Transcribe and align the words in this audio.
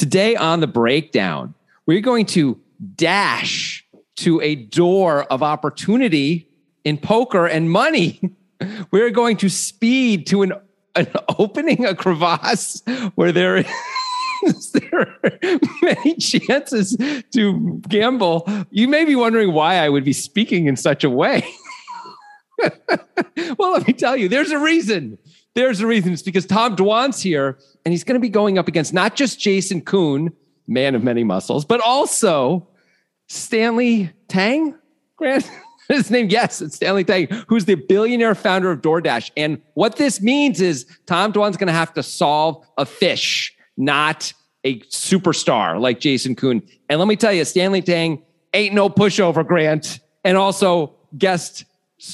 Today 0.00 0.34
on 0.34 0.60
the 0.60 0.66
breakdown, 0.66 1.52
we're 1.84 2.00
going 2.00 2.24
to 2.24 2.58
dash 2.94 3.84
to 4.16 4.40
a 4.40 4.54
door 4.54 5.24
of 5.24 5.42
opportunity 5.42 6.48
in 6.84 6.96
poker 6.96 7.44
and 7.44 7.70
money. 7.70 8.18
We're 8.92 9.10
going 9.10 9.36
to 9.36 9.50
speed 9.50 10.26
to 10.28 10.40
an, 10.40 10.54
an 10.96 11.06
opening, 11.38 11.84
a 11.84 11.94
crevasse 11.94 12.82
where 13.14 13.30
there 13.30 13.58
is 13.58 14.72
there 14.72 15.00
are 15.22 15.38
many 15.82 16.14
chances 16.16 16.96
to 17.34 17.82
gamble. 17.86 18.48
You 18.70 18.88
may 18.88 19.04
be 19.04 19.14
wondering 19.14 19.52
why 19.52 19.74
I 19.74 19.90
would 19.90 20.04
be 20.04 20.14
speaking 20.14 20.64
in 20.64 20.76
such 20.76 21.04
a 21.04 21.10
way. 21.10 21.46
well, 23.58 23.72
let 23.72 23.86
me 23.86 23.92
tell 23.92 24.16
you, 24.16 24.30
there's 24.30 24.50
a 24.50 24.58
reason. 24.58 25.18
There's 25.54 25.80
a 25.80 25.86
reason. 25.86 26.12
It's 26.12 26.22
because 26.22 26.46
Tom 26.46 26.76
Dwan's 26.76 27.22
here, 27.22 27.58
and 27.84 27.92
he's 27.92 28.04
going 28.04 28.14
to 28.14 28.20
be 28.20 28.28
going 28.28 28.58
up 28.58 28.68
against 28.68 28.92
not 28.92 29.16
just 29.16 29.40
Jason 29.40 29.80
Koon, 29.80 30.32
man 30.66 30.94
of 30.94 31.02
many 31.02 31.24
muscles, 31.24 31.64
but 31.64 31.80
also 31.80 32.68
Stanley 33.28 34.12
Tang. 34.28 34.76
Grant, 35.16 35.50
his 35.88 36.10
name, 36.10 36.28
yes, 36.30 36.62
it's 36.62 36.76
Stanley 36.76 37.04
Tang, 37.04 37.26
who's 37.48 37.64
the 37.64 37.74
billionaire 37.74 38.34
founder 38.34 38.70
of 38.70 38.80
DoorDash. 38.80 39.32
And 39.36 39.60
what 39.74 39.96
this 39.96 40.22
means 40.22 40.60
is 40.60 40.86
Tom 41.06 41.32
Dwan's 41.32 41.56
going 41.56 41.66
to 41.66 41.72
have 41.72 41.92
to 41.94 42.02
solve 42.02 42.64
a 42.78 42.86
fish, 42.86 43.54
not 43.76 44.32
a 44.64 44.78
superstar 44.80 45.80
like 45.80 46.00
Jason 46.00 46.36
Koon. 46.36 46.62
And 46.88 46.98
let 46.98 47.08
me 47.08 47.16
tell 47.16 47.32
you, 47.32 47.44
Stanley 47.44 47.82
Tang 47.82 48.22
ain't 48.54 48.74
no 48.74 48.88
pushover, 48.88 49.46
Grant. 49.46 50.00
And 50.24 50.36
also 50.36 50.94
guest 51.16 51.64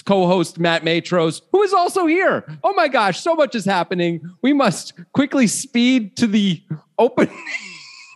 co-host 0.04 0.58
Matt 0.58 0.82
Matros, 0.82 1.42
who 1.52 1.62
is 1.62 1.72
also 1.72 2.06
here. 2.06 2.44
Oh 2.62 2.74
my 2.74 2.88
gosh, 2.88 3.20
so 3.20 3.34
much 3.34 3.54
is 3.54 3.64
happening. 3.64 4.20
We 4.42 4.52
must 4.52 4.92
quickly 5.12 5.46
speed 5.46 6.16
to 6.16 6.26
the 6.26 6.62
opening 6.98 7.36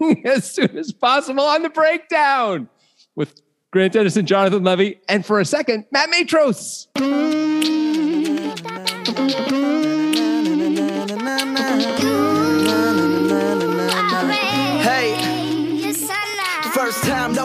as 0.24 0.50
soon 0.50 0.76
as 0.76 0.92
possible 0.92 1.44
on 1.44 1.62
the 1.62 1.70
breakdown 1.70 2.68
with 3.14 3.40
Grant 3.70 3.92
Denison, 3.92 4.26
Jonathan 4.26 4.64
Levy, 4.64 5.00
and 5.08 5.24
for 5.24 5.38
a 5.38 5.44
second, 5.44 5.86
Matt 5.92 6.10
Matros. 6.10 6.88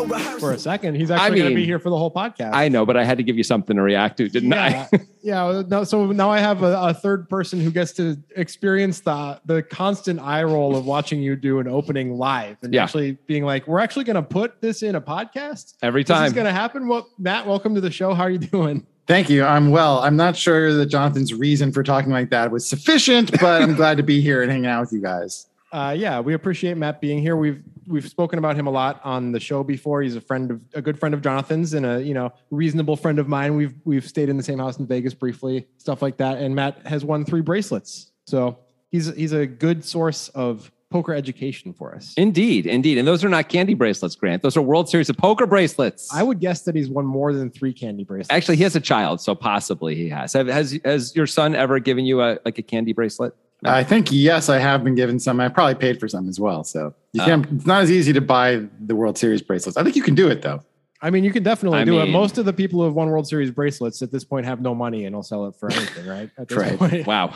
First 0.04 0.12
time, 0.12 0.32
no 0.34 0.40
For 0.40 0.52
a 0.52 0.60
second, 0.60 0.96
he's 0.96 1.12
actually 1.12 1.40
going 1.40 1.50
to 1.50 1.56
be 1.56 1.66
here 1.66 1.80
for 1.80 1.90
the 1.90 1.98
whole 1.98 2.12
podcast. 2.12 2.52
I 2.54 2.68
know, 2.68 2.86
but 2.86 2.98
I 2.98 3.04
had 3.04 3.18
to 3.18 3.24
give 3.24 3.38
you 3.38 3.44
something 3.44 3.76
to 3.76 3.82
react 3.82 4.18
to, 4.18 4.30
didn't 4.30 4.52
yeah, 4.52 4.88
I? 4.92 5.00
yeah. 5.22 5.64
No, 5.68 5.84
so 5.84 6.08
now 6.12 6.30
I 6.30 6.40
have 6.40 6.64
a, 6.64 6.78
a 6.78 6.94
third 6.94 7.30
person 7.30 7.60
who 7.60 7.72
gets 7.72 7.94
to 7.94 8.18
experience 8.36 9.00
the 9.02 9.40
the 9.46 9.64
constant 9.64 10.20
eye 10.20 10.44
roll 10.44 10.76
of 10.76 10.86
watching 10.86 11.22
you 11.22 11.36
do 11.36 11.60
an 11.60 11.68
opening 11.68 12.18
live 12.18 12.58
and 12.62 12.74
Yeah. 12.74 12.84
actually 12.84 13.14
being 13.28 13.46
like, 13.46 13.68
"We're 13.68 13.80
actually 13.80 14.06
going 14.06 14.16
to 14.16 14.22
put 14.24 14.62
this 14.62 14.84
in 14.84 14.96
a 14.96 15.02
podcast." 15.02 15.76
Every 15.82 16.04
This 16.04 16.16
time. 16.16 16.26
is 16.26 16.34
going 16.34 16.46
to 16.46 16.54
happen. 16.54 16.88
Well, 16.88 17.10
Matt, 17.18 17.48
welcome 17.48 17.76
to 17.76 17.82
the 17.82 17.92
show. 17.92 18.14
How 18.14 18.24
are 18.24 18.30
you 18.30 18.40
doing? 18.40 18.86
Thank 19.08 19.30
you. 19.30 19.44
I'm 19.44 19.70
well. 19.70 20.00
I'm 20.00 20.16
not 20.16 20.36
sure 20.36 20.74
that 20.74 20.88
Jonathan's 20.88 21.34
reason 21.34 21.72
for 21.72 21.84
talking 21.84 22.12
like 22.12 22.32
that 22.32 22.50
was 22.52 22.68
sufficient, 22.68 23.32
but 23.40 23.62
I'm 23.62 23.76
glad 23.76 23.98
to 23.98 24.04
be 24.04 24.20
here 24.20 24.42
and 24.42 24.52
hanging 24.52 24.66
out 24.66 24.82
with 24.82 24.94
you 24.94 25.02
guys. 25.02 25.48
Uh, 25.72 25.94
yeah, 25.96 26.20
we 26.20 26.34
appreciate 26.34 26.78
Matt 26.78 27.02
being 27.02 27.20
here. 27.22 27.36
We've 27.36 27.62
we've 27.88 28.08
spoken 28.08 28.40
about 28.40 28.56
him 28.56 28.68
a 28.68 28.72
lot 28.72 29.00
on 29.04 29.32
the 29.32 29.40
show 29.40 29.64
before. 29.64 30.02
He's 30.02 30.16
a 30.16 30.22
friend 30.22 30.52
of 30.52 30.62
a 30.74 30.82
good 30.82 31.00
friend 31.00 31.14
of 31.14 31.22
Jonathan's 31.22 31.74
and 31.74 31.86
a 31.86 32.02
you 32.02 32.14
know 32.14 32.34
reasonable 32.52 32.96
friend 32.96 33.20
of 33.20 33.28
mine. 33.28 33.56
We've 33.56 33.74
we've 33.84 34.08
stayed 34.08 34.30
in 34.30 34.38
the 34.38 34.44
same 34.44 34.60
house 34.60 34.78
in 34.78 34.88
Vegas 34.88 35.14
briefly, 35.14 35.68
stuff 35.78 36.02
like 36.02 36.18
that. 36.18 36.38
And 36.38 36.56
Matt 36.56 36.86
has 36.86 37.06
won 37.06 37.26
three 37.26 37.42
bracelets, 37.42 38.12
so 38.26 38.60
he's 38.92 39.14
he's 39.16 39.32
a 39.32 39.46
good 39.46 39.84
source 39.84 40.30
of 40.30 40.72
poker 40.92 41.14
education 41.14 41.74
for 41.74 41.94
us. 41.94 42.14
indeed, 42.16 42.66
indeed. 42.66 42.98
And 42.98 43.08
those 43.08 43.24
are 43.24 43.28
not 43.28 43.50
candy 43.50 43.74
bracelets, 43.74 44.16
Grant. 44.16 44.42
Those 44.42 44.56
are 44.56 44.62
World 44.62 44.88
Series 44.88 45.10
of 45.10 45.18
Poker 45.18 45.46
bracelets. 45.46 46.14
I 46.14 46.24
would 46.24 46.40
guess 46.40 46.62
that 46.62 46.76
he's 46.76 46.90
won 46.90 47.06
more 47.06 47.34
than 47.34 47.50
three 47.50 47.74
candy 47.74 48.04
bracelets. 48.04 48.30
Actually, 48.32 48.58
he 48.58 48.64
has 48.64 48.76
a 48.76 48.80
child, 48.82 49.20
so 49.20 49.36
possibly 49.36 49.96
he 49.96 50.08
has. 50.10 50.34
Have, 50.34 50.48
has 50.48 50.80
has 50.86 51.16
your 51.16 51.28
son 51.28 51.56
ever 51.56 51.80
given 51.80 52.06
you 52.06 52.22
a 52.22 52.40
like 52.46 52.58
a 52.58 52.62
candy 52.62 52.94
bracelet? 52.94 53.34
I 53.74 53.84
think, 53.84 54.12
yes, 54.12 54.50
I 54.50 54.58
have 54.60 54.84
been 54.84 54.96
given 54.96 55.20
some. 55.20 55.40
I 55.40 55.50
probably 55.50 55.76
paid 55.76 56.00
for 56.00 56.08
some 56.08 56.28
as 56.30 56.40
well. 56.40 56.64
So 56.64 56.94
you 57.14 57.22
Oh. 57.22 57.26
can't, 57.26 57.46
it's 57.52 57.66
not 57.66 57.84
as 57.84 57.92
easy 57.92 58.14
to 58.14 58.22
buy 58.22 58.62
the 58.86 58.96
World 58.96 59.18
Series 59.18 59.42
bracelets. 59.42 59.78
I 59.78 59.84
think 59.84 59.96
you 59.96 60.04
can 60.04 60.16
do 60.16 60.28
it, 60.30 60.42
though. 60.42 60.62
I 61.02 61.10
mean, 61.10 61.24
you 61.24 61.32
can 61.32 61.44
definitely 61.44 61.80
I 61.80 61.84
do 61.84 62.00
it. 62.00 62.08
Most 62.08 62.38
of 62.38 62.46
the 62.46 62.54
people 62.54 62.80
who 62.80 62.86
have 62.86 62.94
won 62.94 63.10
World 63.10 63.28
Series 63.28 63.52
bracelets 63.52 64.02
at 64.02 64.12
this 64.12 64.24
point 64.24 64.46
have 64.46 64.62
no 64.62 64.74
money 64.74 65.06
and 65.06 65.16
will 65.16 65.24
sell 65.24 65.46
it 65.46 65.56
for 65.56 65.72
anything, 65.72 66.08
right? 66.08 66.30
At 66.38 66.48
this 66.48 66.58
Right. 66.58 66.78
point. 66.80 67.06
Wow, 67.06 67.34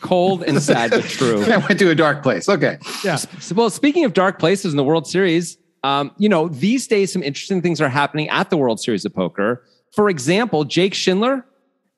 cold 0.00 0.42
and 0.44 0.62
sad 0.62 0.90
but 0.90 1.02
true. 1.04 1.44
I 1.52 1.56
went 1.58 1.78
to 1.80 1.90
a 1.90 1.94
dark 1.94 2.22
place. 2.22 2.48
Okay. 2.48 2.78
Yeah. 3.04 3.16
So, 3.16 3.54
well, 3.54 3.68
speaking 3.70 4.04
of 4.04 4.14
dark 4.14 4.38
places 4.38 4.72
in 4.72 4.76
the 4.76 4.84
World 4.84 5.06
Series, 5.06 5.58
um, 5.82 6.12
you 6.18 6.28
know, 6.28 6.48
these 6.48 6.86
days 6.86 7.12
some 7.12 7.22
interesting 7.22 7.60
things 7.60 7.80
are 7.80 7.88
happening 7.88 8.28
at 8.30 8.48
the 8.50 8.56
World 8.56 8.80
Series 8.80 9.04
of 9.04 9.12
Poker. 9.12 9.64
For 9.92 10.08
example, 10.08 10.64
Jake 10.64 10.94
Schindler 10.94 11.44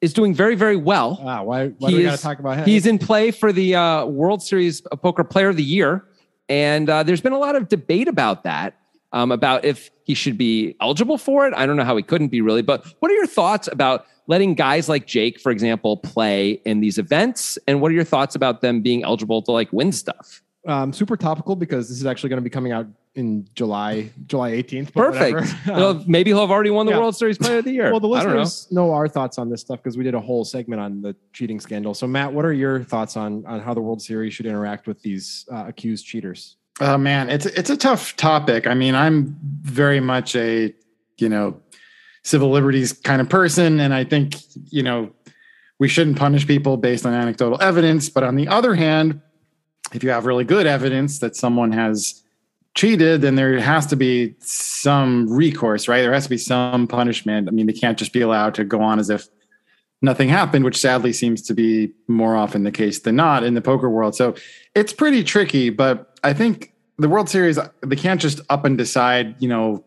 is 0.07 0.13
doing 0.13 0.33
very, 0.33 0.55
very 0.55 0.77
well. 0.77 1.19
Ah, 1.21 1.43
why, 1.43 1.69
why 1.69 1.91
do 1.91 1.97
we 1.97 2.05
got 2.05 2.17
to 2.17 2.23
talk 2.23 2.39
about 2.39 2.57
him? 2.57 2.65
He's 2.65 2.87
in 2.87 2.97
play 2.99 3.33
for 3.33 3.53
the 3.53 3.75
uh, 3.75 4.07
World 4.07 4.41
Series 4.41 4.81
of 4.87 5.03
Poker 5.03 5.25
Player 5.25 5.49
of 5.49 5.57
the 5.57 5.65
Year, 5.65 6.05
and 6.49 6.89
uh, 6.89 7.03
there's 7.03 7.21
been 7.21 7.33
a 7.33 7.39
lot 7.39 7.57
of 7.57 7.69
debate 7.69 8.07
about 8.07 8.45
that, 8.45 8.79
um, 9.13 9.33
about 9.33 9.65
if 9.65 9.91
he 10.05 10.15
should 10.15 10.39
be 10.39 10.77
eligible 10.81 11.19
for 11.19 11.47
it. 11.47 11.53
I 11.57 11.67
don't 11.67 11.77
know 11.77 11.85
how 11.85 11.97
he 11.97 12.05
couldn't 12.05 12.29
be 12.29 12.41
really, 12.41 12.63
but 12.63 12.87
what 13.01 13.11
are 13.11 13.15
your 13.15 13.27
thoughts 13.27 13.69
about 13.71 14.07
letting 14.29 14.55
guys 14.55 14.89
like 14.89 15.07
Jake, 15.07 15.41
for 15.41 15.51
example, 15.51 15.97
play 15.97 16.61
in 16.65 16.81
these 16.81 16.99
events? 16.99 17.59
And 17.67 17.81
what 17.81 17.91
are 17.91 17.95
your 17.95 18.05
thoughts 18.05 18.37
about 18.37 18.61
them 18.61 18.83
being 18.83 19.03
eligible 19.03 19.43
to 19.43 19.51
like 19.51 19.73
win 19.73 19.91
stuff? 19.91 20.43
Um, 20.67 20.93
super 20.93 21.17
topical 21.17 21.57
because 21.57 21.89
this 21.89 21.99
is 21.99 22.07
actually 22.07 22.31
going 22.31 22.39
to 22.39 22.45
be 22.45 22.51
coming 22.51 22.73
out 22.73 22.87
in 23.15 23.49
July, 23.55 24.11
July 24.27 24.53
18th. 24.53 24.93
Perfect. 24.93 25.55
Um, 25.67 26.05
maybe 26.07 26.31
he'll 26.31 26.41
have 26.41 26.51
already 26.51 26.71
won 26.71 26.87
the 26.87 26.93
yeah. 26.93 26.99
World 26.99 27.17
Series 27.17 27.37
Player 27.39 27.59
of 27.59 27.65
the 27.65 27.73
Year. 27.73 27.91
well, 27.91 28.01
the 28.01 28.09
I 28.11 28.23
don't 28.23 28.33
know. 28.33 28.41
listeners 28.41 28.73
know. 28.73 28.93
our 28.93 29.09
thoughts 29.09 29.37
on 29.37 29.51
this 29.51 29.61
stuff 29.61 29.83
because 29.83 29.97
we 29.97 30.05
did 30.05 30.15
a 30.15 30.21
whole 30.21 30.45
segment 30.45 30.81
on 30.81 31.03
the 31.03 31.15
cheating 31.33 31.61
scandal. 31.61 31.93
So, 31.93 32.07
Matt, 32.07 32.33
what 32.33 32.45
are 32.45 32.53
your 32.53 32.85
thoughts 32.85 33.17
on 33.17 33.45
on 33.47 33.61
how 33.61 33.75
the 33.75 33.81
World 33.81 34.01
Series 34.01 34.33
should 34.33 34.47
interact 34.47 34.87
with 34.87 35.03
these 35.03 35.45
uh, 35.53 35.65
accused 35.67 36.07
cheaters? 36.07 36.57
Oh 36.81 36.97
man, 36.97 37.31
it's 37.31 37.47
it's 37.47 37.71
a 37.71 37.77
tough 37.77 38.17
topic. 38.17 38.67
I 38.67 38.75
mean, 38.75 38.95
I'm 38.95 39.37
very 39.63 40.01
much 40.01 40.37
a 40.37 40.75
you 41.19 41.29
know 41.29 41.61
civil 42.23 42.51
liberties 42.51 42.93
kind 42.93 43.21
of 43.21 43.29
person, 43.29 43.81
and 43.81 43.93
I 43.93 44.05
think 44.05 44.37
you 44.71 44.83
know 44.83 45.11
we 45.79 45.89
shouldn't 45.89 46.19
punish 46.19 46.47
people 46.47 46.77
based 46.77 47.05
on 47.05 47.13
anecdotal 47.13 47.61
evidence. 47.61 48.09
But 48.09 48.25
on 48.25 48.37
the 48.37 48.49
other 48.49 48.75
hand, 48.75 49.21
if 49.93 50.03
you 50.03 50.11
have 50.11 50.27
really 50.27 50.45
good 50.45 50.67
evidence 50.67 51.19
that 51.21 51.37
someone 51.37 51.73
has 51.73 52.23
cheated, 52.75 53.23
then 53.23 53.35
there 53.37 53.59
has 53.59 53.87
to 53.87 53.97
be 53.97 54.35
some 54.41 55.29
recourse, 55.33 55.89
right? 55.89 56.03
There 56.03 56.13
has 56.13 56.25
to 56.25 56.31
be 56.31 56.39
some 56.39 56.87
punishment. 56.87 57.49
I 57.49 57.51
mean, 57.51 57.67
they 57.67 57.73
can't 57.73 57.99
just 57.99 58.13
be 58.13 58.21
allowed 58.21 58.55
to 58.57 58.65
go 58.65 58.83
on 58.83 58.99
as 58.99 59.09
if 59.09 59.29
nothing 60.03 60.29
happened, 60.29 60.65
which 60.65 60.79
sadly 60.79 61.13
seems 61.13 61.41
to 61.43 61.55
be 61.55 61.93
more 62.07 62.37
often 62.37 62.65
the 62.65 62.71
case 62.71 63.01
than 63.01 63.17
not 63.17 63.45
in 63.45 63.55
the 63.55 63.63
poker 63.63 63.89
world. 63.89 64.15
So 64.15 64.35
it's 64.75 64.93
pretty 64.93 65.25
tricky, 65.25 65.71
but 65.71 66.19
I 66.23 66.35
think 66.35 66.75
the 66.99 67.09
World 67.09 67.29
Series, 67.29 67.59
they 67.83 67.97
can't 67.97 68.21
just 68.21 68.41
up 68.51 68.65
and 68.65 68.77
decide, 68.77 69.41
you 69.41 69.49
know, 69.49 69.85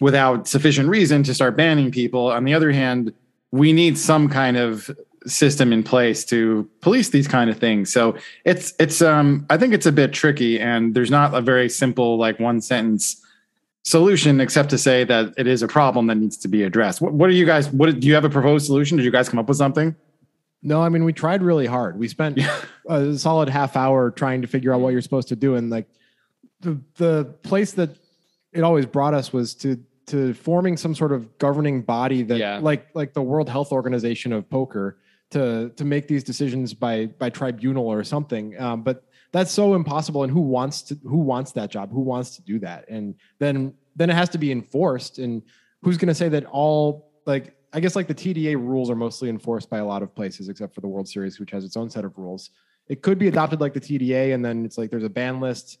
without 0.00 0.48
sufficient 0.48 0.88
reason 0.88 1.22
to 1.24 1.34
start 1.34 1.56
banning 1.56 1.90
people. 1.90 2.28
On 2.30 2.44
the 2.44 2.54
other 2.54 2.72
hand, 2.72 3.12
we 3.50 3.72
need 3.72 3.98
some 3.98 4.28
kind 4.28 4.56
of 4.56 4.90
system 5.26 5.72
in 5.72 5.82
place 5.82 6.24
to 6.24 6.68
police 6.80 7.10
these 7.10 7.28
kind 7.28 7.50
of 7.50 7.58
things. 7.58 7.92
So 7.92 8.16
it's 8.44 8.72
it's 8.78 9.02
um 9.02 9.46
I 9.50 9.56
think 9.58 9.74
it's 9.74 9.86
a 9.86 9.92
bit 9.92 10.12
tricky 10.12 10.58
and 10.58 10.94
there's 10.94 11.10
not 11.10 11.34
a 11.34 11.40
very 11.40 11.68
simple 11.68 12.16
like 12.16 12.40
one 12.40 12.60
sentence 12.60 13.22
solution 13.82 14.40
except 14.40 14.70
to 14.70 14.78
say 14.78 15.04
that 15.04 15.32
it 15.36 15.46
is 15.46 15.62
a 15.62 15.68
problem 15.68 16.06
that 16.06 16.16
needs 16.16 16.36
to 16.38 16.48
be 16.48 16.62
addressed. 16.62 17.00
What, 17.00 17.12
what 17.12 17.28
are 17.28 17.34
you 17.34 17.44
guys 17.46 17.68
what 17.70 18.00
do 18.00 18.06
you 18.06 18.14
have 18.14 18.24
a 18.24 18.30
proposed 18.30 18.66
solution? 18.66 18.96
Did 18.96 19.04
you 19.04 19.10
guys 19.10 19.28
come 19.28 19.38
up 19.38 19.48
with 19.48 19.58
something? 19.58 19.94
No, 20.62 20.82
I 20.82 20.88
mean 20.88 21.04
we 21.04 21.12
tried 21.12 21.42
really 21.42 21.66
hard. 21.66 21.98
We 21.98 22.08
spent 22.08 22.38
a 22.88 23.16
solid 23.18 23.48
half 23.48 23.76
hour 23.76 24.10
trying 24.10 24.42
to 24.42 24.48
figure 24.48 24.72
out 24.74 24.80
what 24.80 24.90
you're 24.90 25.00
supposed 25.02 25.28
to 25.28 25.36
do, 25.36 25.54
and 25.54 25.70
like 25.70 25.88
the 26.60 26.78
the 26.96 27.24
place 27.42 27.72
that 27.72 27.90
it 28.52 28.62
always 28.62 28.84
brought 28.86 29.14
us 29.14 29.32
was 29.32 29.54
to 29.56 29.78
to 30.06 30.34
forming 30.34 30.76
some 30.76 30.94
sort 30.94 31.12
of 31.12 31.38
governing 31.38 31.82
body 31.82 32.22
that 32.24 32.36
Yeah. 32.38 32.58
like 32.58 32.88
like 32.94 33.12
the 33.14 33.22
World 33.22 33.48
Health 33.48 33.70
Organization 33.72 34.32
of 34.32 34.48
poker 34.50 34.98
to 35.30 35.70
to 35.70 35.84
make 35.84 36.08
these 36.08 36.24
decisions 36.24 36.74
by 36.74 37.06
by 37.06 37.30
tribunal 37.30 37.86
or 37.86 38.04
something. 38.04 38.60
Um, 38.60 38.82
but 38.82 39.04
that's 39.32 39.52
so 39.52 39.74
impossible. 39.74 40.24
And 40.24 40.32
who 40.32 40.40
wants 40.40 40.82
to 40.82 40.98
who 41.04 41.18
wants 41.18 41.52
that 41.52 41.70
job? 41.70 41.92
Who 41.92 42.00
wants 42.00 42.36
to 42.36 42.42
do 42.42 42.58
that? 42.60 42.88
And 42.88 43.14
then 43.38 43.74
then 43.96 44.10
it 44.10 44.14
has 44.14 44.28
to 44.30 44.38
be 44.38 44.52
enforced. 44.52 45.18
And 45.18 45.42
who's 45.82 45.96
going 45.96 46.08
to 46.08 46.14
say 46.14 46.28
that 46.30 46.44
all 46.46 47.12
like 47.26 47.56
I 47.72 47.80
guess 47.80 47.94
like 47.94 48.08
the 48.08 48.14
TDA 48.14 48.56
rules 48.56 48.90
are 48.90 48.96
mostly 48.96 49.28
enforced 49.28 49.70
by 49.70 49.78
a 49.78 49.84
lot 49.84 50.02
of 50.02 50.14
places 50.14 50.48
except 50.48 50.74
for 50.74 50.80
the 50.80 50.88
World 50.88 51.08
Series, 51.08 51.38
which 51.38 51.52
has 51.52 51.64
its 51.64 51.76
own 51.76 51.88
set 51.88 52.04
of 52.04 52.18
rules. 52.18 52.50
It 52.88 53.02
could 53.02 53.18
be 53.18 53.28
adopted 53.28 53.60
like 53.60 53.72
the 53.72 53.80
TDA, 53.80 54.34
and 54.34 54.44
then 54.44 54.64
it's 54.64 54.76
like 54.76 54.90
there's 54.90 55.04
a 55.04 55.10
ban 55.10 55.40
list. 55.40 55.78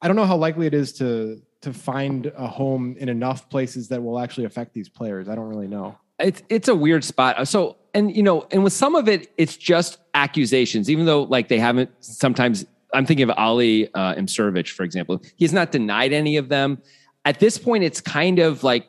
I 0.00 0.06
don't 0.06 0.16
know 0.16 0.26
how 0.26 0.36
likely 0.36 0.66
it 0.66 0.74
is 0.74 0.92
to 0.94 1.42
to 1.62 1.72
find 1.72 2.26
a 2.36 2.46
home 2.46 2.94
in 2.98 3.08
enough 3.08 3.48
places 3.48 3.88
that 3.88 4.02
will 4.02 4.20
actually 4.20 4.44
affect 4.44 4.74
these 4.74 4.88
players. 4.88 5.28
I 5.28 5.34
don't 5.34 5.48
really 5.48 5.66
know. 5.66 5.98
It's 6.18 6.42
it's 6.48 6.68
a 6.68 6.74
weird 6.74 7.04
spot. 7.04 7.46
So 7.48 7.76
and 7.94 8.14
you 8.14 8.22
know, 8.22 8.46
and 8.50 8.64
with 8.64 8.72
some 8.72 8.94
of 8.94 9.08
it, 9.08 9.32
it's 9.36 9.56
just 9.56 9.98
accusations, 10.14 10.90
even 10.90 11.06
though 11.06 11.22
like 11.22 11.48
they 11.48 11.58
haven't 11.58 11.90
sometimes 12.00 12.66
I'm 12.92 13.06
thinking 13.06 13.28
of 13.28 13.36
Ali 13.36 13.92
uh, 13.94 14.14
Imsirovic, 14.14 14.70
for 14.70 14.84
example. 14.84 15.20
He's 15.36 15.52
not 15.52 15.72
denied 15.72 16.12
any 16.12 16.36
of 16.36 16.48
them. 16.48 16.80
At 17.24 17.40
this 17.40 17.58
point, 17.58 17.84
it's 17.84 18.00
kind 18.00 18.38
of 18.38 18.62
like 18.62 18.88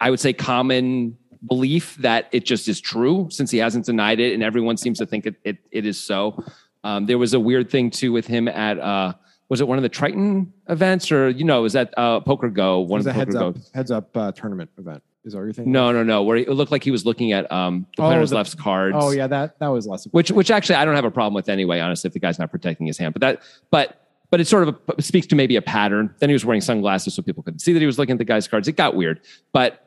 I 0.00 0.10
would 0.10 0.20
say 0.20 0.32
common 0.32 1.16
belief 1.46 1.96
that 1.96 2.28
it 2.32 2.46
just 2.46 2.68
is 2.68 2.80
true 2.80 3.28
since 3.30 3.50
he 3.50 3.58
hasn't 3.58 3.86
denied 3.86 4.20
it, 4.20 4.32
and 4.32 4.42
everyone 4.42 4.76
seems 4.76 4.98
to 4.98 5.06
think 5.06 5.26
it 5.26 5.34
it, 5.44 5.58
it 5.70 5.86
is 5.86 6.02
so. 6.02 6.42
Um, 6.84 7.06
there 7.06 7.18
was 7.18 7.32
a 7.32 7.40
weird 7.40 7.70
thing 7.70 7.90
too 7.90 8.12
with 8.12 8.26
him 8.26 8.46
at 8.46 8.78
uh, 8.78 9.14
was 9.48 9.60
it 9.60 9.68
one 9.68 9.78
of 9.78 9.82
the 9.82 9.88
Triton 9.88 10.52
events 10.68 11.10
or 11.12 11.30
you 11.30 11.44
know 11.44 11.62
was 11.62 11.72
that 11.74 11.94
uh, 11.96 12.20
Poker 12.20 12.48
Go 12.48 12.80
one 12.80 13.00
It 13.00 13.04
was 13.04 13.06
of 13.06 13.10
a 13.10 13.12
the 13.12 13.18
heads 13.24 13.34
up 13.34 13.56
heads 13.74 13.90
up 13.90 14.16
uh, 14.16 14.32
tournament 14.32 14.70
event. 14.78 15.02
Is 15.24 15.32
you're 15.32 15.52
thinking? 15.52 15.72
No, 15.72 15.90
no, 15.90 16.02
no. 16.02 16.22
Where 16.22 16.36
he, 16.36 16.42
it 16.42 16.50
looked 16.50 16.70
like 16.70 16.84
he 16.84 16.90
was 16.90 17.06
looking 17.06 17.32
at 17.32 17.50
um, 17.50 17.86
the 17.96 18.02
Oh, 18.02 18.08
player's 18.08 18.30
the- 18.30 18.36
left's 18.36 18.54
cards. 18.54 18.96
Oh 18.98 19.10
yeah, 19.10 19.26
that 19.26 19.58
that 19.58 19.68
was 19.68 19.86
less. 19.86 20.04
Which 20.06 20.30
which 20.30 20.50
actually 20.50 20.74
I 20.76 20.84
don't 20.84 20.94
have 20.94 21.04
a 21.06 21.10
problem 21.10 21.32
with 21.34 21.48
anyway. 21.48 21.80
Honestly, 21.80 22.08
if 22.08 22.12
the 22.14 22.18
guy's 22.20 22.38
not 22.38 22.50
protecting 22.50 22.86
his 22.86 22.98
hand, 22.98 23.14
but 23.14 23.20
that 23.20 23.42
but 23.70 24.00
but 24.30 24.40
it 24.40 24.46
sort 24.46 24.68
of 24.68 24.76
a, 24.98 25.02
speaks 25.02 25.26
to 25.28 25.34
maybe 25.36 25.56
a 25.56 25.62
pattern. 25.62 26.14
Then 26.18 26.28
he 26.28 26.34
was 26.34 26.44
wearing 26.44 26.60
sunglasses 26.60 27.14
so 27.14 27.22
people 27.22 27.42
couldn't 27.42 27.60
see 27.60 27.72
that 27.72 27.80
he 27.80 27.86
was 27.86 27.98
looking 27.98 28.12
at 28.14 28.18
the 28.18 28.24
guy's 28.24 28.46
cards. 28.46 28.68
It 28.68 28.72
got 28.76 28.94
weird, 28.96 29.20
but 29.52 29.80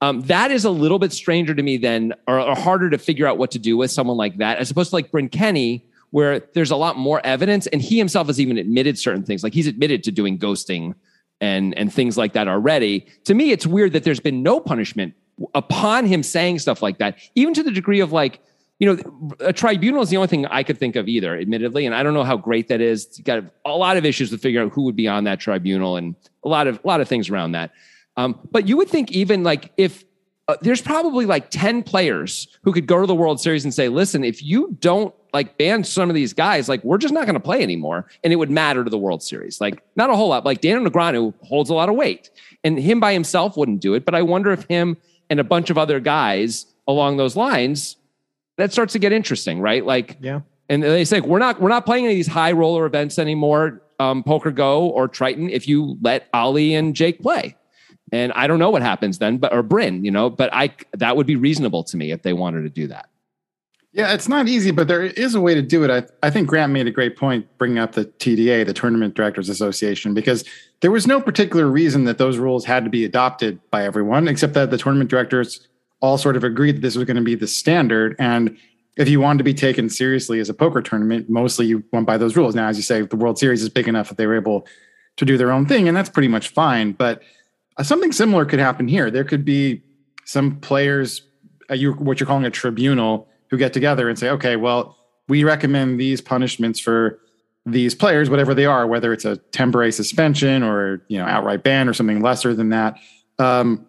um, 0.00 0.20
that 0.22 0.50
is 0.52 0.64
a 0.64 0.70
little 0.70 0.98
bit 0.98 1.12
stranger 1.12 1.54
to 1.54 1.62
me 1.62 1.76
than 1.76 2.14
or, 2.28 2.38
or 2.38 2.54
harder 2.54 2.90
to 2.90 2.98
figure 2.98 3.26
out 3.26 3.36
what 3.38 3.50
to 3.52 3.58
do 3.58 3.76
with 3.76 3.90
someone 3.90 4.16
like 4.16 4.36
that, 4.38 4.58
as 4.58 4.70
opposed 4.70 4.90
to 4.90 4.96
like 4.96 5.10
Bryn 5.10 5.28
Kenny, 5.28 5.86
where 6.10 6.40
there's 6.52 6.70
a 6.70 6.76
lot 6.76 6.96
more 6.96 7.20
evidence, 7.24 7.66
and 7.68 7.80
he 7.82 7.98
himself 7.98 8.28
has 8.28 8.40
even 8.40 8.58
admitted 8.58 8.96
certain 8.98 9.24
things. 9.24 9.42
Like 9.42 9.54
he's 9.54 9.66
admitted 9.66 10.04
to 10.04 10.12
doing 10.12 10.38
ghosting 10.38 10.94
and 11.44 11.76
and 11.78 11.92
things 11.92 12.16
like 12.16 12.32
that 12.32 12.48
already. 12.48 13.06
To 13.24 13.34
me, 13.34 13.52
it's 13.52 13.66
weird 13.66 13.92
that 13.92 14.04
there's 14.04 14.20
been 14.20 14.42
no 14.42 14.58
punishment 14.60 15.14
upon 15.54 16.06
him 16.06 16.22
saying 16.22 16.60
stuff 16.60 16.80
like 16.82 16.98
that, 16.98 17.18
even 17.34 17.54
to 17.54 17.62
the 17.62 17.70
degree 17.70 18.00
of 18.00 18.12
like, 18.12 18.40
you 18.78 18.86
know, 18.86 19.36
a 19.40 19.52
tribunal 19.52 20.02
is 20.02 20.08
the 20.08 20.16
only 20.16 20.28
thing 20.28 20.46
I 20.46 20.62
could 20.62 20.78
think 20.78 20.96
of 20.96 21.08
either, 21.08 21.36
admittedly. 21.38 21.86
And 21.86 21.94
I 21.94 22.02
don't 22.02 22.14
know 22.14 22.24
how 22.24 22.36
great 22.36 22.68
that 22.68 22.80
is. 22.80 23.06
It's 23.06 23.20
got 23.20 23.44
a 23.64 23.76
lot 23.76 23.96
of 23.96 24.04
issues 24.04 24.30
to 24.30 24.38
figure 24.38 24.62
out 24.62 24.72
who 24.72 24.82
would 24.82 24.96
be 24.96 25.08
on 25.08 25.24
that 25.24 25.40
tribunal 25.40 25.96
and 25.96 26.14
a 26.44 26.48
lot 26.48 26.66
of 26.66 26.80
a 26.82 26.86
lot 26.86 27.00
of 27.00 27.08
things 27.08 27.28
around 27.28 27.52
that. 27.52 27.72
Um, 28.16 28.38
but 28.50 28.66
you 28.68 28.76
would 28.76 28.88
think 28.88 29.12
even 29.12 29.42
like 29.42 29.72
if 29.76 30.04
uh, 30.48 30.56
there's 30.60 30.82
probably 30.82 31.26
like 31.26 31.50
10 31.50 31.82
players 31.82 32.48
who 32.62 32.72
could 32.72 32.86
go 32.86 33.00
to 33.00 33.06
the 33.06 33.14
World 33.14 33.40
Series 33.40 33.64
and 33.64 33.72
say, 33.72 33.88
listen, 33.88 34.24
if 34.24 34.42
you 34.42 34.76
don't 34.80 35.14
like 35.34 35.58
ban 35.58 35.84
some 35.84 36.08
of 36.08 36.14
these 36.14 36.32
guys, 36.32 36.68
like 36.68 36.82
we're 36.84 36.96
just 36.96 37.12
not 37.12 37.26
going 37.26 37.34
to 37.34 37.40
play 37.40 37.62
anymore. 37.62 38.06
And 38.22 38.32
it 38.32 38.36
would 38.36 38.50
matter 38.50 38.84
to 38.84 38.88
the 38.88 38.96
World 38.96 39.22
Series. 39.22 39.60
Like 39.60 39.82
not 39.96 40.08
a 40.08 40.16
whole 40.16 40.28
lot. 40.28 40.44
Like 40.44 40.60
Daniel 40.60 40.90
Negreanu 40.90 41.34
holds 41.42 41.68
a 41.68 41.74
lot 41.74 41.88
of 41.88 41.96
weight 41.96 42.30
and 42.62 42.78
him 42.78 43.00
by 43.00 43.12
himself 43.12 43.56
wouldn't 43.56 43.80
do 43.80 43.94
it. 43.94 44.04
But 44.04 44.14
I 44.14 44.22
wonder 44.22 44.52
if 44.52 44.64
him 44.64 44.96
and 45.28 45.40
a 45.40 45.44
bunch 45.44 45.68
of 45.70 45.76
other 45.76 46.00
guys 46.00 46.66
along 46.86 47.16
those 47.16 47.36
lines, 47.36 47.96
that 48.56 48.72
starts 48.72 48.92
to 48.92 48.98
get 48.98 49.12
interesting, 49.12 49.60
right? 49.60 49.84
Like, 49.84 50.16
yeah. 50.20 50.40
and 50.68 50.82
they 50.82 51.04
say 51.04 51.20
we're 51.20 51.38
not 51.38 51.60
we're 51.60 51.68
not 51.68 51.84
playing 51.84 52.04
any 52.04 52.14
of 52.14 52.18
these 52.18 52.26
high 52.26 52.52
roller 52.52 52.86
events 52.86 53.18
anymore, 53.18 53.82
um, 53.98 54.22
Poker 54.22 54.50
Go 54.50 54.88
or 54.88 55.08
Triton. 55.08 55.50
If 55.50 55.66
you 55.66 55.98
let 56.02 56.28
Ali 56.32 56.74
and 56.74 56.94
Jake 56.94 57.20
play, 57.20 57.56
and 58.12 58.32
I 58.34 58.46
don't 58.46 58.58
know 58.58 58.70
what 58.70 58.82
happens 58.82 59.18
then, 59.18 59.38
but 59.38 59.52
or 59.52 59.62
Bryn, 59.62 60.04
you 60.04 60.10
know, 60.10 60.30
but 60.30 60.50
I 60.52 60.70
that 60.92 61.16
would 61.16 61.26
be 61.26 61.36
reasonable 61.36 61.82
to 61.84 61.96
me 61.96 62.12
if 62.12 62.22
they 62.22 62.32
wanted 62.32 62.62
to 62.62 62.70
do 62.70 62.86
that. 62.88 63.08
Yeah, 63.94 64.12
it's 64.12 64.28
not 64.28 64.48
easy, 64.48 64.72
but 64.72 64.88
there 64.88 65.04
is 65.04 65.36
a 65.36 65.40
way 65.40 65.54
to 65.54 65.62
do 65.62 65.84
it. 65.84 65.90
I, 65.90 66.26
I 66.26 66.28
think 66.28 66.48
Grant 66.48 66.72
made 66.72 66.88
a 66.88 66.90
great 66.90 67.16
point 67.16 67.46
bringing 67.58 67.78
up 67.78 67.92
the 67.92 68.06
TDA, 68.06 68.66
the 68.66 68.72
Tournament 68.74 69.14
Directors 69.14 69.48
Association, 69.48 70.14
because 70.14 70.44
there 70.80 70.90
was 70.90 71.06
no 71.06 71.20
particular 71.20 71.68
reason 71.68 72.02
that 72.04 72.18
those 72.18 72.36
rules 72.36 72.64
had 72.64 72.82
to 72.82 72.90
be 72.90 73.04
adopted 73.04 73.60
by 73.70 73.84
everyone, 73.84 74.26
except 74.26 74.54
that 74.54 74.72
the 74.72 74.78
tournament 74.78 75.10
directors 75.10 75.68
all 76.00 76.18
sort 76.18 76.34
of 76.34 76.42
agreed 76.42 76.76
that 76.76 76.80
this 76.80 76.96
was 76.96 77.04
going 77.04 77.18
to 77.18 77.22
be 77.22 77.36
the 77.36 77.46
standard. 77.46 78.16
And 78.18 78.58
if 78.96 79.08
you 79.08 79.20
wanted 79.20 79.38
to 79.38 79.44
be 79.44 79.54
taken 79.54 79.88
seriously 79.88 80.40
as 80.40 80.48
a 80.48 80.54
poker 80.54 80.82
tournament, 80.82 81.30
mostly 81.30 81.66
you 81.66 81.84
went 81.92 82.04
by 82.04 82.18
those 82.18 82.36
rules. 82.36 82.56
Now, 82.56 82.66
as 82.66 82.76
you 82.76 82.82
say, 82.82 83.02
the 83.02 83.14
World 83.14 83.38
Series 83.38 83.62
is 83.62 83.68
big 83.68 83.86
enough 83.86 84.08
that 84.08 84.18
they 84.18 84.26
were 84.26 84.34
able 84.36 84.66
to 85.18 85.24
do 85.24 85.38
their 85.38 85.52
own 85.52 85.66
thing, 85.66 85.86
and 85.86 85.96
that's 85.96 86.10
pretty 86.10 86.26
much 86.26 86.48
fine. 86.48 86.92
But 86.92 87.22
uh, 87.76 87.84
something 87.84 88.10
similar 88.10 88.44
could 88.44 88.58
happen 88.58 88.88
here. 88.88 89.08
There 89.08 89.22
could 89.22 89.44
be 89.44 89.82
some 90.24 90.58
players, 90.58 91.22
uh, 91.70 91.76
what 91.76 92.18
you're 92.18 92.26
calling 92.26 92.44
a 92.44 92.50
tribunal, 92.50 93.28
who 93.50 93.56
get 93.56 93.72
together 93.72 94.08
and 94.08 94.18
say, 94.18 94.30
okay, 94.30 94.56
well, 94.56 94.96
we 95.28 95.44
recommend 95.44 95.98
these 95.98 96.20
punishments 96.20 96.78
for 96.78 97.20
these 97.66 97.94
players, 97.94 98.28
whatever 98.28 98.54
they 98.54 98.66
are, 98.66 98.86
whether 98.86 99.12
it's 99.12 99.24
a 99.24 99.36
temporary 99.36 99.92
suspension 99.92 100.62
or 100.62 101.02
you 101.08 101.18
know 101.18 101.24
outright 101.24 101.62
ban 101.62 101.88
or 101.88 101.94
something 101.94 102.20
lesser 102.20 102.54
than 102.54 102.70
that. 102.70 102.98
Um, 103.38 103.86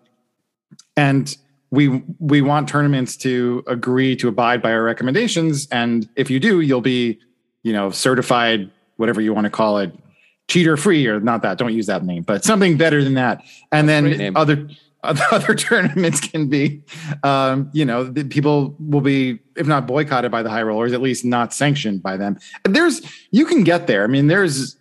and 0.96 1.36
we 1.72 2.04
we 2.19 2.42
want 2.42 2.69
tournaments 2.69 3.18
to 3.18 3.63
agree 3.68 4.16
to 4.18 4.28
abide 4.30 4.62
by 4.62 4.72
our 4.72 4.84
recommendations. 4.84 5.68
And 5.72 6.07
if 6.16 6.30
you 6.30 6.40
do, 6.40 6.62
you'll 6.62 6.81
be 6.81 7.19
you 7.63 7.74
know 7.74 7.90
certified, 7.90 8.72
whatever 8.96 9.19
you 9.19 9.34
want 9.34 9.46
to 9.46 9.52
call 9.52 9.80
it, 9.80 9.94
cheater 10.48 10.78
free 10.78 11.06
or 11.07 11.19
not 11.19 11.42
that. 11.42 11.57
Don't 11.57 11.74
use 11.74 11.88
that 11.88 12.06
name, 12.06 12.24
but 12.24 12.46
something 12.46 12.78
better 12.78 13.04
than 13.04 13.16
that. 13.16 13.44
And 13.72 13.88
Great 13.88 14.18
then 14.18 14.38
other 14.38 14.69
other 15.31 15.56
tournaments 15.56 16.19
can 16.19 16.50
be, 16.50 16.81
um, 17.24 17.69
you 17.74 17.86
know, 17.86 18.04
the 18.04 18.24
people 18.24 18.75
will 18.80 19.02
be, 19.02 19.40
if 19.56 19.68
not 19.68 19.88
boycotted 19.88 20.31
by 20.31 20.44
the 20.44 20.50
high 20.50 20.63
rollers, 20.63 20.94
at 20.94 21.02
least 21.02 21.25
not 21.25 21.54
sanctioned 21.54 22.02
by 22.04 22.18
them. 22.18 22.38
There's, 22.63 23.02
you 23.31 23.46
can 23.46 23.63
get 23.63 23.88
there. 23.88 24.04
I 24.04 24.07
mean, 24.07 24.28
there's, 24.28 24.78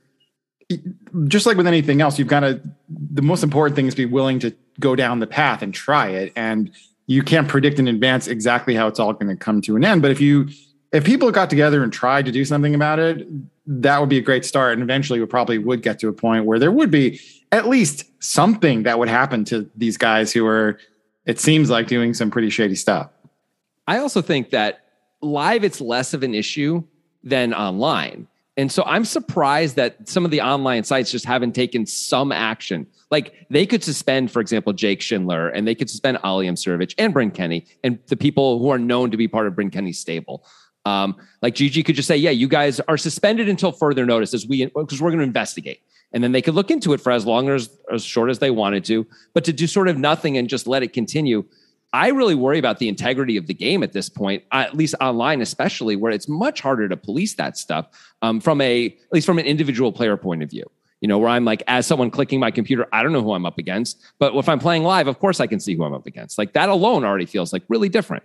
just 1.29 1.47
like 1.47 1.56
with 1.56 1.67
anything 1.67 2.00
else, 2.00 2.19
you've 2.19 2.29
got 2.29 2.41
to, 2.41 2.61
the 2.88 3.23
most 3.23 3.43
important 3.43 3.76
thing 3.76 3.87
is 3.87 3.94
be 3.94 4.06
willing 4.06 4.38
to 4.41 4.55
go 4.81 4.97
down 4.97 5.21
the 5.21 5.26
path 5.26 5.62
and 5.62 5.75
try 5.75 6.09
it. 6.09 6.32
And 6.37 6.71
you 7.06 7.23
can't 7.23 7.49
predict 7.49 7.79
in 7.79 7.87
advance 7.87 8.26
exactly 8.26 8.75
how 8.75 8.88
it's 8.88 8.99
all 8.99 9.12
going 9.12 9.29
to 9.29 9.37
come 9.37 9.61
to 9.62 9.76
an 9.76 9.85
end. 9.85 10.03
But 10.03 10.11
if 10.11 10.21
you, 10.21 10.49
if 10.93 11.05
people 11.05 11.31
got 11.31 11.50
together 11.50 11.82
and 11.82 11.93
tried 11.93 12.25
to 12.26 12.32
do 12.32 12.44
something 12.44 12.75
about 12.75 12.99
it, 12.99 13.26
that 13.67 14.00
would 14.00 14.09
be 14.09 14.19
a 14.19 14.23
great 14.23 14.44
start. 14.44 14.75
And 14.75 14.82
eventually 14.82 15.21
we 15.21 15.26
probably 15.26 15.59
would 15.59 15.82
get 15.82 15.99
to 16.00 16.09
a 16.09 16.12
point 16.12 16.44
where 16.44 16.59
there 16.59 16.71
would 16.71 16.91
be 16.91 17.21
at 17.52 17.69
least 17.69 18.05
something 18.23 18.82
that 18.85 18.99
would 18.99 19.08
happen 19.08 19.44
to 19.46 19.70
these 19.76 19.96
guys 19.96 20.32
who 20.32 20.46
are, 20.46 20.79
it 21.26 21.38
seems 21.41 21.70
like 21.70 21.87
doing 21.87 22.14
some 22.14 22.31
pretty 22.31 22.50
shady 22.50 22.75
stuff. 22.75 23.11
I 23.87 23.99
also 23.99 24.23
think 24.23 24.50
that 24.50 24.85
live 25.20 25.64
it's 25.64 25.81
less 25.81 26.14
of 26.14 26.23
an 26.23 26.35
issue 26.35 26.82
than 27.23 27.55
online. 27.55 28.26
And 28.56 28.70
so 28.70 28.85
I'm 28.85 29.05
surprised 29.05 29.76
that 29.76 30.08
some 30.08 30.25
of 30.25 30.31
the 30.31 30.41
online 30.41 30.85
sites 30.85 31.11
just 31.11 31.25
haven't 31.25 31.52
taken 31.52 31.87
some 31.87 32.31
action. 32.31 32.87
Like 33.11 33.35
they 33.50 33.67
could 33.67 33.82
suspend, 33.82 34.31
for 34.31 34.40
example, 34.40 34.73
Jake 34.73 35.00
Schindler 35.00 35.49
and 35.49 35.67
they 35.67 35.75
could 35.75 35.90
suspend 35.90 36.19
Ali 36.23 36.47
Imsirovic 36.47 36.94
and 36.97 37.12
Bryn 37.12 37.32
Kenny 37.32 37.67
and 37.82 37.99
the 38.06 38.17
people 38.17 38.61
who 38.61 38.69
are 38.70 38.79
known 38.79 39.11
to 39.11 39.17
be 39.17 39.26
part 39.26 39.49
of 39.49 39.56
Bryn 39.56 39.70
Kenny's 39.70 39.99
stable. 39.99 40.47
Um, 40.85 41.17
like 41.43 41.55
GG 41.55 41.85
could 41.85 41.97
just 41.97 42.06
say, 42.06 42.17
yeah, 42.17 42.31
you 42.31 42.47
guys 42.47 42.79
are 42.81 42.97
suspended 42.97 43.49
until 43.49 43.73
further 43.73 44.06
notice 44.06 44.35
as 44.35 44.47
we, 44.47 44.67
because 44.67 45.00
we're 45.00 45.11
going 45.11 45.19
to 45.19 45.25
investigate. 45.25 45.81
And 46.14 46.25
then 46.25 46.32
they 46.32 46.40
could 46.40 46.55
look 46.55 46.70
into 46.70 46.94
it 46.94 47.00
for 47.00 47.12
as 47.12 47.26
long 47.26 47.49
or 47.50 47.56
as, 47.56 47.69
as 47.93 48.05
short 48.05 48.30
as 48.30 48.38
they 48.38 48.50
wanted 48.50 48.85
to. 48.87 49.06
But 49.35 49.44
to 49.44 49.52
do 49.52 49.66
sort 49.66 49.88
of 49.88 49.99
nothing 49.99 50.38
and 50.38 50.49
just 50.49 50.66
let 50.66 50.83
it 50.83 50.92
continue, 50.92 51.44
I 51.92 52.09
really 52.09 52.37
worry 52.37 52.59
about 52.59 52.78
the 52.78 52.88
integrity 52.88 53.37
of 53.37 53.47
the 53.49 53.54
game 53.54 53.83
at 53.83 53.92
this 53.92 54.09
point, 54.09 54.44
at 54.52 54.75
least 54.75 54.94
online, 55.00 55.40
especially 55.42 55.97
where 55.97 56.12
it's 56.12 56.28
much 56.28 56.61
harder 56.61 56.88
to 56.88 56.97
police 56.97 57.35
that 57.35 57.59
stuff 57.59 57.87
um, 58.23 58.40
from 58.40 58.61
a, 58.61 58.87
at 58.87 59.12
least 59.12 59.26
from 59.26 59.38
an 59.38 59.44
individual 59.44 59.92
player 59.92 60.16
point 60.16 60.42
of 60.42 60.50
view. 60.50 60.64
You 61.00 61.09
know, 61.09 61.18
where 61.18 61.28
I'm 61.28 61.44
like, 61.44 61.62
as 61.66 61.87
someone 61.87 62.11
clicking 62.11 62.40
my 62.40 62.50
computer, 62.50 62.87
I 62.92 63.02
don't 63.02 63.12
know 63.12 63.23
who 63.23 63.33
I'm 63.33 63.44
up 63.44 63.59
against. 63.59 64.00
But 64.18 64.35
if 64.37 64.49
I'm 64.49 64.59
playing 64.59 64.85
live, 64.85 65.06
of 65.06 65.18
course 65.18 65.38
I 65.38 65.47
can 65.47 65.61
see 65.61 65.75
who 65.76 65.85
I'm 65.85 65.92
up 65.92 66.06
against. 66.06 66.38
Like 66.38 66.52
that 66.54 66.68
alone 66.68 67.04
already 67.04 67.26
feels 67.26 67.52
like 67.52 67.62
really 67.68 67.88
different. 67.88 68.23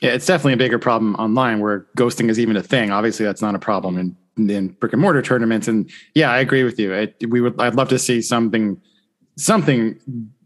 Yeah, 0.00 0.10
it's 0.10 0.26
definitely 0.26 0.52
a 0.52 0.58
bigger 0.58 0.78
problem 0.78 1.14
online 1.16 1.60
where 1.60 1.86
ghosting 1.96 2.28
is 2.28 2.38
even 2.38 2.56
a 2.56 2.62
thing. 2.62 2.90
Obviously, 2.90 3.24
that's 3.24 3.40
not 3.40 3.54
a 3.54 3.58
problem 3.58 3.96
in, 3.96 4.16
in 4.36 4.68
brick 4.68 4.92
and 4.92 5.02
mortar 5.02 5.22
tournaments. 5.22 5.68
And 5.68 5.90
yeah, 6.14 6.30
I 6.30 6.38
agree 6.38 6.62
with 6.62 6.78
you. 6.78 6.92
It, 6.92 7.16
we 7.28 7.40
would, 7.40 7.60
I'd 7.60 7.74
love 7.74 7.88
to 7.88 7.98
see 7.98 8.20
something, 8.20 8.80
something 9.36 9.98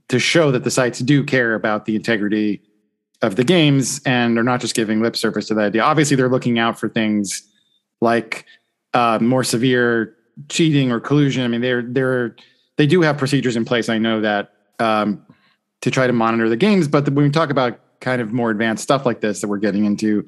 to 0.09 0.19
show 0.19 0.51
that 0.51 0.65
the 0.65 0.71
sites 0.71 1.01
do 1.01 1.25
care 1.25 1.55
about 1.55 1.85
the 1.85 1.97
integrity 1.97 2.63
of 3.23 3.37
the 3.37 3.45
games 3.45 4.01
and 4.07 4.39
are 4.39 4.43
not 4.43 4.61
just 4.61 4.75
giving 4.75 5.03
lip 5.03 5.17
service 5.17 5.49
to 5.49 5.55
the 5.55 5.63
idea. 5.63 5.83
Obviously, 5.83 6.17
they're 6.17 6.29
looking 6.29 6.59
out 6.59 6.79
for 6.79 6.89
things 6.89 7.43
like 8.01 8.47
uh, 8.95 9.19
more 9.21 9.45
severe 9.45 10.17
cheating 10.49 10.91
or 10.91 11.01
collusion. 11.01 11.45
I 11.45 11.49
mean, 11.49 11.61
they're 11.61 11.83
they're 11.83 12.37
they 12.77 12.87
do 12.87 13.03
have 13.03 13.19
procedures 13.19 13.57
in 13.57 13.65
place. 13.65 13.89
I 13.89 13.99
know 13.99 14.21
that 14.23 14.53
um, 14.79 15.25
to 15.83 15.91
try 15.91 16.07
to 16.07 16.13
monitor 16.13 16.49
the 16.49 16.57
games, 16.57 16.89
but 16.89 17.05
the, 17.05 17.11
when 17.11 17.25
we 17.25 17.31
talk 17.31 17.51
about 17.51 17.79
kind 18.01 18.23
of 18.23 18.33
more 18.33 18.51
advanced 18.51 18.83
stuff 18.83 19.05
like 19.05 19.21
this 19.21 19.43
that 19.43 19.49
we're 19.49 19.59
getting 19.59 19.85
into 19.85 20.25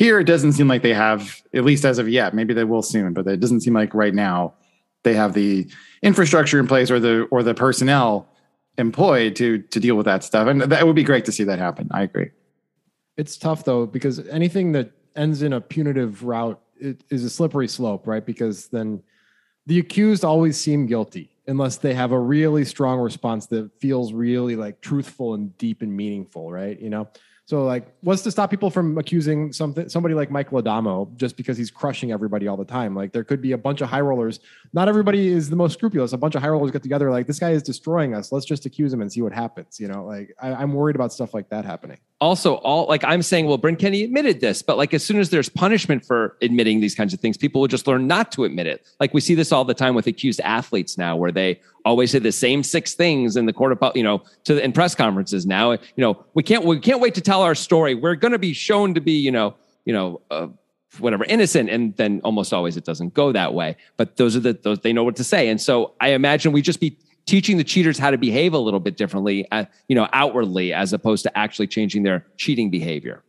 here, 0.00 0.18
it 0.18 0.24
doesn't 0.24 0.52
seem 0.52 0.66
like 0.66 0.80
they 0.80 0.94
have, 0.94 1.42
at 1.52 1.62
least 1.62 1.84
as 1.84 1.98
of 1.98 2.08
yet. 2.08 2.32
Maybe 2.32 2.54
they 2.54 2.64
will 2.64 2.80
soon, 2.80 3.12
but 3.12 3.26
it 3.26 3.38
doesn't 3.38 3.60
seem 3.60 3.74
like 3.74 3.92
right 3.92 4.14
now 4.14 4.54
they 5.02 5.12
have 5.12 5.34
the 5.34 5.68
infrastructure 6.00 6.58
in 6.58 6.66
place 6.66 6.90
or 6.90 6.98
the 6.98 7.24
or 7.24 7.42
the 7.42 7.52
personnel 7.52 8.26
employed 8.78 9.36
to 9.36 9.58
to 9.58 9.78
deal 9.78 9.96
with 9.96 10.06
that 10.06 10.24
stuff. 10.24 10.48
And 10.48 10.62
that 10.62 10.86
would 10.86 10.96
be 10.96 11.04
great 11.04 11.26
to 11.26 11.32
see 11.32 11.44
that 11.44 11.58
happen. 11.58 11.90
I 11.90 12.04
agree. 12.04 12.30
It's 13.18 13.36
tough 13.36 13.64
though 13.64 13.84
because 13.84 14.26
anything 14.28 14.72
that 14.72 14.90
ends 15.16 15.42
in 15.42 15.52
a 15.52 15.60
punitive 15.60 16.24
route 16.24 16.58
is 16.78 17.22
a 17.22 17.28
slippery 17.28 17.68
slope, 17.68 18.06
right? 18.06 18.24
Because 18.24 18.68
then 18.68 19.02
the 19.66 19.78
accused 19.80 20.24
always 20.24 20.58
seem 20.58 20.86
guilty 20.86 21.36
unless 21.46 21.76
they 21.76 21.92
have 21.92 22.12
a 22.12 22.18
really 22.18 22.64
strong 22.64 23.00
response 23.00 23.44
that 23.48 23.70
feels 23.78 24.14
really 24.14 24.56
like 24.56 24.80
truthful 24.80 25.34
and 25.34 25.58
deep 25.58 25.82
and 25.82 25.94
meaningful, 25.94 26.50
right? 26.50 26.80
You 26.80 26.88
know. 26.88 27.08
So 27.50 27.64
like, 27.64 27.84
what's 28.02 28.22
to 28.22 28.30
stop 28.30 28.48
people 28.48 28.70
from 28.70 28.96
accusing 28.96 29.52
something 29.52 29.88
somebody 29.88 30.14
like 30.14 30.30
Michael 30.30 30.62
Addamo 30.62 31.16
just 31.16 31.36
because 31.36 31.58
he's 31.58 31.68
crushing 31.68 32.12
everybody 32.12 32.46
all 32.46 32.56
the 32.56 32.64
time? 32.64 32.94
Like 32.94 33.10
there 33.10 33.24
could 33.24 33.42
be 33.42 33.50
a 33.50 33.58
bunch 33.58 33.80
of 33.80 33.88
high 33.88 34.02
rollers. 34.02 34.38
Not 34.72 34.86
everybody 34.88 35.26
is 35.26 35.50
the 35.50 35.56
most 35.56 35.72
scrupulous. 35.72 36.12
A 36.12 36.16
bunch 36.16 36.36
of 36.36 36.42
high 36.42 36.48
rollers 36.48 36.70
get 36.70 36.84
together 36.84 37.10
like 37.10 37.26
this 37.26 37.40
guy 37.40 37.50
is 37.50 37.64
destroying 37.64 38.14
us. 38.14 38.30
Let's 38.30 38.46
just 38.46 38.66
accuse 38.66 38.92
him 38.92 39.00
and 39.00 39.12
see 39.12 39.20
what 39.20 39.32
happens. 39.32 39.80
You 39.80 39.88
know, 39.88 40.04
like 40.04 40.32
I, 40.40 40.52
I'm 40.52 40.72
worried 40.72 40.94
about 40.94 41.12
stuff 41.12 41.34
like 41.34 41.48
that 41.48 41.64
happening. 41.64 41.98
also 42.20 42.54
all 42.58 42.86
like 42.86 43.02
I'm 43.02 43.20
saying, 43.20 43.46
well, 43.46 43.58
Bryn 43.58 43.74
Kenny 43.74 44.04
admitted 44.04 44.40
this, 44.40 44.62
but 44.62 44.76
like 44.76 44.94
as 44.94 45.02
soon 45.02 45.18
as 45.18 45.30
there's 45.30 45.48
punishment 45.48 46.04
for 46.04 46.36
admitting 46.42 46.80
these 46.80 46.94
kinds 46.94 47.12
of 47.12 47.18
things, 47.18 47.36
people 47.36 47.60
will 47.60 47.68
just 47.68 47.88
learn 47.88 48.06
not 48.06 48.30
to 48.30 48.44
admit 48.44 48.68
it. 48.68 48.86
Like 49.00 49.12
we 49.12 49.20
see 49.20 49.34
this 49.34 49.50
all 49.50 49.64
the 49.64 49.74
time 49.74 49.96
with 49.96 50.06
accused 50.06 50.40
athletes 50.42 50.96
now, 50.96 51.16
where 51.16 51.32
they 51.32 51.60
always 51.84 52.10
say 52.10 52.18
the 52.18 52.32
same 52.32 52.62
six 52.62 52.94
things 52.94 53.36
in 53.36 53.46
the 53.46 53.52
court 53.52 53.72
of 53.72 53.96
you 53.96 54.02
know 54.02 54.22
to 54.44 54.62
in 54.62 54.72
press 54.72 54.94
conferences. 54.94 55.46
Now, 55.46 55.72
you 55.72 55.78
know, 55.96 56.24
we 56.34 56.42
can't 56.42 56.64
we 56.64 56.78
can't 56.80 57.00
wait 57.00 57.14
to 57.14 57.20
tell 57.20 57.42
our 57.42 57.54
story. 57.54 57.94
We're 57.94 58.14
going 58.14 58.32
to 58.32 58.38
be 58.38 58.52
shown 58.52 58.94
to 58.94 59.00
be 59.00 59.12
you 59.12 59.30
know 59.30 59.54
you 59.84 59.92
know. 59.92 60.20
Uh, 60.30 60.48
whatever 60.98 61.24
innocent 61.26 61.70
and 61.70 61.96
then 61.98 62.20
almost 62.24 62.52
always 62.52 62.76
it 62.76 62.84
doesn't 62.84 63.14
go 63.14 63.30
that 63.30 63.54
way 63.54 63.76
but 63.96 64.16
those 64.16 64.34
are 64.34 64.40
the 64.40 64.54
those 64.64 64.80
they 64.80 64.92
know 64.92 65.04
what 65.04 65.14
to 65.14 65.22
say 65.22 65.48
and 65.48 65.60
so 65.60 65.94
i 66.00 66.08
imagine 66.08 66.50
we 66.50 66.60
just 66.60 66.80
be 66.80 66.98
teaching 67.26 67.58
the 67.58 67.62
cheaters 67.62 67.96
how 67.96 68.10
to 68.10 68.18
behave 68.18 68.52
a 68.52 68.58
little 68.58 68.80
bit 68.80 68.96
differently 68.96 69.46
uh, 69.52 69.64
you 69.86 69.94
know 69.94 70.08
outwardly 70.12 70.72
as 70.72 70.92
opposed 70.92 71.22
to 71.22 71.38
actually 71.38 71.68
changing 71.68 72.02
their 72.02 72.26
cheating 72.38 72.70
behavior 72.70 73.22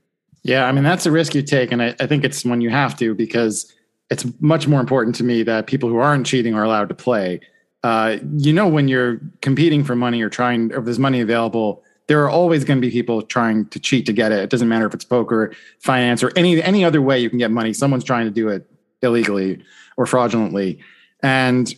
Yeah, 0.43 0.65
I 0.65 0.71
mean 0.71 0.83
that's 0.83 1.05
a 1.05 1.11
risk 1.11 1.35
you 1.35 1.43
take, 1.43 1.71
and 1.71 1.81
I, 1.81 1.95
I 1.99 2.07
think 2.07 2.23
it's 2.23 2.43
when 2.43 2.61
you 2.61 2.69
have 2.69 2.97
to 2.97 3.13
because 3.13 3.71
it's 4.09 4.25
much 4.39 4.67
more 4.67 4.79
important 4.79 5.15
to 5.15 5.23
me 5.23 5.43
that 5.43 5.67
people 5.67 5.87
who 5.87 5.97
aren't 5.97 6.25
cheating 6.25 6.53
are 6.55 6.63
allowed 6.63 6.89
to 6.89 6.95
play. 6.95 7.39
Uh, 7.83 8.17
you 8.37 8.53
know, 8.53 8.67
when 8.67 8.87
you're 8.87 9.19
competing 9.41 9.83
for 9.83 9.95
money 9.95 10.21
or 10.21 10.29
trying, 10.29 10.71
if 10.71 10.85
there's 10.85 10.99
money 10.99 11.19
available, 11.19 11.83
there 12.07 12.23
are 12.23 12.29
always 12.29 12.63
going 12.63 12.79
to 12.79 12.85
be 12.85 12.91
people 12.91 13.21
trying 13.21 13.65
to 13.67 13.79
cheat 13.79 14.05
to 14.05 14.13
get 14.13 14.31
it. 14.31 14.39
It 14.39 14.49
doesn't 14.49 14.67
matter 14.67 14.85
if 14.85 14.93
it's 14.93 15.05
poker, 15.05 15.53
finance, 15.79 16.23
or 16.23 16.31
any 16.35 16.61
any 16.61 16.83
other 16.83 17.01
way 17.01 17.19
you 17.19 17.29
can 17.29 17.39
get 17.39 17.51
money. 17.51 17.73
Someone's 17.73 18.03
trying 18.03 18.25
to 18.25 18.31
do 18.31 18.49
it 18.49 18.69
illegally 19.01 19.63
or 19.97 20.05
fraudulently, 20.05 20.79
and 21.23 21.73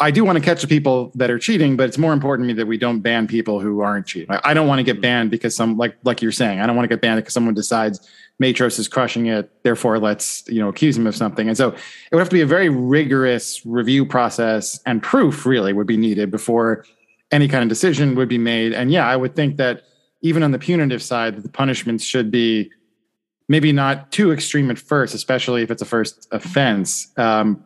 I 0.00 0.12
do 0.12 0.24
want 0.24 0.38
to 0.38 0.44
catch 0.44 0.62
the 0.62 0.68
people 0.68 1.10
that 1.16 1.28
are 1.30 1.38
cheating, 1.38 1.76
but 1.76 1.88
it's 1.88 1.98
more 1.98 2.12
important 2.12 2.46
to 2.46 2.54
me 2.54 2.56
that 2.56 2.66
we 2.66 2.78
don't 2.78 3.00
ban 3.00 3.26
people 3.26 3.58
who 3.58 3.80
aren't 3.80 4.06
cheating. 4.06 4.30
I, 4.30 4.40
I 4.50 4.54
don't 4.54 4.68
want 4.68 4.78
to 4.78 4.84
get 4.84 5.00
banned 5.00 5.30
because 5.30 5.56
some 5.56 5.76
like 5.76 5.96
like 6.04 6.22
you're 6.22 6.32
saying, 6.32 6.60
I 6.60 6.66
don't 6.66 6.76
want 6.76 6.84
to 6.84 6.94
get 6.94 7.00
banned 7.00 7.18
because 7.18 7.34
someone 7.34 7.54
decides 7.54 8.08
Matros 8.40 8.78
is 8.78 8.86
crushing 8.86 9.26
it, 9.26 9.50
therefore 9.64 9.98
let's 9.98 10.44
you 10.48 10.60
know 10.60 10.68
accuse 10.68 10.96
him 10.96 11.06
of 11.06 11.16
something. 11.16 11.48
And 11.48 11.56
so 11.56 11.68
it 11.68 12.12
would 12.12 12.20
have 12.20 12.28
to 12.28 12.34
be 12.34 12.42
a 12.42 12.46
very 12.46 12.68
rigorous 12.68 13.64
review 13.66 14.06
process 14.06 14.80
and 14.86 15.02
proof 15.02 15.44
really 15.44 15.72
would 15.72 15.88
be 15.88 15.96
needed 15.96 16.30
before 16.30 16.84
any 17.32 17.48
kind 17.48 17.62
of 17.62 17.68
decision 17.68 18.14
would 18.14 18.28
be 18.28 18.38
made. 18.38 18.72
And 18.72 18.92
yeah, 18.92 19.06
I 19.06 19.16
would 19.16 19.34
think 19.34 19.56
that 19.56 19.82
even 20.22 20.42
on 20.42 20.52
the 20.52 20.58
punitive 20.58 21.02
side, 21.02 21.42
the 21.42 21.48
punishments 21.48 22.04
should 22.04 22.30
be 22.30 22.70
maybe 23.48 23.72
not 23.72 24.12
too 24.12 24.32
extreme 24.32 24.70
at 24.70 24.78
first, 24.78 25.14
especially 25.14 25.62
if 25.62 25.70
it's 25.70 25.82
a 25.82 25.86
first 25.86 26.28
offense. 26.30 27.08
Um, 27.16 27.64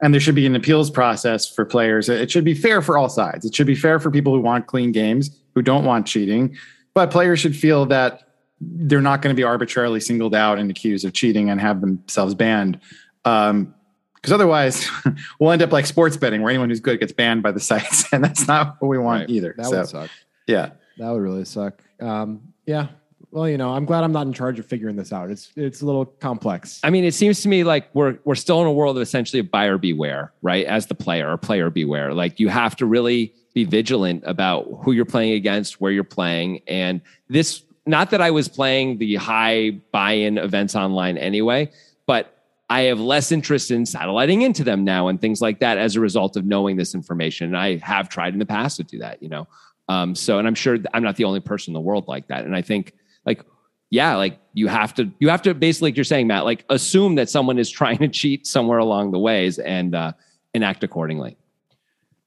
and 0.00 0.14
there 0.14 0.20
should 0.20 0.34
be 0.34 0.46
an 0.46 0.54
appeals 0.54 0.90
process 0.90 1.48
for 1.48 1.64
players. 1.64 2.08
It 2.08 2.30
should 2.30 2.44
be 2.44 2.54
fair 2.54 2.80
for 2.82 2.96
all 2.96 3.08
sides. 3.08 3.44
It 3.44 3.54
should 3.54 3.66
be 3.66 3.74
fair 3.74 3.98
for 3.98 4.10
people 4.10 4.32
who 4.34 4.40
want 4.40 4.66
clean 4.66 4.92
games, 4.92 5.30
who 5.54 5.62
don't 5.62 5.84
want 5.84 6.06
cheating, 6.06 6.56
but 6.94 7.10
players 7.10 7.40
should 7.40 7.56
feel 7.56 7.86
that 7.86 8.22
they're 8.60 9.00
not 9.00 9.22
going 9.22 9.34
to 9.34 9.38
be 9.38 9.44
arbitrarily 9.44 10.00
singled 10.00 10.34
out 10.34 10.58
and 10.58 10.70
accused 10.70 11.04
of 11.04 11.12
cheating 11.12 11.48
and 11.50 11.60
have 11.60 11.80
themselves 11.80 12.34
banned. 12.34 12.80
Um, 13.24 13.74
because 14.16 14.32
otherwise, 14.32 14.88
we'll 15.38 15.52
end 15.52 15.62
up 15.62 15.70
like 15.70 15.86
sports 15.86 16.16
betting, 16.16 16.42
where 16.42 16.50
anyone 16.50 16.68
who's 16.70 16.80
good 16.80 16.98
gets 16.98 17.12
banned 17.12 17.42
by 17.42 17.52
the 17.52 17.60
sites, 17.70 18.12
and 18.12 18.22
that's 18.22 18.48
not 18.48 18.76
what 18.80 18.88
we 18.88 18.98
want 18.98 19.20
Right. 19.22 19.30
either. 19.30 19.54
That 19.56 19.66
so, 19.66 19.78
would 19.78 19.88
suck. 19.88 20.10
yeah, 20.48 20.70
That 20.98 21.10
would 21.12 21.22
really 21.22 21.44
suck. 21.44 21.80
Um, 22.00 22.52
yeah. 22.66 22.88
Well, 23.30 23.48
you 23.48 23.58
know, 23.58 23.74
I'm 23.74 23.84
glad 23.84 24.04
I'm 24.04 24.12
not 24.12 24.26
in 24.26 24.32
charge 24.32 24.58
of 24.58 24.66
figuring 24.66 24.96
this 24.96 25.12
out. 25.12 25.30
It's 25.30 25.52
it's 25.54 25.82
a 25.82 25.86
little 25.86 26.06
complex. 26.06 26.80
I 26.82 26.90
mean, 26.90 27.04
it 27.04 27.12
seems 27.12 27.42
to 27.42 27.48
me 27.48 27.62
like 27.62 27.94
we're 27.94 28.18
we're 28.24 28.34
still 28.34 28.60
in 28.62 28.66
a 28.66 28.72
world 28.72 28.96
of 28.96 29.02
essentially 29.02 29.42
buyer 29.42 29.76
beware, 29.76 30.32
right? 30.40 30.64
As 30.64 30.86
the 30.86 30.94
player 30.94 31.30
or 31.30 31.36
player 31.36 31.68
beware. 31.68 32.14
Like 32.14 32.40
you 32.40 32.48
have 32.48 32.74
to 32.76 32.86
really 32.86 33.34
be 33.52 33.64
vigilant 33.64 34.22
about 34.26 34.66
who 34.82 34.92
you're 34.92 35.04
playing 35.04 35.34
against, 35.34 35.80
where 35.80 35.92
you're 35.92 36.04
playing. 36.04 36.62
And 36.66 37.02
this 37.28 37.62
not 37.84 38.10
that 38.10 38.20
I 38.20 38.30
was 38.30 38.48
playing 38.48 38.98
the 38.98 39.16
high 39.16 39.70
buy-in 39.92 40.38
events 40.38 40.74
online 40.74 41.18
anyway, 41.18 41.70
but 42.06 42.34
I 42.70 42.82
have 42.82 43.00
less 43.00 43.32
interest 43.32 43.70
in 43.70 43.86
satelliting 43.86 44.42
into 44.42 44.62
them 44.62 44.84
now 44.84 45.08
and 45.08 45.20
things 45.20 45.40
like 45.40 45.60
that 45.60 45.78
as 45.78 45.96
a 45.96 46.00
result 46.00 46.36
of 46.36 46.44
knowing 46.44 46.76
this 46.76 46.94
information. 46.94 47.48
And 47.48 47.56
I 47.56 47.78
have 47.78 48.10
tried 48.10 48.34
in 48.34 48.38
the 48.38 48.46
past 48.46 48.76
to 48.76 48.84
do 48.84 48.98
that, 48.98 49.22
you 49.22 49.28
know. 49.30 49.48
Um, 49.88 50.14
so, 50.14 50.38
and 50.38 50.46
I'm 50.46 50.54
sure 50.54 50.78
I'm 50.92 51.02
not 51.02 51.16
the 51.16 51.24
only 51.24 51.40
person 51.40 51.70
in 51.70 51.74
the 51.74 51.80
world 51.80 52.08
like 52.08 52.28
that. 52.28 52.44
And 52.44 52.54
I 52.54 52.60
think, 52.60 52.92
like, 53.28 53.44
yeah, 53.90 54.16
like 54.16 54.38
you 54.52 54.66
have 54.68 54.92
to, 54.94 55.10
you 55.18 55.28
have 55.28 55.42
to 55.42 55.54
basically, 55.54 55.90
like 55.90 55.96
you're 55.96 56.04
saying, 56.04 56.26
Matt, 56.26 56.44
like 56.44 56.64
assume 56.68 57.14
that 57.16 57.28
someone 57.30 57.58
is 57.58 57.70
trying 57.80 57.98
to 57.98 58.08
cheat 58.08 58.46
somewhere 58.46 58.78
along 58.78 59.12
the 59.12 59.18
ways 59.18 59.58
and 59.58 59.94
uh, 59.94 60.12
and 60.54 60.64
act 60.64 60.82
accordingly. 60.82 61.36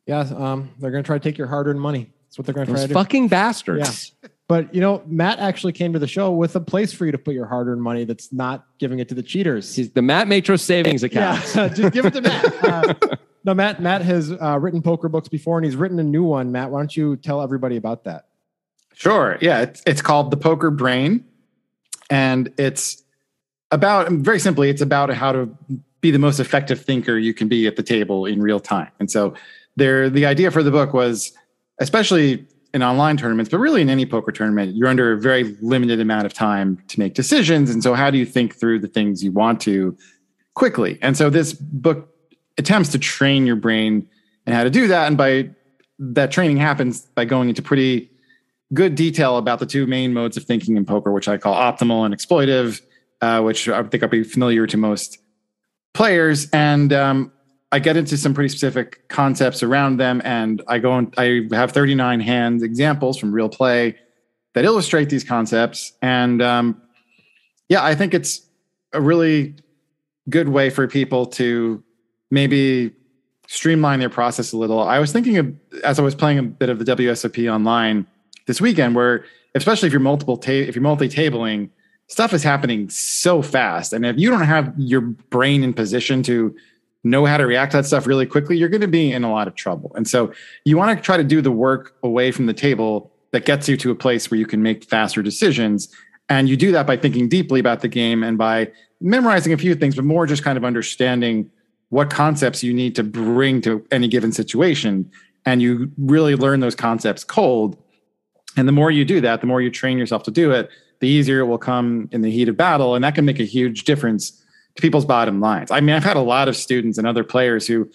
Yeah. 0.08 0.20
Um, 0.20 0.72
they're 0.80 0.92
going 0.92 1.04
to 1.04 1.08
try 1.08 1.18
to 1.18 1.24
take 1.24 1.38
your 1.38 1.48
hard 1.48 1.68
earned 1.68 1.82
money. 1.82 2.10
That's 2.26 2.38
what 2.38 2.46
they're 2.46 2.56
going 2.56 2.68
to 2.68 2.72
try 2.72 2.80
Those 2.80 2.88
to 2.90 2.94
do. 2.94 2.94
fucking 2.94 3.28
bastards. 3.28 4.14
But 4.48 4.74
you 4.76 4.82
know, 4.82 5.02
Matt 5.06 5.40
actually 5.40 5.72
came 5.74 5.94
to 5.94 6.00
the 6.00 6.08
show 6.08 6.32
with 6.32 6.56
a 6.58 6.60
place 6.60 6.92
for 6.92 7.06
you 7.06 7.12
to 7.14 7.18
put 7.18 7.34
your 7.34 7.46
hard 7.46 7.68
earned 7.68 7.82
money 7.82 8.04
that's 8.04 8.34
not 8.34 8.66
giving 8.80 9.00
it 9.00 9.08
to 9.10 9.16
the 9.16 9.24
cheaters. 9.24 9.74
He's 9.74 9.92
the 9.92 10.02
Matt 10.02 10.28
Matros 10.28 10.60
savings 10.60 11.04
account. 11.04 11.42
Yeah, 11.56 11.68
just 11.74 11.94
give 11.94 12.06
it 12.06 12.14
to 12.14 12.22
Matt. 12.22 12.54
Uh, 12.64 13.16
no, 13.44 13.54
Matt. 13.54 13.82
Matt 13.82 14.02
has 14.02 14.32
uh, 14.32 14.60
written 14.60 14.82
poker 14.82 15.10
books 15.10 15.28
before, 15.28 15.58
and 15.58 15.66
he's 15.66 15.76
written 15.76 15.98
a 16.00 16.04
new 16.04 16.24
one. 16.24 16.52
Matt, 16.52 16.70
why 16.70 16.80
don't 16.80 16.96
you 16.96 17.16
tell 17.16 17.42
everybody 17.42 17.78
about 17.78 18.04
that? 18.04 18.26
Sure. 19.02 19.40
Yeah, 19.42 19.62
it's 19.62 19.82
it's 19.88 20.00
called 20.00 20.30
the 20.30 20.38
Poker 20.38 20.70
Brain, 20.70 21.26
and 22.12 22.54
it's 22.60 23.02
about 23.72 24.12
very 24.12 24.40
simply, 24.40 24.70
it's 24.70 24.82
about 24.82 25.10
how 25.10 25.32
to 25.32 25.50
be 26.02 26.12
the 26.12 26.20
most 26.20 26.40
effective 26.40 26.80
thinker 26.86 27.18
you 27.18 27.34
can 27.34 27.48
be 27.48 27.66
at 27.66 27.78
the 27.78 27.82
table 27.82 28.28
in 28.28 28.44
real 28.44 28.60
time. 28.60 28.92
And 29.00 29.10
so, 29.10 29.34
there, 29.76 30.08
the 30.08 30.28
idea 30.28 30.52
for 30.52 30.62
the 30.62 30.70
book 30.70 30.94
was, 30.94 31.32
especially 31.80 32.46
in 32.76 32.84
online 32.84 33.18
tournaments, 33.18 33.50
but 33.50 33.58
really 33.58 33.82
in 33.82 33.90
any 33.90 34.06
poker 34.06 34.32
tournament, 34.32 34.76
you're 34.76 34.88
under 34.88 35.14
a 35.14 35.20
very 35.20 35.46
limited 35.64 36.00
amount 36.00 36.28
of 36.28 36.34
time 36.36 36.78
to 36.90 37.00
make 37.00 37.16
decisions. 37.16 37.72
And 37.72 37.82
so, 37.82 37.96
how 37.96 38.12
do 38.12 38.20
you 38.20 38.26
think 38.28 38.56
through 38.56 38.82
the 38.82 38.88
things 38.88 39.24
you 39.24 39.32
want 39.32 39.60
to 39.62 39.98
quickly? 40.54 41.00
And 41.02 41.18
so, 41.18 41.32
this 41.32 41.54
book 41.54 42.08
attempts 42.60 42.90
to 42.90 43.00
train 43.00 43.48
your 43.48 43.56
brain 43.56 44.08
and 44.46 44.54
how 44.54 44.64
to 44.64 44.70
do 44.70 44.86
that. 44.90 45.08
And 45.08 45.18
by 45.18 45.50
that 45.98 46.30
training 46.30 46.58
happens 46.58 47.02
by 47.02 47.26
going 47.26 47.50
into 47.50 47.64
pretty 47.64 48.11
good 48.74 48.96
detail 48.96 49.38
about 49.38 49.60
the 49.60 49.66
two 49.66 49.86
main 49.86 50.14
modes 50.14 50.38
of 50.38 50.44
thinking 50.44 50.78
in 50.78 50.86
poker, 50.86 51.12
which 51.12 51.28
I 51.28 51.38
call 51.38 51.56
optimal 51.56 52.06
and 52.06 52.16
exploitive, 52.16 52.82
uh, 53.22 53.42
which 53.42 53.68
I 53.68 53.84
think 53.84 54.04
I'll 54.04 54.10
be 54.10 54.24
familiar 54.24 54.66
to 54.68 54.78
most 54.78 55.18
players. 55.94 56.50
And 56.52 56.94
um, 56.94 57.32
I 57.72 57.80
get 57.80 57.98
into 57.98 58.18
some 58.18 58.34
pretty 58.34 58.50
specific 58.50 59.08
concepts 59.10 59.64
around 59.64 59.98
them. 59.98 60.22
And 60.24 60.62
I 60.68 60.80
go 60.80 60.98
and 60.98 61.14
I 61.18 61.48
have 61.52 61.72
39 61.72 62.20
hand 62.20 62.64
examples 62.64 63.18
from 63.18 63.32
real 63.32 63.50
play 63.50 63.98
that 64.54 64.66
illustrate 64.66 65.10
these 65.10 65.24
concepts. 65.24 65.94
And 66.02 66.42
um, 66.42 66.82
yeah, 67.70 67.84
I 67.84 67.96
think 67.96 68.14
it's 68.14 68.42
a 68.94 69.02
really 69.02 69.56
good 70.30 70.50
way 70.50 70.70
for 70.70 70.88
people 70.88 71.26
to 71.26 71.84
maybe 72.30 72.92
streamline 73.48 74.00
their 74.00 74.10
process 74.10 74.54
a 74.54 74.58
little. 74.58 74.82
I 74.82 75.00
was 75.00 75.12
thinking 75.12 75.38
of 75.38 75.54
as 75.84 76.00
I 76.00 76.02
was 76.02 76.16
playing 76.16 76.40
a 76.40 76.44
bit 76.44 76.70
of 76.70 76.80
the 76.80 76.86
WSOP 76.86 77.54
online 77.54 78.08
this 78.48 78.62
weekend, 78.62 78.96
where 78.96 79.26
especially 79.56 79.88
if 79.88 79.94
you're 79.94 80.00
multiple 80.00 80.38
ta- 80.38 80.52
if 80.52 80.76
you're 80.76 80.84
multi-tabling, 80.84 81.70
stuff 82.08 82.34
is 82.34 82.44
happening 82.44 82.90
so 82.90 83.42
fast, 83.42 83.94
and 83.94 84.06
if 84.06 84.18
you 84.18 84.30
don't 84.30 84.44
have 84.44 84.74
your 84.78 85.02
brain 85.02 85.64
in 85.64 85.74
position 85.74 86.24
to 86.24 86.56
know 87.04 87.26
how 87.26 87.38
to 87.38 87.46
react 87.46 87.72
to 87.72 87.78
that 87.78 87.86
stuff 87.86 88.06
really 88.06 88.26
quickly, 88.26 88.58
you're 88.58 88.70
going 88.70 88.82
to 88.82 88.88
be 88.88 89.12
in 89.12 89.24
a 89.24 89.32
lot 89.32 89.48
of 89.48 89.56
trouble. 89.56 89.92
And 89.96 90.08
so 90.08 90.32
you 90.66 90.78
want 90.78 90.96
to 90.96 91.04
try 91.04 91.18
to 91.18 91.24
do 91.24 91.42
the 91.42 91.52
work 91.52 91.96
away 92.04 92.32
from 92.32 92.46
the 92.46 92.54
table 92.54 93.12
that 93.32 93.46
gets 93.46 93.68
you 93.68 93.76
to 93.78 93.92
a 93.92 93.96
place 93.96 94.30
where 94.30 94.40
you 94.40 94.46
can 94.46 94.62
make 94.62 94.84
faster 94.84 95.24
decisions. 95.24 95.90
And 96.30 96.48
you 96.48 96.56
do 96.56 96.72
that 96.74 96.86
by 96.86 96.98
thinking 96.98 97.28
deeply 97.28 97.60
about 97.60 97.82
the 97.82 97.88
game 97.88 98.24
and 98.24 98.38
by 98.38 98.72
memorizing 99.00 99.52
a 99.52 99.58
few 99.58 99.74
things, 99.74 99.96
but 99.96 100.06
more 100.06 100.28
just 100.28 100.44
kind 100.44 100.58
of 100.58 100.64
understanding 100.64 101.50
what 101.90 102.10
concepts 102.10 102.62
you 102.62 102.74
need 102.74 102.96
to 102.96 103.04
bring 103.04 103.62
to 103.62 103.86
any 103.92 104.08
given 104.08 104.32
situation. 104.32 105.10
And 105.46 105.62
you 105.62 105.92
really 105.98 106.36
learn 106.36 106.60
those 106.60 106.76
concepts 106.76 107.24
cold. 107.24 107.81
And 108.58 108.68
the 108.68 108.74
more 108.74 108.92
you 108.92 109.06
do 109.06 109.22
that, 109.22 109.42
the 109.42 109.48
more 109.48 109.62
you 109.62 109.70
train 109.70 109.98
yourself 109.98 110.24
to 110.24 110.32
do 110.32 110.52
it, 110.52 110.70
the 111.00 111.08
easier 111.08 111.40
it 111.40 111.46
will 111.46 111.58
come 111.58 112.10
in 112.12 112.22
the 112.22 112.32
heat 112.32 112.50
of 112.50 112.58
battle. 112.58 112.96
And 112.96 113.04
that 113.04 113.16
can 113.16 113.26
make 113.26 113.40
a 113.40 113.46
huge 113.46 113.86
difference 113.86 114.32
to 114.76 114.82
people's 114.82 115.06
bottom 115.06 115.40
lines. 115.40 115.72
I 115.72 115.80
mean, 115.80 115.96
I've 115.96 116.04
had 116.04 116.18
a 116.18 116.22
lot 116.22 116.48
of 116.48 116.56
students 116.56 116.98
and 116.98 117.08
other 117.08 117.24
players 117.24 117.68
who, 117.68 117.90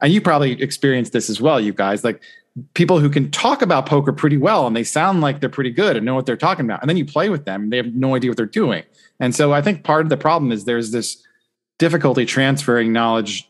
and 0.00 0.12
you 0.12 0.20
probably 0.20 0.60
experienced 0.60 1.12
this 1.12 1.30
as 1.30 1.40
well, 1.40 1.60
you 1.60 1.72
guys, 1.72 2.04
like 2.04 2.20
people 2.74 2.98
who 2.98 3.08
can 3.08 3.30
talk 3.30 3.62
about 3.62 3.86
poker 3.86 4.12
pretty 4.12 4.36
well 4.36 4.66
and 4.66 4.74
they 4.74 4.82
sound 4.82 5.20
like 5.20 5.40
they're 5.40 5.48
pretty 5.48 5.70
good 5.70 5.96
and 5.96 6.04
know 6.04 6.14
what 6.14 6.26
they're 6.26 6.36
talking 6.36 6.64
about. 6.64 6.80
And 6.82 6.88
then 6.88 6.96
you 6.96 7.04
play 7.04 7.28
with 7.28 7.44
them 7.44 7.64
and 7.64 7.72
they 7.72 7.76
have 7.76 7.94
no 7.94 8.16
idea 8.16 8.30
what 8.30 8.36
they're 8.36 8.46
doing. 8.46 8.82
And 9.20 9.34
so 9.34 9.52
I 9.52 9.62
think 9.62 9.84
part 9.84 10.04
of 10.04 10.10
the 10.10 10.16
problem 10.16 10.50
is 10.52 10.64
there's 10.64 10.90
this 10.90 11.22
difficulty 11.78 12.26
transferring 12.26 12.92
knowledge 12.92 13.48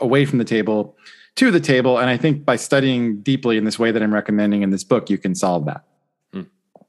away 0.00 0.26
from 0.26 0.38
the 0.38 0.44
table 0.44 0.96
to 1.36 1.50
the 1.50 1.60
table. 1.60 1.98
And 1.98 2.08
I 2.08 2.16
think 2.16 2.44
by 2.44 2.56
studying 2.56 3.20
deeply 3.20 3.56
in 3.56 3.64
this 3.64 3.78
way 3.78 3.90
that 3.90 4.02
I'm 4.02 4.14
recommending 4.14 4.62
in 4.62 4.70
this 4.70 4.84
book, 4.84 5.10
you 5.10 5.18
can 5.18 5.34
solve 5.34 5.66
that. 5.66 5.84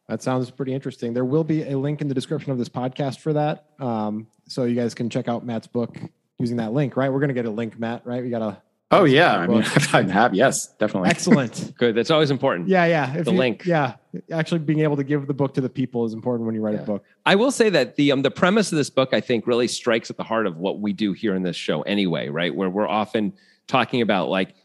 That 0.07 0.21
sounds 0.21 0.51
pretty 0.51 0.71
interesting. 0.71 1.13
There 1.15 1.25
will 1.25 1.43
be 1.43 1.63
a 1.63 1.75
link 1.79 1.99
in 1.99 2.07
the 2.07 2.13
description 2.13 2.51
of 2.51 2.59
this 2.59 2.69
podcast 2.69 3.21
for 3.21 3.33
that. 3.33 3.65
Um, 3.79 4.27
so 4.47 4.65
you 4.65 4.75
guys 4.75 4.93
can 4.93 5.09
check 5.09 5.27
out 5.27 5.43
Matt's 5.43 5.65
book 5.65 5.97
using 6.37 6.57
that 6.57 6.73
link, 6.73 6.95
right? 6.95 7.11
We're 7.11 7.19
going 7.19 7.29
to 7.29 7.33
get 7.33 7.45
a 7.45 7.49
link, 7.49 7.79
Matt, 7.79 8.05
right? 8.05 8.21
We 8.21 8.29
got 8.29 8.43
a 8.43 8.61
Oh 8.91 9.05
yeah, 9.05 9.35
I 9.35 9.47
mean, 9.47 9.63
I 9.93 10.03
have 10.03 10.35
yes, 10.35 10.67
definitely. 10.77 11.09
excellent. 11.09 11.73
Good. 11.79 11.95
That's 11.95 12.11
always 12.11 12.29
important. 12.29 12.69
Yeah, 12.69 12.85
yeah. 12.85 13.15
If 13.17 13.25
The 13.25 13.31
you- 13.31 13.37
link. 13.39 13.65
Yeah, 13.65 13.95
actually 14.31 14.59
being 14.59 14.81
able 14.81 14.95
to 14.97 15.03
give 15.03 15.25
the 15.25 15.33
book 15.33 15.55
to 15.55 15.61
the 15.61 15.69
people 15.69 16.05
is 16.05 16.13
important 16.13 16.45
when 16.45 16.53
you 16.53 16.61
write 16.61 16.75
Yeah. 16.75 16.81
a 16.81 16.85
book. 16.85 17.03
I 17.25 17.33
will 17.33 17.49
say 17.49 17.71
that 17.71 17.95
the 17.95 18.11
um, 18.11 18.21
the 18.21 18.29
premise 18.29 18.71
of 18.71 18.77
this 18.77 18.91
book, 18.91 19.09
I 19.11 19.21
think, 19.21 19.47
really 19.47 19.67
strikes 19.67 20.11
at 20.11 20.17
the 20.17 20.23
heart 20.23 20.45
of 20.45 20.57
what 20.57 20.81
we 20.81 20.93
do 20.93 21.13
here 21.13 21.33
in 21.33 21.41
this 21.41 21.55
show, 21.55 21.81
anyway. 21.81 22.29
Right, 22.29 22.53
where 22.55 22.69
we're 22.69 22.87
often 22.87 23.33
talking 23.67 24.01
about 24.01 24.29
like 24.29 24.55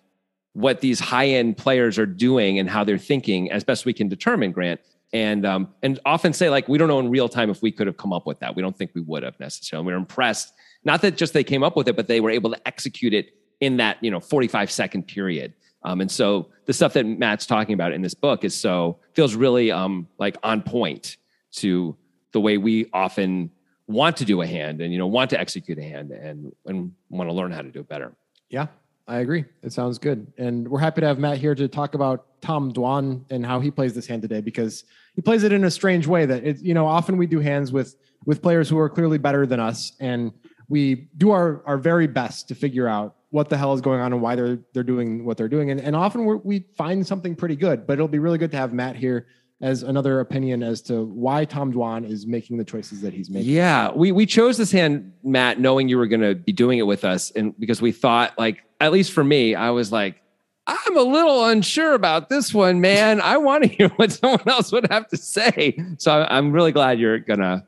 what 0.52 0.80
these 0.80 1.00
high 1.00 1.28
end 1.28 1.57
players 1.57 1.99
are 1.99 2.07
doing 2.07 2.59
and 2.59 2.69
how 2.69 2.85
they're 2.85 2.99
thinking, 2.99 3.50
as 3.50 3.64
best 3.64 3.85
we 3.85 3.92
can 3.92 4.09
determine. 4.09 4.52
Grant 4.52 4.80
and 5.12 5.45
um, 5.45 5.69
and 5.83 5.99
often 6.04 6.33
say 6.33 6.50
like 6.50 6.69
we 6.69 6.78
don't 6.78 6.88
know 6.88 7.00
in 7.00 7.11
real 7.11 7.28
time 7.28 7.50
if 7.50 7.62
we 7.62 7.73
could 7.73 7.87
have 7.87 7.97
come 7.97 8.12
up 8.12 8.26
with 8.26 8.40
that. 8.40 8.54
We 8.54 8.62
don't 8.62 8.76
think 8.76 8.92
we 8.95 9.00
would 9.00 9.23
have 9.23 9.38
necessarily. 9.40 9.87
We're 9.87 9.97
impressed, 9.97 10.52
not 10.85 11.02
that 11.02 11.16
just 11.16 11.33
they 11.33 11.45
came 11.45 11.62
up 11.62 11.76
with 11.76 11.88
it, 11.88 11.97
but 11.97 12.07
they 12.07 12.21
were 12.21 12.30
able 12.30 12.50
to 12.50 12.69
execute 12.69 13.12
it 13.12 13.35
in 13.61 13.76
that 13.78 13.99
you 14.00 14.11
know 14.11 14.21
45 14.21 14.71
second 14.71 15.04
period. 15.04 15.54
Um, 15.83 16.00
and 16.00 16.11
so 16.11 16.50
the 16.66 16.73
stuff 16.73 16.92
that 16.92 17.07
Matt's 17.07 17.47
talking 17.47 17.75
about 17.75 17.92
in 17.92 18.02
this 18.02 18.14
book 18.14 18.45
is 18.45 18.54
so 18.54 18.99
feels 19.14 19.35
really 19.35 19.73
um, 19.73 20.07
like 20.19 20.37
on 20.42 20.62
point 20.62 21.16
to 21.52 21.97
the 22.33 22.40
way 22.40 22.59
we 22.59 22.88
often 22.92 23.50
want 23.87 24.19
to 24.19 24.25
do 24.25 24.40
a 24.40 24.47
hand 24.47 24.80
and 24.80 24.92
you 24.92 24.99
know 24.99 25.07
want 25.07 25.30
to 25.30 25.40
execute 25.40 25.78
a 25.78 25.83
hand 25.83 26.12
and 26.12 26.52
and 26.66 26.92
want 27.09 27.28
to 27.28 27.35
learn 27.35 27.50
how 27.50 27.62
to 27.62 27.71
do 27.71 27.80
it 27.80 27.88
better. 27.88 28.12
Yeah, 28.49 28.66
I 29.11 29.19
agree. 29.19 29.45
It 29.64 29.73
sounds 29.73 29.99
good. 29.99 30.33
And 30.38 30.69
we're 30.69 30.79
happy 30.79 31.00
to 31.00 31.07
have 31.09 31.19
Matt 31.19 31.38
here 31.38 31.57
to 31.57 31.67
talk 31.67 31.95
about 31.95 32.40
Tom 32.40 32.73
Dwan 32.73 33.25
and 33.29 33.45
how 33.45 33.59
he 33.59 33.69
plays 33.69 33.93
this 33.93 34.07
hand 34.07 34.23
today 34.23 34.40
because 34.40 34.85
he 35.17 35.21
plays 35.21 35.43
it 35.43 35.50
in 35.50 35.64
a 35.64 35.71
strange 35.71 36.07
way 36.07 36.26
that 36.26 36.45
it, 36.45 36.61
you 36.61 36.75
know, 36.75 36.87
often 36.87 37.17
we 37.17 37.26
do 37.26 37.40
hands 37.40 37.73
with 37.73 37.97
with 38.25 38.40
players 38.40 38.69
who 38.69 38.79
are 38.79 38.88
clearly 38.88 39.19
better 39.19 39.47
than 39.47 39.59
us 39.59 39.95
and 39.99 40.33
we 40.69 41.09
do 41.17 41.33
our 41.33 41.61
our 41.67 41.76
very 41.76 42.07
best 42.07 42.47
to 42.49 42.55
figure 42.55 42.87
out 42.87 43.17
what 43.31 43.49
the 43.49 43.57
hell 43.57 43.73
is 43.73 43.81
going 43.81 44.00
on 44.00 44.12
and 44.12 44.23
why 44.23 44.37
they're 44.37 44.61
they're 44.75 44.85
doing 44.85 45.25
what 45.25 45.37
they're 45.37 45.49
doing 45.49 45.71
and, 45.73 45.81
and 45.81 45.97
often 45.97 46.40
we 46.45 46.67
find 46.76 47.05
something 47.05 47.35
pretty 47.35 47.57
good 47.57 47.87
but 47.87 47.95
it'll 47.95 48.09
be 48.09 48.19
really 48.19 48.38
good 48.38 48.50
to 48.50 48.59
have 48.59 48.73
Matt 48.73 48.95
here 48.95 49.26
as 49.61 49.83
another 49.83 50.21
opinion 50.21 50.62
as 50.62 50.81
to 50.81 51.05
why 51.05 51.45
Tom 51.45 51.73
Dwan 51.73 52.09
is 52.09 52.26
making 52.26 52.57
the 52.57 52.64
choices 52.64 53.00
that 53.02 53.12
he's 53.12 53.29
making. 53.29 53.50
Yeah, 53.50 53.90
we 53.93 54.12
we 54.12 54.26
chose 54.26 54.57
this 54.57 54.73
hand, 54.73 55.12
Matt, 55.23 55.61
knowing 55.61 55.88
you 55.88 55.99
were 55.99 56.07
going 56.07 56.23
to 56.23 56.35
be 56.35 56.52
doing 56.52 56.79
it 56.79 56.87
with 56.87 57.05
us, 57.05 57.31
and 57.33 57.59
because 57.59 57.83
we 57.83 57.93
thought, 57.93 58.38
like, 58.38 58.62
at 58.81 58.93
least 58.93 59.12
for 59.12 59.23
me, 59.23 59.55
I 59.55 59.71
was 59.71 59.93
like, 59.93 60.23
I'm 60.67 60.97
a 60.97 61.02
little 61.02 61.47
unsure 61.47 61.95
about 61.95 62.29
this 62.29 62.55
one, 62.55 62.81
man. 62.81 63.21
I 63.21 63.37
want 63.37 63.64
to 63.64 63.69
hear 63.69 63.88
what 63.97 64.12
someone 64.12 64.49
else 64.49 64.73
would 64.73 64.90
have 64.90 65.09
to 65.09 65.17
say. 65.17 65.76
So 65.99 66.26
I'm 66.29 66.52
really 66.52 66.73
glad 66.73 66.99
you're 66.99 67.19
gonna, 67.19 67.67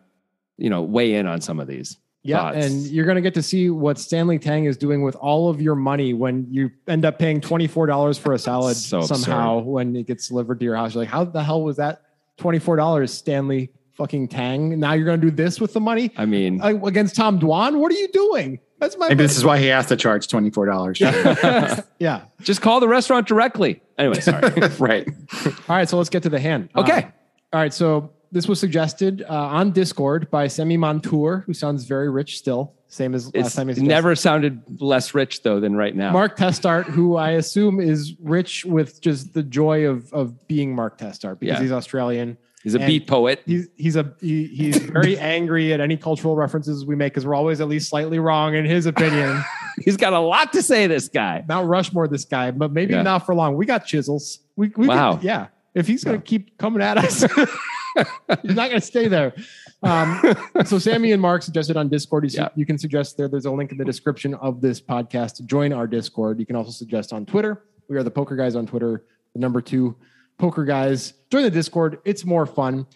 you 0.57 0.71
know, 0.71 0.83
weigh 0.83 1.15
in 1.15 1.27
on 1.27 1.41
some 1.41 1.61
of 1.61 1.67
these. 1.67 1.99
Yeah, 2.25 2.53
thoughts. 2.53 2.67
and 2.67 2.83
you're 2.87 3.05
going 3.05 3.17
to 3.17 3.21
get 3.21 3.35
to 3.35 3.43
see 3.43 3.69
what 3.69 3.99
Stanley 3.99 4.39
Tang 4.39 4.65
is 4.67 4.77
doing 4.77 5.03
with 5.03 5.17
all 5.17 5.49
of 5.51 5.61
your 5.61 5.75
money 5.75 6.15
when 6.15 6.47
you 6.51 6.71
end 6.87 7.05
up 7.05 7.19
paying 7.19 7.41
twenty 7.41 7.67
four 7.67 7.87
dollars 7.87 8.17
for 8.19 8.33
a 8.33 8.39
salad 8.39 8.77
So 8.77 9.01
absurd. 9.01 9.17
somehow 9.19 9.59
when 9.61 9.97
it 9.97 10.07
gets 10.07 10.29
delivered 10.29 10.61
to 10.61 10.65
your 10.65 10.77
house. 10.77 10.95
You're 10.95 11.03
like, 11.03 11.11
how 11.11 11.25
the 11.25 11.43
hell 11.43 11.63
was 11.63 11.77
that 11.79 12.03
twenty 12.37 12.61
four 12.61 12.77
dollars, 12.77 13.13
Stanley 13.13 13.73
fucking 13.93 14.29
Tang? 14.29 14.79
Now 14.79 14.93
you're 14.93 15.05
going 15.05 15.21
to 15.21 15.27
do 15.31 15.35
this 15.35 15.61
with 15.61 15.73
the 15.73 15.81
money 15.81 16.13
I 16.17 16.25
mean, 16.27 16.61
Uh, 16.63 16.79
against 16.85 17.17
Tom 17.17 17.41
Dwan? 17.41 17.79
What 17.81 17.91
are 17.91 17.97
you 17.97 18.09
doing? 18.09 18.61
That's 18.79 18.97
my 18.97 19.09
Maybe 19.09 19.23
this 19.25 19.37
is 19.37 19.45
why 19.45 19.59
he 19.59 19.67
has 19.67 19.87
to 19.87 19.97
charge 19.97 20.29
twenty 20.29 20.51
four 20.51 20.67
dollars. 20.67 21.01
yeah. 21.99 22.23
just 22.41 22.63
call 22.63 22.79
the 22.79 22.89
restaurant 22.89 23.27
directly. 23.27 23.83
Anyway, 23.99 24.21
sorry. 24.21 24.49
right. 24.79 25.09
All 25.47 25.53
right, 25.77 25.89
so 25.89 25.97
let's 25.99 26.09
get 26.11 26.23
to 26.23 26.29
the 26.29 26.41
hand. 26.41 26.69
Okay. 26.77 26.93
Uh, 27.03 27.11
all 27.55 27.61
right, 27.61 27.75
so 27.75 28.11
this 28.33 28.49
was 28.49 28.59
suggested 28.59 29.25
uh, 29.29 29.33
on 29.35 29.71
Discord 29.73 30.31
by 30.31 30.49
Semi 30.49 30.77
Montour, 30.77 31.45
who 31.47 31.53
sounds 31.55 31.85
very 31.85 32.11
rich 32.11 32.39
still, 32.39 32.75
same 32.89 33.15
as 33.15 33.27
last 33.35 33.55
time 33.55 33.69
he 33.69 33.75
suggested. 33.75 33.89
never 33.89 34.15
sounded 34.17 34.81
less 34.81 35.15
rich 35.15 35.43
though 35.43 35.61
than 35.61 35.77
right 35.77 35.95
now. 35.95 36.11
Mark 36.13 36.37
Testart, 36.37 36.87
who 36.87 37.17
I 37.17 37.33
assume 37.33 37.79
is 37.81 38.15
rich 38.21 38.65
with 38.65 39.01
just 39.01 39.35
the 39.35 39.43
joy 39.43 39.87
of 39.87 40.13
of 40.13 40.49
being 40.49 40.75
Mark 40.75 40.99
Testart 40.99 41.39
because 41.41 41.59
Yeah. 41.59 41.63
he's 41.63 41.73
Australian. 41.73 42.37
He's 42.63 42.75
a 42.75 42.79
and- 42.79 42.87
beat 42.87 43.07
poet. 43.07 43.43
He's 43.45 43.69
he's 43.77 43.97
a 43.97 44.15
he, 44.21 44.47
he's 44.47 44.79
very 44.99 45.19
angry 45.19 45.73
at 45.73 45.81
any 45.81 45.97
cultural 45.97 46.35
references 46.37 46.87
we 46.87 46.97
make 46.97 47.13
because 47.13 47.27
we're 47.27 47.35
always 47.35 47.61
at 47.61 47.69
least 47.69 47.89
slightly 47.91 48.19
wrong 48.19 48.55
in 48.55 48.65
his 48.65 48.87
opinion. 48.87 49.43
He's 49.85 49.97
got 49.97 50.13
a 50.13 50.19
lot 50.21 50.53
to 50.53 50.63
say. 50.63 50.87
This 50.87 51.09
guy. 51.09 51.45
Mount 51.49 51.67
Rushmore, 51.67 52.07
this 52.07 52.27
guy, 52.27 52.51
but 52.51 52.73
maybe 52.73 52.93
Yeah. 52.93 53.03
not 53.03 53.25
for 53.25 53.35
long. 53.35 53.57
We 53.57 53.65
got 53.65 53.87
chisels. 53.87 54.41
We, 54.55 54.71
we 54.77 54.87
Wow. 54.87 55.15
could- 55.15 55.25
yeah. 55.25 55.47
If 55.75 55.87
he's 55.87 56.05
gonna 56.05 56.19
keep 56.21 56.59
coming 56.59 56.83
at 56.83 56.99
us, 56.99 57.25
he's 58.43 58.55
not 58.55 58.69
gonna 58.69 58.81
stay 58.81 59.09
there. 59.09 59.35
Um, 59.83 60.21
so 60.65 60.79
Sammy 60.79 61.13
and 61.13 61.21
Mark 61.21 61.43
suggested 61.43 61.77
on 61.77 61.89
Discord. 61.89 62.25
You, 62.25 62.31
Yeah. 62.33 62.49
you 62.55 62.67
can 62.67 62.79
suggest 62.79 63.17
there. 63.17 63.29
There's 63.29 63.47
a 63.47 63.51
link 63.51 63.73
in 63.73 63.79
the 63.79 63.85
description 63.85 64.35
of 64.35 64.61
this 64.61 64.81
podcast 64.81 65.37
to 65.37 65.43
join 65.45 65.73
our 65.73 65.87
Discord. 65.87 66.39
You 66.41 66.47
can 66.47 66.57
also 66.57 66.71
suggest 66.71 67.13
on 67.13 67.27
Twitter. 67.27 67.65
We 67.89 67.97
are 67.97 68.03
the 68.03 68.11
Poker 68.11 68.37
Guys 68.37 68.57
on 68.57 68.67
Twitter. 68.67 69.05
The 69.35 69.41
number 69.41 69.61
two 69.61 69.97
Poker 70.39 70.65
Guys. 70.65 71.15
Join 71.31 71.43
the 71.43 71.51
Discord. 71.51 71.99
It's 72.05 72.25
more 72.25 72.47
fun. 72.47 72.87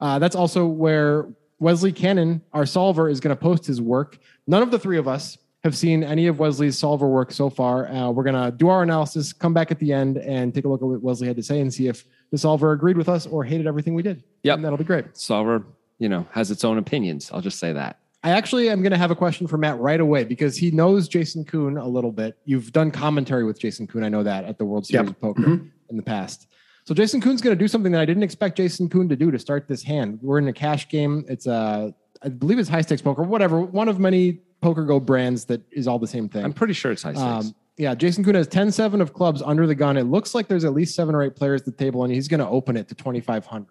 Uh, 0.00 0.18
that's 0.18 0.36
also 0.36 0.66
where 0.66 1.28
Wesley 1.58 1.92
Cannon, 1.92 2.42
our 2.52 2.66
solver, 2.66 3.08
is 3.08 3.20
going 3.20 3.34
to 3.34 3.40
post 3.40 3.66
his 3.66 3.80
work. 3.80 4.18
None 4.46 4.62
of 4.62 4.70
the 4.70 4.78
three 4.78 4.98
of 4.98 5.06
us 5.06 5.38
have 5.64 5.76
seen 5.76 6.02
any 6.02 6.26
of 6.26 6.40
Wesley's 6.40 6.76
solver 6.76 7.06
work 7.08 7.30
so 7.30 7.48
far. 7.48 7.88
Uh, 7.88 8.10
we're 8.10 8.24
going 8.24 8.34
to 8.34 8.50
do 8.56 8.68
our 8.68 8.82
analysis, 8.82 9.32
come 9.32 9.54
back 9.54 9.70
at 9.70 9.78
the 9.78 9.92
end, 9.92 10.18
and 10.18 10.52
take 10.52 10.64
a 10.64 10.68
look 10.68 10.82
at 10.82 10.88
what 10.88 11.00
Wesley 11.02 11.28
had 11.28 11.36
to 11.36 11.42
say 11.42 11.60
and 11.60 11.72
see 11.72 11.86
if 11.86 12.04
the 12.32 12.38
solver 12.38 12.72
agreed 12.72 12.96
with 12.96 13.08
us 13.08 13.26
or 13.28 13.44
hated 13.44 13.66
everything 13.68 13.94
we 13.94 14.02
did. 14.02 14.24
Yep. 14.42 14.56
And 14.56 14.64
that'll 14.64 14.78
be 14.78 14.84
great. 14.84 15.16
Solver, 15.16 15.64
you 16.00 16.08
know, 16.08 16.26
has 16.32 16.50
its 16.50 16.64
own 16.64 16.78
opinions. 16.78 17.30
I'll 17.32 17.40
just 17.42 17.60
say 17.60 17.72
that. 17.72 17.98
I 18.24 18.30
actually 18.30 18.68
am 18.70 18.82
going 18.82 18.92
to 18.92 18.98
have 18.98 19.10
a 19.10 19.16
question 19.16 19.46
for 19.46 19.58
Matt 19.58 19.78
right 19.78 20.00
away 20.00 20.24
because 20.24 20.56
he 20.56 20.70
knows 20.70 21.08
Jason 21.08 21.44
Koon 21.44 21.76
a 21.76 21.86
little 21.86 22.12
bit. 22.12 22.36
You've 22.44 22.72
done 22.72 22.90
commentary 22.90 23.44
with 23.44 23.60
Jason 23.60 23.86
Koon. 23.86 24.02
I 24.04 24.08
know 24.08 24.22
that 24.22 24.44
at 24.44 24.58
the 24.58 24.64
World 24.64 24.86
Series 24.86 25.06
Yep. 25.08 25.16
of 25.16 25.20
Poker 25.20 25.42
Mhm. 25.42 25.70
in 25.90 25.96
the 25.96 26.02
past. 26.02 26.46
So 26.84 26.94
Jason 26.94 27.20
Koon's 27.20 27.40
going 27.42 27.56
to 27.56 27.62
do 27.62 27.68
something 27.68 27.92
that 27.92 28.00
I 28.00 28.04
didn't 28.04 28.22
expect 28.22 28.56
Jason 28.56 28.88
Koon 28.88 29.08
to 29.08 29.16
do 29.16 29.30
to 29.30 29.38
start 29.38 29.68
this 29.68 29.82
hand. 29.82 30.18
We're 30.22 30.38
in 30.38 30.48
a 30.48 30.52
cash 30.52 30.88
game. 30.88 31.24
It's 31.28 31.46
a, 31.46 31.94
I 32.22 32.28
believe 32.28 32.58
it's 32.58 32.68
high 32.68 32.80
stakes 32.80 33.02
poker, 33.02 33.22
whatever. 33.22 33.60
One 33.60 33.88
of 33.88 33.98
many 34.00 34.40
Poker 34.60 34.84
Go 34.84 34.98
brands 35.00 35.44
that 35.46 35.60
is 35.72 35.86
all 35.88 35.98
the 35.98 36.06
same 36.06 36.28
thing. 36.28 36.44
I'm 36.44 36.52
pretty 36.52 36.72
sure 36.74 36.90
it's 36.92 37.02
high 37.02 37.12
stakes. 37.14 37.46
Um, 37.48 37.54
yeah, 37.76 37.94
Jason 37.94 38.24
Koon 38.24 38.34
has 38.34 38.46
10 38.46 38.70
7 38.72 39.00
of 39.00 39.14
clubs 39.14 39.42
under 39.42 39.66
the 39.66 39.74
gun. 39.74 39.96
It 39.96 40.04
looks 40.04 40.34
like 40.34 40.48
there's 40.48 40.64
at 40.64 40.72
least 40.72 40.94
seven 40.94 41.14
or 41.14 41.22
eight 41.22 41.36
players 41.36 41.62
at 41.62 41.66
the 41.66 41.72
table, 41.72 42.04
and 42.04 42.12
he's 42.12 42.28
going 42.28 42.40
to 42.40 42.48
open 42.48 42.76
it 42.76 42.88
to 42.88 42.94
2,500. 42.94 43.66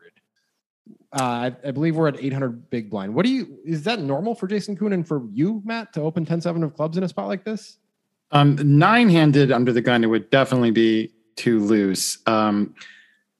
Uh, 1.13 1.23
I, 1.23 1.55
I 1.65 1.71
believe 1.71 1.95
we're 1.95 2.07
at 2.07 2.23
800 2.23 2.69
big 2.69 2.89
blind. 2.89 3.13
What 3.13 3.25
do 3.25 3.31
you, 3.31 3.59
is 3.65 3.83
that 3.83 3.99
normal 3.99 4.33
for 4.33 4.47
Jason 4.47 4.75
Koon 4.75 4.93
and 4.93 5.07
for 5.07 5.27
you, 5.31 5.61
Matt, 5.65 5.93
to 5.93 6.01
open 6.01 6.25
10 6.25 6.41
7 6.41 6.63
of 6.63 6.73
clubs 6.73 6.97
in 6.97 7.03
a 7.03 7.09
spot 7.09 7.27
like 7.27 7.43
this? 7.43 7.77
Um, 8.31 8.57
nine 8.63 9.09
handed 9.09 9.51
under 9.51 9.73
the 9.73 9.81
gun, 9.81 10.03
it 10.03 10.07
would 10.07 10.29
definitely 10.29 10.71
be 10.71 11.11
too 11.35 11.59
loose. 11.59 12.17
Um, 12.27 12.73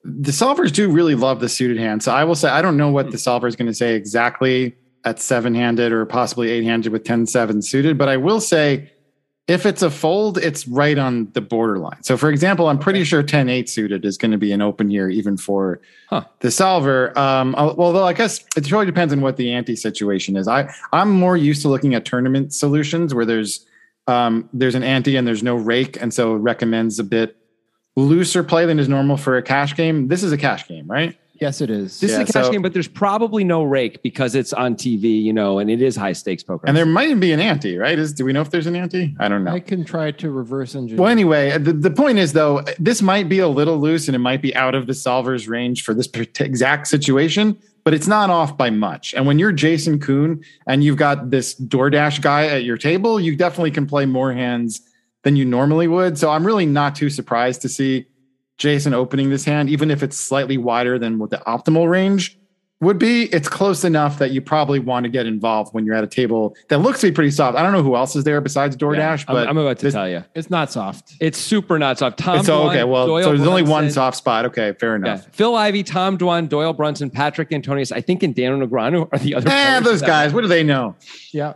the 0.04 0.32
solvers 0.32 0.72
do 0.72 0.92
really 0.92 1.16
love 1.16 1.40
the 1.40 1.50
suited 1.50 1.78
hand. 1.78 2.04
So 2.04 2.12
I 2.12 2.24
will 2.24 2.36
say, 2.36 2.50
I 2.50 2.62
don't 2.62 2.76
know 2.76 2.90
what 2.90 3.12
the 3.12 3.18
solver 3.18 3.48
is 3.48 3.56
going 3.56 3.68
to 3.68 3.74
say 3.74 3.96
exactly 3.96 4.76
at 5.06 5.20
seven 5.20 5.56
handed 5.56 5.92
or 5.92 6.06
possibly 6.06 6.50
eight 6.52 6.64
handed 6.64 6.92
with 6.92 7.04
10 7.04 7.28
7 7.28 7.62
suited, 7.62 7.98
but 7.98 8.10
I 8.10 8.18
will 8.18 8.42
say 8.42 8.92
if 9.52 9.66
it's 9.66 9.82
a 9.82 9.90
fold, 9.92 10.38
it's 10.38 10.68
right 10.68 10.98
on 10.98 11.30
the 11.34 11.42
borderline. 11.42 12.02
So 12.04 12.16
for 12.18 12.30
example, 12.30 12.68
I'm 12.70 12.80
pretty 12.80 13.04
sure 13.04 13.22
10 13.22 13.50
8 13.50 13.70
suited 13.70 14.06
is 14.06 14.18
going 14.18 14.32
to 14.32 14.38
be 14.38 14.52
an 14.52 14.62
open 14.62 14.90
here, 14.90 15.10
even 15.10 15.36
for 15.38 15.82
Huh. 16.10 16.24
the 16.40 16.50
solver. 16.52 17.18
Um, 17.20 17.54
al- 17.58 17.76
although 17.80 18.06
I 18.06 18.14
guess 18.14 18.44
it 18.56 18.72
really 18.72 18.86
depends 18.86 19.12
on 19.14 19.22
what 19.22 19.38
the 19.38 19.52
ante 19.52 19.76
situation 19.76 20.36
is. 20.38 20.48
I, 20.48 20.74
I'm 20.94 21.10
more 21.12 21.36
used 21.38 21.62
to 21.64 21.68
looking 21.70 21.94
at 21.96 22.06
tournament 22.06 22.54
solutions 22.54 23.14
where 23.14 23.26
there's 23.26 23.66
um, 24.08 24.50
there's 24.52 24.76
an 24.76 24.84
ante 24.84 25.16
and 25.16 25.28
there's 25.28 25.44
no 25.44 25.56
rake, 25.56 26.02
and 26.02 26.14
so 26.14 26.36
it 26.36 26.40
recommends 26.40 26.98
a 27.00 27.04
bit 27.04 27.38
looser 27.96 28.44
play 28.44 28.66
than 28.66 28.80
is 28.80 28.90
normal 28.90 29.16
for 29.18 29.38
a 29.38 29.42
cash 29.44 29.76
game. 29.76 30.08
This 30.08 30.24
is 30.24 30.32
a 30.32 30.38
cash 30.38 30.68
game, 30.68 30.88
right? 30.88 31.18
Yes, 31.42 31.60
it 31.60 31.72
is. 31.72 32.00
this 32.00 32.12
yeah, 32.12 32.22
is 32.22 32.30
a 32.30 32.34
cash 32.34 32.46
so- 32.46 32.52
game, 32.52 32.62
but 32.62 32.72
there's 32.72 32.88
probably 32.88 33.44
no 33.44 33.64
rake 33.64 34.04
because 34.04 34.36
it's 34.36 34.54
on 34.54 34.76
TV, 34.76 35.22
you 35.22 35.34
know, 35.34 35.58
and 35.58 35.72
it 35.72 35.82
is 35.82 35.96
high 35.96 36.14
stakes 36.14 36.44
poker. 36.44 36.68
And 36.68 36.78
there 36.78 36.86
might 36.86 37.20
be 37.20 37.32
an 37.32 37.40
ante, 37.40 37.78
right? 37.78 37.98
Is 37.98 38.14
do 38.14 38.26
we 38.26 38.32
know 38.32 38.42
if 38.42 38.52
there's 38.52 38.68
an 38.68 38.76
ante? 38.76 39.16
I 39.20 39.28
don't 39.28 39.44
know. 39.44 39.52
I 39.52 39.60
can 39.60 39.84
try 39.84 40.12
to 40.12 40.30
reverse 40.30 40.76
engineer. 40.76 41.02
Well, 41.02 41.12
anyway, 41.12 41.52
uh, 41.52 41.58
the, 41.58 41.74
the 41.74 41.90
point 41.90 42.20
is 42.20 42.34
though, 42.34 42.64
this 42.78 43.02
might 43.02 43.28
be 43.28 43.40
a 43.40 43.48
little 43.48 43.80
loose 43.80 44.08
and 44.08 44.16
it 44.16 44.20
might 44.20 44.44
be 44.44 44.56
out 44.56 44.76
of 44.76 44.86
the 44.86 44.94
solver's 44.94 45.48
range 45.48 45.84
for 45.84 45.96
this 45.96 46.08
exact 46.40 46.88
situation, 46.88 47.58
but 47.84 47.96
it's 47.96 48.08
not 48.08 48.30
off 48.30 48.56
by 48.56 48.70
much. 48.70 49.16
And 49.16 49.26
when 49.26 49.40
you're 49.40 49.52
Jason 49.52 50.00
Koon 50.00 50.44
and 50.68 50.84
you've 50.84 50.98
got 50.98 51.32
this 51.32 51.60
DoorDash 51.60 52.22
guy 52.22 52.46
at 52.46 52.66
your 52.66 52.78
table, 52.78 53.20
you 53.20 53.36
definitely 53.36 53.72
can 53.72 53.88
play 53.88 54.06
more 54.06 54.32
hands 54.32 54.82
than 55.24 55.36
you 55.36 55.46
normally 55.46 55.88
would. 55.88 56.20
So 56.20 56.30
I'm 56.30 56.46
really 56.46 56.68
not 56.68 56.96
too 56.96 57.10
surprised 57.10 57.64
to 57.64 57.70
see 57.70 58.06
Jason 58.62 58.94
opening 58.94 59.32
this 59.32 59.44
hand, 59.44 59.70
even 59.72 59.90
if 59.90 60.04
it's 60.04 60.16
slightly 60.16 60.56
wider 60.58 61.00
than 61.00 61.18
what 61.18 61.32
the 61.32 61.38
optimal 61.48 61.90
range 61.90 62.38
would 62.80 62.98
be 62.98 63.26
it's 63.26 63.48
close 63.48 63.84
enough 63.84 64.18
that 64.18 64.32
you 64.32 64.42
probably 64.42 64.80
want 64.80 65.04
to 65.04 65.10
get 65.10 65.28
involved 65.28 65.72
when 65.74 65.86
you're 65.86 65.94
at 65.96 66.04
a 66.04 66.08
table 66.08 66.56
that 66.70 66.80
looks 66.80 67.00
to 67.02 67.08
be 67.08 67.12
pretty 67.12 67.30
soft. 67.32 67.56
I 67.58 67.62
don't 67.62 67.74
know 67.74 67.84
who 67.84 67.96
else 67.96 68.16
is 68.16 68.24
there 68.24 68.42
besides 68.42 68.76
DoorDash, 68.76 68.98
Yeah, 69.20 69.26
I'm, 69.28 69.36
but 69.36 69.48
I'm 69.48 69.58
about 69.58 69.78
to 69.80 69.86
this- 69.86 69.94
tell 69.94 70.10
you. 70.10 70.24
It's 70.36 70.50
not 70.50 70.72
soft. 70.72 71.14
It's 71.20 71.38
super 71.40 71.78
not 71.80 72.00
soft. 72.00 72.18
Tom 72.20 72.40
it's 72.40 72.50
oh, 72.50 72.70
okay. 72.70 72.84
Well, 72.84 73.06
Doyle 73.08 73.24
so 73.24 73.36
there's 73.36 73.48
only 73.48 73.62
one 73.64 73.90
soft 73.92 74.18
spot. 74.18 74.46
Okay, 74.46 74.74
fair 74.80 74.92
Yeah. 74.92 74.96
enough. 74.96 75.28
Phil 75.32 75.56
Ivey, 75.56 75.84
Tom 75.84 76.18
Dwan, 76.18 76.50
Doyle 76.50 76.74
Brunson, 76.74 77.10
Patrik 77.12 77.52
Antonius, 77.52 77.92
I 77.92 78.02
think, 78.02 78.24
and 78.24 78.34
Daniel 78.36 78.68
Negreanu 78.68 79.08
are 79.12 79.20
the 79.20 79.36
other. 79.36 79.50
Eh, 79.50 79.80
those 79.82 80.00
that- 80.02 80.08
guys. 80.08 80.34
What 80.34 80.42
do 80.42 80.48
they 80.48 80.64
know? 80.64 80.96
Yeah. 81.32 81.54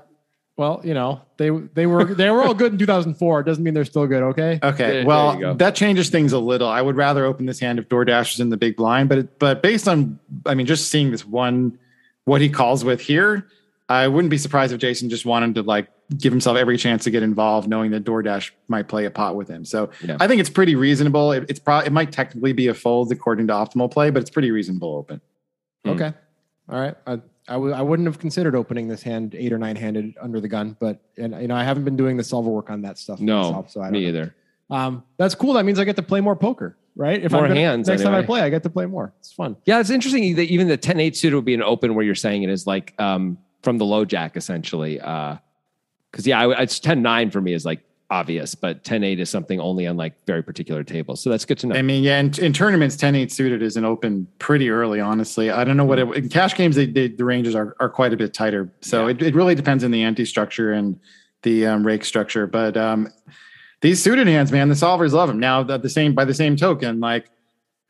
Well, 0.57 0.79
you 0.85 0.93
know, 0.93 1.21
they 1.37 1.49
they 1.49 1.85
were 1.85 2.05
they 2.05 2.29
were 2.29 2.41
all 2.41 2.53
good 2.53 2.71
in 2.71 2.77
2004. 2.77 3.41
It 3.41 3.43
doesn't 3.43 3.63
mean 3.63 3.73
they're 3.73 3.83
still 3.83 4.07
good. 4.07 4.23
Okay. 4.23 4.57
Okay, 4.63 4.91
there 4.91 5.05
well, 5.05 5.37
go. 5.37 5.53
that 5.55 5.75
changes 5.75 6.09
things 6.09 6.31
a 6.31 6.39
little. 6.39 6.69
I 6.69 6.81
would 6.81 6.95
rather 6.95 7.25
open 7.25 7.45
this 7.45 7.59
hand 7.59 7.77
if 7.77 7.89
DoorDash 7.89 8.35
is 8.35 8.39
in 8.39 8.49
the 8.49 8.57
big 8.57 8.77
blind, 8.77 9.09
but 9.09 9.17
it, 9.17 9.39
but 9.39 9.61
based 9.61 9.87
on, 9.87 10.17
I 10.45 10.55
mean, 10.55 10.65
just 10.65 10.89
seeing 10.89 11.11
this 11.11 11.25
one, 11.25 11.77
what 12.23 12.39
he 12.39 12.47
calls 12.49 12.85
with 12.85 13.01
here, 13.01 13.47
I 13.89 14.07
wouldn't 14.07 14.31
be 14.31 14.37
surprised 14.37 14.71
if 14.71 14.79
Jason 14.79 15.09
just 15.09 15.25
wanted 15.25 15.55
to 15.55 15.61
like 15.61 15.89
give 16.17 16.31
himself 16.31 16.55
every 16.55 16.77
chance 16.77 17.03
to 17.03 17.11
get 17.11 17.21
involved, 17.21 17.67
knowing 17.67 17.91
that 17.91 18.05
DoorDash 18.05 18.51
might 18.69 18.87
play 18.87 19.03
a 19.05 19.11
pot 19.11 19.35
with 19.35 19.49
him. 19.49 19.65
So 19.65 19.89
Yeah. 20.03 20.17
I 20.21 20.27
think 20.27 20.39
it's 20.39 20.49
pretty 20.49 20.75
reasonable. 20.75 21.33
It, 21.33 21.45
it's 21.49 21.59
probably 21.59 21.87
it 21.87 21.91
might 21.91 22.13
technically 22.13 22.53
be 22.53 22.67
a 22.67 22.73
fold 22.73 23.11
according 23.11 23.47
to 23.47 23.53
optimal 23.53 23.91
play, 23.91 24.09
but 24.09 24.21
it's 24.21 24.29
pretty 24.29 24.51
reasonable 24.51 24.95
open. 24.95 25.19
Hmm. 25.83 25.91
Okay. 25.91 26.13
All 26.69 26.79
right. 26.79 26.95
I 27.05 27.19
I 27.47 27.53
w- 27.53 27.73
I 27.73 27.81
wouldn't 27.81 28.08
have 28.08 28.19
considered 28.19 28.55
opening 28.55 28.88
this 28.88 29.03
hand 29.03 29.36
eight 29.38 29.53
or 29.53 29.58
nine 29.58 29.75
handed 29.75 30.15
under 30.21 30.39
the 30.39 30.47
gun, 30.47 30.75
but 30.79 30.99
and 31.17 31.39
you 31.41 31.47
know 31.47 31.55
I 31.55 31.63
haven't 31.63 31.84
been 31.84 31.95
doing 31.95 32.17
the 32.17 32.23
solver 32.23 32.49
work 32.49 32.69
on 32.69 32.81
that 32.84 32.97
stuff. 32.97 33.19
No, 33.19 33.43
myself, 33.43 33.69
so 33.71 33.81
I 33.81 33.86
don't 33.86 33.93
me 33.93 34.01
know. 34.03 34.08
either. 34.10 34.36
Um, 34.71 35.03
that's 35.17 35.36
cool. 35.36 35.53
That 35.53 35.63
means 35.65 35.77
I 35.79 35.84
get 35.84 35.95
to 35.97 36.01
play 36.01 36.21
more 36.21 36.36
poker, 36.36 36.75
right? 36.95 37.23
If 37.23 37.31
More 37.34 37.45
I'm 37.45 37.55
hands, 37.55 37.88
next 37.88 38.01
time 38.01 38.15
I 38.15 38.23
play, 38.23 38.41
I 38.41 38.49
get 38.49 38.63
to 38.63 38.69
play 38.69 38.88
more. 38.88 39.13
It's 39.19 39.31
fun. 39.31 39.55
Yeah, 39.65 39.79
it's 39.79 39.91
interesting 39.91 40.36
that 40.38 40.45
even 40.45 40.67
the 40.67 40.77
10 40.77 40.99
8 40.99 41.15
suited 41.15 41.36
would 41.36 41.45
be 41.45 41.53
an 41.53 41.62
open 41.62 41.93
where 41.93 42.03
you're 42.03 42.15
saying 42.15 42.41
it 42.41 42.49
is 42.49 42.65
like 42.65 42.99
um, 42.99 43.38
from 43.62 43.77
the 43.77 43.86
low 43.86 44.05
jack 44.05 44.36
essentially. 44.36 44.95
Because, 44.95 46.25
yeah, 46.25 46.39
I, 46.39 46.63
it's 46.63 46.79
10 46.79 47.03
9 47.03 47.29
for 47.29 47.41
me 47.41 47.53
is 47.53 47.63
like 47.63 47.81
obvious, 48.09 48.53
but 48.55 48.83
10 48.83 49.03
8 49.03 49.19
is 49.19 49.29
something 49.29 49.59
only 49.59 49.87
on 49.87 49.97
like 49.97 50.13
very 50.25 50.43
particular 50.43 50.83
tables. 50.83 51.21
So 51.21 51.29
that's 51.29 51.45
good 51.45 51.57
to 51.59 51.67
know. 51.67 51.75
I 51.75 51.81
mean, 51.81 52.03
yeah, 52.03 52.19
in, 52.19 52.31
in 52.39 52.53
tournaments, 52.53 52.95
10-8 52.95 53.31
suited 53.31 53.61
is 53.63 53.77
an 53.77 53.85
open 53.85 54.27
pretty 54.39 54.69
early, 54.69 54.99
honestly. 54.99 55.49
I 55.49 55.63
don't 55.63 55.77
know 55.77 55.85
what 55.85 55.99
it, 55.99 56.07
in 56.15 56.29
cash 56.29 56.55
games, 56.55 56.75
they, 56.75 56.85
they, 56.85 57.07
the 57.07 57.25
ranges 57.25 57.55
are, 57.55 57.75
are 57.79 57.89
quite 57.89 58.13
a 58.13 58.17
bit 58.17 58.33
tighter. 58.33 58.71
So 58.81 59.07
it, 59.07 59.21
it 59.21 59.33
really 59.33 59.55
depends 59.55 59.83
on 59.83 59.91
the 59.91 60.03
ante 60.03 60.25
structure 60.25 60.71
and 60.71 60.99
the 61.41 61.65
um, 61.65 61.85
rake 61.85 62.05
structure. 62.05 62.45
But 62.47 62.77
um, 62.77 63.11
these 63.81 64.01
suited 64.01 64.27
hands, 64.27 64.51
man, 64.51 64.69
the 64.69 64.75
solvers 64.75 65.11
love 65.11 65.27
them. 65.27 65.39
Now, 65.39 65.61
at 65.67 65.81
the 65.81 65.89
same 65.89 66.13
by 66.13 66.25
the 66.25 66.33
same 66.33 66.55
token, 66.55 66.99
like 66.99 67.29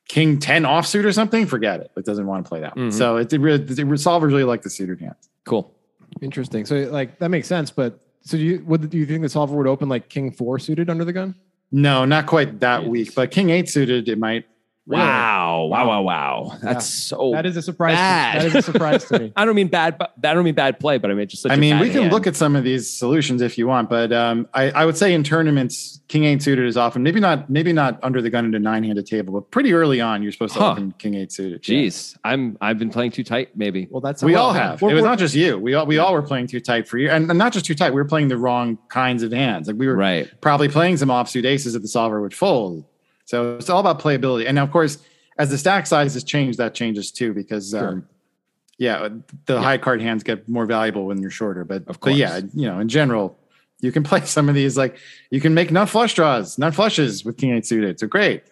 King 0.07 0.39
10 0.39 0.63
offsuit 0.63 1.03
or 1.03 1.11
something, 1.11 1.45
forget 1.45 1.81
it. 1.81 1.91
It 1.97 2.05
doesn't 2.05 2.25
want 2.25 2.45
to 2.45 2.49
play 2.49 2.61
that 2.61 2.75
one. 2.77 2.89
Mhm. 2.89 2.93
So 2.93 3.17
it, 3.17 3.33
it 3.33 3.39
really, 3.39 3.57
the 3.57 3.73
solvers 3.73 4.27
really 4.27 4.43
like 4.43 4.61
the 4.61 4.69
suited 4.69 4.99
hands. 5.01 5.29
cool. 5.43 5.73
Interesting. 6.21 6.65
So 6.65 6.75
like 6.91 7.19
that 7.19 7.29
makes 7.29 7.47
sense. 7.47 7.71
But 7.71 7.99
so 8.25 8.37
do 8.37 8.43
you 8.43 8.63
would 8.65 8.89
do 8.89 8.97
you 8.97 9.05
think 9.05 9.21
the 9.21 9.29
solver 9.29 9.55
would 9.55 9.67
open 9.67 9.87
like 9.87 10.09
king 10.09 10.31
four 10.31 10.59
suited 10.59 10.89
under 10.89 11.05
the 11.05 11.13
gun? 11.13 11.35
No, 11.71 12.05
not 12.05 12.25
quite 12.25 12.59
that 12.59 12.85
weak, 12.85 13.13
but 13.15 13.31
King 13.31 13.49
8 13.49 13.67
suited, 13.69 14.07
it 14.07 14.17
might. 14.17 14.45
Wow. 14.87 15.65
Wow. 15.65 15.87
Wow. 15.87 15.87
Wow. 15.87 16.03
Wow. 16.03 16.57
That's 16.61 16.85
so. 16.85 17.31
that 17.33 17.45
is 17.45 17.57
a 17.57 17.61
surprise. 17.61 17.95
bad. 17.95 18.41
That 18.41 18.45
is 18.47 18.55
a 18.55 18.61
surprise 18.61 19.05
to 19.05 19.19
me. 19.19 19.33
I 19.35 19.43
don't 19.45 19.55
mean 19.55 19.67
bad, 19.67 19.97
but 19.97 20.13
I 20.23 20.33
don't 20.33 20.43
mean 20.43 20.53
bad 20.55 20.79
play, 20.79 20.97
but 20.99 21.09
I 21.09 21.13
mean 21.15 21.27
just 21.27 21.41
such 21.43 21.51
I 21.51 21.55
a 21.55 21.57
mean, 21.57 21.73
bad 21.75 21.81
we 21.81 21.89
can 21.89 22.01
hand. 22.01 22.13
look 22.13 22.27
at 22.27 22.35
some 22.35 22.55
of 22.55 22.63
these 22.63 22.89
solutions 22.89 23.41
if 23.41 23.57
you 23.57 23.67
want, 23.67 23.89
but 23.89 24.13
um, 24.13 24.47
I, 24.53 24.69
I 24.71 24.85
would 24.85 24.95
say 24.97 25.13
in 25.13 25.23
tournaments, 25.23 26.01
king 26.07 26.25
eight 26.25 26.43
suited 26.43 26.65
is 26.67 26.77
often 26.77 27.01
maybe 27.01 27.19
not 27.19 27.49
maybe 27.49 27.73
not 27.73 27.99
under 28.03 28.21
the 28.21 28.29
gun 28.29 28.45
into 28.45 28.59
nine 28.59 28.83
handed 28.83 29.05
table, 29.07 29.33
but 29.33 29.49
pretty 29.51 29.73
early 29.73 29.99
on 30.01 30.21
you're 30.21 30.31
supposed 30.31 30.53
to 30.53 30.59
Huh. 30.59 30.71
open 30.71 30.91
king 30.99 31.15
eight 31.15 31.31
suited. 31.31 31.67
Yeah. 31.67 31.79
Jeez, 31.79 32.15
I'm 32.23 32.57
I've 32.61 32.77
been 32.77 32.89
playing 32.91 33.11
too 33.11 33.23
tight. 33.23 33.55
Maybe. 33.57 33.87
Well, 33.89 34.01
that's 34.01 34.23
we 34.23 34.33
well, 34.33 34.45
all 34.47 34.53
have. 34.53 34.81
we're- 34.81 34.93
it 34.93 34.95
was 34.95 35.03
not 35.03 35.17
just 35.17 35.33
you. 35.35 35.57
We 35.57 35.73
all 35.73 35.85
we 35.87 35.97
all 35.97 36.13
were 36.13 36.21
playing 36.21 36.47
too 36.47 36.59
tight 36.59 36.87
for 36.87 36.97
you, 36.99 37.09
and, 37.09 37.29
and 37.29 37.39
not 37.39 37.53
just 37.53 37.65
too 37.65 37.75
tight. 37.75 37.89
We 37.91 37.95
were 38.01 38.05
playing 38.05 38.27
the 38.27 38.37
wrong 38.37 38.77
kinds 38.89 39.23
of 39.23 39.31
hands. 39.31 39.67
Like 39.67 39.77
we 39.77 39.87
were 39.87 39.95
Right. 39.95 40.29
probably 40.41 40.67
playing 40.69 40.97
some 40.97 41.09
offsuit 41.09 41.45
aces 41.45 41.73
that 41.73 41.79
the 41.79 41.87
solver 41.87 42.21
would 42.21 42.33
fold. 42.33 42.85
So 43.25 43.55
it's 43.57 43.69
all 43.69 43.79
about 43.79 43.99
playability. 43.99 44.45
And 44.47 44.55
now, 44.55 44.63
of 44.63 44.71
course, 44.71 44.99
as 45.37 45.49
the 45.49 45.57
stack 45.57 45.85
sizes 45.87 46.23
change, 46.23 46.57
that 46.57 46.73
changes 46.73 47.11
too 47.11 47.33
because. 47.33 47.73
Um, 47.73 48.07
yeah, 48.77 49.07
the 49.45 49.61
high 49.61 49.77
card 49.77 50.01
hands 50.01 50.21
get 50.21 50.49
more 50.49 50.65
valuable 50.65 51.05
when 51.05 51.21
you're 51.21 51.31
shorter, 51.31 51.63
but 51.63 51.87
Of 51.87 51.97
but 52.01 52.15
yeah, 52.15 52.41
you 52.53 52.67
know, 52.67 52.79
in 52.79 52.89
general, 52.89 53.39
you 53.79 53.89
can 53.89 54.03
play 54.11 54.19
some 54.25 54.49
of 54.49 54.55
these 54.55 54.75
like 54.77 54.97
you 55.31 55.39
can 55.39 55.53
make 55.53 55.71
nut 55.71 55.87
flush 55.87 56.13
draws, 56.13 56.57
nut 56.57 56.75
flushes 56.75 57.23
with 57.23 57.37
king 57.37 57.51
eight 57.55 57.65
suited. 57.65 58.01
So 58.01 58.07
great. 58.07 58.43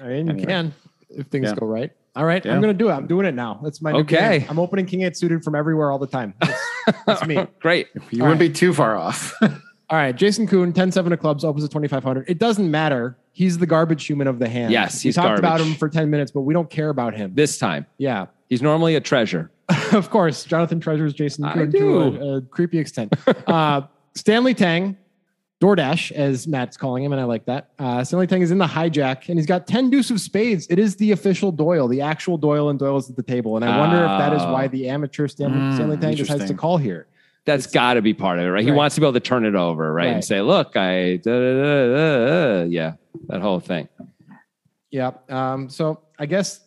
I 0.00 0.06
mean, 0.06 0.26
you 0.26 0.32
Anyway. 0.34 0.44
can 0.46 0.74
if 1.10 1.26
things 1.26 1.48
Yeah. 1.48 1.56
go 1.56 1.66
right. 1.66 1.90
All 2.14 2.24
right, 2.24 2.44
Yeah. 2.44 2.54
I'm 2.54 2.60
gonna 2.60 2.72
do 2.72 2.88
it. 2.88 2.92
I'm 2.92 3.08
doing 3.08 3.26
it 3.26 3.34
now. 3.34 3.58
That's 3.64 3.82
my 3.82 3.90
new 3.90 3.98
Okay. 3.98 4.38
game. 4.38 4.48
I'm 4.48 4.60
opening 4.60 4.86
king 4.86 5.02
eight 5.02 5.16
suited 5.16 5.42
from 5.42 5.56
everywhere 5.56 5.90
all 5.90 5.98
the 5.98 6.06
time. 6.06 6.34
That's, 6.40 6.60
that's 7.04 7.26
me. 7.26 7.44
Great. 7.60 7.88
You 8.12 8.22
All 8.22 8.28
wouldn't 8.28 8.38
be 8.38 8.48
too 8.50 8.72
far 8.72 8.96
off. 8.96 9.34
All 9.42 9.98
right, 9.98 10.14
Jason 10.14 10.46
Koon, 10.46 10.72
10-7 10.72 11.12
of 11.12 11.18
clubs, 11.18 11.44
opens 11.44 11.64
at 11.64 11.72
2,500. 11.72 12.30
It 12.30 12.38
doesn't 12.38 12.70
matter. 12.70 13.16
He's 13.32 13.58
the 13.58 13.66
garbage 13.66 14.04
human 14.06 14.26
of 14.26 14.38
the 14.38 14.48
hand. 14.48 14.72
Yes, 14.72 15.02
we 15.04 15.08
he's 15.08 15.14
talked 15.14 15.38
about 15.38 15.60
him 15.60 15.74
for 15.74 15.88
10 15.88 16.10
minutes, 16.10 16.30
but 16.32 16.40
we 16.42 16.52
don't 16.54 16.68
care 16.68 16.88
about 16.90 17.14
him. 17.14 17.32
This 17.34 17.58
time, 17.58 17.86
Yeah, 17.98 18.26
he's 18.48 18.60
normally 18.62 18.96
a 18.96 19.00
treasure. 19.00 19.50
of 19.92 20.10
course. 20.10 20.44
Jonathan 20.44 20.80
treasures 20.80 21.14
Jason 21.14 21.44
I 21.44 21.54
Koon 21.54 21.70
do. 21.70 21.78
to 21.78 22.20
a, 22.22 22.36
a 22.38 22.40
creepy 22.42 22.78
extent. 22.78 23.14
uh, 23.46 23.82
Stanley 24.16 24.52
Tang, 24.54 24.96
DoorDash, 25.60 26.10
as 26.12 26.48
Matt's 26.48 26.76
calling 26.76 27.04
him, 27.04 27.12
and 27.12 27.20
I 27.20 27.24
like 27.24 27.44
that. 27.44 27.70
Uh, 27.78 28.02
Stanley 28.02 28.26
Tang 28.26 28.40
is 28.42 28.50
in 28.50 28.58
the 28.58 28.66
hijack, 28.66 29.28
and 29.28 29.38
he's 29.38 29.46
got 29.46 29.66
10 29.66 29.90
deuce 29.90 30.10
of 30.10 30.20
spades. 30.20 30.66
It 30.70 30.78
is 30.78 30.96
the 30.96 31.12
official 31.12 31.52
Doyle, 31.52 31.86
the 31.86 32.00
actual 32.00 32.36
Doyle, 32.38 32.70
and 32.70 32.78
Doyle 32.78 32.96
is 32.96 33.10
at 33.10 33.16
the 33.16 33.22
table. 33.22 33.56
And 33.56 33.64
I 33.64 33.78
wonder 33.78 33.98
if 34.02 34.08
that 34.08 34.32
is 34.32 34.42
why 34.42 34.68
the 34.68 34.88
amateur 34.88 35.28
Stanley, 35.28 35.58
Mm, 35.58 35.74
Stanley 35.74 35.96
Tang 35.98 36.14
decides 36.16 36.46
to 36.46 36.54
call 36.54 36.78
here. 36.78 37.06
That's 37.46 37.66
got 37.66 37.94
to 37.94 38.02
be 38.02 38.14
part 38.14 38.38
of 38.38 38.44
it, 38.44 38.50
right? 38.50 38.64
He 38.64 38.70
wants 38.70 38.94
to 38.96 39.00
be 39.00 39.06
able 39.06 39.14
to 39.14 39.20
turn 39.20 39.44
it 39.44 39.54
over, 39.54 39.92
right? 39.92 40.08
And 40.08 40.24
say, 40.24 40.40
"Look, 40.40 40.76
I, 40.76 41.16
da, 41.16 41.32
da, 41.32 41.54
da, 41.54 41.86
da, 41.86 42.26
da." 42.58 42.62
yeah, 42.64 42.92
that 43.28 43.40
whole 43.40 43.60
thing." 43.60 43.88
Yeah. 44.90 45.12
Um, 45.28 45.68
so 45.68 46.00
I 46.18 46.26
guess 46.26 46.60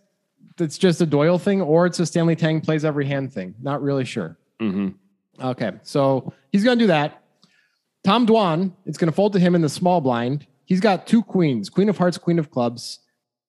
it's 0.60 0.78
just 0.78 1.02
a 1.02 1.06
Doyle 1.06 1.38
thing, 1.38 1.62
or 1.62 1.86
it's 1.86 2.00
a 2.00 2.06
Stanley 2.06 2.36
Tang 2.36 2.62
plays 2.62 2.86
every 2.86 3.06
hand 3.06 3.34
thing. 3.34 3.54
Not 3.62 3.82
really 3.82 4.06
sure. 4.06 4.38
hmm 4.60 4.90
Okay. 5.42 5.72
So 5.84 6.32
he's 6.52 6.64
going 6.64 6.78
to 6.78 6.84
do 6.84 6.88
that. 6.88 7.22
Tom 8.04 8.28
Dwan, 8.28 8.72
it's 8.86 8.98
going 8.98 9.10
to 9.12 9.16
fold 9.16 9.34
to 9.34 9.40
him 9.40 9.56
in 9.56 9.62
the 9.62 9.70
small 9.70 10.00
blind. 10.02 10.46
He's 10.66 10.80
got 10.80 11.08
two 11.08 11.22
queens 11.24 11.70
Queen 11.70 11.90
of 11.90 11.98
Hearts, 11.98 12.18
Queen 12.18 12.40
of 12.40 12.52
Clubs. 12.52 13.00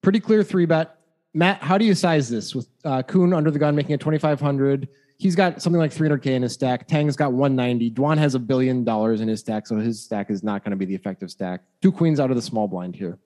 Pretty 0.03 0.21
clear 0.21 0.43
three 0.43 0.67
bet. 0.67 0.97
Matt, 1.35 1.63
how 1.63 1.79
do 1.79 1.85
you 1.85 1.95
size 1.95 2.29
this 2.29 2.55
with 2.55 2.69
uh, 2.85 3.03
Koon 3.03 3.33
under 3.33 3.51
the 3.51 3.59
gun 3.59 3.75
making 3.75 3.93
it 3.93 4.01
2,500? 4.01 4.89
He's 5.17 5.37
got 5.37 5.63
something 5.63 5.79
like 5.79 5.93
300K 5.93 6.27
in 6.27 6.43
his 6.43 6.53
stack. 6.53 6.89
Tang's 6.89 7.17
got 7.17 7.33
190. 7.33 7.91
Dwan 7.93 8.19
has 8.19 8.35
a 8.35 8.39
billion 8.39 8.85
dollars 8.85 9.21
in 9.21 9.29
his 9.29 9.41
stack, 9.41 9.67
so 9.67 9.77
his 9.77 10.03
stack 10.03 10.31
is 10.31 10.43
not 10.43 10.65
going 10.65 10.73
to 10.73 10.77
be 10.77 10.85
the 10.85 10.95
effective 10.95 11.31
stack. 11.31 11.63
Two 11.81 11.93
queens 11.93 12.19
out 12.19 12.31
of 12.31 12.37
the 12.37 12.43
small 12.43 12.67
blind 12.67 12.97
here. 12.97 13.19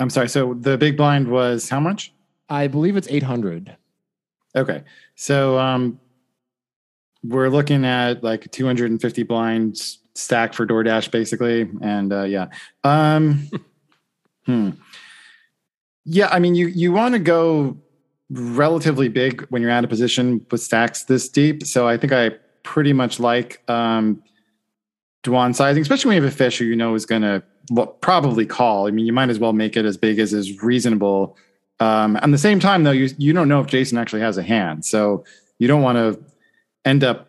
I'm 0.00 0.10
sorry. 0.10 0.28
So 0.28 0.54
the 0.54 0.78
big 0.78 0.96
blind 0.96 1.28
was 1.28 1.68
how 1.68 1.78
much? 1.78 2.12
I 2.48 2.66
believe 2.66 2.96
it's 2.96 3.08
800. 3.08 3.76
Okay. 4.56 4.82
So 5.14 5.58
um 5.58 6.00
we're 7.22 7.50
looking 7.50 7.84
at 7.84 8.24
like 8.24 8.50
250 8.50 9.22
blinds 9.24 9.98
stack 10.14 10.54
for 10.54 10.66
DoorDash 10.66 11.10
basically. 11.10 11.70
And 11.82 12.12
uh 12.12 12.24
yeah. 12.24 12.46
Um 12.82 13.48
hmm. 14.46 14.70
Yeah, 16.04 16.28
I 16.28 16.38
mean 16.38 16.54
you 16.54 16.66
you 16.66 16.92
want 16.92 17.14
to 17.14 17.18
go 17.18 17.76
relatively 18.30 19.08
big 19.08 19.42
when 19.50 19.60
you're 19.60 19.70
out 19.70 19.84
of 19.84 19.90
position 19.90 20.44
with 20.50 20.62
stacks 20.62 21.04
this 21.04 21.28
deep. 21.28 21.66
So 21.66 21.88
I 21.88 21.96
think 21.96 22.12
I 22.12 22.30
pretty 22.62 22.92
much 22.92 23.18
like 23.20 23.62
um 23.68 24.22
Dwan 25.22 25.54
sizing, 25.54 25.82
especially 25.82 26.08
when 26.10 26.16
you 26.16 26.22
have 26.22 26.32
a 26.32 26.36
fish 26.36 26.58
who 26.58 26.64
you 26.64 26.76
know 26.76 26.94
is 26.94 27.04
gonna 27.04 27.42
probably 28.00 28.46
call. 28.46 28.86
I 28.86 28.90
mean, 28.90 29.06
you 29.06 29.12
might 29.12 29.28
as 29.28 29.38
well 29.38 29.52
make 29.52 29.76
it 29.76 29.84
as 29.84 29.96
big 29.96 30.18
as 30.18 30.32
is 30.32 30.62
reasonable. 30.62 31.36
Um, 31.78 32.16
at 32.16 32.30
the 32.30 32.38
same 32.38 32.60
time, 32.60 32.84
though, 32.84 32.90
you 32.90 33.10
you 33.18 33.32
don't 33.32 33.48
know 33.48 33.60
if 33.60 33.66
Jason 33.66 33.98
actually 33.98 34.22
has 34.22 34.38
a 34.38 34.42
hand, 34.42 34.84
so 34.84 35.24
you 35.58 35.68
don't 35.68 35.82
want 35.82 35.96
to 35.96 36.22
end 36.84 37.04
up, 37.04 37.28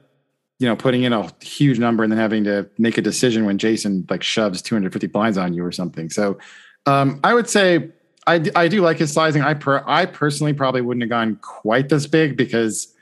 you 0.60 0.68
know, 0.68 0.76
putting 0.76 1.04
in 1.04 1.12
a 1.14 1.30
huge 1.42 1.80
number 1.80 2.04
and 2.04 2.12
then 2.12 2.20
having 2.20 2.44
to 2.46 2.70
make 2.78 2.98
a 2.98 3.02
decision 3.02 3.46
when 3.46 3.58
Jason 3.58 4.06
like 4.10 4.24
shoves 4.24 4.62
250 4.62 5.08
blinds 5.08 5.38
on 5.38 5.54
you 5.54 5.66
or 5.66 5.72
something. 5.72 6.10
So, 6.10 6.38
um, 6.86 7.20
I 7.24 7.34
would 7.34 7.50
say 7.50 7.92
I, 8.28 8.38
d- 8.38 8.52
I 8.56 8.68
do 8.68 8.82
like 8.82 8.98
his 8.98 9.12
sizing. 9.12 9.42
I 9.42 9.54
per 9.54 9.84
I 9.88 10.06
personally 10.06 10.54
probably 10.54 10.82
wouldn't 10.82 11.02
have 11.02 11.10
gone 11.10 11.38
quite 11.38 11.90
this 11.90 12.06
big 12.08 12.38
because, 12.38 12.94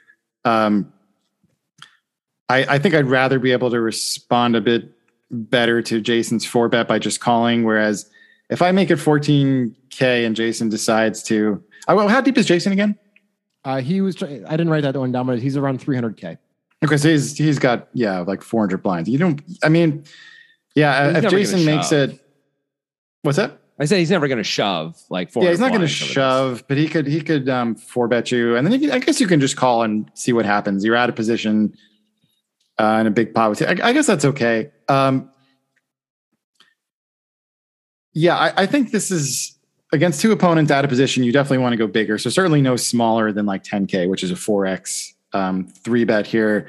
um, 0.45 0.91
I 2.47 2.75
I 2.75 2.79
think 2.79 2.95
I'd 2.95 3.07
rather 3.07 3.39
be 3.39 3.51
able 3.51 3.69
to 3.69 3.81
respond 3.81 4.55
a 4.55 4.61
bit 4.61 4.91
better 5.31 5.81
to 5.81 6.01
Jason's 6.01 6.45
four 6.45 6.69
bet 6.69 6.87
by 6.87 6.99
just 6.99 7.19
calling, 7.19 7.63
whereas 7.63 8.09
if 8.49 8.61
I 8.61 8.71
make 8.71 8.89
it 8.89 8.97
14k 8.97 10.25
and 10.25 10.35
Jason 10.35 10.69
decides 10.69 11.21
to, 11.23 11.63
oh, 11.87 11.95
well, 11.95 12.07
how 12.07 12.21
deep 12.21 12.37
is 12.37 12.45
Jason 12.45 12.71
again? 12.71 12.97
Uh, 13.63 13.81
he 13.81 14.01
was. 14.01 14.21
I 14.23 14.27
didn't 14.27 14.69
write 14.69 14.81
that 14.83 14.95
one 14.95 15.11
down, 15.11 15.27
but 15.27 15.39
he's 15.39 15.57
around 15.57 15.79
300k. 15.79 16.37
Okay, 16.83 16.97
so 16.97 17.09
he's 17.09 17.37
he's 17.37 17.59
got 17.59 17.89
yeah 17.93 18.19
like 18.19 18.41
400 18.41 18.81
blinds. 18.81 19.09
You 19.09 19.17
don't. 19.17 19.41
I 19.63 19.69
mean, 19.69 20.05
yeah. 20.75 21.13
He's 21.13 21.25
if 21.25 21.29
Jason 21.29 21.59
gonna 21.59 21.75
makes 21.75 21.89
shove. 21.89 22.11
it, 22.11 22.25
what's 23.23 23.37
that? 23.37 23.59
I 23.79 23.85
said 23.85 23.99
he's 23.99 24.11
never 24.11 24.27
going 24.27 24.39
to 24.39 24.43
shove 24.43 25.01
like 25.09 25.31
four. 25.31 25.43
Yeah, 25.43 25.51
he's 25.51 25.59
not 25.59 25.69
going 25.69 25.81
to 25.81 25.87
shove, 25.87 26.65
but 26.67 26.77
he 26.77 26.87
could 26.87 27.07
he 27.07 27.21
could 27.21 27.47
um 27.47 27.75
four 27.75 28.07
bet 28.07 28.31
you, 28.31 28.55
and 28.55 28.67
then 28.67 28.91
I 28.91 28.99
guess 28.99 29.21
you 29.21 29.27
can 29.27 29.39
just 29.39 29.55
call 29.55 29.83
and 29.83 30.09
see 30.13 30.33
what 30.33 30.45
happens. 30.45 30.83
You're 30.83 30.97
out 30.97 31.09
of 31.09 31.15
position 31.15 31.77
uh, 32.77 32.97
in 33.01 33.07
a 33.07 33.11
big 33.11 33.33
pot 33.33 33.49
with. 33.49 33.61
I, 33.61 33.77
I 33.81 33.93
guess 33.93 34.05
that's 34.05 34.25
okay. 34.25 34.71
Um, 34.87 35.29
yeah, 38.13 38.37
I, 38.37 38.63
I 38.63 38.65
think 38.65 38.91
this 38.91 39.11
is 39.11 39.57
against 39.93 40.21
two 40.21 40.31
opponents 40.31 40.71
out 40.71 40.83
of 40.83 40.89
position. 40.89 41.23
You 41.23 41.31
definitely 41.31 41.59
want 41.59 41.73
to 41.73 41.77
go 41.77 41.87
bigger. 41.87 42.17
So 42.17 42.29
certainly 42.29 42.61
no 42.61 42.75
smaller 42.75 43.31
than 43.31 43.45
like 43.45 43.63
10k, 43.63 44.09
which 44.09 44.23
is 44.23 44.31
a 44.31 44.35
4x 44.35 45.13
um, 45.33 45.67
three 45.67 46.03
bet 46.03 46.27
here. 46.27 46.67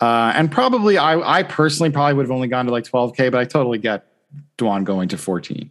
Uh, 0.00 0.32
and 0.34 0.50
probably 0.50 0.98
I, 0.98 1.38
I 1.38 1.42
personally 1.42 1.90
probably 1.90 2.14
would 2.14 2.24
have 2.24 2.32
only 2.32 2.48
gone 2.48 2.66
to 2.66 2.72
like 2.72 2.84
12k, 2.84 3.30
but 3.30 3.38
I 3.38 3.44
totally 3.44 3.78
get 3.78 4.06
Dwan 4.58 4.84
going 4.84 5.08
to 5.08 5.18
14. 5.18 5.70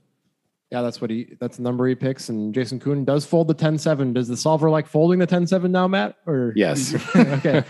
Yeah, 0.72 0.82
that's 0.82 1.02
what 1.02 1.10
he 1.10 1.36
that's 1.40 1.58
the 1.58 1.64
number 1.64 1.86
he 1.86 1.96
picks. 1.96 2.30
And 2.30 2.54
Jason 2.54 2.80
Koon 2.80 3.04
does 3.04 3.26
fold 3.26 3.50
the 3.50 3.56
10-7. 3.56 4.14
Does 4.14 4.30
the 4.30 4.38
solver 4.38 4.70
like 4.70 4.88
folding 4.88 5.20
the 5.20 5.28
10-7 5.28 5.70
now, 5.70 5.88
Matt? 5.88 6.16
Or 6.26 6.54
yes. 6.56 6.96
okay. 7.16 7.64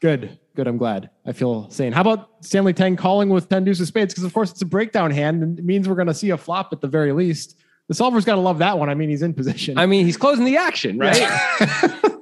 Good. 0.00 0.38
Good. 0.56 0.66
I'm 0.66 0.78
glad. 0.78 1.10
I 1.26 1.32
feel 1.32 1.68
sane. 1.70 1.92
How 1.92 2.00
about 2.00 2.30
Stanley 2.40 2.72
Tang 2.72 2.96
calling 2.96 3.28
with 3.28 3.50
10 3.50 3.64
deuces 3.64 3.88
spades? 3.88 4.14
Because 4.14 4.24
of 4.24 4.32
course 4.32 4.50
it's 4.50 4.62
a 4.62 4.66
breakdown 4.66 5.10
hand 5.10 5.42
and 5.42 5.58
it 5.58 5.64
means 5.66 5.86
we're 5.86 5.94
gonna 5.94 6.14
see 6.14 6.30
a 6.30 6.38
flop 6.38 6.72
at 6.72 6.80
the 6.80 6.88
very 6.88 7.12
least. 7.12 7.58
The 7.88 7.94
solver's 7.94 8.24
gotta 8.24 8.40
love 8.40 8.58
that 8.58 8.78
one. 8.78 8.88
I 8.88 8.94
mean, 8.94 9.10
he's 9.10 9.22
in 9.22 9.34
position. 9.34 9.76
I 9.76 9.84
mean, 9.84 10.06
he's 10.06 10.16
closing 10.16 10.46
the 10.46 10.56
action, 10.56 10.98
right? 10.98 11.20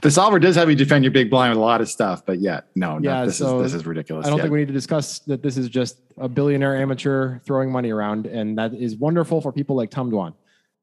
the 0.00 0.10
solver 0.10 0.38
does 0.38 0.56
have 0.56 0.68
you 0.68 0.76
defend 0.76 1.04
your 1.04 1.12
big 1.12 1.30
blind 1.30 1.50
with 1.50 1.58
a 1.58 1.60
lot 1.60 1.80
of 1.80 1.88
stuff, 1.88 2.24
but 2.26 2.40
yeah, 2.40 2.60
no, 2.74 2.98
no, 2.98 3.10
Yeah, 3.10 3.24
this 3.26 3.38
so 3.38 3.60
is 3.60 3.72
this 3.72 3.80
is 3.80 3.86
ridiculous. 3.86 4.26
I 4.26 4.30
don't 4.30 4.38
Yeah. 4.38 4.44
think 4.44 4.52
we 4.52 4.58
need 4.60 4.68
to 4.68 4.72
discuss 4.74 5.20
that 5.20 5.42
this 5.42 5.56
is 5.56 5.68
just 5.68 5.98
a 6.18 6.28
billionaire 6.28 6.76
amateur 6.76 7.38
throwing 7.40 7.70
money 7.70 7.90
around, 7.90 8.26
and 8.26 8.58
that 8.58 8.74
is 8.74 8.96
wonderful 8.96 9.40
for 9.40 9.52
people 9.52 9.76
like 9.76 9.90
Tom 9.90 10.10
Dwan. 10.10 10.34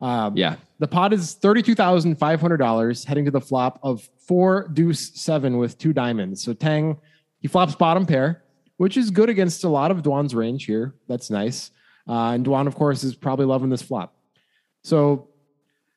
Um, 0.02 0.38
yeah. 0.38 0.56
The 0.80 0.88
pot 0.88 1.12
is 1.12 1.34
thirty-two 1.34 1.76
thousand 1.76 2.16
five 2.16 2.40
hundred 2.40 2.58
dollars, 2.58 3.04
heading 3.04 3.26
to 3.26 3.32
the 3.32 3.42
flop 3.42 3.80
of 3.84 4.08
four 4.18 4.70
deuce 4.74 5.12
seven 5.20 5.58
with 5.58 5.78
two 5.78 5.92
diamonds. 5.92 6.42
So 6.42 6.54
Tang, 6.54 6.98
he 7.42 7.50
flops 7.50 7.76
bottom 7.76 8.06
pair, 8.06 8.44
which 8.78 8.96
is 8.96 9.12
good 9.12 9.28
against 9.28 9.66
a 9.66 9.70
lot 9.70 9.92
of 9.92 10.02
Dwan's 10.04 10.34
range 10.34 10.66
here. 10.66 10.96
That's 11.10 11.30
nice. 11.30 11.72
Uh, 12.08 12.32
and 12.32 12.46
Dwan, 12.46 12.66
of 12.66 12.76
course, 12.76 13.04
is 13.04 13.14
probably 13.14 13.46
loving 13.46 13.70
this 13.70 13.82
flop. 13.82 14.16
So, 14.84 15.28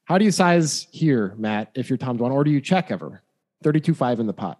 how 0.04 0.18
do 0.18 0.24
you 0.24 0.30
size 0.30 0.86
here, 0.90 1.34
Matt? 1.36 1.70
If 1.74 1.88
you're 1.88 1.96
Tom 1.96 2.18
Dwan, 2.18 2.32
or 2.32 2.44
do 2.44 2.50
you 2.50 2.60
check 2.60 2.90
ever? 2.90 3.22
Thirty-two 3.62 3.94
five 3.94 4.20
in 4.20 4.26
the 4.26 4.32
pot. 4.32 4.58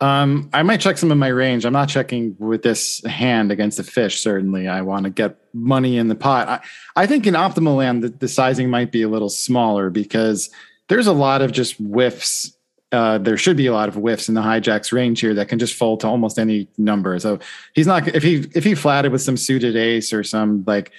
Um, 0.00 0.50
I 0.52 0.62
might 0.62 0.80
check 0.80 0.98
some 0.98 1.10
of 1.10 1.18
my 1.18 1.28
range. 1.28 1.64
I'm 1.64 1.72
not 1.72 1.88
checking 1.88 2.36
with 2.38 2.62
this 2.62 3.02
hand 3.04 3.50
against 3.52 3.78
a 3.78 3.84
fish. 3.84 4.20
Certainly, 4.20 4.68
I 4.68 4.82
want 4.82 5.04
to 5.04 5.10
get 5.10 5.38
money 5.54 5.96
in 5.96 6.08
the 6.08 6.14
pot. 6.14 6.48
I, 6.48 6.60
I 7.02 7.06
think 7.06 7.26
in 7.26 7.34
optimal 7.34 7.76
land, 7.76 8.02
the, 8.02 8.08
the 8.08 8.28
sizing 8.28 8.68
might 8.68 8.92
be 8.92 9.02
a 9.02 9.08
little 9.08 9.30
smaller 9.30 9.90
because 9.90 10.50
there's 10.88 11.06
a 11.06 11.12
lot 11.12 11.42
of 11.42 11.52
just 11.52 11.76
whiffs. 11.78 12.56
Uh, 12.92 13.18
there 13.18 13.36
should 13.36 13.56
be 13.56 13.66
a 13.66 13.72
lot 13.72 13.88
of 13.88 13.94
whiffs 13.94 14.28
in 14.28 14.34
the 14.34 14.42
hijacks 14.42 14.92
range 14.92 15.20
here 15.20 15.34
that 15.34 15.48
can 15.48 15.58
just 15.58 15.74
fold 15.74 16.00
to 16.00 16.06
almost 16.06 16.38
any 16.38 16.68
number. 16.76 17.18
So 17.18 17.38
he's 17.74 17.86
not 17.86 18.06
if 18.08 18.22
he 18.22 18.46
if 18.54 18.64
he 18.64 18.74
flatted 18.74 19.10
with 19.10 19.22
some 19.22 19.36
suited 19.36 19.76
ace 19.76 20.12
or 20.12 20.22
some 20.22 20.64
like 20.66 20.92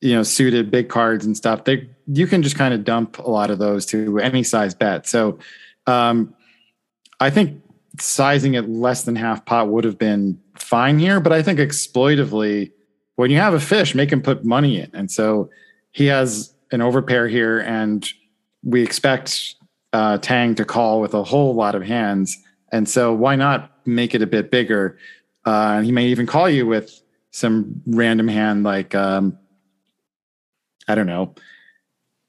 you 0.00 0.14
know 0.14 0.22
suited 0.22 0.70
big 0.70 0.88
cards 0.88 1.24
and 1.24 1.36
stuff. 1.36 1.64
They 1.64 1.88
you 2.12 2.26
can 2.26 2.42
just 2.42 2.56
kind 2.56 2.74
of 2.74 2.84
dump 2.84 3.18
a 3.18 3.30
lot 3.30 3.50
of 3.50 3.58
those 3.58 3.86
to 3.86 4.18
any 4.18 4.42
size 4.42 4.74
bet. 4.74 5.06
So 5.06 5.38
um, 5.86 6.34
I 7.20 7.30
think 7.30 7.62
sizing 7.98 8.54
it 8.54 8.68
less 8.68 9.04
than 9.04 9.16
half 9.16 9.44
pot 9.44 9.68
would 9.68 9.84
have 9.84 9.98
been 9.98 10.40
fine 10.58 10.98
here, 10.98 11.20
but 11.20 11.32
I 11.32 11.42
think 11.42 11.58
exploitively, 11.58 12.72
when 13.16 13.30
you 13.30 13.36
have 13.36 13.54
a 13.54 13.60
fish, 13.60 13.94
make 13.94 14.10
him 14.10 14.22
put 14.22 14.44
money 14.44 14.80
in. 14.80 14.90
And 14.92 15.10
so 15.10 15.50
he 15.92 16.06
has 16.06 16.52
an 16.72 16.80
overpair 16.80 17.30
here, 17.30 17.60
and 17.60 18.08
we 18.62 18.82
expect 18.82 19.54
uh, 19.92 20.18
Tang 20.18 20.54
to 20.54 20.64
call 20.64 21.00
with 21.00 21.14
a 21.14 21.22
whole 21.22 21.54
lot 21.54 21.74
of 21.74 21.82
hands. 21.82 22.36
And 22.72 22.88
so 22.88 23.12
why 23.12 23.36
not 23.36 23.72
make 23.86 24.14
it 24.14 24.22
a 24.22 24.26
bit 24.26 24.50
bigger? 24.50 24.98
Uh, 25.46 25.74
and 25.76 25.84
he 25.84 25.92
may 25.92 26.06
even 26.06 26.26
call 26.26 26.48
you 26.48 26.66
with 26.66 27.00
some 27.32 27.82
random 27.86 28.28
hand 28.28 28.64
like 28.64 28.94
um, 28.94 29.38
I 30.88 30.94
don't 30.94 31.06
know. 31.06 31.34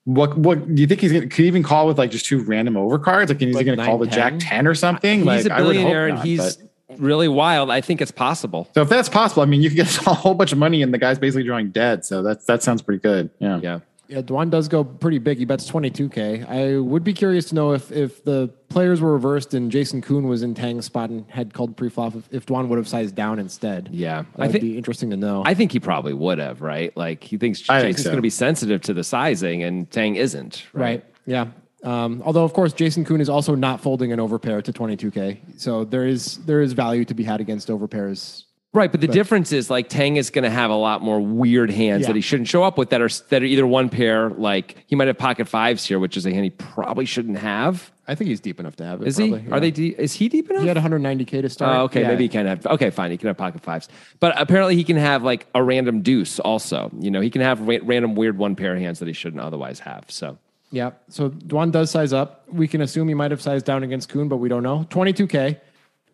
What 0.06 0.38
what 0.38 0.74
do 0.74 0.82
you 0.82 0.88
think 0.88 1.02
he's 1.02 1.12
gonna 1.12 1.28
could 1.28 1.44
he 1.44 1.48
even 1.48 1.62
call 1.64 1.86
with 1.88 1.98
like 2.00 2.10
just 2.12 2.26
two 2.26 2.42
random 2.44 2.74
overcards? 2.74 3.30
Like, 3.30 3.42
is 3.42 3.50
he 3.50 3.54
Like 3.54 3.66
gonna 3.66 3.78
call 3.78 3.94
nine, 3.94 4.00
with 4.00 4.12
Jack 4.12 4.34
10? 4.40 4.66
or 4.68 4.74
something? 4.74 5.20
He's 5.20 5.26
like 5.28 5.46
a 5.46 5.54
I 5.54 5.62
would 5.62 5.76
hope 5.76 5.84
billionaire 5.84 6.08
and 6.08 6.20
he's 6.20 6.58
but- 6.58 6.98
really 7.00 7.28
wild. 7.28 7.70
I 7.70 7.82
think 7.82 8.02
it's 8.02 8.12
possible. 8.12 8.68
so 8.74 8.82
if 8.82 8.90
that's 8.90 9.08
possible, 9.10 9.44
I 9.44 9.46
mean, 9.46 9.62
you 9.62 9.70
can 9.70 9.78
get 9.78 9.98
a 10.08 10.14
whole 10.14 10.34
bunch 10.34 10.52
of 10.52 10.58
money, 10.58 10.82
and 10.82 10.94
the 10.94 10.98
guy's 10.98 11.20
basically 11.20 11.44
drawing 11.44 11.70
dead. 11.70 12.04
So 12.04 12.22
that's 12.24 12.46
that 12.46 12.64
sounds 12.64 12.82
pretty 12.82 13.00
good. 13.02 13.30
Yeah. 13.40 13.60
Yeah. 13.62 13.80
Yeah, 14.12 14.22
Dwan 14.22 14.50
does 14.50 14.68
go 14.68 14.84
pretty 14.84 15.20
big. 15.20 15.38
He 15.38 15.46
bets 15.46 15.72
22K. 15.72 16.46
I 16.50 16.78
would 16.78 17.02
be 17.02 17.14
curious 17.14 17.46
to 17.46 17.56
know 17.56 17.72
if 17.72 17.94
if 17.94 18.22
the 18.26 18.50
players 18.68 19.00
were 19.00 19.14
reversed 19.14 19.54
and 19.54 19.72
Jason 19.72 20.02
Koon 20.02 20.28
was 20.28 20.44
in 20.44 20.54
Tang's 20.54 20.84
spot 20.84 21.10
and 21.10 21.26
had 21.30 21.54
called 21.54 21.78
pre-flop, 21.78 22.16
if, 22.16 22.28
if 22.30 22.46
Dwan 22.46 22.68
would 22.68 22.78
have 22.78 22.90
sized 22.90 23.16
down 23.16 23.40
instead. 23.40 23.88
Yeah. 23.90 24.24
That 24.24 24.28
I 24.38 24.42
would 24.48 24.52
think 24.52 24.64
be 24.64 24.78
interesting 24.78 25.12
to 25.12 25.16
know. 25.18 25.44
I 25.46 25.54
think 25.54 25.72
he 25.72 25.80
probably 25.80 26.14
would 26.14 26.40
have, 26.40 26.62
right? 26.62 26.96
Like 26.98 27.24
he 27.24 27.38
thinks 27.38 27.70
I 27.70 27.82
think 27.82 27.98
so. 27.98 28.04
going 28.06 28.18
to 28.18 28.22
be 28.22 28.30
sensitive 28.30 28.82
to 28.82 28.94
the 28.94 29.04
sizing 29.06 29.64
and 29.64 29.90
Tang 29.90 30.18
isn't, 30.18 30.68
right? 30.74 30.82
right. 30.84 31.06
Yeah. 31.26 31.48
Um, 31.84 32.22
although, 32.26 32.44
of 32.44 32.52
course, 32.52 32.74
Jason 32.74 33.06
Koon 33.06 33.22
is 33.22 33.30
also 33.30 33.56
not 33.56 33.80
folding 33.80 34.12
an 34.12 34.20
overpair 34.20 34.62
to 34.64 34.74
22K. 34.74 35.60
So 35.60 35.86
there 35.86 36.06
is 36.06 36.38
there 36.40 36.62
is 36.62 36.74
value 36.74 37.06
to 37.06 37.14
be 37.14 37.24
had 37.24 37.40
against 37.40 37.70
overpairs. 37.70 38.44
Right, 38.74 38.90
but 38.90 39.02
the 39.02 39.08
difference 39.08 39.52
is 39.52 39.70
like 39.70 39.90
Tang 39.90 40.16
is 40.16 40.30
going 40.30 40.46
to 40.46 40.50
have 40.50 40.72
a 40.72 40.76
lot 40.76 41.02
more 41.02 41.20
weird 41.20 41.70
hands 41.70 42.04
Yeah. 42.04 42.08
that 42.08 42.16
he 42.16 42.22
shouldn't 42.22 42.48
show 42.48 42.64
up 42.64 42.78
with 42.78 42.92
that 42.92 43.02
are 43.02 43.10
that 43.30 43.42
are 43.42 43.46
either 43.46 43.68
one 43.68 43.90
pair 43.90 44.30
like 44.30 44.78
he 44.88 44.96
might 44.96 45.08
have 45.10 45.18
pocket 45.18 45.50
fives 45.50 45.84
here, 45.86 46.00
which 46.00 46.16
is 46.16 46.26
a 46.26 46.32
hand 46.32 46.46
he 46.46 46.52
probably 46.52 47.04
shouldn't 47.06 47.38
have. 47.38 47.92
I 48.08 48.16
think 48.16 48.30
he's 48.30 48.40
deep 48.40 48.62
enough 48.62 48.78
to 48.78 48.86
have 48.86 49.02
it. 49.02 49.10
Is 49.10 49.18
probably, 49.18 49.42
he? 49.42 49.48
yeah. 49.50 49.54
Are 49.54 49.60
they? 49.60 49.72
De- 49.72 49.96
is 50.02 50.14
he 50.14 50.30
deep 50.30 50.50
enough? 50.50 50.62
He 50.62 50.70
had 50.70 50.78
190K 50.78 51.42
to 51.42 51.50
start. 51.50 51.76
Oh, 51.78 51.82
okay, 51.84 52.02
Yeah. 52.02 52.08
maybe 52.08 52.24
he 52.24 52.30
can 52.30 52.46
have. 52.46 52.66
Okay, 52.66 52.90
fine, 52.92 53.12
he 53.12 53.18
can 53.18 53.28
have 53.28 53.38
pocket 53.38 53.62
fives, 53.62 53.90
but 54.22 54.40
apparently 54.40 54.76
he 54.78 54.86
can 54.86 54.96
have 54.98 55.22
like 55.22 55.48
a 55.54 55.62
random 55.62 56.02
deuce 56.02 56.40
also. 56.40 56.92
You 56.98 57.12
know, 57.12 57.20
he 57.20 57.30
can 57.30 57.42
have 57.42 57.60
ra- 57.68 57.78
random 57.84 58.16
weird 58.16 58.38
one 58.38 58.56
pair 58.56 58.78
hands 58.78 59.00
that 59.00 59.08
he 59.10 59.14
shouldn't 59.14 59.42
otherwise 59.42 59.80
have. 59.80 60.06
So 60.08 60.38
Yeah. 60.72 60.92
So 61.10 61.30
Dwan 61.30 61.74
does 61.74 61.92
size 61.92 62.14
up. 62.14 62.46
We 62.50 62.70
can 62.70 62.80
assume 62.80 63.10
he 63.10 63.14
might 63.16 63.32
have 63.32 63.42
sized 63.42 63.66
down 63.66 63.84
against 63.84 64.08
Koon, 64.08 64.30
but 64.30 64.38
we 64.38 64.48
don't 64.48 64.64
know. 64.64 64.86
22K. 64.90 65.58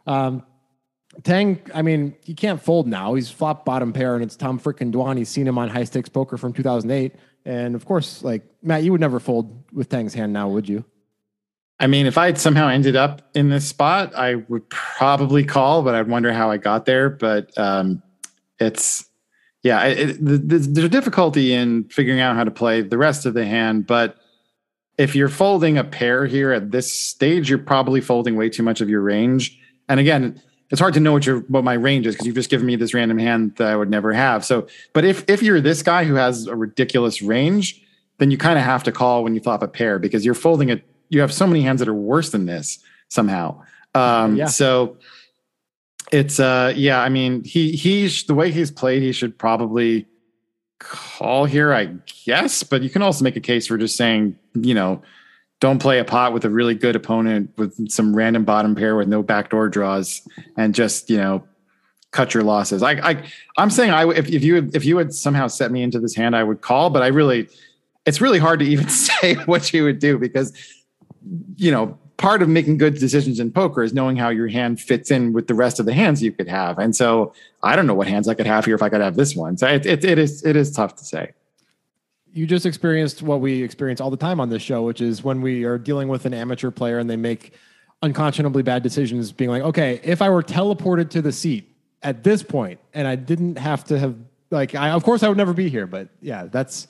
Um, 0.07 0.41
Tang, 1.23 1.59
I 1.73 1.81
mean, 1.81 2.15
he 2.21 2.33
can't 2.33 2.61
fold 2.61 2.87
now. 2.87 3.15
He's 3.15 3.29
flop 3.29 3.65
bottom 3.65 3.91
pair, 3.91 4.15
and 4.15 4.23
it's 4.23 4.35
Tom 4.35 4.59
frickin' 4.59 4.91
Dwan. 4.91 5.17
He's 5.17 5.29
seen 5.29 5.47
him 5.47 5.57
on 5.57 5.69
high 5.69 5.83
stakes 5.83 6.09
poker 6.09 6.37
from 6.37 6.53
2008. 6.53 7.15
And 7.45 7.75
of 7.75 7.85
course, 7.85 8.23
like, 8.23 8.43
Matt, 8.61 8.83
you 8.83 8.91
would 8.91 9.01
never 9.01 9.19
fold 9.19 9.63
with 9.73 9.89
Tang's 9.89 10.13
hand 10.13 10.33
now, 10.33 10.49
would 10.49 10.67
you? 10.67 10.85
I 11.79 11.87
mean, 11.87 12.05
if 12.05 12.17
I 12.17 12.25
had 12.25 12.37
somehow 12.37 12.67
ended 12.67 12.95
up 12.95 13.21
in 13.35 13.49
this 13.49 13.67
spot, 13.67 14.15
I 14.15 14.35
would 14.35 14.67
probably 14.69 15.43
call, 15.43 15.83
but 15.83 15.95
I'd 15.95 16.07
wonder 16.07 16.33
how 16.33 16.49
I 16.49 16.57
got 16.57 16.85
there. 16.85 17.09
But 17.09 17.55
um, 17.57 18.01
it's 18.59 19.05
yeah, 19.63 19.83
it, 19.83 20.23
the, 20.23 20.37
the, 20.37 20.57
there's 20.59 20.85
a 20.85 20.89
difficulty 20.89 21.53
in 21.53 21.85
figuring 21.85 22.19
out 22.19 22.35
how 22.35 22.43
to 22.43 22.51
play 22.51 22.81
the 22.81 22.97
rest 22.97 23.25
of 23.25 23.33
the 23.33 23.45
hand. 23.45 23.85
But 23.85 24.17
if 24.97 25.15
you're 25.15 25.29
folding 25.29 25.77
a 25.77 25.83
pair 25.83 26.25
here 26.25 26.51
at 26.51 26.71
this 26.71 26.91
stage, 26.91 27.49
you're 27.49 27.59
probably 27.59 28.01
folding 28.01 28.35
way 28.35 28.49
too 28.49 28.63
much 28.63 28.81
of 28.81 28.89
your 28.89 29.01
range. 29.01 29.59
And 29.87 29.99
again, 29.99 30.41
it's 30.69 30.81
hard 30.81 30.93
to 30.95 30.99
know 30.99 31.13
what 31.13 31.25
your 31.25 31.39
what 31.41 31.63
my 31.63 31.73
range 31.73 32.05
is 32.07 32.15
because 32.15 32.27
you've 32.27 32.35
just 32.35 32.49
given 32.49 32.65
me 32.65 32.75
this 32.75 32.93
random 32.93 33.17
hand 33.17 33.55
that 33.57 33.67
I 33.67 33.75
would 33.75 33.89
never 33.89 34.11
have. 34.13 34.43
So, 34.43 34.67
but 34.93 35.05
if 35.05 35.23
if 35.29 35.41
you're 35.41 35.61
this 35.61 35.81
guy 35.81 36.03
who 36.03 36.15
has 36.15 36.47
a 36.47 36.55
ridiculous 36.55 37.21
range, 37.21 37.81
then 38.17 38.31
you 38.31 38.37
kind 38.37 38.59
of 38.59 38.65
have 38.65 38.83
to 38.83 38.91
call 38.91 39.23
when 39.23 39.33
you 39.33 39.41
flop 39.41 39.63
a 39.63 39.67
pair 39.67 39.99
because 39.99 40.25
you're 40.25 40.33
folding 40.33 40.69
it. 40.69 40.83
You 41.09 41.21
have 41.21 41.33
so 41.33 41.47
many 41.47 41.61
hands 41.61 41.79
that 41.79 41.87
are 41.87 41.93
worse 41.93 42.31
than 42.31 42.45
this 42.45 42.79
somehow. 43.07 43.61
Um, 43.95 44.35
Yeah. 44.35 44.45
So 44.47 44.97
it's 46.11 46.39
uh 46.39 46.73
yeah. 46.75 47.01
I 47.01 47.09
mean 47.09 47.43
he 47.43 47.71
he 47.71 48.07
the 48.27 48.33
way 48.33 48.51
he's 48.51 48.71
played, 48.71 49.01
he 49.01 49.13
should 49.13 49.37
probably 49.37 50.05
call 50.79 51.45
here, 51.45 51.73
I 51.73 51.95
guess. 52.25 52.63
But 52.63 52.81
you 52.81 52.89
can 52.89 53.01
also 53.01 53.23
make 53.23 53.37
a 53.37 53.41
case 53.41 53.67
for 53.67 53.77
just 53.77 53.95
saying 53.95 54.37
you 54.53 54.73
know 54.73 55.01
don't 55.59 55.79
play 55.79 55.99
a 55.99 56.05
pot 56.05 56.33
with 56.33 56.45
a 56.45 56.49
really 56.49 56.75
good 56.75 56.95
opponent 56.95 57.51
with 57.57 57.89
some 57.89 58.15
random 58.15 58.45
bottom 58.45 58.75
pair 58.75 58.95
with 58.95 59.07
no 59.07 59.23
backdoor 59.23 59.69
draws 59.69 60.21
and 60.55 60.75
just 60.75 61.09
you 61.09 61.17
know 61.17 61.43
cut 62.11 62.33
your 62.33 62.43
losses. 62.43 62.83
I, 62.83 62.91
I 62.93 63.23
I'm 63.57 63.69
saying 63.69 63.91
I 63.91 64.07
if, 64.09 64.29
if 64.29 64.43
you 64.43 64.69
if 64.73 64.85
you 64.85 64.97
had 64.97 65.13
somehow 65.13 65.47
set 65.47 65.71
me 65.71 65.83
into 65.83 65.99
this 65.99 66.15
hand, 66.15 66.35
I 66.35 66.43
would 66.43 66.61
call, 66.61 66.89
but 66.89 67.01
I 67.01 67.07
really 67.07 67.49
it's 68.05 68.21
really 68.21 68.39
hard 68.39 68.59
to 68.59 68.65
even 68.65 68.87
say 69.09 69.35
what 69.45 69.73
you 69.73 69.83
would 69.83 69.99
do 69.99 70.17
because 70.17 70.53
you 71.55 71.71
know 71.71 71.97
part 72.17 72.41
of 72.41 72.49
making 72.49 72.77
good 72.77 72.95
decisions 72.95 73.39
in 73.39 73.51
poker 73.51 73.83
is 73.83 73.93
knowing 73.93 74.15
how 74.15 74.29
your 74.29 74.47
hand 74.47 74.81
fits 74.81 75.11
in 75.11 75.33
with 75.33 75.47
the 75.47 75.53
rest 75.53 75.79
of 75.79 75.85
the 75.85 75.93
hands 75.93 76.21
you 76.21 76.31
could 76.31 76.47
have. 76.47 76.79
And 76.79 76.95
so 76.95 77.31
I 77.61 77.75
don't 77.75 77.85
know 77.85 77.93
what 77.93 78.07
hands 78.07 78.27
I 78.27 78.33
could 78.33 78.47
have 78.47 78.65
here 78.65 78.73
if 78.73 78.81
I 78.81 78.89
could 78.89 79.01
have 79.01 79.15
this 79.15 79.35
one. 79.35 79.55
So 79.57 79.67
it, 79.67 79.85
it, 79.85 80.03
it 80.03 80.17
is 80.17 80.43
it 80.43 80.55
is 80.55 80.71
tough 80.71 80.95
to 80.95 81.05
say. 81.05 81.33
You 82.37 82.45
just 82.45 82.67
experienced 82.67 83.23
what 83.23 83.41
we 83.41 83.63
experience 83.63 83.99
all 83.99 84.11
the 84.11 84.17
time 84.17 84.39
on 84.39 84.49
this 84.49 84.61
show, 84.61 84.83
which 84.83 85.01
is 85.01 85.23
when 85.23 85.41
we 85.41 85.63
are 85.63 85.79
dealing 85.79 86.07
with 86.07 86.25
an 86.25 86.35
amateur 86.35 86.69
player 86.69 86.99
and 86.99 87.09
they 87.09 87.15
make 87.15 87.53
unconscionably 88.03 88.61
bad 88.61 88.83
decisions, 88.83 89.31
being 89.31 89.49
like, 89.49 89.63
okay, 89.63 89.99
if 90.03 90.21
I 90.21 90.29
were 90.29 90.43
teleported 90.43 91.09
to 91.09 91.21
the 91.23 91.31
seat 91.31 91.75
at 92.03 92.23
this 92.23 92.43
point 92.43 92.79
and 92.93 93.07
I 93.07 93.15
didn't 93.15 93.57
have 93.57 93.83
to 93.85 93.97
have 93.97 94.15
like 94.51 94.75
I, 94.75 94.91
of 94.91 95.03
course 95.03 95.23
I 95.23 95.29
would 95.29 95.37
never 95.37 95.53
be 95.53 95.67
here, 95.67 95.87
but 95.87 96.09
yeah, 96.21 96.45
that's 96.45 96.87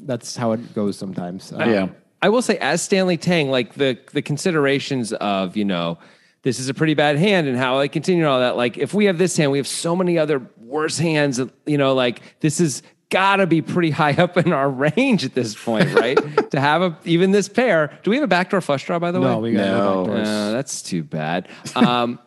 that's 0.00 0.36
how 0.36 0.50
it 0.50 0.74
goes 0.74 0.98
sometimes. 0.98 1.52
Uh, 1.52 1.64
yeah. 1.64 1.88
I 2.20 2.28
will 2.28 2.42
say, 2.42 2.58
as 2.58 2.82
Stanley 2.82 3.16
Tang, 3.16 3.50
like 3.50 3.74
the 3.74 3.98
the 4.12 4.22
considerations 4.22 5.12
of 5.12 5.56
you 5.56 5.64
know, 5.64 5.98
this 6.42 6.58
is 6.58 6.68
a 6.68 6.74
pretty 6.74 6.94
bad 6.94 7.18
hand, 7.18 7.46
and 7.46 7.56
how 7.56 7.78
I 7.78 7.88
continue 7.88 8.26
all 8.26 8.40
that. 8.40 8.56
Like, 8.56 8.78
if 8.78 8.94
we 8.94 9.04
have 9.04 9.18
this 9.18 9.36
hand, 9.36 9.52
we 9.52 9.58
have 9.58 9.66
so 9.66 9.94
many 9.94 10.18
other 10.18 10.44
worse 10.58 10.98
hands. 10.98 11.40
You 11.66 11.78
know, 11.78 11.94
like 11.94 12.20
this 12.40 12.60
is 12.60 12.82
got 13.10 13.36
to 13.36 13.46
be 13.46 13.62
pretty 13.62 13.90
high 13.90 14.12
up 14.12 14.36
in 14.36 14.52
our 14.52 14.68
range 14.96 15.24
at 15.24 15.34
this 15.34 15.54
point, 15.54 15.92
right? 15.94 16.16
to 16.50 16.60
have 16.60 16.82
a, 16.82 16.98
even 17.04 17.30
this 17.30 17.48
pair. 17.48 17.98
Do 18.02 18.10
we 18.10 18.16
have 18.16 18.24
a 18.24 18.28
backdoor 18.28 18.60
flush 18.60 18.84
draw, 18.84 18.98
by 18.98 19.10
the 19.12 19.20
way, 19.20 19.26
No, 19.26 19.38
way? 19.38 19.50
we 19.50 19.56
got 19.56 19.66
No. 19.66 20.04
no. 20.06 20.12
Uh, 20.14 20.50
that's 20.52 20.82
too 20.82 21.02
bad. 21.02 21.48
Um, 21.74 22.18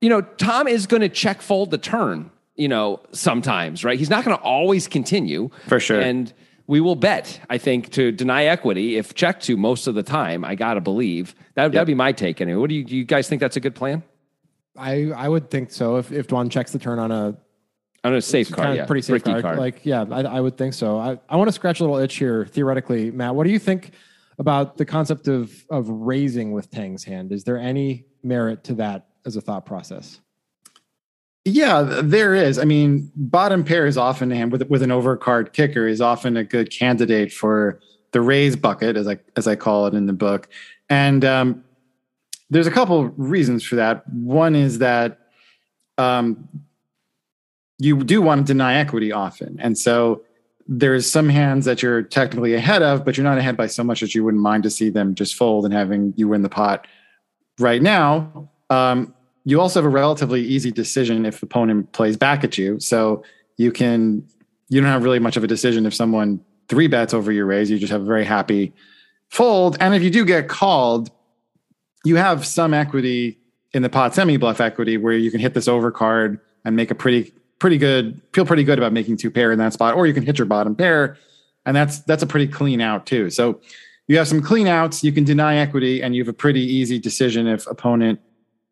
you 0.00 0.08
know, 0.08 0.20
Tom 0.22 0.66
is 0.68 0.86
going 0.86 1.02
to 1.02 1.08
check 1.08 1.42
fold 1.42 1.70
the 1.70 1.78
turn, 1.78 2.30
you 2.56 2.68
know, 2.68 3.00
sometimes, 3.12 3.84
right? 3.84 3.98
He's 3.98 4.10
not 4.10 4.24
going 4.24 4.36
to 4.36 4.42
always 4.42 4.88
continue. 4.88 5.50
For 5.68 5.78
sure. 5.78 6.00
And 6.00 6.32
we 6.66 6.80
will 6.80 6.96
bet, 6.96 7.40
I 7.50 7.58
think, 7.58 7.90
to 7.92 8.10
deny 8.12 8.44
equity 8.44 8.96
if 8.96 9.14
checked 9.14 9.44
to 9.44 9.56
most 9.56 9.86
of 9.86 9.94
the 9.94 10.02
time. 10.02 10.44
I 10.44 10.54
got 10.54 10.74
to 10.74 10.80
believe. 10.80 11.34
That, 11.54 11.72
That'd 11.72 11.86
be 11.86 11.94
my 11.94 12.12
take 12.12 12.40
anyway. 12.40 12.58
What 12.58 12.68
do 12.70 12.74
you, 12.76 12.84
do 12.84 12.96
you 12.96 13.04
guys 13.04 13.28
think 13.28 13.40
that's 13.40 13.56
a 13.56 13.60
good 13.60 13.74
plan? 13.74 14.02
I 14.76 15.10
I 15.14 15.28
would 15.28 15.50
think 15.50 15.70
so. 15.70 15.96
If 15.96 16.10
if 16.12 16.28
Dwan 16.28 16.50
checks 16.50 16.72
the 16.72 16.78
turn 16.78 16.98
on 16.98 17.10
a 17.12 17.36
On 18.04 18.14
a 18.14 18.20
safe 18.20 18.50
card, 18.50 18.66
kind 18.66 18.76
yeah. 18.76 18.86
pretty 18.86 19.02
safe 19.02 19.22
Bricky 19.22 19.40
card, 19.40 19.58
like 19.58 19.86
yeah, 19.86 20.04
I, 20.10 20.22
I 20.22 20.40
would 20.40 20.58
think 20.58 20.74
so. 20.74 20.98
I, 20.98 21.18
I 21.28 21.36
want 21.36 21.48
to 21.48 21.52
scratch 21.52 21.78
a 21.78 21.84
little 21.84 21.98
itch 21.98 22.16
here 22.16 22.46
theoretically, 22.46 23.12
Matt. 23.12 23.36
What 23.36 23.44
do 23.44 23.50
you 23.50 23.60
think 23.60 23.92
about 24.38 24.76
the 24.76 24.84
concept 24.84 25.28
of 25.28 25.64
of 25.70 25.88
raising 25.88 26.50
with 26.50 26.68
Tang's 26.70 27.04
hand? 27.04 27.30
Is 27.30 27.44
there 27.44 27.58
any 27.58 28.06
merit 28.24 28.64
to 28.64 28.74
that 28.74 29.06
as 29.24 29.36
a 29.36 29.40
thought 29.40 29.66
process? 29.66 30.20
Yeah, 31.44 31.82
there 31.82 32.34
is. 32.34 32.58
I 32.58 32.64
mean, 32.64 33.10
bottom 33.16 33.64
pair 33.64 33.86
is 33.86 33.96
often 33.96 34.32
a 34.32 34.36
hand 34.36 34.50
with 34.50 34.62
with 34.68 34.82
an 34.82 34.90
overcard 34.90 35.52
kicker 35.52 35.86
is 35.86 36.00
often 36.00 36.36
a 36.36 36.44
good 36.44 36.70
candidate 36.70 37.32
for 37.32 37.80
the 38.12 38.20
raise 38.20 38.56
bucket, 38.56 38.96
as 38.96 39.08
I 39.08 39.18
as 39.36 39.46
I 39.46 39.56
call 39.56 39.86
it 39.86 39.94
in 39.94 40.06
the 40.06 40.12
book. 40.12 40.48
And 40.88 41.24
um, 41.24 41.64
there's 42.50 42.66
a 42.66 42.70
couple 42.70 43.06
reasons 43.16 43.64
for 43.64 43.76
that. 43.76 44.08
One 44.08 44.54
is 44.54 44.78
that 44.78 45.18
um, 45.98 46.48
you 47.78 48.02
do 48.04 48.22
want 48.22 48.46
to 48.46 48.52
deny 48.52 48.74
equity 48.74 49.12
often, 49.12 49.58
and 49.60 49.76
so 49.76 50.22
there's 50.68 51.10
some 51.10 51.28
hands 51.28 51.64
that 51.64 51.82
you're 51.82 52.02
technically 52.02 52.54
ahead 52.54 52.82
of, 52.82 53.04
but 53.04 53.16
you're 53.16 53.24
not 53.24 53.38
ahead 53.38 53.56
by 53.56 53.66
so 53.66 53.82
much 53.82 54.00
that 54.00 54.14
you 54.14 54.24
wouldn't 54.24 54.42
mind 54.42 54.62
to 54.62 54.70
see 54.70 54.90
them 54.90 55.14
just 55.14 55.34
fold 55.34 55.64
and 55.64 55.74
having 55.74 56.14
you 56.16 56.28
win 56.28 56.42
the 56.42 56.48
pot 56.48 56.86
right 57.58 57.82
now. 57.82 58.48
Um, 58.70 59.14
you 59.44 59.60
also 59.60 59.80
have 59.80 59.86
a 59.86 59.94
relatively 59.94 60.40
easy 60.42 60.70
decision 60.70 61.26
if 61.26 61.40
the 61.40 61.46
opponent 61.46 61.92
plays 61.92 62.16
back 62.16 62.44
at 62.44 62.56
you. 62.56 62.78
So 62.80 63.24
you 63.56 63.72
can 63.72 64.26
you 64.68 64.80
don't 64.80 64.88
have 64.88 65.02
really 65.02 65.18
much 65.18 65.36
of 65.36 65.44
a 65.44 65.46
decision 65.46 65.84
if 65.84 65.94
someone 65.94 66.40
three 66.68 66.86
bets 66.86 67.12
over 67.12 67.30
your 67.32 67.44
raise. 67.44 67.70
You 67.70 67.78
just 67.78 67.92
have 67.92 68.02
a 68.02 68.06
very 68.06 68.24
happy 68.24 68.72
fold. 69.28 69.76
And 69.80 69.94
if 69.94 70.02
you 70.02 70.10
do 70.10 70.24
get 70.24 70.48
called, 70.48 71.10
you 72.04 72.16
have 72.16 72.46
some 72.46 72.72
equity 72.72 73.38
in 73.72 73.82
the 73.82 73.90
pot 73.90 74.14
semi 74.14 74.36
bluff 74.36 74.60
equity 74.60 74.96
where 74.96 75.12
you 75.12 75.30
can 75.30 75.40
hit 75.40 75.54
this 75.54 75.68
overcard 75.68 76.40
and 76.64 76.76
make 76.76 76.90
a 76.90 76.94
pretty 76.94 77.34
pretty 77.62 77.78
good 77.78 78.20
feel 78.32 78.44
pretty 78.44 78.64
good 78.64 78.76
about 78.76 78.92
making 78.92 79.16
two 79.16 79.30
pair 79.30 79.52
in 79.52 79.58
that 79.60 79.72
spot, 79.72 79.94
or 79.94 80.04
you 80.04 80.12
can 80.12 80.26
hit 80.26 80.36
your 80.36 80.46
bottom 80.46 80.74
pair, 80.74 81.16
and 81.64 81.76
that's 81.76 82.00
that's 82.00 82.24
a 82.24 82.26
pretty 82.26 82.48
clean 82.48 82.80
out 82.80 83.06
too. 83.06 83.30
So 83.30 83.60
you 84.08 84.18
have 84.18 84.26
some 84.26 84.42
clean 84.42 84.66
outs. 84.66 85.04
You 85.04 85.12
can 85.12 85.22
deny 85.22 85.54
equity, 85.58 86.02
and 86.02 86.12
you 86.12 86.22
have 86.22 86.28
a 86.28 86.32
pretty 86.32 86.60
easy 86.60 86.98
decision 86.98 87.46
if 87.46 87.64
opponent 87.68 88.20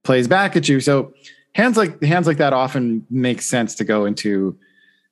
plays 0.03 0.26
back 0.26 0.57
at 0.57 0.68
you. 0.68 0.81
So 0.81 1.14
hands 1.55 1.76
like 1.76 2.03
hands 2.03 2.26
like 2.26 2.38
that 2.38 2.53
often 2.53 3.07
make 3.09 3.42
sense 3.42 3.76
to 3.76 3.85
go 3.85 4.07
into 4.07 4.59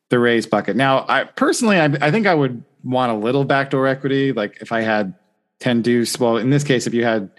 the 0.09 0.19
raise 0.19 0.45
bucket. 0.45 0.75
Now, 0.75 1.07
I 1.09 1.23
personally, 1.23 1.79
I, 1.79 1.85
I 2.01 2.11
think 2.11 2.27
I 2.27 2.35
would 2.35 2.65
want 2.83 3.13
a 3.13 3.15
little 3.15 3.45
backdoor 3.45 3.87
equity. 3.87 4.33
Like 4.33 4.59
if 4.61 4.73
I 4.73 4.81
had 4.81 5.15
ten 5.61 5.83
deuce, 5.83 6.19
well, 6.19 6.37
in 6.37 6.51
this 6.51 6.65
case, 6.65 6.89
if 6.89 6.95
you 6.95 7.05
had 7.05 7.31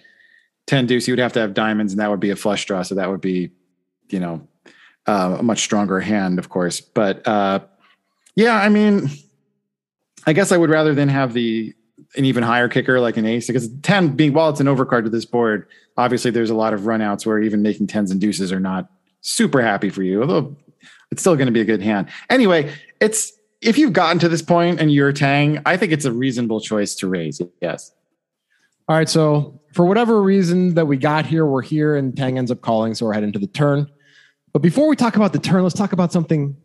ten 0.67 0.85
deuce, 0.85 1.05
you 1.05 1.11
would 1.11 1.19
have 1.19 1.33
to 1.33 1.41
have 1.41 1.53
diamonds, 1.53 1.91
and 1.91 1.99
that 1.99 2.09
would 2.09 2.21
be 2.21 2.29
a 2.29 2.37
flush 2.37 2.65
draw. 2.65 2.81
So 2.81 2.95
that 2.95 3.09
would 3.09 3.19
be, 3.19 3.51
you 4.07 4.21
know, 4.21 4.47
uh, 5.07 5.37
a 5.39 5.43
much 5.43 5.59
stronger 5.59 5.99
hand, 5.99 6.39
of 6.39 6.49
course. 6.49 6.81
But 6.81 7.27
uh, 7.27 7.59
yeah, 8.35 8.55
I 8.55 8.69
mean, 8.69 9.09
I 10.25 10.33
guess 10.33 10.51
I 10.51 10.57
would 10.57 10.69
rather 10.69 10.93
than 10.93 11.09
have 11.09 11.33
the 11.33 11.73
an 12.15 12.25
even 12.25 12.43
higher 12.43 12.67
kicker 12.67 12.99
like 12.99 13.17
an 13.17 13.25
ace 13.25 13.45
because 13.45 13.69
10 13.83 14.15
being 14.15 14.33
while 14.33 14.49
it's 14.49 14.59
an 14.59 14.65
overcard 14.65 15.03
to 15.03 15.11
this 15.11 15.25
board 15.25 15.67
obviously 15.95 16.31
there's 16.31 16.49
a 16.49 16.55
lot 16.55 16.73
of 16.73 16.81
runouts 16.81 17.23
where 17.23 17.39
even 17.39 17.61
making 17.61 17.85
tens 17.85 18.09
and 18.09 18.19
deuces 18.19 18.51
are 18.51 18.59
not 18.59 18.89
super 19.21 19.61
happy 19.61 19.89
for 19.89 20.01
you 20.01 20.21
although 20.21 20.55
it's 21.11 21.21
still 21.21 21.35
going 21.35 21.45
to 21.45 21.51
be 21.51 21.61
a 21.61 21.65
good 21.65 21.83
hand 21.83 22.07
anyway 22.31 22.73
it's 22.99 23.33
if 23.61 23.77
you've 23.77 23.93
gotten 23.93 24.17
to 24.17 24.27
this 24.27 24.41
point 24.41 24.79
and 24.79 24.91
you're 24.91 25.11
tang 25.13 25.61
i 25.67 25.77
think 25.77 25.91
it's 25.91 26.05
a 26.05 26.11
reasonable 26.11 26.59
choice 26.59 26.95
to 26.95 27.07
raise 27.07 27.41
yes 27.61 27.91
All 28.87 28.95
right, 28.95 29.07
so 29.07 29.61
for 29.73 29.85
whatever 29.85 30.19
reason 30.19 30.73
that 30.73 30.87
we 30.87 30.97
got 30.97 31.27
here, 31.27 31.45
we're 31.45 31.61
here, 31.61 31.95
and 31.95 32.17
Tang 32.17 32.39
ends 32.39 32.49
up 32.49 32.61
calling, 32.61 32.95
so 32.95 33.05
we're 33.05 33.13
heading 33.13 33.31
to 33.33 33.37
the 33.37 33.45
turn. 33.45 33.87
But 34.53 34.61
before 34.61 34.87
we 34.87 34.95
talk 34.95 35.15
about 35.15 35.33
the 35.33 35.39
turn, 35.39 35.63
let's 35.63 35.75
talk 35.75 35.93
about 35.93 36.11
something 36.11 36.55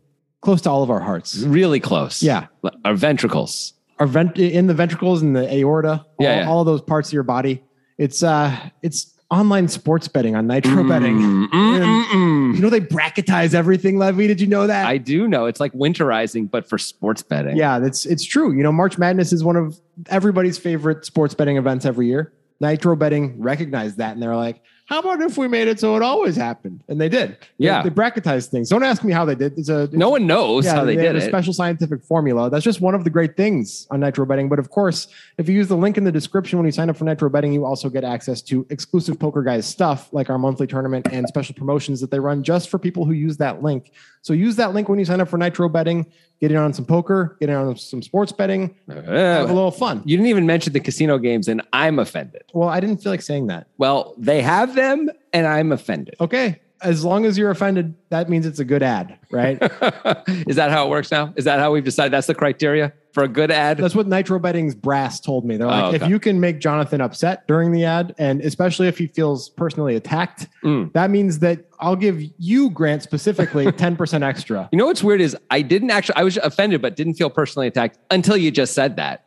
close 0.41 0.61
to 0.61 0.69
all 0.69 0.83
of 0.83 0.89
our 0.89 0.99
hearts. 0.99 1.37
Really 1.39 1.79
close. 1.79 2.21
Yeah. 2.23 2.47
Our 2.83 2.95
ventricles. 2.95 3.73
Our 3.99 4.07
vent 4.07 4.37
in 4.37 4.67
the 4.67 4.73
ventricles 4.73 5.21
and 5.21 5.35
the 5.35 5.51
aorta, 5.53 5.89
all, 5.89 6.05
Yeah, 6.19 6.41
yeah. 6.41 6.49
all 6.49 6.59
of 6.59 6.65
those 6.65 6.81
parts 6.81 7.09
of 7.09 7.13
your 7.13 7.23
body. 7.23 7.63
It's 7.97 8.23
uh, 8.23 8.53
it's 8.81 9.13
online 9.31 9.67
sports 9.69 10.07
betting 10.07 10.35
on 10.35 10.47
nitro 10.47 10.83
betting. 10.87 11.17
Mm, 11.17 11.47
mm, 11.47 11.79
mm, 11.79 12.05
mm. 12.05 12.55
You 12.55 12.61
know 12.61 12.69
they 12.69 12.81
bracketize 12.81 13.53
everything, 13.53 13.97
Levy. 13.97 14.27
Did 14.27 14.41
you 14.41 14.47
know 14.47 14.67
that? 14.67 14.85
I 14.85 14.97
do 14.97 15.27
know 15.29 15.45
it's 15.45 15.61
like 15.61 15.71
winterizing, 15.73 16.51
but 16.51 16.67
for 16.67 16.77
sports 16.77 17.21
betting. 17.21 17.55
Yeah, 17.55 17.79
that's 17.79 18.05
it's 18.05 18.25
true. 18.25 18.51
You 18.51 18.63
know, 18.63 18.71
March 18.73 18.97
Madness 18.97 19.31
is 19.31 19.43
one 19.45 19.55
of 19.55 19.79
everybody's 20.07 20.57
favorite 20.57 21.05
sports 21.05 21.33
betting 21.33 21.55
events 21.55 21.85
every 21.85 22.07
year. 22.07 22.33
Nitro 22.59 22.97
betting 22.97 23.41
recognized 23.41 23.97
that, 23.97 24.13
and 24.13 24.21
they're 24.21 24.35
like, 24.35 24.61
"How 24.85 24.99
about 24.99 25.21
if 25.21 25.37
we 25.37 25.47
made 25.47 25.67
it 25.67 25.79
so 25.79 25.95
it 25.95 26.01
always 26.01 26.35
happened?" 26.35 26.83
And 26.87 26.99
they 26.99 27.09
did. 27.09 27.37
Yeah. 27.57 27.83
they, 27.83 27.89
bracketized 27.89 28.49
things. 28.49 28.69
Don't 28.69 28.83
ask 28.83 29.03
me 29.03 29.11
how 29.11 29.25
they 29.25 29.35
did. 29.35 29.57
It's 29.57 29.69
a 29.69 29.89
No 29.91 30.09
one 30.09 30.27
knows 30.27 30.65
yeah, 30.65 30.75
how 30.75 30.85
they, 30.85 30.93
have 30.95 31.01
did 31.01 31.15
a 31.15 31.25
it. 31.25 31.27
special 31.27 31.53
scientific 31.53 32.03
formula. 32.03 32.49
That's 32.49 32.63
just 32.63 32.81
one 32.81 32.95
of 32.95 33.03
the 33.03 33.09
great 33.09 33.35
things 33.35 33.87
on 33.91 33.99
Nitro 33.99 34.25
Betting. 34.25 34.49
But 34.49 34.59
of 34.59 34.69
course, 34.69 35.07
if 35.37 35.49
you 35.49 35.55
use 35.55 35.67
the 35.67 35.77
link 35.77 35.97
in 35.97 36.03
the 36.03 36.11
description 36.11 36.59
when 36.59 36.65
you 36.65 36.71
sign 36.71 36.89
up 36.89 36.97
for 36.97 37.05
Nitro 37.05 37.29
Betting, 37.29 37.53
you 37.53 37.65
also 37.65 37.89
get 37.89 38.03
access 38.03 38.41
to 38.43 38.65
exclusive 38.69 39.19
Poker 39.19 39.43
Guys 39.43 39.65
stuff 39.65 40.09
like 40.11 40.29
our 40.29 40.37
monthly 40.37 40.67
tournament 40.67 41.07
and 41.11 41.27
special 41.27 41.55
promotions 41.55 42.01
that 42.01 42.11
they 42.11 42.19
run 42.19 42.43
just 42.43 42.69
for 42.69 42.77
people 42.79 43.05
who 43.05 43.13
use 43.13 43.37
that 43.37 43.63
link. 43.63 43.91
So 44.25 44.33
use 44.33 44.55
that 44.55 44.73
link 44.73 44.89
when 44.89 44.97
you 44.97 45.05
sign 45.05 45.21
up 45.21 45.29
for 45.29 45.37
Nitro 45.37 45.69
Betting. 45.69 46.03
Get 46.41 46.49
in 46.51 46.57
on 46.57 46.73
some 46.73 46.83
poker, 46.83 47.37
get 47.39 47.47
in 47.49 47.55
on 47.55 47.77
some 47.77 48.01
sports 48.01 48.31
betting, 48.31 48.73
have 48.89 49.07
a 49.07 49.41
Uh, 49.43 49.45
little 49.45 49.69
fun. 49.69 50.01
you 50.03 50.17
didn't 50.17 50.29
even 50.29 50.47
mention 50.47 50.73
the 50.73 50.79
casino 50.79 51.19
games, 51.19 51.47
and 51.47 51.61
I'm 51.71 51.99
offended. 51.99 52.41
Well, 52.51 52.67
I 52.67 52.79
didn't 52.79 52.97
feel 53.03 53.11
like 53.11 53.21
saying 53.21 53.47
that. 53.47 53.67
Well, 53.77 54.15
they 54.17 54.41
have 54.41 54.73
them, 54.75 55.09
and 55.31 55.45
I'm 55.45 55.71
offended. 55.71 56.15
Okay. 56.19 56.59
As 56.81 57.05
long 57.05 57.25
as 57.25 57.37
you're 57.37 57.51
offended, 57.51 57.93
that 58.09 58.27
means 58.29 58.45
it's 58.47 58.59
a 58.59 58.65
good 58.65 58.81
ad, 58.83 59.17
right? 59.31 59.59
Is 60.47 60.55
that 60.57 60.71
how 60.71 60.87
it 60.87 60.89
works 60.89 61.09
now? 61.11 61.31
Is 61.37 61.45
that 61.45 61.59
how 61.59 61.71
we've 61.71 61.85
decided 61.85 62.11
that's 62.11 62.27
the 62.27 62.35
criteria 62.35 62.91
for 63.15 63.23
a 63.23 63.27
good 63.27 63.49
ad? 63.49 63.77
That's 63.77 63.95
what 63.95 64.07
Nitro 64.07 64.37
Betting's 64.37 64.75
brass 64.75 65.19
told 65.19 65.45
me. 65.45 65.57
They're 65.57 65.65
like, 65.65 65.83
Oh, 65.85 65.87
okay. 65.87 66.03
if 66.03 66.09
you 66.09 66.19
can 66.19 66.39
make 66.39 66.59
Jonathan 66.59 67.01
upset 67.01 67.47
during 67.47 67.71
the 67.71 67.85
ad, 67.85 68.13
and 68.19 68.41
especially 68.41 68.87
if 68.87 68.97
he 68.99 69.07
feels 69.07 69.49
personally 69.49 69.95
attacked, 69.95 70.47
Mm. 70.63 70.91
that 70.93 71.09
means 71.09 71.39
that 71.39 71.65
I'll 71.79 71.95
give 71.95 72.21
you, 72.37 72.69
Grant, 72.69 73.01
specifically 73.01 73.65
10% 73.71 74.21
extra. 74.21 74.69
You 74.71 74.77
know 74.77 74.85
what's 74.85 75.03
weird 75.03 75.21
is 75.21 75.35
I 75.49 75.61
didn't 75.63 75.89
actually 75.91 76.17
I 76.17 76.23
was 76.23 76.37
offended, 76.37 76.81
but 76.83 76.95
didn't 76.95 77.15
feel 77.15 77.29
personally 77.31 77.67
attacked 77.67 77.97
until 78.11 78.37
you 78.37 78.51
just 78.51 78.73
said 78.73 78.97
that. 78.97 79.21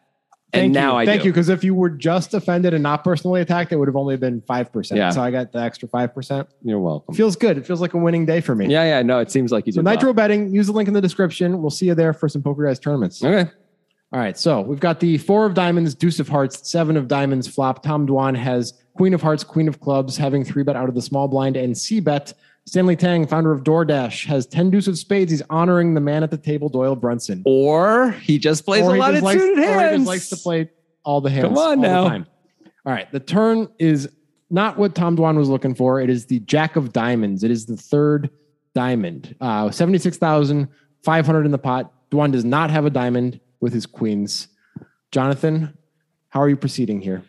And 0.55 0.63
Thank 0.63 0.73
now 0.75 0.93
you. 0.93 0.99
I 1.01 1.05
Thank 1.07 1.23
do. 1.23 1.27
you. 1.29 1.33
Because 1.33 1.51
if 1.51 1.63
you 1.63 1.75
were 1.75 1.91
just 1.91 2.33
offended 2.33 2.73
and 2.73 2.83
not 2.83 3.05
personally 3.05 3.41
attacked, 3.43 3.71
it 3.73 3.77
would 3.77 3.87
have 3.89 3.97
only 3.97 4.17
been 4.17 4.41
5%. 4.43 4.97
Yeah. 4.97 5.11
So 5.11 5.21
I 5.21 5.31
got 5.31 5.53
the 5.53 5.59
extra 5.61 5.89
5%. 5.89 6.47
You're 6.63 6.79
welcome. 6.81 7.15
Feels 7.15 7.37
good. 7.37 7.59
It 7.59 7.67
feels 7.67 7.83
like 7.83 7.93
a 7.93 7.99
winning 7.99 8.25
day 8.25 8.41
for 8.41 8.55
me. 8.55 8.67
Yeah, 8.67 8.85
yeah, 8.85 9.03
no, 9.03 9.19
it 9.19 9.31
seems 9.31 9.53
like 9.53 9.67
you 9.67 9.73
So 9.73 9.81
did. 9.81 9.85
well. 9.87 9.95
Nitro 9.95 10.13
Betting, 10.15 10.55
use 10.55 10.67
the 10.67 10.73
link 10.73 10.89
in 10.89 10.95
the 10.95 11.03
description. 11.03 11.61
We'll 11.61 11.71
see 11.71 11.87
you 11.87 11.95
there 11.95 12.13
for 12.15 12.29
some 12.31 12.43
Poker 12.43 12.65
Guys 12.65 12.79
tournaments. 12.79 13.23
Okay. 13.25 13.51
All 14.13 14.19
right, 14.19 14.39
so 14.39 14.63
we've 14.63 14.81
got 14.81 15.01
the 15.01 15.19
four 15.19 15.45
of 15.45 15.53
diamonds, 15.55 15.95
deuce 15.95 16.19
of 16.19 16.29
hearts, 16.29 16.71
seven 16.71 16.97
of 16.97 17.09
diamonds 17.09 17.47
flop. 17.47 17.83
Tom 17.83 18.07
Dwan 18.07 18.35
has 18.37 18.73
queen 18.95 19.13
of 19.13 19.21
hearts, 19.21 19.45
queen 19.45 19.69
of 19.69 19.81
clubs, 19.81 20.17
having 20.17 20.45
three 20.45 20.63
bet 20.63 20.77
out 20.77 20.89
of 20.89 20.95
the 20.95 21.03
small 21.03 21.29
blind 21.29 21.57
and 21.59 21.77
C 21.77 22.01
bet. 22.01 22.33
Stanley 22.65 22.97
Tang, 22.97 23.27
founder 23.27 23.53
of 23.53 23.65
DoorDash, 23.65 24.25
has 24.27 24.47
10 24.47 24.71
deuce 24.71 24.89
of 24.89 24.99
spades. 24.99 25.31
He's 25.31 25.43
honoring 25.51 25.93
the 25.95 26.01
man 26.01 26.23
at 26.23 26.31
the 26.31 26.37
table, 26.39 26.69
Doyle 26.71 26.97
Brunson. 26.97 27.43
Or 27.47 28.13
he 28.13 28.39
just 28.39 28.65
plays 28.65 28.83
Or 28.85 28.95
a 28.95 28.99
lot 28.99 29.15
of 29.15 29.23
likes- 29.23 29.41
suited 29.43 29.59
or 29.59 29.63
he 29.63 29.67
hands. 29.69 29.97
just 29.99 30.07
likes 30.07 30.29
to 30.31 30.37
play 30.37 30.71
all 31.05 31.21
the 31.21 31.31
hands. 31.31 31.45
Come 31.45 31.59
on 31.59 31.65
all 31.65 31.77
the 31.77 31.83
now. 31.89 32.09
time. 32.09 32.27
All 32.87 32.93
right, 32.93 33.11
the 33.13 33.21
turn 33.21 33.69
is 33.79 34.09
not 34.51 34.79
what 34.79 34.95
Tom 34.95 35.17
Dwan 35.19 35.37
was 35.37 35.51
looking 35.51 35.75
for. 35.75 36.01
It 36.01 36.09
is 36.09 36.25
the 36.27 36.41
Jack 36.41 36.77
of 36.77 36.93
Diamonds. 36.95 37.45
It 37.45 37.51
is 37.51 37.67
the 37.67 37.77
third 37.77 38.31
diamond. 38.75 39.35
Uh, 39.41 39.71
76,500 39.71 41.45
in 41.45 41.53
the 41.53 41.59
pot. 41.59 41.93
Dwan 42.11 42.33
does 42.33 42.45
not 42.45 42.71
have 42.71 42.87
a 42.87 42.91
diamond 42.91 43.41
with 43.61 43.73
his 43.73 43.87
queens. 43.87 44.49
Jonathan, 45.13 45.77
how 46.29 46.41
are 46.41 46.49
you 46.49 46.57
proceeding 46.57 47.01
here? 47.01 47.23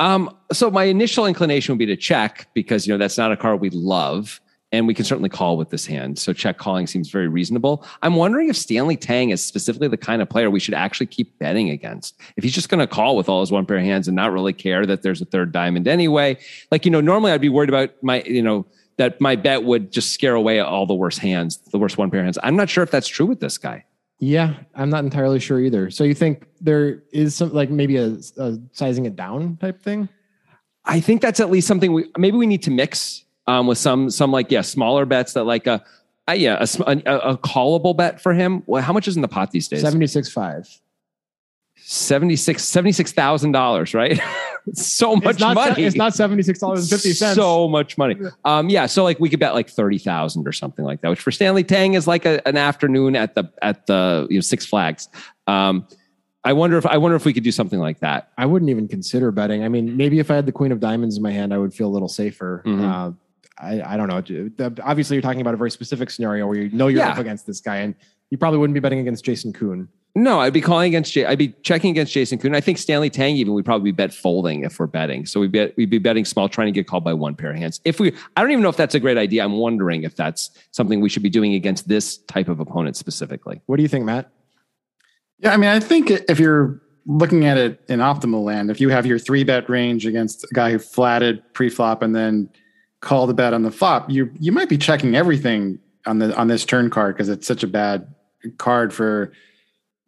Um, 0.00 0.34
so 0.52 0.70
my 0.70 0.84
initial 0.84 1.26
inclination 1.26 1.72
would 1.72 1.78
be 1.78 1.86
to 1.86 1.96
check 1.96 2.48
because 2.54 2.86
you 2.86 2.94
know 2.94 2.98
that's 2.98 3.18
not 3.18 3.32
a 3.32 3.36
card 3.36 3.60
we 3.60 3.70
love. 3.70 4.40
and 4.70 4.86
we 4.86 4.92
can 4.92 5.04
certainly 5.04 5.30
call 5.30 5.56
with 5.56 5.70
this 5.70 5.86
hand. 5.86 6.18
So 6.18 6.32
check 6.32 6.58
calling 6.58 6.86
seems 6.86 7.08
very 7.10 7.26
reasonable. 7.28 7.84
I'm 8.02 8.16
wondering 8.16 8.48
if 8.48 8.56
Stanley 8.56 8.96
Tang 8.96 9.30
is 9.30 9.42
specifically 9.42 9.88
the 9.88 9.96
kind 9.96 10.20
of 10.20 10.28
player 10.28 10.50
we 10.50 10.60
should 10.60 10.74
actually 10.74 11.06
keep 11.06 11.38
betting 11.38 11.70
against. 11.70 12.20
If 12.36 12.44
he's 12.44 12.52
just 12.52 12.68
going 12.68 12.80
to 12.80 12.86
call 12.86 13.16
with 13.16 13.28
all 13.28 13.40
his 13.40 13.50
one 13.50 13.64
pair 13.64 13.78
of 13.78 13.84
hands 13.84 14.08
and 14.08 14.14
not 14.14 14.30
really 14.30 14.52
care 14.52 14.84
that 14.84 15.02
there's 15.02 15.22
a 15.22 15.24
third 15.24 15.52
diamond 15.52 15.88
anyway, 15.88 16.36
like 16.70 16.84
you 16.84 16.90
know, 16.90 17.00
normally 17.00 17.32
I'd 17.32 17.40
be 17.40 17.48
worried 17.48 17.70
about 17.70 17.90
my 18.02 18.22
you 18.26 18.42
know 18.42 18.66
that 18.98 19.20
my 19.20 19.36
bet 19.36 19.62
would 19.64 19.90
just 19.90 20.12
scare 20.12 20.34
away 20.34 20.60
all 20.60 20.84
the 20.84 20.94
worst 20.94 21.20
hands, 21.20 21.56
the 21.70 21.78
worst 21.78 21.96
one 21.96 22.10
pair 22.10 22.22
hands. 22.22 22.38
I'm 22.42 22.56
not 22.56 22.68
sure 22.68 22.82
if 22.84 22.90
that's 22.90 23.08
true 23.08 23.26
with 23.26 23.40
this 23.40 23.56
guy. 23.56 23.84
Yeah, 24.20 24.54
I'm 24.74 24.90
not 24.90 25.04
entirely 25.04 25.38
sure 25.38 25.60
either. 25.60 25.90
So 25.90 26.02
you 26.02 26.14
think 26.14 26.46
there 26.60 27.02
is 27.12 27.36
some 27.36 27.52
like 27.52 27.70
maybe 27.70 27.96
a, 27.96 28.16
a 28.38 28.58
sizing 28.72 29.06
it 29.06 29.14
down 29.14 29.56
type 29.58 29.80
thing? 29.80 30.08
I 30.84 31.00
think 31.00 31.22
that's 31.22 31.38
at 31.38 31.50
least 31.50 31.68
something 31.68 31.92
we 31.92 32.10
maybe 32.16 32.36
we 32.36 32.46
need 32.46 32.62
to 32.64 32.70
mix 32.70 33.24
um, 33.46 33.66
with 33.66 33.78
some 33.78 34.10
some 34.10 34.32
like 34.32 34.50
yeah 34.50 34.62
smaller 34.62 35.06
bets 35.06 35.34
that 35.34 35.44
like 35.44 35.66
a, 35.66 35.84
a 36.26 36.34
yeah 36.34 36.56
a, 36.60 36.82
a, 36.86 37.18
a, 37.18 37.38
callable 37.38 37.96
bet 37.96 38.20
for 38.20 38.32
him. 38.34 38.64
Well, 38.66 38.82
how 38.82 38.92
much 38.92 39.06
is 39.06 39.14
in 39.14 39.22
the 39.22 39.28
pot 39.28 39.52
these 39.52 39.68
days? 39.68 39.82
Seventy 39.82 40.06
six 40.06 40.30
five. 40.30 40.68
76 41.90 42.62
$76,000, 42.62 43.94
right? 43.94 44.20
so 44.74 45.16
much 45.16 45.24
it's 45.24 45.40
not, 45.40 45.54
money. 45.54 45.84
It's 45.84 45.96
not 45.96 46.12
$76.50. 46.12 47.34
So 47.34 47.66
much 47.66 47.96
money. 47.96 48.14
Um, 48.44 48.68
yeah. 48.68 48.84
So 48.84 49.04
like 49.04 49.18
we 49.18 49.30
could 49.30 49.40
bet 49.40 49.54
like 49.54 49.70
30,000 49.70 50.46
or 50.46 50.52
something 50.52 50.84
like 50.84 51.00
that, 51.00 51.08
which 51.08 51.20
for 51.20 51.30
Stanley 51.30 51.64
Tang 51.64 51.94
is 51.94 52.06
like 52.06 52.26
a, 52.26 52.46
an 52.46 52.58
afternoon 52.58 53.16
at 53.16 53.34
the, 53.34 53.50
at 53.62 53.86
the, 53.86 54.26
you 54.28 54.36
know, 54.36 54.42
Six 54.42 54.66
Flags. 54.66 55.08
Um, 55.46 55.88
I 56.44 56.52
wonder 56.52 56.76
if 56.76 56.84
I 56.84 56.98
wonder 56.98 57.16
if 57.16 57.24
we 57.24 57.32
could 57.32 57.42
do 57.42 57.50
something 57.50 57.78
like 57.78 58.00
that. 58.00 58.32
I 58.36 58.44
wouldn't 58.44 58.70
even 58.70 58.86
consider 58.86 59.32
betting. 59.32 59.64
I 59.64 59.68
mean, 59.70 59.96
maybe 59.96 60.18
if 60.18 60.30
I 60.30 60.34
had 60.34 60.44
the 60.44 60.52
Queen 60.52 60.72
of 60.72 60.80
Diamonds 60.80 61.16
in 61.16 61.22
my 61.22 61.32
hand, 61.32 61.54
I 61.54 61.58
would 61.58 61.72
feel 61.72 61.88
a 61.88 61.90
little 61.90 62.08
safer. 62.08 62.62
Mm-hmm. 62.66 62.84
Uh, 62.84 63.12
I, 63.58 63.94
I 63.94 63.96
don't 63.96 64.08
know. 64.08 64.72
Obviously, 64.84 65.16
you're 65.16 65.22
talking 65.22 65.40
about 65.40 65.54
a 65.54 65.56
very 65.56 65.70
specific 65.70 66.10
scenario 66.10 66.46
where 66.46 66.58
you 66.58 66.70
know 66.70 66.88
you're 66.88 67.00
yeah. 67.00 67.10
up 67.10 67.18
against 67.18 67.46
this 67.46 67.60
guy, 67.60 67.78
and 67.78 67.94
you 68.30 68.38
probably 68.38 68.58
wouldn't 68.58 68.74
be 68.74 68.80
betting 68.80 68.98
against 68.98 69.24
Jason 69.24 69.52
Koon. 69.52 69.88
No, 70.14 70.40
I'd 70.40 70.52
be 70.52 70.60
calling 70.60 70.88
against. 70.88 71.12
J- 71.12 71.26
I'd 71.26 71.38
be 71.38 71.54
checking 71.62 71.90
against 71.90 72.12
Jason 72.12 72.38
Koon. 72.38 72.54
I 72.54 72.60
think 72.60 72.78
Stanley 72.78 73.10
Tang 73.10 73.36
even 73.36 73.52
would 73.54 73.64
probably 73.64 73.92
be 73.92 73.94
bet 73.94 74.12
folding 74.12 74.64
if 74.64 74.80
we're 74.80 74.86
betting. 74.86 75.26
So 75.26 75.38
we'd 75.38 75.52
be 75.52 75.72
we'd 75.76 75.90
be 75.90 75.98
betting 75.98 76.24
small, 76.24 76.48
trying 76.48 76.66
to 76.66 76.72
get 76.72 76.88
called 76.88 77.04
by 77.04 77.12
one 77.12 77.34
pair 77.34 77.50
of 77.50 77.56
hands. 77.56 77.80
If 77.84 78.00
we, 78.00 78.12
I 78.36 78.42
don't 78.42 78.50
even 78.50 78.62
know 78.62 78.68
if 78.68 78.76
that's 78.76 78.94
a 78.94 79.00
great 79.00 79.18
idea. 79.18 79.44
I'm 79.44 79.58
wondering 79.58 80.02
if 80.02 80.16
that's 80.16 80.50
something 80.72 81.00
we 81.00 81.08
should 81.08 81.22
be 81.22 81.30
doing 81.30 81.54
against 81.54 81.88
this 81.88 82.18
type 82.18 82.48
of 82.48 82.58
opponent 82.58 82.96
specifically. 82.96 83.60
What 83.66 83.76
do 83.76 83.82
you 83.82 83.88
think, 83.88 84.06
Matt? 84.06 84.30
Yeah, 85.38 85.52
I 85.52 85.56
mean, 85.56 85.70
I 85.70 85.78
think 85.78 86.10
if 86.10 86.40
you're 86.40 86.82
looking 87.06 87.44
at 87.44 87.56
it 87.56 87.80
in 87.88 88.00
optimal 88.00 88.42
land, 88.42 88.70
if 88.70 88.80
you 88.80 88.88
have 88.88 89.06
your 89.06 89.18
three 89.18 89.44
bet 89.44 89.68
range 89.70 90.04
against 90.04 90.42
a 90.44 90.48
guy 90.52 90.72
who 90.72 90.78
flatted 90.78 91.42
pre-flop 91.54 92.02
and 92.02 92.16
then 92.16 92.50
called 93.00 93.30
a 93.30 93.34
bet 93.34 93.54
on 93.54 93.62
the 93.62 93.70
flop, 93.70 94.10
you 94.10 94.32
you 94.40 94.50
might 94.50 94.68
be 94.68 94.78
checking 94.78 95.14
everything 95.14 95.78
on 96.06 96.18
the 96.18 96.34
on 96.36 96.48
this 96.48 96.64
turn 96.64 96.90
card 96.90 97.14
because 97.14 97.28
it's 97.28 97.46
such 97.46 97.62
a 97.62 97.68
bad 97.68 98.12
card 98.56 98.92
for 98.92 99.32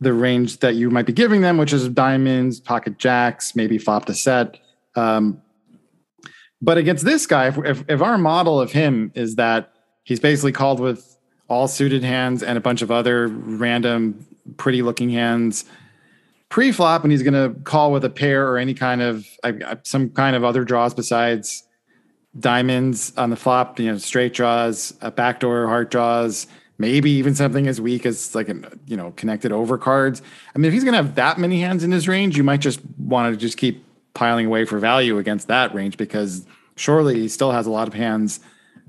the 0.01 0.12
range 0.12 0.59
that 0.59 0.74
you 0.74 0.91
might 0.91 1.07
be 1.07 1.12
giving 1.12 1.43
them, 1.43 1.59
which 1.59 1.72
is 1.72 1.89
diamonds, 1.89 2.59
pocket 2.59 2.99
jacks, 2.99 3.55
maybe 3.55 3.76
flop 3.78 4.07
to 4.07 4.14
set. 4.14 4.59
Um, 4.97 5.43
but 6.62 6.78
against 6.78 7.05
this 7.05 7.26
guy, 7.26 7.49
if, 7.49 7.59
if, 7.59 7.85
if 7.89 8.03
our 8.03 8.18
model 8.18 8.61
of 8.61 8.72
him 8.72 9.12
is 9.14 9.37
that 9.37 9.72
he's 10.05 10.20
basically 10.20 10.53
called 10.53 10.81
with 10.81 11.16
all 11.49 11.68
suited 11.68 12.03
hands 12.03 12.43
and 12.43 12.57
a 12.57 12.61
bunch 12.61 12.81
of 12.81 12.91
other 12.91 13.28
random 13.28 14.26
pretty 14.57 14.83
looking 14.83 15.11
hands 15.11 15.64
pre-flop, 16.49 17.05
and 17.05 17.12
he's 17.12 17.22
going 17.22 17.35
to 17.35 17.61
call 17.61 17.93
with 17.93 18.05
a 18.05 18.11
pair 18.11 18.49
or 18.49 18.59
any 18.59 18.74
kind 18.74 19.01
of 19.01 19.24
some 19.85 20.11
kind 20.11 20.35
of 20.35 20.45
other 20.45 20.64
draws 20.64 20.93
besides 20.95 21.64
diamonds 22.39 23.12
on 23.16 23.31
the 23.31 23.37
flop. 23.37 23.78
You 23.78 23.93
know, 23.93 23.99
straight 23.99 24.35
draws, 24.35 24.93
a 25.01 25.11
backdoor 25.11 25.68
heart 25.68 25.91
draws, 25.91 26.47
maybe 26.81 27.11
even 27.11 27.35
something 27.35 27.68
as 27.68 27.78
weak 27.78 28.07
as 28.07 28.35
like 28.35 28.49
an 28.49 28.64
you 28.87 28.97
know 28.97 29.12
connected 29.12 29.53
over 29.53 29.76
cards. 29.76 30.22
I 30.55 30.59
mean, 30.59 30.64
if 30.64 30.72
he's 30.72 30.83
going 30.83 30.95
to 30.95 31.03
have 31.03 31.14
that 31.14 31.39
many 31.39 31.61
hands 31.61 31.85
in 31.85 31.93
his 31.93 32.09
range, 32.09 32.37
you 32.37 32.43
might 32.43 32.61
just 32.61 32.81
want 32.99 33.33
to 33.33 33.39
just 33.39 33.59
keep 33.59 33.85
piling 34.14 34.47
away 34.47 34.64
for 34.64 34.78
value 34.78 35.18
against 35.18 35.47
that 35.49 35.74
range 35.74 35.99
because 35.99 36.47
surely 36.76 37.20
he 37.20 37.28
still 37.28 37.53
has 37.53 37.66
a 37.66 37.70
lot 37.70 37.87
of 37.87 37.95
hands, 37.95 38.41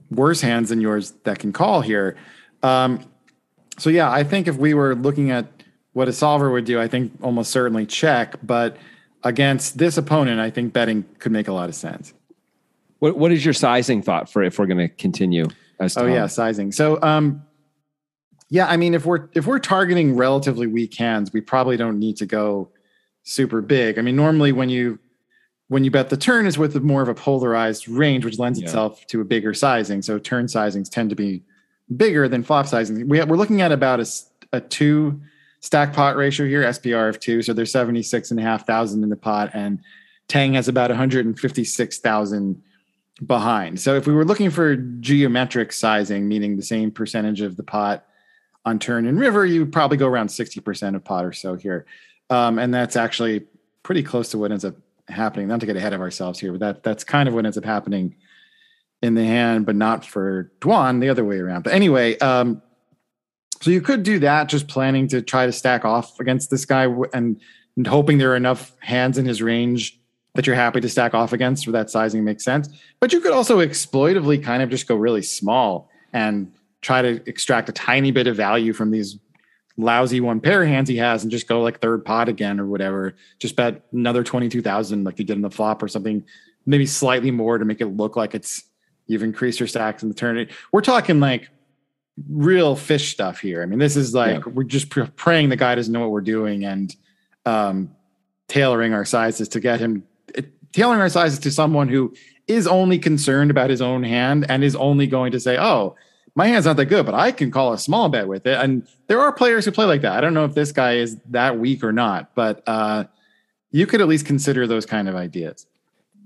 worse 0.10 0.40
hands 0.40 0.70
than 0.70 0.80
yours 0.80 1.12
that 1.26 1.38
can 1.38 1.52
call 1.52 1.82
here. 1.82 2.16
Um, 2.64 3.04
so 3.78 3.90
yeah, 3.90 4.10
I 4.10 4.24
think 4.24 4.48
if 4.48 4.56
we 4.56 4.74
were 4.74 4.96
looking 4.96 5.30
at 5.30 5.48
what 5.92 6.08
a 6.08 6.14
solver 6.14 6.50
would 6.50 6.66
do, 6.66 6.80
I 6.80 6.88
think 6.88 7.12
almost 7.22 7.52
certainly 7.52 7.86
check. 7.86 8.36
But 8.42 8.78
against 9.26 9.78
this 9.78 9.98
opponent, 9.98 10.40
I 10.40 10.50
think 10.50 10.72
betting 10.72 11.04
could 11.20 11.34
make 11.34 11.50
a 11.50 11.54
lot 11.54 11.68
of 11.68 11.76
sense. 11.76 12.14
What 13.00 13.18
What 13.18 13.34
is 13.34 13.44
your 13.44 13.54
sizing 13.54 14.02
thought 14.02 14.32
for 14.32 14.42
if 14.44 14.58
we're 14.58 14.68
going 14.68 14.78
to 14.78 14.88
continue? 14.88 15.48
As 15.78 15.98
oh 15.98 16.06
yeah, 16.06 16.28
sizing. 16.28 16.72
So 16.72 17.02
um, 17.02 17.42
yeah, 18.52 18.68
I 18.68 18.76
mean, 18.76 18.94
if 18.94 19.06
we're 19.06 19.30
if 19.34 19.48
we're 19.48 19.60
targeting 19.60 20.18
relatively 20.18 20.68
weak 20.68 20.94
hands, 20.96 21.32
we 21.32 21.40
probably 21.40 21.78
don't 21.78 21.98
need 21.98 22.18
to 22.18 22.26
go 22.26 22.70
super 23.24 23.62
big. 23.62 23.98
I 23.98 24.02
mean, 24.02 24.18
normally 24.18 24.52
when 24.52 24.68
you 24.68 25.00
when 25.70 25.86
you 25.86 25.90
bet 25.90 26.10
the 26.10 26.18
turn 26.18 26.46
is 26.46 26.58
with 26.58 26.76
more 26.84 27.02
of 27.02 27.08
a 27.08 27.16
polarized 27.16 27.88
range, 27.88 28.26
which 28.26 28.38
lends 28.38 28.60
yeah. 28.60 28.66
itself 28.66 29.08
to 29.08 29.22
a 29.22 29.24
bigger 29.24 29.54
sizing. 29.54 30.02
So 30.02 30.20
turn 30.20 30.48
sizings 30.48 30.90
tend 30.90 31.10
to 31.12 31.16
be 31.16 31.44
bigger 31.96 32.28
than 32.28 32.44
flop 32.44 32.68
sizing. 32.68 33.08
We, 33.08 33.22
are 33.22 33.26
looking 33.26 33.62
at 33.62 33.72
about 33.72 34.02
a, 34.02 34.06
a 34.52 34.60
two 34.60 35.22
stack 35.62 35.94
pot 35.94 36.18
ratio 36.18 36.46
here, 36.46 36.64
SPR 36.64 37.08
of 37.08 37.22
two. 37.22 37.42
So 37.42 37.54
there's 37.54 37.72
76 37.72 38.32
and 38.32 38.40
a 38.40 38.44
half 38.44 38.68
thousand 38.68 39.02
in 39.04 39.10
the 39.10 39.16
pot 39.16 39.52
and 39.54 39.80
Tang 40.28 40.56
has 40.56 40.68
about 40.68 40.90
156,000 40.90 42.64
behind. 43.26 43.80
So 43.80 43.96
if 43.96 44.08
we 44.08 44.14
were 44.14 44.26
looking 44.26 44.50
for 44.50 44.76
geometric 44.76 45.72
sizing, 45.72 46.28
meaning 46.28 46.58
the 46.58 46.64
same 46.64 46.92
percentage 46.92 47.40
of 47.40 47.56
the 47.56 47.64
pot 47.64 48.06
on 48.66 48.80
turn 48.80 49.06
and 49.06 49.20
river, 49.20 49.46
you 49.46 49.66
probably 49.66 49.98
go 49.98 50.08
around 50.08 50.28
60% 50.28 50.96
of 50.96 51.04
pot 51.04 51.26
or 51.26 51.34
so 51.34 51.56
here. 51.56 51.86
Um, 52.30 52.60
and 52.60 52.74
that's 52.74 52.96
actually 52.96 53.46
pretty 53.84 54.04
close 54.04 54.30
to 54.30 54.38
what 54.38 54.52
ends 54.52 54.66
up 54.66 54.76
happening. 55.08 55.48
Not 55.48 55.60
to 55.62 55.66
get 55.66 55.76
ahead 55.76 55.94
of 55.94 56.02
ourselves 56.02 56.40
here, 56.40 56.52
but 56.52 56.60
that 56.60 56.84
that's 56.84 57.04
kind 57.04 57.28
of 57.28 57.36
what 57.36 57.46
ends 57.46 57.58
up 57.58 57.66
happening 57.66 58.16
in 59.02 59.16
the 59.16 59.26
hand, 59.26 59.66
but 59.66 59.76
not 59.76 60.06
for 60.06 60.52
Dwan, 60.62 61.02
the 61.02 61.10
other 61.10 61.26
way 61.26 61.40
around. 61.40 61.64
But 61.64 61.74
anyway, 61.74 62.18
um, 62.20 62.62
so 63.62 63.72
you 63.72 63.82
could 63.82 64.04
do 64.04 64.20
that, 64.20 64.48
just 64.48 64.68
planning 64.68 65.08
to 65.10 65.22
try 65.22 65.46
to 65.46 65.52
stack 65.52 65.86
off 65.86 66.20
against 66.20 66.50
this 66.50 66.66
guy 66.66 66.86
and, 67.14 67.42
and 67.76 67.88
hoping 67.88 68.18
there 68.18 68.32
are 68.32 68.36
enough 68.36 68.76
hands 68.80 69.18
in 69.18 69.26
his 69.26 69.42
range 69.42 70.00
that 70.34 70.48
you're 70.48 70.56
happy 70.56 70.80
to 70.82 70.90
stack 70.90 71.14
off 71.14 71.34
against 71.34 71.68
where 71.68 71.74
that 71.74 71.90
sizing 71.90 72.24
makes 72.24 72.44
sense. 72.44 72.70
But 73.00 73.12
you 73.12 73.22
could 73.22 73.34
also 73.34 73.60
exploitively 73.60 74.42
kind 74.42 74.64
of 74.64 74.70
just 74.70 74.88
go 74.88 74.96
really 74.96 75.22
small 75.22 75.90
and 76.14 76.52
try 76.82 77.02
to 77.02 77.22
extract 77.30 77.70
a 77.70 77.72
tiny 77.72 78.12
bit 78.12 78.28
of 78.28 78.36
value 78.36 78.74
from 78.74 78.92
these 78.92 79.18
lousy 79.78 80.20
one 80.20 80.40
pair 80.40 80.64
of 80.64 80.70
hands 80.70 80.90
he 80.90 80.98
has 80.98 81.24
and 81.24 81.32
just 81.32 81.48
go 81.48 81.62
like 81.62 81.80
third 81.80 82.04
pot 82.04 82.30
again 82.30 82.60
or 82.60 82.66
whatever. 82.66 83.16
Just 83.40 83.56
bet 83.56 83.84
another 83.92 84.24
22,000 84.24 85.04
like 85.04 85.20
you 85.20 85.26
did 85.26 85.36
in 85.36 85.42
the 85.42 85.50
flop 85.50 85.82
or 85.82 85.88
something, 85.88 86.24
maybe 86.66 86.86
slightly 86.86 87.32
more 87.32 87.58
to 87.58 87.66
make 87.66 87.82
it 87.82 87.88
look 87.88 88.16
like 88.16 88.36
it's 88.36 88.64
you've 89.08 89.24
increased 89.24 89.60
your 89.60 89.68
stacks 89.68 90.04
in 90.04 90.10
the 90.10 90.16
turn. 90.16 90.48
We're 90.72 90.82
talking 90.82 91.20
like 91.20 91.50
real 92.30 92.76
fish 92.76 93.12
stuff 93.12 93.40
here. 93.40 93.62
I 93.62 93.66
mean, 93.66 93.80
this 93.80 93.96
is 93.96 94.14
like 94.14 94.46
yeah. 94.46 94.52
we're 94.52 94.64
just 94.64 94.90
praying 94.90 95.50
the 95.50 95.56
guy 95.56 95.76
doesn't 95.76 95.92
know 95.92 96.02
what 96.02 96.12
we're 96.12 96.22
doing 96.22 96.66
and 96.66 96.96
um, 97.46 97.96
tailoring 98.48 98.94
our 98.94 99.06
sizes 99.06 99.50
to 99.50 99.60
get 99.60 99.80
him 99.80 100.04
tailoring 100.74 101.02
our 101.02 101.10
sizes 101.10 101.40
to 101.40 101.52
someone 101.52 101.88
who 101.88 102.14
is 102.48 102.68
only 102.68 102.98
concerned 102.98 103.52
about 103.52 103.70
his 103.70 103.82
own 103.82 104.04
hand 104.04 104.46
and 104.50 104.64
is 104.64 104.76
only 104.76 105.08
going 105.08 105.32
to 105.32 105.40
say, 105.40 105.58
"Oh, 105.58 105.96
my 106.36 106.48
hand's 106.48 106.66
not 106.66 106.78
that 106.78 106.86
good, 106.86 107.06
but 107.06 107.16
I 107.16 107.32
can 107.32 107.52
call 107.52 107.74
a 107.74 107.78
small 107.78 108.10
bet 108.10 108.28
with 108.28 108.46
it. 108.46 108.58
And 108.58 108.88
there 109.08 109.20
are 109.20 109.32
players 109.32 109.66
who 109.66 109.72
play 109.72 109.86
like 109.86 110.02
that. 110.02 110.14
I 110.14 110.22
don't 110.22 110.34
know 110.34 110.46
if 110.46 110.54
this 110.54 110.72
guy 110.72 110.96
is 110.96 111.18
that 111.30 111.60
weak 111.60 111.84
or 111.84 111.92
not, 111.92 112.34
but 112.36 112.64
uh, 112.68 113.06
you 113.72 113.86
could 113.86 114.02
at 114.02 114.08
least 114.08 114.26
consider 114.26 114.68
those 114.68 114.86
kind 114.86 115.10
of 115.10 115.16
ideas. 115.16 115.66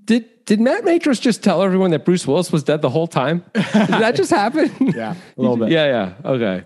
Did 0.05 0.45
did 0.45 0.59
Matt 0.59 0.83
Matros 0.83 1.19
just 1.19 1.43
tell 1.43 1.63
everyone 1.63 1.89
that 1.91 2.05
Bruce 2.05 2.27
Willis 2.27 2.51
was 2.51 2.63
dead 2.63 2.83
the 2.83 2.89
whole 2.89 3.07
time? 3.07 3.43
Did 3.53 3.63
that 3.63 4.15
just 4.15 4.29
happen? 4.29 4.71
yeah, 4.95 5.15
a 5.15 5.17
little 5.41 5.57
bit. 5.57 5.69
Yeah, 5.69 5.85
yeah. 5.85 6.29
Okay. 6.29 6.63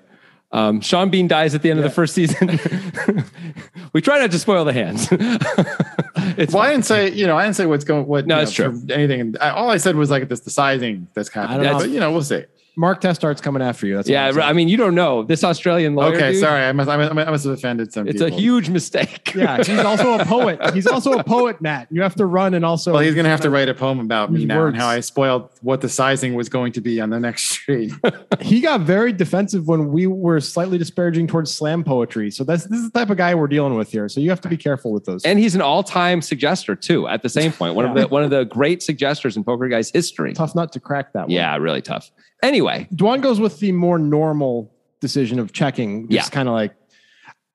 Um, 0.52 0.82
Sean 0.82 1.10
Bean 1.10 1.28
dies 1.28 1.54
at 1.54 1.62
the 1.62 1.70
end 1.70 1.80
yeah. 1.80 1.86
of 1.86 1.92
the 1.92 1.96
first 1.96 2.14
season. 2.16 2.50
we 3.94 4.02
try 4.02 4.20
not 4.20 4.32
to 4.32 4.40
spoil 4.40 4.66
the 4.66 4.74
hands. 4.74 5.08
it's 5.12 6.54
well, 6.54 6.64
I 6.64 6.72
didn't 6.72 6.86
say, 6.86 7.12
you 7.12 7.28
know, 7.28 7.38
I 7.38 7.44
didn't 7.44 7.56
say 7.56 7.68
what's 7.68 7.84
going, 7.84 8.08
what, 8.08 8.26
no, 8.26 8.40
it's 8.40 8.52
true. 8.52 8.82
Anything. 8.90 9.36
I, 9.40 9.52
all 9.52 9.70
I 9.70 9.78
said 9.78 9.96
was 9.96 10.10
like 10.10 10.28
this, 10.28 10.40
the 10.40 10.50
sizing 10.50 11.08
that's 11.14 11.30
kind 11.30 11.64
of, 11.64 11.78
but 11.78 11.90
you 11.92 12.00
know, 12.00 12.12
we'll 12.12 12.24
see. 12.24 12.46
Mark 12.80 13.02
Testart's 13.02 13.42
coming 13.42 13.62
after 13.62 13.86
you. 13.86 13.98
That's 13.98 14.08
yeah. 14.08 14.32
I 14.42 14.54
mean, 14.54 14.70
you 14.70 14.78
don't 14.78 14.96
know 14.96 15.24
this 15.24 15.44
Australian 15.44 15.96
lawyer. 15.96 16.16
Okay, 16.16 16.32
dude, 16.32 16.40
sorry. 16.40 16.64
I 16.64 16.72
must, 16.72 16.90
I 16.90 16.96
must, 16.96 17.12
I 17.12 17.30
must 17.30 17.44
have 17.44 17.54
offended 17.54 17.92
some. 17.92 18.08
It's 18.08 18.22
people. 18.22 18.38
a 18.38 18.40
huge 18.40 18.70
mistake. 18.70 19.34
yeah, 19.36 19.58
he's 19.58 19.80
also 19.80 20.18
a 20.18 20.24
poet. 20.24 20.74
He's 20.74 20.88
also 20.88 21.12
a 21.20 21.24
poet, 21.24 21.60
Matt. 21.60 21.90
You 21.92 22.02
have 22.04 22.16
to 22.16 22.26
run 22.26 22.54
and 22.54 22.64
also. 22.64 22.94
Well, 22.94 23.02
he's 23.02 23.16
going 23.16 23.26
to 23.26 23.30
have 23.30 23.42
to 23.42 23.50
write 23.50 23.68
a 23.68 23.74
poem 23.74 24.00
about 24.00 24.32
me 24.32 24.46
now 24.46 24.60
words. 24.60 24.76
and 24.76 24.82
how 24.82 24.88
I 24.88 25.02
spoiled 25.02 25.50
what 25.62 25.82
the 25.82 25.90
sizing 25.90 26.36
was 26.36 26.48
going 26.48 26.72
to 26.72 26.80
be 26.80 27.02
on 27.02 27.10
the 27.10 27.20
next 27.20 27.50
street. 27.50 27.92
he 28.40 28.62
got 28.62 28.80
very 28.80 29.12
defensive 29.12 29.68
when 29.68 29.92
we 29.92 30.08
were 30.08 30.40
slightly 30.40 30.78
disparaging 30.78 31.28
towards 31.28 31.54
slam 31.54 31.84
poetry. 31.84 32.32
So 32.32 32.46
that's 32.46 32.64
this 32.64 32.80
is 32.80 32.92
the 32.92 32.98
type 32.98 33.10
of 33.10 33.18
guy 33.18 33.36
we're 33.36 33.48
dealing 33.48 33.76
with 33.76 33.92
here. 33.92 34.08
So 34.08 34.22
you 34.22 34.30
have 34.30 34.40
to 34.42 34.48
be 34.48 34.58
careful 34.58 34.94
with 34.94 35.04
those. 35.04 35.26
And 35.26 35.38
he's 35.38 35.54
an 35.54 35.62
all-time 35.62 36.22
suggester 36.22 36.80
too. 36.80 37.10
At 37.10 37.24
the 37.24 37.30
same 37.30 37.52
point, 37.52 37.76
one 37.76 37.84
yeah. 37.84 37.92
of 37.92 37.98
the 37.98 38.08
one 38.08 38.24
of 38.24 38.30
the 38.30 38.46
great 38.46 38.82
suggesters 38.82 39.36
in 39.36 39.44
poker 39.44 39.68
guys 39.68 39.92
history. 39.92 40.34
Tough 40.34 40.56
nut 40.56 40.72
to 40.72 40.80
crack 40.80 41.12
that. 41.12 41.24
One. 41.24 41.32
Yeah, 41.32 41.58
really 41.58 41.82
tough. 41.82 42.10
Anyway, 42.44 42.88
Dwan 42.94 43.22
goes 43.22 43.40
with 43.40 43.60
the 43.60 43.72
more 43.72 44.00
normal 44.00 44.72
decision 45.02 45.40
of 45.40 45.52
checking. 45.54 46.10
Just 46.10 46.30
Yeah. 46.30 46.34
kind 46.36 46.48
of 46.50 46.54
like 46.56 46.74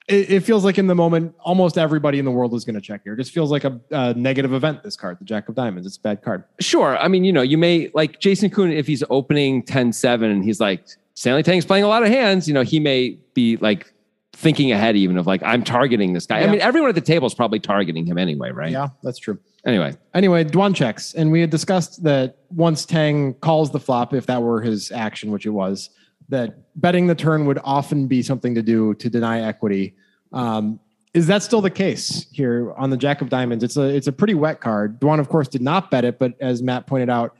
it, 0.07 0.31
it 0.31 0.41
feels 0.41 0.65
like 0.67 0.77
in 0.77 0.87
the 0.87 0.95
moment, 0.95 1.35
almost 1.41 1.79
everybody 1.79 2.19
in 2.19 2.27
the 2.27 2.31
world 2.31 2.53
is 2.53 2.63
going 2.67 2.75
to 2.75 2.81
check 2.81 3.01
here. 3.05 3.15
It 3.15 3.17
just 3.17 3.33
feels 3.33 3.51
like 3.51 3.65
a, 3.65 3.81
a 3.91 4.13
negative 4.13 4.53
event. 4.53 4.83
This 4.83 4.97
card, 4.97 5.19
the 5.19 5.25
Jack 5.25 5.49
of 5.49 5.55
Diamonds, 5.55 5.87
it's 5.87 5.97
a 5.97 6.01
bad 6.01 6.21
card. 6.23 6.45
sure. 6.61 6.99
I 6.99 7.09
mean, 7.09 7.25
you 7.25 7.33
know, 7.33 7.41
you 7.41 7.57
may 7.57 7.91
like 7.95 8.21
Jason 8.21 8.51
Koon 8.51 8.71
if 8.71 8.87
he's 8.87 9.03
opening 9.09 9.63
10-7 9.63 10.25
and 10.31 10.45
he's 10.45 10.61
like 10.61 10.85
Stanley 11.15 11.43
Tang's 11.43 11.65
playing 11.65 11.85
a 11.85 11.89
lot 11.89 12.03
of 12.03 12.11
hands. 12.11 12.47
You 12.47 12.53
know, 12.53 12.61
he 12.63 12.81
may 12.81 13.19
be 13.33 13.57
like 13.59 13.95
thinking 14.35 14.73
ahead 14.73 14.97
even 14.97 15.17
of 15.17 15.27
like 15.27 15.43
I'm 15.43 15.63
targeting 15.63 16.13
this 16.13 16.27
guy. 16.27 16.43
I 16.43 16.47
mean, 16.47 16.61
everyone 16.61 16.89
at 16.89 16.95
the 16.95 17.01
table 17.01 17.27
is 17.27 17.35
probably 17.35 17.61
targeting 17.61 18.07
him 18.07 18.19
anyway, 18.19 18.51
right? 18.51 18.71
Yeah, 18.71 18.89
that's 19.03 19.19
true. 19.19 19.39
Anyway, 19.65 19.97
Anyway, 20.13 20.45
Dwan 20.45 20.75
checks, 20.75 21.15
and 21.15 21.33
we 21.33 21.41
had 21.41 21.51
discussed 21.51 22.03
that 22.05 22.37
once 22.51 22.85
Tang 22.85 23.35
calls 23.35 23.71
the 23.71 23.81
flop, 23.81 24.13
if 24.13 24.27
that 24.27 24.43
were 24.43 24.61
his 24.61 24.93
action, 24.93 25.31
which 25.31 25.47
it 25.47 25.51
was, 25.51 25.89
that 26.29 26.59
betting 26.77 27.07
the 27.07 27.15
turn 27.15 27.47
would 27.47 27.59
often 27.65 28.07
be 28.07 28.23
something 28.23 28.55
to 28.55 28.63
do 28.63 28.95
to 28.95 29.09
deny 29.09 29.41
equity. 29.41 29.95
Um, 30.33 30.81
is 31.15 31.29
that 31.29 31.43
still 31.43 31.61
the 31.61 31.71
case 31.71 32.27
here 32.33 32.75
on 32.77 32.91
the 32.91 32.97
Jack 32.97 33.23
of 33.23 33.29
Diamonds? 33.29 33.63
It's 33.65 33.77
a 33.77 33.83
it's 33.83 34.09
a 34.09 34.13
pretty 34.13 34.35
wet 34.35 34.61
card. 34.61 35.01
Dwan, 35.01 35.21
of 35.21 35.29
course, 35.29 35.49
did 35.49 35.63
not 35.63 35.91
bet 35.91 36.05
it, 36.05 36.19
but 36.19 36.35
as 36.41 36.63
Matt 36.63 36.87
pointed 36.87 37.09
out, 37.09 37.37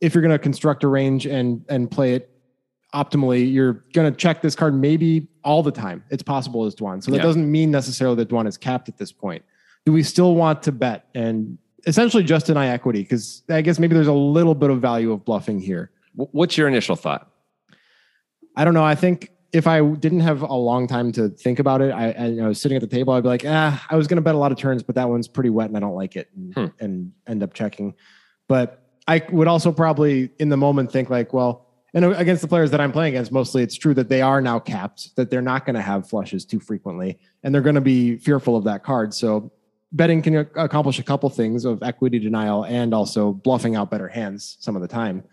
if 0.00 0.14
you're 0.14 0.22
going 0.22 0.32
to 0.32 0.38
construct 0.38 0.82
a 0.82 0.88
range 0.88 1.26
and 1.26 1.64
and 1.68 1.90
play 1.90 2.14
it 2.14 2.30
optimally, 2.94 3.52
you're 3.52 3.84
going 3.92 4.10
to 4.10 4.16
check 4.16 4.40
this 4.42 4.54
card 4.54 4.74
maybe 4.74 5.28
all 5.44 5.62
the 5.62 5.70
time. 5.72 6.02
It's 6.10 6.22
possible 6.22 6.64
as 6.64 6.74
Dwan, 6.74 7.02
so 7.02 7.10
that 7.10 7.18
Yeah. 7.18 7.22
doesn't 7.22 7.50
mean 7.50 7.70
necessarily 7.70 8.16
that 8.16 8.28
Dwan 8.28 8.46
is 8.46 8.56
capped 8.56 8.88
at 8.88 8.96
this 8.96 9.12
point. 9.12 9.42
Do 9.84 9.92
we 9.92 10.02
still 10.02 10.34
want 10.34 10.62
to 10.64 10.72
bet 10.72 11.06
and 11.14 11.58
essentially 11.86 12.22
just 12.22 12.46
deny 12.46 12.68
equity? 12.68 13.02
Because 13.02 13.42
I 13.48 13.60
guess 13.62 13.78
maybe 13.78 13.94
there's 13.94 14.06
a 14.06 14.12
little 14.12 14.54
bit 14.54 14.70
of 14.70 14.80
value 14.80 15.12
of 15.12 15.24
bluffing 15.24 15.60
here. 15.60 15.90
what's 16.14 16.56
your 16.58 16.66
initial 16.66 16.96
thought? 16.96 17.30
I 18.56 18.64
don't 18.64 18.74
know. 18.74 18.82
I 18.84 18.96
think 18.96 19.30
if 19.52 19.66
I 19.68 19.80
didn't 19.82 20.20
have 20.20 20.42
a 20.42 20.52
long 20.54 20.88
time 20.88 21.12
to 21.12 21.28
think 21.28 21.60
about 21.60 21.80
it, 21.80 21.92
I, 21.92 22.10
I, 22.10 22.38
I 22.42 22.48
was 22.48 22.60
sitting 22.60 22.74
at 22.76 22.80
the 22.80 22.88
table, 22.88 23.12
I'd 23.14 23.22
be 23.22 23.28
like, 23.28 23.44
ah, 23.46 23.86
I 23.88 23.94
was 23.96 24.08
going 24.08 24.16
to 24.16 24.20
bet 24.22 24.34
a 24.34 24.38
lot 24.38 24.50
of 24.50 24.58
turns, 24.58 24.82
but 24.82 24.96
that 24.96 25.08
one's 25.08 25.28
pretty 25.28 25.50
wet 25.50 25.68
and 25.68 25.76
I 25.76 25.80
don't 25.80 25.94
like 25.94 26.16
it 26.16 26.28
and, 26.34 26.54
Hmm. 26.54 26.66
and 26.84 27.12
end 27.28 27.42
up 27.44 27.54
checking. 27.54 27.94
But 28.48 28.82
I 29.06 29.22
would 29.30 29.46
also 29.46 29.70
probably 29.70 30.30
in 30.40 30.48
the 30.48 30.56
moment 30.56 30.90
think 30.90 31.08
like, 31.08 31.32
well, 31.32 31.67
and 31.94 32.04
against 32.04 32.42
the 32.42 32.48
players 32.48 32.70
that 32.70 32.80
I'm 32.80 32.92
playing 32.92 33.14
against, 33.14 33.32
mostly 33.32 33.62
it's 33.62 33.76
true 33.76 33.94
that 33.94 34.08
they 34.08 34.20
are 34.20 34.40
now 34.40 34.58
capped, 34.58 35.16
that 35.16 35.30
they're 35.30 35.42
not 35.42 35.64
going 35.64 35.74
to 35.74 35.82
have 35.82 36.08
flushes 36.08 36.44
too 36.44 36.60
frequently, 36.60 37.18
and 37.42 37.54
they're 37.54 37.62
going 37.62 37.74
to 37.74 37.80
be 37.80 38.16
fearful 38.16 38.56
of 38.56 38.64
that 38.64 38.84
card. 38.84 39.14
So 39.14 39.50
betting 39.92 40.20
can 40.20 40.36
accomplish 40.36 40.98
a 40.98 41.02
couple 41.02 41.30
things 41.30 41.64
of 41.64 41.82
equity 41.82 42.18
denial 42.18 42.64
and 42.64 42.92
also 42.92 43.32
bluffing 43.32 43.74
out 43.74 43.90
better 43.90 44.08
hands 44.08 44.58
some 44.60 44.76
of 44.76 44.82
the 44.82 44.88
time. 44.88 45.24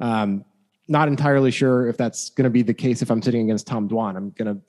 Um, 0.00 0.44
not 0.88 1.08
entirely 1.08 1.50
sure 1.50 1.88
if 1.88 1.96
that's 1.96 2.30
going 2.30 2.44
to 2.44 2.50
be 2.50 2.62
the 2.62 2.74
case 2.74 3.02
if 3.02 3.10
I'm 3.10 3.22
sitting 3.22 3.42
against 3.42 3.66
Tom 3.66 3.88
Dwan. 3.88 4.16
I'm 4.16 4.30
going 4.30 4.54
to 4.54 4.60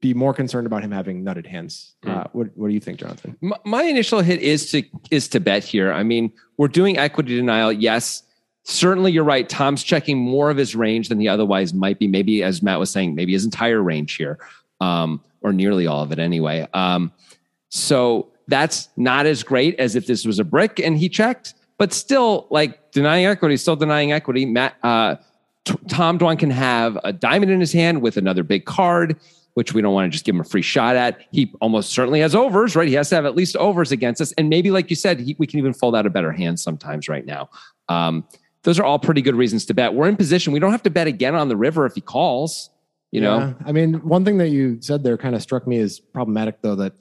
be 0.00 0.12
more 0.12 0.34
concerned 0.34 0.66
about 0.66 0.84
him 0.84 0.90
having 0.90 1.24
nutted 1.24 1.46
hands. 1.46 1.94
Hmm. 2.02 2.10
Uh, 2.10 2.24
what, 2.32 2.48
what 2.56 2.68
do 2.68 2.74
you 2.74 2.80
think, 2.80 2.98
Jonathan? 2.98 3.38
My, 3.40 3.56
my 3.64 3.82
initial 3.84 4.20
hit 4.20 4.40
is 4.40 4.70
to 4.72 4.82
is 5.10 5.28
to 5.28 5.40
bet 5.40 5.64
here. 5.64 5.92
I 5.92 6.02
mean, 6.02 6.32
we're 6.58 6.68
doing 6.68 6.98
equity 6.98 7.36
denial. 7.36 7.72
Yes, 7.72 8.22
certainly 8.64 9.12
you're 9.12 9.24
right. 9.24 9.48
Tom's 9.48 9.82
checking 9.82 10.18
more 10.18 10.50
of 10.50 10.56
his 10.56 10.74
range 10.74 11.08
than 11.08 11.20
he 11.20 11.28
otherwise 11.28 11.72
might 11.72 11.98
be. 11.98 12.08
Maybe 12.08 12.42
as 12.42 12.62
Matt 12.62 12.78
was 12.78 12.90
saying, 12.90 13.14
maybe 13.14 13.32
his 13.32 13.44
entire 13.44 13.82
range 13.82 14.16
here, 14.16 14.38
um, 14.80 15.22
or 15.42 15.52
nearly 15.52 15.86
all 15.86 16.02
of 16.02 16.10
it 16.10 16.18
anyway. 16.18 16.66
Um, 16.74 17.12
so 17.68 18.32
that's 18.48 18.88
not 18.96 19.26
as 19.26 19.42
great 19.42 19.78
as 19.78 19.96
if 19.96 20.06
this 20.06 20.24
was 20.24 20.38
a 20.38 20.44
brick 20.44 20.80
and 20.80 20.98
he 20.98 21.08
checked, 21.08 21.54
but 21.78 21.92
still, 21.92 22.46
like 22.50 22.92
denying 22.92 23.26
equity, 23.26 23.56
still 23.56 23.76
denying 23.76 24.12
equity. 24.12 24.46
Matt, 24.46 24.76
uh, 24.82 25.16
T- 25.64 25.74
Tom 25.88 26.18
Dwan 26.18 26.38
can 26.38 26.50
have 26.50 26.98
a 27.04 27.12
diamond 27.12 27.50
in 27.50 27.60
his 27.60 27.72
hand 27.72 28.02
with 28.02 28.16
another 28.16 28.42
big 28.42 28.64
card, 28.64 29.16
which 29.54 29.72
we 29.72 29.80
don't 29.80 29.94
want 29.94 30.06
to 30.06 30.10
just 30.10 30.24
give 30.24 30.34
him 30.34 30.40
a 30.40 30.44
free 30.44 30.62
shot 30.62 30.94
at. 30.96 31.20
He 31.32 31.52
almost 31.60 31.90
certainly 31.90 32.20
has 32.20 32.34
overs, 32.34 32.76
right? 32.76 32.88
He 32.88 32.94
has 32.94 33.08
to 33.10 33.14
have 33.14 33.24
at 33.24 33.34
least 33.34 33.56
overs 33.56 33.90
against 33.92 34.20
us, 34.20 34.32
and 34.32 34.48
maybe, 34.48 34.70
like 34.70 34.90
you 34.90 34.96
said, 34.96 35.20
he, 35.20 35.36
we 35.38 35.46
can 35.46 35.58
even 35.58 35.72
fold 35.72 35.96
out 35.96 36.06
a 36.06 36.10
better 36.10 36.32
hand 36.32 36.60
sometimes 36.60 37.08
right 37.08 37.24
now. 37.24 37.48
Um, 37.88 38.24
those 38.64 38.78
are 38.78 38.84
all 38.84 38.98
pretty 38.98 39.22
good 39.22 39.34
reasons 39.36 39.64
to 39.66 39.74
bet. 39.74 39.94
We're 39.94 40.08
in 40.08 40.16
position. 40.16 40.52
We 40.52 40.58
don't 40.58 40.72
have 40.72 40.82
to 40.82 40.90
bet 40.90 41.06
again 41.06 41.34
on 41.34 41.48
the 41.48 41.56
river 41.56 41.86
if 41.86 41.94
he 41.94 42.00
calls. 42.00 42.70
You 43.12 43.20
know, 43.20 43.38
Yeah. 43.38 43.52
I 43.64 43.70
mean, 43.72 43.94
one 44.06 44.24
thing 44.24 44.38
that 44.38 44.48
you 44.48 44.78
said 44.80 45.04
there 45.04 45.16
kind 45.16 45.36
of 45.36 45.42
struck 45.42 45.66
me 45.68 45.78
as 45.78 46.00
problematic, 46.00 46.60
though, 46.62 46.74
that 46.76 46.94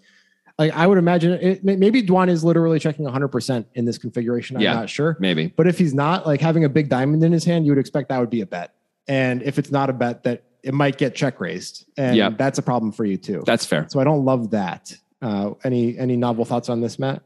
like 0.59 0.71
I 0.73 0.85
would 0.85 0.99
imagine 0.99 1.31
it, 1.31 1.63
maybe 1.63 2.03
Dwan 2.03 2.29
is 2.29 2.43
literally 2.43 2.77
checking 2.79 3.05
100% 3.05 3.65
in 3.73 3.85
this 3.85 3.97
configuration. 3.97 4.55
I'm 4.57 4.61
Yeah. 4.61 4.73
not 4.75 4.89
sure. 4.91 5.17
maybe. 5.19 5.47
But 5.47 5.65
if 5.67 5.79
he's 5.79 5.95
not, 5.95 6.27
like 6.27 6.39
having 6.41 6.63
a 6.65 6.69
big 6.69 6.87
diamond 6.89 7.23
in 7.23 7.31
his 7.31 7.43
hand, 7.43 7.65
you 7.65 7.71
would 7.71 7.79
expect 7.79 8.09
that 8.09 8.19
would 8.19 8.29
be 8.29 8.41
a 8.41 8.45
bet. 8.45 8.75
And 9.07 9.41
if 9.41 9.57
it's 9.57 9.71
not 9.71 9.89
a 9.89 9.93
bet, 9.93 10.23
that 10.23 10.43
it 10.61 10.73
might 10.75 10.97
get 10.99 11.15
check 11.15 11.39
raised. 11.41 11.85
And 11.97 12.15
Yeah. 12.15 12.29
that's 12.29 12.59
a 12.59 12.61
problem 12.61 12.91
for 12.91 13.03
you 13.05 13.17
too. 13.17 13.41
That's 13.47 13.65
fair. 13.65 13.87
So 13.89 13.99
I 13.99 14.03
don't 14.03 14.23
love 14.23 14.51
that. 14.51 14.95
Uh, 15.21 15.53
any 15.63 15.97
any 15.97 16.15
novel 16.17 16.45
thoughts 16.45 16.69
on 16.69 16.81
this, 16.81 16.99
Matt? 16.99 17.23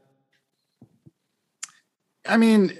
I 2.26 2.36
mean, 2.36 2.72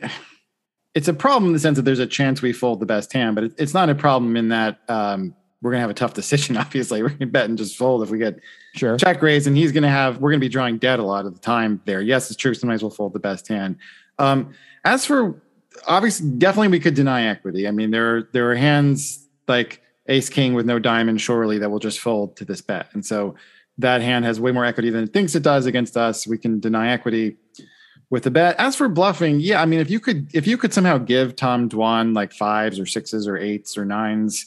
it's 0.98 1.06
a 1.06 1.14
problem 1.14 1.50
in 1.50 1.52
the 1.52 1.60
sense 1.60 1.76
that 1.76 1.84
there's 1.84 2.00
a 2.00 2.08
chance 2.08 2.42
we 2.42 2.52
fold 2.52 2.80
the 2.80 2.86
best 2.86 3.12
hand, 3.12 3.36
but 3.36 3.44
it, 3.44 3.52
it's 3.56 3.72
not 3.72 3.88
a 3.88 3.94
problem 3.94 4.36
in 4.36 4.48
that 4.48 4.80
um, 4.88 5.32
we're 5.62 5.70
gonna 5.70 5.80
have 5.80 5.90
a 5.90 5.94
tough 5.94 6.12
decision. 6.12 6.56
Obviously, 6.64 7.04
we're 7.04 7.10
gonna 7.10 7.26
bet 7.30 7.48
and 7.48 7.56
just 7.56 7.76
fold 7.76 8.02
if 8.02 8.10
we 8.10 8.18
get 8.18 8.40
Sure. 8.74 8.96
check 8.96 9.22
raise, 9.22 9.46
and 9.46 9.56
he's 9.56 9.70
gonna 9.70 9.88
have 9.88 10.18
we're 10.18 10.32
gonna 10.32 10.40
be 10.40 10.48
drawing 10.48 10.76
dead 10.76 10.98
a 10.98 11.04
lot 11.04 11.24
of 11.24 11.34
the 11.34 11.40
time 11.40 11.80
there. 11.84 12.00
Yes, 12.00 12.32
it's 12.32 12.36
true. 12.36 12.52
Sometimes 12.52 12.82
we'll 12.82 12.90
fold 12.90 13.12
the 13.12 13.20
best 13.20 13.46
hand. 13.46 13.76
Um, 14.18 14.52
as 14.84 15.06
for 15.06 15.40
obviously, 15.86 16.30
definitely 16.30 16.68
we 16.68 16.80
could 16.80 16.94
deny 16.94 17.26
equity. 17.28 17.68
I 17.68 17.70
mean, 17.70 17.92
there 17.92 18.16
are 18.16 18.28
there 18.32 18.50
are 18.50 18.56
hands 18.56 19.24
like 19.46 19.80
Ace 20.08 20.28
King 20.28 20.54
with 20.54 20.66
no 20.66 20.80
diamond, 20.80 21.20
surely 21.20 21.58
that 21.58 21.70
will 21.70 21.78
just 21.78 22.00
fold 22.00 22.36
to 22.38 22.44
this 22.44 22.60
bet, 22.60 22.88
and 22.92 23.06
so 23.06 23.36
that 23.78 24.00
hand 24.00 24.24
has 24.24 24.40
way 24.40 24.50
more 24.50 24.64
equity 24.64 24.90
than 24.90 25.04
it 25.04 25.12
thinks 25.12 25.36
it 25.36 25.44
does 25.44 25.64
against 25.66 25.96
us. 25.96 26.26
We 26.26 26.38
can 26.38 26.58
deny 26.58 26.90
equity 26.90 27.36
with 28.10 28.22
the 28.24 28.30
bet. 28.30 28.56
As 28.58 28.74
for 28.76 28.88
bluffing, 28.88 29.40
yeah, 29.40 29.60
I 29.60 29.66
mean, 29.66 29.80
if 29.80 29.90
you 29.90 30.00
could 30.00 30.28
if 30.34 30.46
you 30.46 30.56
could 30.56 30.72
somehow 30.72 30.98
give 30.98 31.36
Tom 31.36 31.68
Dwan 31.68 32.14
like 32.14 32.32
fives 32.32 32.78
or 32.78 32.86
sixes 32.86 33.26
or 33.28 33.36
eights 33.36 33.76
or 33.76 33.84
nines 33.84 34.46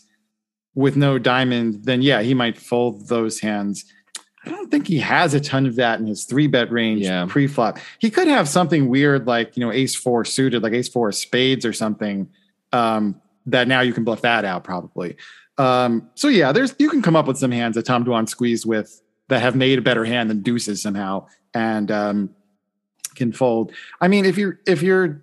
with 0.75 0.95
no 0.95 1.17
diamond, 1.19 1.83
then 1.83 2.01
yeah, 2.01 2.21
he 2.21 2.33
might 2.33 2.57
fold 2.57 3.07
those 3.07 3.39
hands. 3.39 3.85
I 4.43 4.49
don't 4.49 4.71
think 4.71 4.87
he 4.87 4.97
has 4.97 5.35
a 5.35 5.39
ton 5.39 5.67
of 5.67 5.75
that 5.75 5.99
in 5.99 6.07
his 6.07 6.25
three 6.25 6.47
bet 6.47 6.71
range 6.71 7.01
Yeah. 7.01 7.27
pre-flop. 7.29 7.77
He 7.99 8.09
could 8.09 8.27
have 8.27 8.49
something 8.49 8.89
weird 8.89 9.27
like 9.27 9.55
you 9.55 9.63
know 9.63 9.71
ace 9.71 9.95
four 9.95 10.25
suited, 10.25 10.63
like 10.63 10.73
ace 10.73 10.89
four 10.89 11.11
spades 11.11 11.65
or 11.65 11.73
something. 11.73 12.27
Um, 12.73 13.21
that 13.47 13.67
now 13.67 13.81
you 13.81 13.91
can 13.93 14.03
bluff 14.03 14.21
that 14.21 14.45
out 14.45 14.63
probably. 14.63 15.17
Um, 15.57 16.09
so 16.15 16.27
yeah, 16.27 16.51
there's 16.51 16.73
you 16.79 16.89
can 16.89 17.01
come 17.01 17.15
up 17.15 17.27
with 17.27 17.37
some 17.37 17.51
hands 17.51 17.75
that 17.75 17.85
Tom 17.85 18.03
Dwan 18.05 18.27
squeezed 18.27 18.65
with 18.65 19.01
that 19.27 19.41
have 19.41 19.55
made 19.55 19.77
a 19.77 19.81
better 19.81 20.05
hand 20.05 20.29
than 20.29 20.41
deuces 20.41 20.81
somehow 20.81 21.27
and 21.53 21.91
um, 21.91 22.29
can 23.15 23.31
fold. 23.31 23.71
I 23.99 24.07
mean, 24.07 24.25
if 24.25 24.37
you're 24.37 24.59
if 24.65 24.81
you're 24.81 25.21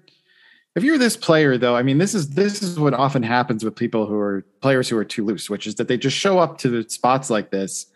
if 0.76 0.84
you're 0.84 0.98
this 0.98 1.16
player 1.16 1.58
though, 1.58 1.76
I 1.76 1.82
mean, 1.82 1.98
this 1.98 2.14
is 2.14 2.30
this 2.30 2.62
is 2.62 2.78
what 2.78 2.94
often 2.94 3.22
happens 3.22 3.64
with 3.64 3.74
people 3.74 4.06
who 4.06 4.18
are 4.18 4.44
players 4.60 4.88
who 4.88 4.96
are 4.96 5.04
too 5.04 5.24
loose, 5.24 5.50
which 5.50 5.66
is 5.66 5.76
that 5.76 5.88
they 5.88 5.96
just 5.96 6.16
show 6.16 6.38
up 6.38 6.58
to 6.58 6.68
the 6.68 6.88
spots 6.88 7.30
like 7.30 7.50
this 7.50 7.86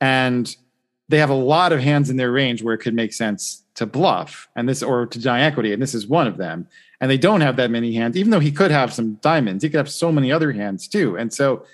and 0.00 0.56
they 1.08 1.18
have 1.18 1.30
a 1.30 1.34
lot 1.34 1.72
of 1.72 1.80
hands 1.80 2.08
in 2.08 2.16
their 2.16 2.30
range 2.30 2.62
where 2.62 2.74
it 2.74 2.78
could 2.78 2.94
make 2.94 3.12
sense 3.12 3.64
to 3.74 3.84
bluff 3.84 4.48
and 4.54 4.68
this 4.68 4.82
or 4.82 5.06
to 5.06 5.18
deny 5.18 5.40
equity, 5.40 5.72
and 5.72 5.82
this 5.82 5.94
is 5.94 6.06
one 6.06 6.26
of 6.26 6.36
them. 6.36 6.68
And 7.00 7.10
they 7.10 7.18
don't 7.18 7.40
have 7.40 7.56
that 7.56 7.70
many 7.70 7.94
hands, 7.94 8.16
even 8.16 8.30
though 8.30 8.40
he 8.40 8.52
could 8.52 8.70
have 8.70 8.92
some 8.92 9.14
diamonds. 9.14 9.64
He 9.64 9.70
could 9.70 9.78
have 9.78 9.90
so 9.90 10.12
many 10.12 10.30
other 10.30 10.52
hands 10.52 10.86
too. 10.86 11.16
And 11.16 11.32
so 11.32 11.64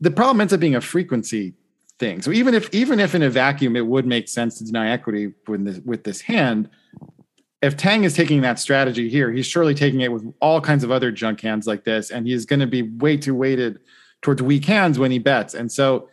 the 0.00 0.10
problem 0.10 0.40
ends 0.40 0.52
up 0.52 0.60
being 0.60 0.74
a 0.74 0.80
frequency 0.80 1.54
thing. 1.98 2.22
So 2.22 2.30
even 2.32 2.54
if 2.54 2.72
even 2.74 3.00
if 3.00 3.14
in 3.14 3.22
a 3.22 3.30
vacuum 3.30 3.76
it 3.76 3.86
would 3.86 4.06
make 4.06 4.28
sense 4.28 4.58
to 4.58 4.64
deny 4.64 4.90
equity 4.90 5.32
with 5.46 5.64
this 5.64 5.78
with 5.84 6.04
this 6.04 6.20
hand, 6.20 6.68
if 7.62 7.76
Tang 7.76 8.04
is 8.04 8.14
taking 8.14 8.42
that 8.42 8.58
strategy 8.58 9.08
here, 9.08 9.32
he's 9.32 9.46
surely 9.46 9.74
taking 9.74 10.00
it 10.00 10.12
with 10.12 10.24
all 10.40 10.60
kinds 10.60 10.84
of 10.84 10.90
other 10.90 11.10
junk 11.10 11.40
hands 11.40 11.66
like 11.66 11.84
this, 11.84 12.10
and 12.10 12.26
he's 12.26 12.44
going 12.46 12.60
to 12.60 12.66
be 12.66 12.82
way 12.82 13.16
too 13.16 13.34
weighted 13.34 13.80
towards 14.22 14.42
weak 14.42 14.64
hands 14.64 14.98
when 14.98 15.10
he 15.10 15.18
bets. 15.18 15.54
And 15.54 15.70
so, 15.70 16.08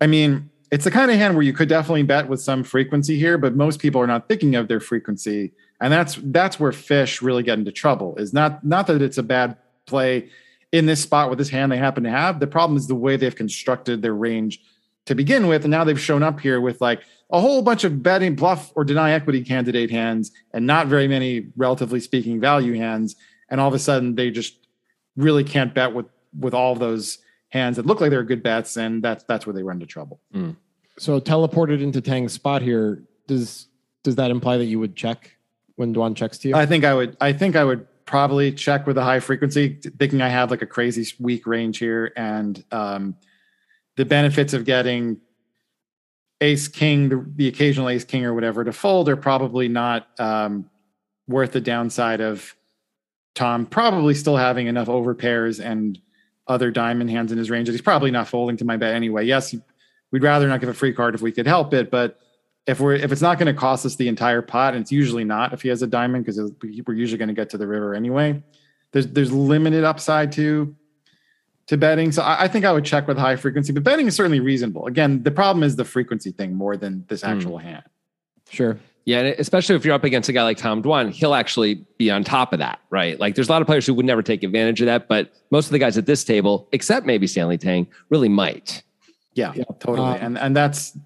I 0.00 0.06
mean, 0.06 0.50
it's 0.70 0.84
the 0.84 0.90
kind 0.90 1.10
of 1.10 1.16
hand 1.16 1.34
where 1.34 1.42
you 1.42 1.52
could 1.52 1.68
definitely 1.68 2.02
bet 2.02 2.28
with 2.28 2.40
some 2.40 2.62
frequency 2.62 3.18
here, 3.18 3.38
but 3.38 3.54
most 3.54 3.80
people 3.80 4.00
are 4.00 4.06
not 4.06 4.28
thinking 4.28 4.54
of 4.54 4.68
their 4.68 4.80
frequency, 4.80 5.52
and 5.80 5.92
that's 5.92 6.18
that's 6.24 6.60
where 6.60 6.72
fish 6.72 7.22
really 7.22 7.42
get 7.42 7.58
into 7.58 7.72
trouble. 7.72 8.16
Is 8.16 8.32
not 8.32 8.64
not 8.64 8.86
that 8.88 9.00
it's 9.00 9.18
a 9.18 9.22
bad 9.22 9.56
play 9.86 10.28
in 10.70 10.84
this 10.84 11.00
spot 11.00 11.30
with 11.30 11.38
this 11.38 11.48
hand 11.48 11.72
they 11.72 11.78
happen 11.78 12.04
to 12.04 12.10
have. 12.10 12.40
The 12.40 12.46
problem 12.46 12.76
is 12.76 12.86
the 12.86 12.94
way 12.94 13.16
they've 13.16 13.34
constructed 13.34 14.02
their 14.02 14.14
range 14.14 14.60
to 15.08 15.14
begin 15.14 15.48
with, 15.48 15.64
and 15.64 15.70
now 15.70 15.84
they've 15.84 16.00
shown 16.00 16.22
up 16.22 16.38
here 16.38 16.60
with 16.60 16.80
like 16.80 17.02
a 17.30 17.40
whole 17.40 17.62
bunch 17.62 17.84
of 17.84 18.02
betting 18.02 18.34
bluff 18.34 18.72
or 18.76 18.84
deny 18.84 19.12
equity 19.12 19.42
candidate 19.42 19.90
hands 19.90 20.30
and 20.52 20.66
not 20.66 20.86
very 20.86 21.08
many 21.08 21.48
relatively 21.56 22.00
speaking 22.00 22.40
value 22.40 22.74
hands 22.74 23.16
and 23.50 23.60
all 23.60 23.68
of 23.68 23.74
a 23.74 23.78
sudden 23.78 24.14
they 24.14 24.30
just 24.30 24.66
really 25.16 25.44
can't 25.44 25.74
bet 25.74 25.92
with 25.92 26.06
with 26.38 26.54
all 26.54 26.72
of 26.72 26.78
those 26.78 27.18
hands 27.50 27.76
that 27.76 27.86
look 27.86 28.00
like 28.00 28.10
they're 28.10 28.22
good 28.22 28.42
bets 28.42 28.76
and 28.76 29.02
that's 29.02 29.24
that's 29.24 29.46
where 29.46 29.54
they 29.54 29.62
run 29.62 29.76
into 29.76 29.86
trouble 29.86 30.20
So 30.98 31.20
teleported 31.20 31.82
into 31.82 32.00
Tang's 32.00 32.32
spot 32.32 32.62
here. 32.62 33.02
Does 33.26 33.66
does 34.04 34.16
that 34.16 34.30
imply 34.30 34.56
that 34.58 34.66
you 34.66 34.78
would 34.78 34.96
check 34.96 35.36
when 35.76 35.94
Dwan 35.94 36.16
checks 36.16 36.38
to 36.38 36.48
you? 36.48 36.54
i 36.54 36.64
think 36.66 36.84
i 36.84 36.94
would 36.94 37.16
i 37.20 37.32
think 37.32 37.56
i 37.56 37.64
would 37.64 37.86
probably 38.06 38.50
check 38.50 38.86
with 38.86 38.96
a 38.96 39.04
high 39.04 39.20
frequency, 39.20 39.78
thinking 39.98 40.22
I 40.22 40.28
have 40.28 40.50
like 40.50 40.62
a 40.62 40.66
crazy 40.66 41.06
weak 41.20 41.46
range 41.46 41.76
here, 41.76 42.10
and 42.16 42.64
um, 42.72 43.14
the 43.98 44.04
benefits 44.04 44.54
of 44.54 44.64
getting 44.64 45.20
ace 46.40 46.68
king, 46.68 47.08
the, 47.08 47.26
the 47.34 47.48
occasional 47.48 47.88
ace 47.88 48.04
king 48.04 48.24
or 48.24 48.32
whatever 48.32 48.62
to 48.62 48.72
fold 48.72 49.08
are 49.08 49.16
probably 49.16 49.66
not 49.66 50.08
um, 50.20 50.70
worth 51.26 51.50
the 51.50 51.60
downside 51.60 52.20
of 52.20 52.54
Tom 53.34 53.66
probably 53.66 54.14
still 54.14 54.36
having 54.36 54.68
enough 54.68 54.88
over 54.88 55.16
pairs 55.16 55.58
and 55.58 55.98
other 56.46 56.70
diamond 56.70 57.10
hands 57.10 57.32
in 57.32 57.38
his 57.38 57.50
range 57.50 57.66
that 57.66 57.72
he's 57.72 57.82
probably 57.82 58.12
not 58.12 58.28
folding 58.28 58.56
to 58.56 58.64
my 58.64 58.76
bet 58.76 58.94
anyway. 58.94 59.24
Yes, 59.24 59.52
we'd 60.12 60.22
rather 60.22 60.46
not 60.46 60.60
give 60.60 60.68
a 60.68 60.74
free 60.74 60.92
card 60.92 61.16
if 61.16 61.20
we 61.20 61.32
could 61.32 61.48
help 61.48 61.74
it, 61.74 61.90
but 61.90 62.20
if 62.68 62.78
we're 62.78 62.94
if 62.94 63.10
it's 63.10 63.20
not 63.20 63.36
going 63.36 63.52
to 63.52 63.60
cost 63.60 63.84
us 63.84 63.96
the 63.96 64.06
entire 64.06 64.42
pot, 64.42 64.74
and 64.74 64.82
it's 64.82 64.92
usually 64.92 65.24
not 65.24 65.52
if 65.52 65.62
he 65.62 65.68
has 65.70 65.82
a 65.82 65.88
diamond 65.88 66.24
because 66.24 66.52
we're 66.86 66.94
usually 66.94 67.18
going 67.18 67.28
to 67.28 67.34
get 67.34 67.50
to 67.50 67.58
the 67.58 67.66
river 67.66 67.96
anyway. 67.96 68.40
There's 68.92 69.08
there's 69.08 69.32
limited 69.32 69.82
upside 69.82 70.30
to 70.32 70.76
to 71.68 71.76
betting, 71.76 72.12
so 72.12 72.22
I, 72.22 72.44
I, 72.44 72.48
think 72.48 72.64
I 72.64 72.72
would 72.72 72.84
check 72.84 73.06
with 73.06 73.18
high 73.18 73.36
frequency. 73.36 73.72
But 73.72 73.84
betting 73.84 74.06
is 74.06 74.16
certainly 74.16 74.40
reasonable. 74.40 74.86
Again, 74.86 75.22
the 75.22 75.30
problem 75.30 75.62
is 75.62 75.76
the 75.76 75.84
frequency 75.84 76.32
thing 76.32 76.54
more 76.54 76.76
than 76.76 77.04
this 77.08 77.22
hmm. 77.22 77.28
actual 77.28 77.58
mm. 77.58 77.62
hand. 77.62 77.84
Sure. 78.50 78.78
Yeah, 79.04 79.20
especially 79.38 79.74
if 79.76 79.84
you're 79.84 79.94
up 79.94 80.04
against 80.04 80.28
a 80.28 80.32
guy 80.32 80.42
like 80.42 80.58
Tom 80.58 80.82
Dwan, 80.82 81.10
he'll 81.10 81.34
actually 81.34 81.86
be 81.96 82.10
on 82.10 82.24
top 82.24 82.52
of 82.52 82.58
that, 82.58 82.78
right? 82.90 83.18
Like 83.18 83.34
there's 83.34 83.48
a 83.48 83.52
lot 83.52 83.62
of 83.62 83.66
players 83.66 83.86
who 83.86 83.94
would 83.94 84.04
never 84.04 84.22
take 84.22 84.42
advantage 84.42 84.82
of 84.82 84.86
that, 84.86 85.08
but 85.08 85.32
most 85.50 85.66
of 85.66 85.72
the 85.72 85.78
guys 85.78 85.96
at 85.96 86.04
this 86.04 86.24
table, 86.24 86.68
except 86.72 87.06
maybe 87.06 87.26
Stanley 87.26 87.56
Tang, 87.56 87.86
really 88.10 88.28
might. 88.28 88.82
Yeah, 89.32 89.52
yeah. 89.54 89.64
totally. 89.78 90.10
Um, 90.10 90.16
and 90.20 90.38
and 90.38 90.56
that's 90.56 90.98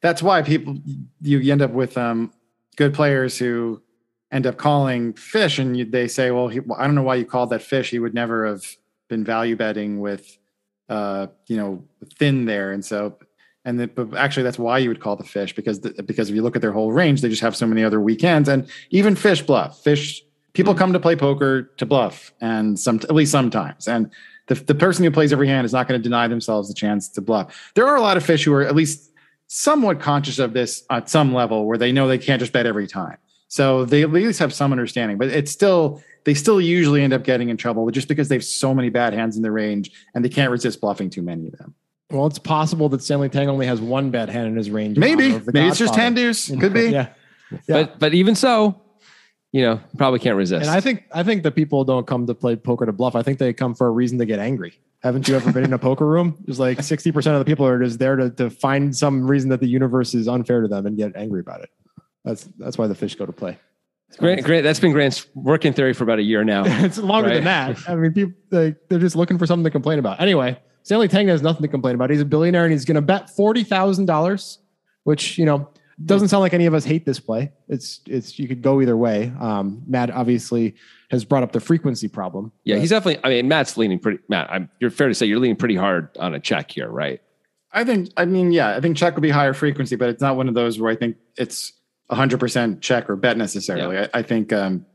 that's 0.00 0.22
why 0.22 0.42
people 0.42 0.78
you, 1.20 1.38
you 1.38 1.50
end 1.50 1.62
up 1.62 1.72
with 1.72 1.98
um, 1.98 2.32
good 2.76 2.94
players 2.94 3.36
who 3.36 3.82
end 4.30 4.46
up 4.46 4.56
calling 4.56 5.14
fish, 5.14 5.58
and 5.58 5.76
you, 5.76 5.84
they 5.84 6.06
say, 6.06 6.30
"Well, 6.30 6.46
he, 6.46 6.60
I 6.76 6.86
don't 6.86 6.94
know 6.94 7.02
why 7.02 7.16
you 7.16 7.24
called 7.24 7.50
that 7.50 7.62
fish. 7.62 7.90
He 7.90 7.98
would 7.98 8.14
never 8.14 8.46
have 8.46 8.64
been 9.08 9.24
value 9.24 9.56
betting 9.56 10.00
with, 10.00 10.38
uh, 10.88 11.28
you 11.46 11.56
know, 11.56 11.84
thin 12.18 12.44
there." 12.44 12.72
And 12.72 12.84
so 12.84 13.18
and 13.64 13.80
the, 13.80 13.86
but 13.86 14.14
actually 14.16 14.42
that's 14.42 14.58
why 14.58 14.78
you 14.78 14.88
would 14.88 15.00
call 15.00 15.16
the 15.16 15.24
fish 15.24 15.54
because 15.54 15.80
the, 15.80 16.02
because 16.02 16.28
if 16.28 16.36
you 16.36 16.42
look 16.42 16.56
at 16.56 16.62
their 16.62 16.72
whole 16.72 16.92
range 16.92 17.20
they 17.20 17.28
just 17.28 17.42
have 17.42 17.56
so 17.56 17.66
many 17.66 17.82
other 17.82 18.00
weekends 18.00 18.48
and 18.48 18.68
even 18.90 19.16
fish 19.16 19.42
bluff 19.42 19.82
fish 19.82 20.22
people 20.52 20.72
mm-hmm. 20.72 20.78
come 20.78 20.92
to 20.92 21.00
play 21.00 21.16
poker 21.16 21.62
to 21.76 21.86
bluff 21.86 22.32
and 22.40 22.78
some 22.78 22.96
at 22.96 23.14
least 23.14 23.32
sometimes 23.32 23.88
and 23.88 24.10
the, 24.46 24.54
the 24.54 24.74
person 24.74 25.04
who 25.04 25.10
plays 25.10 25.32
every 25.32 25.48
hand 25.48 25.64
is 25.64 25.72
not 25.72 25.88
going 25.88 25.98
to 25.98 26.02
deny 26.02 26.28
themselves 26.28 26.68
the 26.68 26.74
chance 26.74 27.08
to 27.08 27.20
bluff 27.20 27.72
there 27.74 27.86
are 27.86 27.96
a 27.96 28.02
lot 28.02 28.16
of 28.16 28.24
fish 28.24 28.44
who 28.44 28.52
are 28.52 28.62
at 28.62 28.74
least 28.74 29.12
somewhat 29.46 30.00
conscious 30.00 30.38
of 30.38 30.52
this 30.52 30.84
at 30.90 31.08
some 31.08 31.32
level 31.32 31.66
where 31.66 31.78
they 31.78 31.92
know 31.92 32.08
they 32.08 32.18
can't 32.18 32.40
just 32.40 32.52
bet 32.52 32.66
every 32.66 32.86
time 32.86 33.16
so 33.54 33.84
they 33.84 34.02
at 34.02 34.10
least 34.10 34.38
have 34.38 34.52
some 34.52 34.72
understanding 34.72 35.18
but 35.18 35.28
it's 35.28 35.52
still 35.52 36.02
they 36.24 36.34
still 36.34 36.60
usually 36.60 37.02
end 37.02 37.12
up 37.12 37.22
getting 37.22 37.48
in 37.48 37.56
trouble 37.56 37.88
just 37.90 38.08
because 38.08 38.28
they 38.28 38.34
have 38.36 38.44
so 38.44 38.74
many 38.74 38.88
bad 38.88 39.12
hands 39.12 39.36
in 39.36 39.42
the 39.42 39.50
range 39.50 39.90
and 40.14 40.24
they 40.24 40.28
can't 40.28 40.50
resist 40.50 40.80
bluffing 40.80 41.10
too 41.10 41.22
many 41.22 41.46
of 41.46 41.56
them 41.58 41.74
well, 42.10 42.26
it's 42.26 42.38
possible 42.38 42.88
that 42.90 43.02
Stanley 43.02 43.28
Tang 43.28 43.48
only 43.48 43.66
has 43.66 43.80
one 43.80 44.10
bad 44.10 44.28
hand 44.28 44.46
in 44.46 44.56
his 44.56 44.70
range. 44.70 44.98
Maybe, 44.98 45.30
maybe 45.30 45.32
Godfather. 45.32 45.66
it's 45.68 45.78
just 45.78 45.96
hand 45.96 46.16
deuce. 46.16 46.48
Could 46.48 46.72
be. 46.72 46.82
yeah. 46.90 47.08
yeah. 47.50 47.58
But 47.66 47.98
but 47.98 48.14
even 48.14 48.34
so, 48.34 48.80
you 49.52 49.62
know, 49.62 49.80
probably 49.96 50.18
can't 50.18 50.36
resist. 50.36 50.66
And 50.66 50.70
I 50.70 50.80
think 50.80 51.04
I 51.12 51.22
think 51.22 51.42
that 51.42 51.52
people 51.52 51.84
don't 51.84 52.06
come 52.06 52.26
to 52.26 52.34
play 52.34 52.56
poker 52.56 52.86
to 52.86 52.92
bluff. 52.92 53.16
I 53.16 53.22
think 53.22 53.38
they 53.38 53.52
come 53.52 53.74
for 53.74 53.86
a 53.86 53.90
reason 53.90 54.18
to 54.18 54.26
get 54.26 54.38
angry. 54.38 54.78
Haven't 55.02 55.28
you 55.28 55.36
ever 55.36 55.52
been 55.52 55.64
in 55.64 55.72
a 55.72 55.78
poker 55.90 56.06
room? 56.06 56.42
It's 56.48 56.58
like 56.58 56.78
60% 56.78 57.16
of 57.16 57.38
the 57.38 57.44
people 57.44 57.66
are 57.66 57.78
just 57.78 57.98
there 57.98 58.16
to, 58.16 58.30
to 58.30 58.48
find 58.48 58.96
some 58.96 59.30
reason 59.30 59.50
that 59.50 59.60
the 59.60 59.66
universe 59.66 60.14
is 60.14 60.28
unfair 60.28 60.62
to 60.62 60.68
them 60.68 60.86
and 60.86 60.96
get 60.96 61.14
angry 61.14 61.40
about 61.40 61.60
it. 61.60 61.68
That's 62.24 62.48
that's 62.58 62.78
why 62.78 62.86
the 62.86 62.94
fish 62.94 63.14
go 63.14 63.26
to 63.26 63.32
play. 63.32 63.58
Grant, 64.18 64.44
Grant, 64.44 64.64
that's 64.64 64.80
been 64.80 64.92
Grant's 64.92 65.26
working 65.34 65.72
theory 65.72 65.92
for 65.92 66.04
about 66.04 66.18
a 66.18 66.22
year 66.22 66.44
now. 66.44 66.62
it's 66.66 66.98
longer 66.98 67.28
right? 67.28 67.34
than 67.34 67.44
that. 67.44 67.88
I 67.88 67.94
mean, 67.96 68.12
people 68.12 68.34
they, 68.50 68.74
they're 68.88 68.98
just 68.98 69.16
looking 69.16 69.38
for 69.38 69.46
something 69.46 69.64
to 69.64 69.70
complain 69.70 69.98
about. 69.98 70.20
Anyway, 70.20 70.58
Stanley 70.82 71.08
Tang 71.08 71.28
has 71.28 71.42
nothing 71.42 71.62
to 71.62 71.68
complain 71.68 71.94
about. 71.94 72.10
He's 72.10 72.20
a 72.20 72.24
billionaire 72.24 72.64
and 72.64 72.72
he's 72.72 72.84
going 72.84 72.94
to 72.96 73.02
bet 73.02 73.30
forty 73.30 73.64
thousand 73.64 74.06
dollars, 74.06 74.58
which 75.04 75.38
you 75.38 75.44
know 75.44 75.68
doesn't 76.04 76.28
sound 76.28 76.40
like 76.40 76.54
any 76.54 76.66
of 76.66 76.74
us 76.74 76.84
hate 76.84 77.06
this 77.06 77.20
play. 77.20 77.52
It's 77.68 78.00
it's 78.06 78.38
you 78.38 78.48
could 78.48 78.62
go 78.62 78.80
either 78.80 78.96
way. 78.96 79.32
Um, 79.40 79.82
Matt 79.86 80.10
obviously 80.10 80.74
has 81.10 81.24
brought 81.24 81.42
up 81.42 81.52
the 81.52 81.60
frequency 81.60 82.08
problem. 82.08 82.52
Yeah, 82.64 82.76
he's 82.76 82.90
definitely. 82.90 83.24
I 83.24 83.28
mean, 83.28 83.48
Matt's 83.48 83.76
leaning 83.76 83.98
pretty. 83.98 84.18
Matt, 84.28 84.50
I'm, 84.50 84.70
you're 84.80 84.90
fair 84.90 85.08
to 85.08 85.14
say 85.14 85.26
you're 85.26 85.38
leaning 85.38 85.56
pretty 85.56 85.76
hard 85.76 86.16
on 86.18 86.34
a 86.34 86.40
check 86.40 86.70
here, 86.70 86.88
right? 86.88 87.20
I 87.72 87.84
think. 87.84 88.10
I 88.16 88.24
mean, 88.24 88.52
yeah, 88.52 88.76
I 88.76 88.80
think 88.80 88.96
check 88.96 89.14
would 89.14 89.22
be 89.22 89.30
higher 89.30 89.54
frequency, 89.54 89.96
but 89.96 90.08
it's 90.08 90.22
not 90.22 90.36
one 90.36 90.48
of 90.48 90.54
those 90.54 90.80
where 90.80 90.90
I 90.90 90.96
think 90.96 91.16
it's 91.36 91.72
100 92.08 92.38
percent 92.40 92.80
check 92.80 93.08
or 93.08 93.16
bet 93.16 93.36
necessarily. 93.36 93.96
Yeah. 93.96 94.08
I, 94.14 94.18
I, 94.18 94.22
think. 94.22 94.52
Um, 94.52 94.86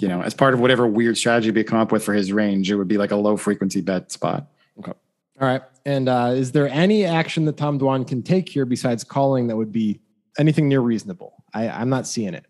you 0.00 0.08
know, 0.08 0.22
as 0.22 0.34
part 0.34 0.54
of 0.54 0.60
whatever 0.60 0.86
weird 0.86 1.16
strategy 1.16 1.50
we 1.50 1.64
come 1.64 1.78
up 1.78 1.92
with 1.92 2.04
for 2.04 2.14
his 2.14 2.32
range, 2.32 2.70
it 2.70 2.76
would 2.76 2.88
be 2.88 2.98
like 2.98 3.10
a 3.10 3.16
low 3.16 3.36
frequency 3.36 3.80
bet 3.80 4.12
spot. 4.12 4.46
Okay. 4.78 4.92
All 5.40 5.48
right. 5.48 5.62
And 5.84 6.08
uh, 6.08 6.32
is 6.34 6.52
there 6.52 6.68
any 6.68 7.04
action 7.04 7.44
that 7.46 7.56
Tom 7.56 7.78
Dwan 7.78 8.06
can 8.06 8.22
take 8.22 8.48
here 8.48 8.64
besides 8.64 9.04
calling 9.04 9.46
that 9.48 9.56
would 9.56 9.72
be 9.72 10.00
anything 10.38 10.68
near 10.68 10.80
reasonable? 10.80 11.44
I, 11.54 11.68
I'm 11.68 11.88
not 11.88 12.06
seeing 12.06 12.34
it. 12.34 12.46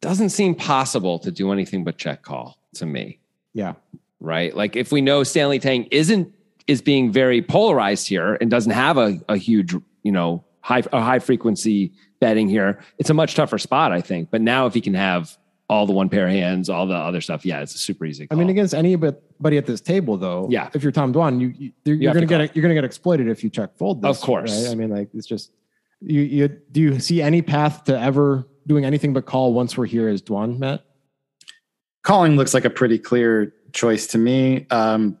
Doesn't 0.00 0.30
seem 0.30 0.54
possible 0.54 1.18
to 1.20 1.30
do 1.30 1.52
anything 1.52 1.84
but 1.84 1.98
check 1.98 2.22
call 2.22 2.58
to 2.74 2.86
me. 2.86 3.20
Yeah. 3.52 3.74
Right. 4.20 4.54
Like 4.54 4.76
if 4.76 4.92
we 4.92 5.00
know 5.00 5.22
Stanley 5.22 5.58
Tang 5.58 5.84
isn't 5.90 6.32
is 6.66 6.80
being 6.80 7.12
very 7.12 7.42
polarized 7.42 8.08
here 8.08 8.36
and 8.40 8.50
doesn't 8.50 8.72
have 8.72 8.96
a, 8.96 9.18
a 9.28 9.36
huge, 9.36 9.74
you 10.02 10.12
know, 10.12 10.44
high 10.60 10.82
a 10.92 11.00
high 11.00 11.18
frequency 11.18 11.92
betting 12.24 12.48
here, 12.48 12.80
it's 12.96 13.10
a 13.10 13.14
much 13.14 13.34
tougher 13.34 13.58
spot, 13.58 13.92
I 13.92 14.00
think. 14.00 14.30
But 14.30 14.40
now 14.40 14.64
if 14.64 14.72
he 14.72 14.80
can 14.80 14.94
have 14.94 15.36
all 15.68 15.84
the 15.86 15.92
one 15.92 16.08
pair 16.08 16.26
hands, 16.26 16.70
all 16.70 16.86
the 16.86 16.94
other 16.94 17.20
stuff. 17.20 17.44
Yeah, 17.44 17.60
it's 17.60 17.74
a 17.74 17.78
super 17.78 18.06
easy. 18.06 18.26
Call. 18.26 18.38
I 18.38 18.38
mean, 18.38 18.48
against 18.48 18.72
anybody 18.72 19.58
at 19.58 19.66
this 19.66 19.82
table, 19.82 20.16
though. 20.16 20.46
Yeah. 20.50 20.70
If 20.72 20.82
you're 20.82 20.90
Tom 20.92 21.12
Dwan, 21.12 21.38
you, 21.38 21.52
you 21.58 21.72
you're, 21.84 21.96
you 21.96 22.08
are 22.08 22.14
going 22.14 22.26
to 22.26 22.38
get 22.38 22.56
you're 22.56 22.62
going 22.62 22.74
to 22.74 22.80
get 22.80 22.84
exploited 22.84 23.28
if 23.28 23.44
you 23.44 23.50
check 23.50 23.76
fold. 23.76 24.00
This, 24.00 24.16
of 24.16 24.24
course. 24.24 24.64
Right? 24.64 24.72
I 24.72 24.74
mean, 24.74 24.88
like 24.88 25.10
it's 25.12 25.26
just 25.26 25.52
you. 26.00 26.22
You 26.22 26.48
do 26.48 26.80
you 26.80 26.98
see 26.98 27.20
any 27.20 27.42
path 27.42 27.84
to 27.84 27.98
ever 27.98 28.48
doing 28.66 28.86
anything 28.86 29.12
but 29.12 29.26
call 29.26 29.52
once 29.52 29.76
we're 29.76 29.84
here 29.84 30.08
as 30.08 30.22
Dwan, 30.22 30.58
Matt? 30.58 30.82
Calling 32.04 32.36
looks 32.36 32.54
like 32.54 32.64
a 32.64 32.70
pretty 32.70 32.98
clear 32.98 33.52
choice 33.72 34.06
to 34.08 34.18
me. 34.18 34.66
Um, 34.70 35.18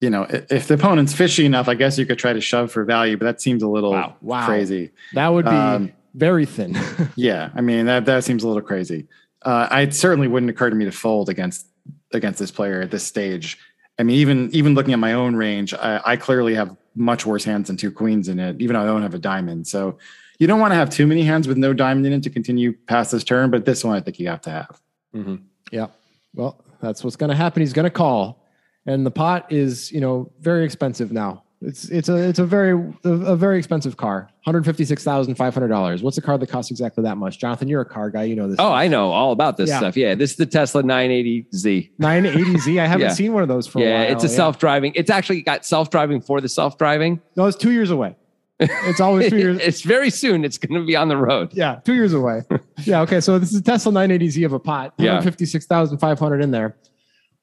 you 0.00 0.10
know, 0.10 0.26
if 0.28 0.68
the 0.68 0.74
opponent's 0.74 1.12
fishy 1.12 1.44
enough, 1.44 1.68
I 1.68 1.74
guess 1.74 1.98
you 1.98 2.06
could 2.06 2.18
try 2.18 2.32
to 2.32 2.40
shove 2.40 2.70
for 2.70 2.84
value, 2.84 3.16
but 3.16 3.24
that 3.24 3.40
seems 3.40 3.62
a 3.62 3.68
little 3.68 3.92
wow. 3.92 4.16
Wow. 4.20 4.46
crazy. 4.46 4.92
That 5.14 5.28
would 5.28 5.44
be 5.44 5.50
um, 5.50 5.92
very 6.14 6.46
thin. 6.46 6.76
yeah, 7.16 7.50
I 7.54 7.60
mean 7.60 7.86
that 7.86 8.04
that 8.06 8.24
seems 8.24 8.42
a 8.42 8.48
little 8.48 8.62
crazy 8.62 9.06
uh, 9.42 9.68
it 9.72 9.94
certainly 9.94 10.28
wouldn't 10.28 10.50
occur 10.50 10.70
to 10.70 10.76
me 10.76 10.84
to 10.84 10.92
fold 10.92 11.28
against 11.28 11.66
against 12.12 12.38
this 12.38 12.50
player 12.50 12.80
at 12.80 12.90
this 12.90 13.04
stage. 13.04 13.58
I 13.98 14.02
mean, 14.02 14.16
even 14.16 14.50
even 14.52 14.74
looking 14.74 14.92
at 14.92 14.98
my 14.98 15.12
own 15.12 15.36
range, 15.36 15.74
I, 15.74 16.00
I 16.04 16.16
clearly 16.16 16.54
have 16.54 16.76
much 16.94 17.26
worse 17.26 17.44
hands 17.44 17.68
than 17.68 17.76
two 17.76 17.90
queens 17.90 18.28
in 18.28 18.38
it, 18.38 18.60
even 18.60 18.74
though 18.74 18.82
I 18.82 18.86
don't 18.86 19.02
have 19.02 19.14
a 19.14 19.18
diamond. 19.18 19.66
So 19.66 19.98
you 20.38 20.46
don't 20.46 20.60
want 20.60 20.72
to 20.72 20.76
have 20.76 20.90
too 20.90 21.06
many 21.06 21.22
hands 21.22 21.48
with 21.48 21.56
no 21.56 21.72
diamond 21.72 22.06
in 22.06 22.12
it 22.12 22.22
to 22.24 22.30
continue 22.30 22.72
past 22.86 23.12
this 23.12 23.24
turn, 23.24 23.50
but 23.50 23.64
this 23.64 23.84
one 23.84 23.96
I 23.96 24.00
think 24.00 24.18
you 24.18 24.28
have 24.28 24.40
to 24.42 24.50
have. 24.50 24.80
Mm-hmm. 25.14 25.36
Yeah. 25.72 25.88
Well, 26.34 26.64
that's 26.80 27.02
what's 27.02 27.16
going 27.16 27.30
to 27.30 27.36
happen. 27.36 27.60
He's 27.60 27.72
going 27.72 27.84
to 27.84 27.90
call, 27.90 28.44
and 28.86 29.04
the 29.04 29.10
pot 29.10 29.50
is 29.52 29.90
you 29.92 30.00
know 30.00 30.32
very 30.40 30.64
expensive 30.64 31.12
now. 31.12 31.44
It's 31.60 31.88
it's 31.88 32.08
a 32.08 32.16
it's 32.16 32.38
a 32.38 32.46
very 32.46 32.72
a, 33.02 33.34
very 33.34 33.58
expensive 33.58 33.96
car. 33.96 34.20
One 34.20 34.30
hundred 34.44 34.64
fifty 34.64 34.84
six 34.84 35.02
thousand 35.02 35.34
five 35.34 35.54
hundred 35.54 35.68
dollars. 35.68 36.04
What's 36.04 36.16
a 36.16 36.22
car 36.22 36.38
that 36.38 36.48
costs 36.48 36.70
exactly 36.70 37.02
that 37.02 37.16
much? 37.16 37.40
Jonathan, 37.40 37.66
you're 37.66 37.80
a 37.80 37.84
car 37.84 38.10
guy. 38.10 38.24
You 38.24 38.36
know 38.36 38.46
this. 38.46 38.54
Oh, 38.60 38.66
stuff. 38.66 38.72
I 38.72 38.86
know 38.86 39.10
all 39.10 39.32
about 39.32 39.56
this 39.56 39.68
yeah. 39.68 39.78
stuff. 39.78 39.96
Yeah, 39.96 40.14
this 40.14 40.32
is 40.32 40.36
the 40.36 40.46
Tesla 40.46 40.84
980Z. 40.84 41.90
980Z. 42.00 42.80
I 42.80 42.86
haven't 42.86 43.08
yeah. 43.08 43.12
seen 43.12 43.32
one 43.32 43.42
of 43.42 43.48
those 43.48 43.66
for 43.66 43.80
yeah, 43.80 43.86
a 43.86 44.04
while. 44.04 44.12
it's 44.12 44.24
a 44.24 44.28
yeah. 44.28 44.36
self 44.36 44.60
driving. 44.60 44.92
It's 44.94 45.10
actually 45.10 45.42
got 45.42 45.66
self 45.66 45.90
driving 45.90 46.20
for 46.20 46.40
the 46.40 46.48
self 46.48 46.78
driving. 46.78 47.20
No, 47.34 47.46
it's 47.46 47.56
two 47.56 47.72
years 47.72 47.90
away. 47.90 48.14
It's 48.60 49.00
always 49.00 49.28
two 49.28 49.38
years. 49.38 49.58
it's 49.60 49.82
very 49.82 50.10
soon. 50.10 50.44
It's 50.44 50.58
going 50.58 50.80
to 50.80 50.86
be 50.86 50.94
on 50.94 51.08
the 51.08 51.16
road. 51.16 51.52
Yeah, 51.52 51.80
two 51.84 51.94
years 51.94 52.12
away. 52.12 52.42
yeah. 52.84 53.00
Okay. 53.00 53.20
So 53.20 53.40
this 53.40 53.50
is 53.50 53.58
a 53.58 53.62
Tesla 53.62 53.90
980Z 53.92 54.46
of 54.46 54.52
a 54.52 54.60
pot. 54.60 54.94
Yeah. 54.96 55.20
Fifty 55.22 55.44
six 55.44 55.66
thousand 55.66 55.98
five 55.98 56.20
hundred 56.20 56.40
in 56.40 56.52
there. 56.52 56.76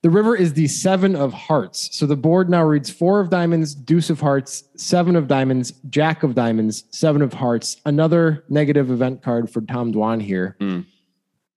The 0.06 0.12
river 0.12 0.36
is 0.36 0.54
the 0.54 0.68
seven 0.68 1.16
of 1.16 1.34
hearts. 1.34 1.90
So 1.98 2.06
the 2.06 2.16
board 2.16 2.48
now 2.48 2.64
reads 2.64 2.92
four 2.92 3.20
of 3.20 3.32
diamonds, 3.32 3.74
deuce 3.74 4.12
of 4.12 4.20
hearts, 4.20 4.64
seven 4.76 5.16
of 5.16 5.28
diamonds, 5.28 5.72
jack 5.90 6.22
of 6.22 6.36
diamonds, 6.36 6.84
seven 6.92 7.24
of 7.24 7.34
hearts. 7.34 7.82
Another 7.88 8.44
negative 8.48 8.92
event 8.92 9.24
card 9.24 9.50
for 9.50 9.62
Tom 9.62 9.92
Dwan 9.92 10.22
here. 10.22 10.58
Mm. 10.62 10.86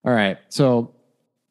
All 0.02 0.14
right. 0.14 0.38
So 0.48 0.94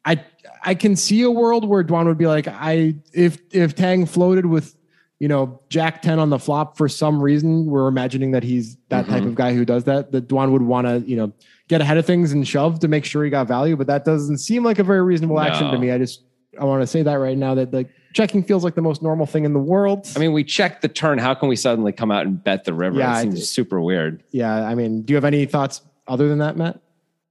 I 0.05 0.25
I 0.63 0.73
can 0.73 0.95
see 0.95 1.21
a 1.21 1.29
world 1.29 1.69
where 1.69 1.83
Dwan 1.83 2.07
would 2.07 2.17
be 2.17 2.25
like, 2.25 2.47
I 2.47 2.95
if 3.13 3.37
if 3.51 3.75
Tang 3.75 4.07
floated 4.07 4.47
with 4.47 4.75
you 5.19 5.27
know 5.27 5.61
Jack 5.69 6.01
10 6.01 6.17
on 6.17 6.31
the 6.31 6.39
flop 6.39 6.77
for 6.77 6.89
some 6.89 7.21
reason, 7.21 7.67
we're 7.67 7.87
imagining 7.87 8.31
that 8.31 8.41
he's 8.41 8.75
that 8.89 9.05
mm-hmm. 9.05 9.13
type 9.13 9.23
of 9.23 9.35
guy 9.35 9.53
who 9.53 9.65
does 9.65 9.83
that, 9.83 10.11
that 10.13 10.27
Dwan 10.27 10.51
would 10.51 10.63
want 10.63 10.87
to, 10.87 11.07
you 11.07 11.15
know, 11.15 11.31
get 11.67 11.79
ahead 11.79 11.99
of 11.99 12.07
things 12.07 12.31
and 12.31 12.47
shove 12.47 12.79
to 12.79 12.87
make 12.87 13.05
sure 13.05 13.23
he 13.23 13.29
got 13.29 13.47
value. 13.47 13.75
But 13.75 13.85
that 13.85 14.03
doesn't 14.03 14.39
seem 14.39 14.63
like 14.63 14.79
a 14.79 14.83
very 14.83 15.03
reasonable 15.03 15.39
action 15.39 15.69
to 15.69 15.77
me. 15.77 15.91
I 15.91 15.99
just 15.99 16.23
I 16.59 16.65
want 16.65 16.81
to 16.81 16.87
say 16.87 17.03
that 17.03 17.15
right 17.15 17.37
now 17.37 17.55
that 17.55 17.73
like 17.73 17.89
checking 18.13 18.43
feels 18.43 18.63
like 18.63 18.75
the 18.75 18.81
most 18.81 19.01
normal 19.01 19.25
thing 19.25 19.45
in 19.45 19.53
the 19.53 19.59
world. 19.59 20.07
I 20.15 20.19
mean, 20.19 20.33
we 20.33 20.43
checked 20.43 20.81
the 20.81 20.87
turn. 20.87 21.17
How 21.17 21.33
can 21.33 21.49
we 21.49 21.55
suddenly 21.55 21.91
come 21.91 22.11
out 22.11 22.25
and 22.25 22.43
bet 22.43 22.65
the 22.65 22.73
river? 22.73 22.97
Yeah, 22.97 23.17
it 23.17 23.21
seems 23.23 23.49
super 23.49 23.81
weird. 23.81 24.23
Yeah, 24.31 24.67
I 24.67 24.75
mean, 24.75 25.03
do 25.03 25.13
you 25.13 25.15
have 25.15 25.25
any 25.25 25.45
thoughts 25.45 25.81
other 26.07 26.27
than 26.27 26.39
that, 26.39 26.57
Matt? 26.57 26.79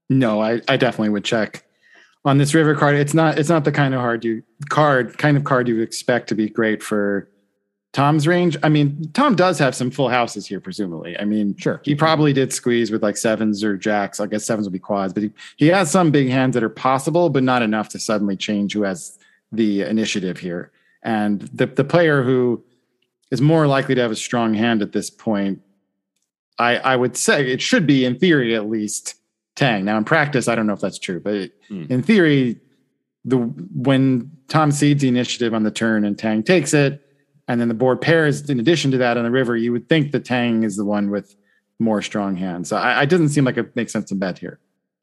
No, 0.09 0.41
I, 0.41 0.61
I 0.68 0.77
definitely 0.77 1.09
would 1.11 1.24
check 1.24 1.66
on 2.27 2.39
this 2.39 2.55
river 2.55 2.74
card, 2.74 2.97
it's 2.97 3.14
not 3.14 3.39
it's 3.39 3.49
not 3.49 3.64
the 3.64 3.72
kind 3.72 3.95
of 3.95 4.01
hard 4.01 4.24
you 4.24 4.43
card 4.68 5.16
kind 5.16 5.37
of 5.37 5.45
card 5.45 5.68
you 5.68 5.77
would 5.77 5.85
expect 5.85 6.29
to 6.29 6.35
be 6.35 6.49
great 6.49 6.83
for 6.83 7.31
Tom's 7.97 8.26
range. 8.26 8.59
I 8.62 8.68
mean, 8.68 9.11
Tom 9.14 9.34
does 9.34 9.59
have 9.59 9.74
some 9.74 9.90
full 9.90 10.11
houses 10.11 10.47
here, 10.47 10.61
presumably. 10.61 11.16
I 11.18 11.24
mean, 11.24 11.57
Sure. 11.57 11.80
he 11.82 11.94
probably 11.94 12.34
did 12.34 12.53
squeeze 12.53 12.90
with 12.90 13.03
like 13.03 13.16
sevens 13.16 13.64
or 13.64 13.78
jacks. 13.78 14.20
I 14.20 14.26
guess 14.26 14.44
sevens 14.44 14.66
would 14.66 14.72
be 14.74 14.78
quads, 14.78 15.14
but 15.14 15.22
he, 15.22 15.30
he 15.57 15.68
has 15.68 15.90
some 15.90 16.11
big 16.11 16.28
hands 16.28 16.53
that 16.53 16.62
are 16.62 16.68
possible, 16.68 17.30
but 17.30 17.42
not 17.42 17.62
enough 17.62 17.88
to 17.90 17.99
suddenly 17.99 18.36
change 18.36 18.74
who 18.74 18.82
has 18.82 19.18
the 19.51 19.80
initiative 19.80 20.36
here. 20.38 20.72
And 21.03 21.40
the 21.55 21.64
the 21.64 21.84
player 21.84 22.22
who 22.22 22.62
is 23.30 23.40
more 23.40 23.66
likely 23.66 23.94
to 23.94 24.03
have 24.03 24.11
a 24.11 24.16
strong 24.16 24.53
hand 24.53 24.82
at 24.82 24.92
this 24.92 25.09
point, 25.09 25.62
I 26.59 26.76
I 26.76 26.97
would 26.97 27.16
say 27.16 27.51
it 27.51 27.62
should 27.62 27.86
be 27.86 28.05
in 28.05 28.18
theory 28.18 28.55
at 28.55 28.68
least 28.68 29.14
Tang. 29.55 29.86
Now 29.86 29.97
in 29.97 30.05
practice, 30.05 30.49
I 30.49 30.55
don't 30.55 30.66
know 30.66 30.74
if 30.74 30.80
that's 30.80 30.99
true, 30.99 31.20
but 31.20 31.32
it, 31.34 31.53
Hmm. 31.68 31.84
in 31.88 32.03
theory, 32.03 32.61
the 33.24 33.38
when 33.38 34.30
Tom 34.49 34.70
cedes 34.70 35.01
the 35.01 35.09
initiative 35.09 35.55
on 35.55 35.62
the 35.62 35.70
turn 35.70 36.05
and 36.05 36.18
Tang 36.18 36.42
takes 36.42 36.74
it, 36.74 37.01
and 37.49 37.61
then 37.61 37.68
the 37.68 37.74
board 37.74 38.01
pairs 38.01 38.49
in 38.49 38.59
addition 38.59 38.90
to 38.90 38.99
that 38.99 39.16
on 39.16 39.24
the 39.24 39.30
river, 39.30 39.57
you 39.57 39.72
would 39.72 39.88
think 39.88 40.12
the 40.12 40.20
Tang 40.20 40.62
is 40.62 40.76
the 40.76 40.84
one 40.84 41.11
with 41.11 41.36
more 41.78 42.03
strong 42.03 42.36
hands. 42.36 42.68
So 42.68 42.76
I, 42.76 43.03
it 43.03 43.09
doesn't 43.09 43.28
seem 43.30 43.44
like 43.44 43.57
it 43.57 43.74
makes 43.76 43.92
sense 43.92 44.09
to 44.09 44.14
bet 44.14 44.38
here. 44.38 44.59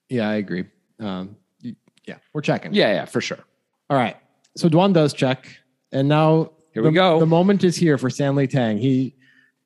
Yeah, 0.09 0.29
I 0.29 0.35
agree. 0.35 0.65
Um, 0.99 1.37
yeah, 1.61 2.15
we're 2.33 2.41
checking. 2.41 2.73
Yeah, 2.73 2.93
yeah, 2.93 3.05
for 3.05 3.21
sure. 3.21 3.39
All 3.89 3.97
right. 3.97 4.17
So 4.55 4.69
Dwan 4.69 4.93
does 4.93 5.13
check, 5.13 5.47
and 5.91 6.07
now 6.07 6.51
Here 6.73 6.83
we 6.83 6.89
the, 6.89 6.95
go. 6.95 7.19
The 7.19 7.25
moment 7.25 7.63
is 7.63 7.75
here 7.75 7.97
for 7.97 8.09
Stanley 8.09 8.47
Tang. 8.47 8.77
He 8.77 9.15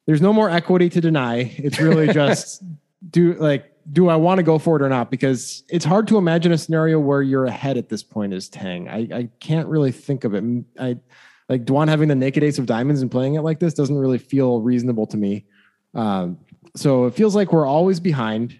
there's 0.06 0.22
no 0.22 0.32
more 0.32 0.50
equity 0.50 0.90
to 0.90 1.02
deny. 1.02 1.54
It's 1.58 1.80
really 1.80 2.08
just 2.14 2.64
do 3.10 3.34
like 3.34 3.72
do 3.92 4.10
I 4.10 4.16
want 4.16 4.40
to 4.40 4.44
go 4.44 4.60
for 4.60 4.76
it 4.76 4.82
or 4.82 4.90
not? 4.90 5.10
Because 5.10 5.64
it's 5.70 5.86
hard 5.86 6.08
to 6.10 6.18
imagine 6.18 6.52
a 6.52 6.58
scenario 6.58 7.00
where 7.00 7.22
you're 7.22 7.46
ahead 7.46 7.78
at 7.78 7.90
this 7.90 8.04
point 8.04 8.34
as 8.34 8.50
Tang. 8.50 8.90
I, 8.90 9.08
I 9.14 9.30
can't 9.40 9.68
really 9.68 9.92
think 9.92 10.24
of 10.24 10.34
it. 10.34 10.44
I 10.80 10.98
like 11.50 11.66
Dwan 11.66 11.88
having 11.88 12.10
the 12.10 12.16
naked 12.16 12.44
ace 12.44 12.58
of 12.58 12.66
diamonds 12.66 13.02
and 13.02 13.10
playing 13.10 13.36
it 13.36 13.42
like 13.42 13.60
this 13.60 13.74
doesn't 13.74 13.98
really 13.98 14.18
feel 14.18 14.62
reasonable 14.62 15.08
to 15.08 15.18
me. 15.18 15.46
Um, 15.94 16.38
so 16.76 17.06
it 17.06 17.14
feels 17.14 17.36
like 17.36 17.52
we're 17.52 17.66
always 17.66 18.00
behind. 18.00 18.60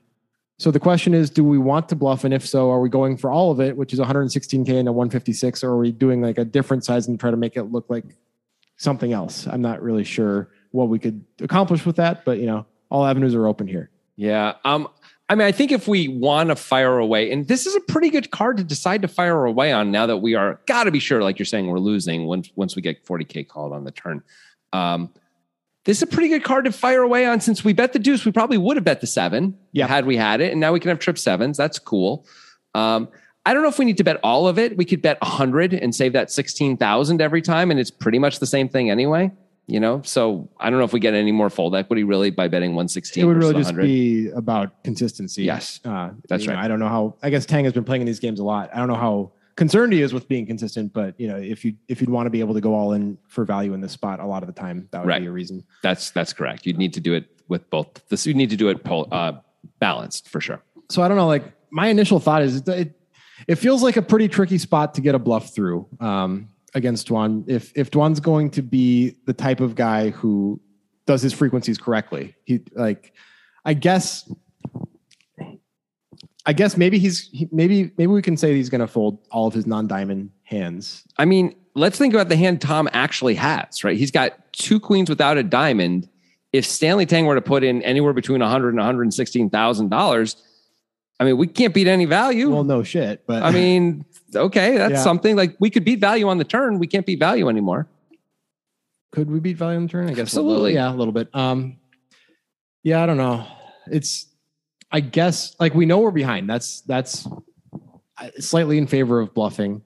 So 0.58 0.72
the 0.72 0.80
question 0.80 1.14
is, 1.14 1.30
do 1.30 1.44
we 1.44 1.58
want 1.58 1.90
to 1.90 1.96
bluff? 1.96 2.24
And 2.24 2.34
if 2.34 2.48
so, 2.48 2.72
are 2.72 2.80
we 2.80 2.90
going 2.90 3.18
for 3.18 3.30
all 3.30 3.52
of 3.52 3.60
it, 3.60 3.78
which 3.78 3.94
is 3.94 4.00
116K 4.00 4.70
and 4.70 4.88
a 4.88 4.92
156, 4.92 5.64
or 5.64 5.72
are 5.72 5.78
we 5.78 5.92
doing 5.92 6.22
like 6.22 6.38
a 6.38 6.46
different 6.46 6.84
size 6.84 7.08
and 7.08 7.20
try 7.20 7.30
to 7.30 7.38
make 7.38 7.56
it 7.56 7.64
look 7.64 7.86
like 7.90 8.06
something 8.78 9.14
else? 9.14 9.46
I'm 9.48 9.62
not 9.62 9.82
really 9.84 10.04
sure 10.04 10.50
what 10.72 10.90
we 10.90 10.98
could 10.98 11.24
accomplish 11.42 11.86
with 11.86 11.98
that, 11.98 12.26
but 12.26 12.40
you 12.40 12.48
know, 12.48 12.66
all 12.90 13.06
avenues 13.06 13.36
are 13.36 13.46
open 13.48 13.68
here. 13.68 13.92
Yeah. 14.16 14.54
Um, 14.66 14.88
I 15.30 15.36
mean, 15.36 15.46
I 15.46 15.52
think 15.52 15.72
if 15.74 15.88
we 15.90 16.08
want 16.08 16.50
to 16.50 16.56
fire 16.56 16.98
away, 16.98 17.32
and 17.32 17.48
this 17.48 17.66
is 17.66 17.76
a 17.76 17.82
pretty 17.82 18.10
good 18.10 18.32
card 18.32 18.58
to 18.58 18.64
decide 18.64 19.02
to 19.02 19.08
fire 19.10 19.44
away 19.46 19.74
on 19.74 19.92
now 19.92 20.06
that 20.06 20.18
we 20.18 20.36
are 20.36 20.60
got 20.68 20.86
to 20.86 20.92
be 20.92 21.00
sure, 21.00 21.22
like 21.22 21.38
you're 21.38 21.46
saying, 21.46 21.68
we're 21.68 21.80
losing 21.80 22.26
once 22.28 22.50
once 22.56 22.76
we 22.76 22.82
get 22.82 23.06
40k 23.06 23.48
called 23.48 23.74
on 23.74 23.84
the 23.84 23.92
turn. 23.92 24.24
Um, 24.72 25.10
this 25.84 25.98
is 25.98 26.04
a 26.04 26.08
pretty 26.08 26.30
good 26.30 26.44
card 26.44 26.66
to 26.66 26.72
fire 26.72 27.02
away 27.02 27.26
on 27.26 27.42
since 27.42 27.64
we 27.64 27.74
bet 27.74 27.94
the 27.94 28.00
deuce. 28.00 28.26
We 28.26 28.32
probably 28.32 28.58
would 28.58 28.78
have 28.78 28.84
bet 28.86 29.02
the 29.02 29.08
seven 29.08 29.58
Yeah. 29.74 29.88
had 29.88 30.06
we 30.06 30.16
had 30.18 30.40
it, 30.42 30.52
and 30.52 30.62
now 30.62 30.72
we 30.72 30.80
can 30.80 30.90
have 30.90 31.00
trip 31.00 31.18
sevens. 31.18 31.58
That's 31.58 31.80
cool. 31.80 32.26
Um, 32.74 33.10
I 33.46 33.54
don't 33.54 33.64
know 33.64 33.70
if 33.70 33.80
we 33.80 33.86
need 33.86 33.98
to 33.98 34.04
bet 34.04 34.20
all 34.24 34.48
of 34.48 34.60
it. 34.60 34.76
We 34.78 34.84
could 34.84 35.02
bet 35.02 35.18
100 35.22 35.74
and 35.74 35.96
save 35.96 36.12
that 36.14 36.30
16,000 36.32 37.22
every 37.22 37.42
time, 37.42 37.72
and 37.72 37.80
it's 37.80 37.92
pretty 37.92 38.20
much 38.20 38.40
the 38.40 38.46
same 38.46 38.68
thing 38.68 38.90
anyway. 38.92 39.32
You 39.70 39.82
know, 39.82 40.02
so 40.06 40.50
I 40.62 40.70
don't 40.70 40.80
know 40.80 40.86
if 40.86 40.94
we 40.94 41.02
get 41.02 41.14
any 41.14 41.34
more 41.34 41.50
fold 41.50 41.76
equity 41.76 42.06
really 42.06 42.30
by 42.30 42.48
betting 42.48 42.70
116. 42.70 43.22
It 43.22 43.28
would 43.28 43.36
really 43.36 43.54
just 43.54 43.72
100. 43.74 43.84
be 43.86 44.30
about 44.30 44.82
consistency. 44.86 45.44
Yes. 45.44 45.82
uh, 45.84 46.12
That's 46.30 46.44
you 46.44 46.50
know, 46.52 46.56
right. 46.56 46.64
I 46.64 46.68
don't 46.70 46.80
know 46.80 46.88
how. 46.88 47.16
I 47.22 47.30
guess 47.30 47.46
Tang 47.46 47.66
has 47.66 47.74
been 47.74 47.84
playing 47.84 48.02
in 48.02 48.06
these 48.06 48.20
games 48.22 48.40
a 48.40 48.46
lot. 48.46 48.70
I 48.74 48.78
don't 48.78 48.88
know 48.88 48.96
how 48.96 49.34
concerned 49.58 49.92
he 49.92 50.02
is 50.02 50.14
with 50.14 50.30
being 50.30 50.46
consistent, 50.46 50.94
but 50.94 51.20
you 51.20 51.28
know, 51.28 51.36
if 51.36 51.66
you 51.66 51.74
if 51.90 52.00
you'd 52.00 52.10
want 52.10 52.28
to 52.28 52.30
be 52.30 52.40
able 52.40 52.54
to 52.54 52.62
go 52.62 52.74
all 52.74 52.94
in 52.94 53.18
for 53.28 53.44
value 53.44 53.74
in 53.74 53.82
this 53.82 53.92
spot, 53.92 54.22
a 54.22 54.26
lot 54.26 54.42
of 54.42 54.48
the 54.48 54.54
time 54.54 54.88
that 54.92 55.02
would 55.02 55.10
Right. 55.10 55.22
be 55.22 55.28
a 55.28 55.32
reason. 55.32 55.66
That's 55.84 56.12
that's 56.12 56.32
correct. 56.32 56.66
You'd 56.66 56.78
need 56.78 56.94
to 56.94 57.02
do 57.02 57.14
it 57.14 57.26
with 57.50 57.70
both. 57.70 58.08
This 58.08 58.26
you 58.26 58.34
need 58.36 58.52
to 58.52 58.56
do 58.58 58.70
it 58.70 58.86
pol- 58.86 59.10
uh, 59.12 59.34
balanced 59.80 60.30
for 60.30 60.40
sure. 60.40 60.64
So 60.90 61.02
I 61.02 61.10
don't 61.10 61.18
know. 61.18 61.28
Like 61.28 61.44
my 61.72 61.88
initial 61.88 62.22
thought 62.22 62.42
is 62.42 62.62
that 62.64 62.80
it 62.80 63.00
it 63.50 63.56
feels 63.56 63.84
like 63.84 63.98
a 63.98 64.02
pretty 64.02 64.30
tricky 64.30 64.60
spot 64.60 64.94
to 64.94 65.02
get 65.02 65.14
a 65.14 65.20
bluff 65.20 65.54
through 65.54 65.88
um, 66.00 66.48
against 66.74 67.08
Dwan. 67.08 67.44
If 67.48 67.72
if 67.76 67.92
Dwan's 67.92 68.20
going 68.20 68.52
to 68.52 68.62
be 68.62 69.16
the 69.26 69.34
type 69.34 69.60
of 69.60 69.76
guy 69.76 70.10
who 70.10 70.60
does 71.06 71.22
his 71.22 71.34
frequencies 71.34 71.78
correctly, 71.78 72.36
he 72.46 72.62
like 72.74 73.14
I 73.66 73.74
guess. 73.74 74.30
I 76.46 76.54
guess 76.54 76.78
maybe 76.78 76.98
he's 76.98 77.30
maybe 77.52 77.92
maybe 77.98 78.08
we 78.08 78.22
can 78.22 78.38
say 78.38 78.56
he's 78.56 78.70
going 78.70 78.80
to 78.80 78.88
fold 78.88 79.20
all 79.32 79.48
of 79.48 79.54
his 79.54 79.68
non-diamond 79.68 80.32
hands. 80.44 81.04
I 81.18 81.26
mean, 81.26 81.54
let's 81.76 81.98
think 81.98 82.14
about 82.14 82.30
the 82.30 82.38
hand 82.38 82.62
Tom 82.62 82.88
actually 82.94 83.36
has. 83.36 83.84
Right, 83.84 83.98
he's 83.98 84.12
got 84.12 84.54
two 84.54 84.80
queens 84.80 85.10
without 85.10 85.38
a 85.38 85.44
diamond. 85.44 86.08
If 86.54 86.66
Stanley 86.66 87.06
Tang 87.06 87.26
were 87.26 87.36
to 87.36 87.42
put 87.42 87.66
in 87.66 87.82
anywhere 87.82 88.14
between 88.14 88.40
100 88.40 88.70
and 88.70 88.78
116 88.78 89.50
thousand 89.50 89.90
dollars, 89.90 90.38
I 91.20 91.26
mean, 91.26 91.38
we 91.38 91.48
can't 91.48 91.74
beat 91.74 91.88
any 91.88 92.06
value. 92.06 92.50
Well, 92.50 92.64
no 92.64 92.82
shit, 92.82 93.26
but 93.28 93.44
I 93.44 93.52
mean, 93.52 94.06
okay, 94.36 94.78
that's 94.78 94.94
Yeah. 94.94 95.04
something 95.04 95.36
like 95.36 95.56
we 95.60 95.70
could 95.70 95.84
beat 95.86 96.00
value 96.00 96.28
on 96.28 96.38
the 96.38 96.44
turn. 96.44 96.80
We 96.80 96.88
can't 96.88 97.06
beat 97.06 97.20
value 97.20 97.50
anymore. 97.50 97.88
could 99.12 99.32
we 99.32 99.40
beat 99.40 99.58
value 99.58 99.78
on 99.78 99.84
the 99.84 99.90
turn? 99.90 100.10
I 100.10 100.14
guess 100.14 100.34
a 100.34 100.42
little- 100.42 100.52
Absolutely. 100.52 100.74
yeah, 100.76 100.92
a 100.92 100.96
little 100.96 101.14
bit. 101.14 101.30
Um, 101.34 101.78
yeah, 102.84 103.02
I 103.02 103.06
don't 103.06 103.18
know. 103.18 103.48
It's, 103.90 104.28
I 104.92 105.00
guess, 105.00 105.56
like 105.60 105.74
we 105.74 105.86
know 105.86 106.00
we're 106.00 106.12
behind. 106.12 106.50
That's 106.50 106.82
that's 106.82 107.26
uh, 108.18 108.30
slightly 108.40 108.78
in 108.78 108.86
favor 108.86 109.20
of 109.20 109.34
bluffing. 109.34 109.82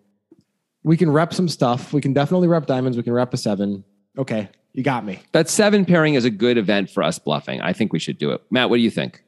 We 0.84 0.98
can 0.98 1.12
rep 1.12 1.34
some 1.34 1.48
stuff. 1.48 1.94
We 1.94 2.02
can 2.02 2.14
definitely 2.14 2.48
rep 2.48 2.66
diamonds. 2.66 2.98
We 2.98 3.04
can 3.04 3.14
rep 3.14 3.34
a 3.34 3.38
seven. 3.38 3.84
Okay, 4.18 4.50
you 4.74 4.84
got 4.84 5.06
me. 5.06 5.20
That 5.32 5.48
seven 5.50 5.86
pairing 5.86 6.16
is 6.16 6.26
a 6.26 6.30
good 6.32 6.58
event 6.58 6.89
for 6.89 7.02
us 7.04 7.18
bluffing. 7.20 7.62
I 7.62 7.74
think 7.74 7.94
we 7.94 8.00
should 8.00 8.18
do 8.18 8.32
it. 8.32 8.42
Matt, 8.52 8.70
what 8.70 8.78
do 8.78 8.82
you 8.84 8.92
think? 8.92 9.24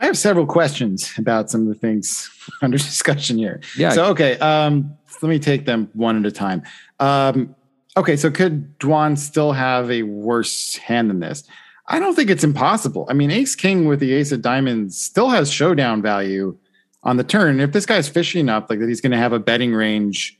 I 0.00 0.06
have 0.06 0.16
several 0.16 0.46
questions 0.46 1.12
about 1.18 1.50
some 1.50 1.62
of 1.62 1.68
the 1.68 1.74
things 1.74 2.30
under 2.62 2.78
discussion 2.78 3.38
here. 3.38 3.60
Yeah. 3.76 3.90
So 3.90 4.06
okay, 4.06 4.38
um, 4.38 4.96
let 5.22 5.28
me 5.28 5.38
take 5.38 5.66
them 5.66 5.90
one 5.92 6.16
at 6.16 6.26
a 6.26 6.32
time. 6.32 6.62
Um, 6.98 7.54
okay, 7.96 8.16
so 8.16 8.30
could 8.30 8.78
Dwan 8.78 9.18
still 9.18 9.52
have 9.52 9.90
a 9.90 10.02
worse 10.02 10.76
hand 10.76 11.10
than 11.10 11.20
this? 11.20 11.44
I 11.86 11.98
don't 11.98 12.14
think 12.14 12.30
it's 12.30 12.44
impossible. 12.44 13.06
I 13.10 13.14
mean, 13.14 13.30
Ace 13.30 13.54
King 13.56 13.86
with 13.86 14.00
the 14.00 14.12
Ace 14.12 14.32
of 14.32 14.42
Diamonds 14.42 14.98
still 14.98 15.28
has 15.28 15.50
showdown 15.50 16.00
value 16.00 16.56
on 17.02 17.16
the 17.16 17.24
turn. 17.24 17.60
If 17.60 17.72
this 17.72 17.84
guy's 17.84 18.08
fishy 18.08 18.40
enough, 18.40 18.70
like 18.70 18.78
that, 18.78 18.88
he's 18.88 19.00
going 19.00 19.12
to 19.12 19.18
have 19.18 19.32
a 19.32 19.40
betting 19.40 19.74
range 19.74 20.38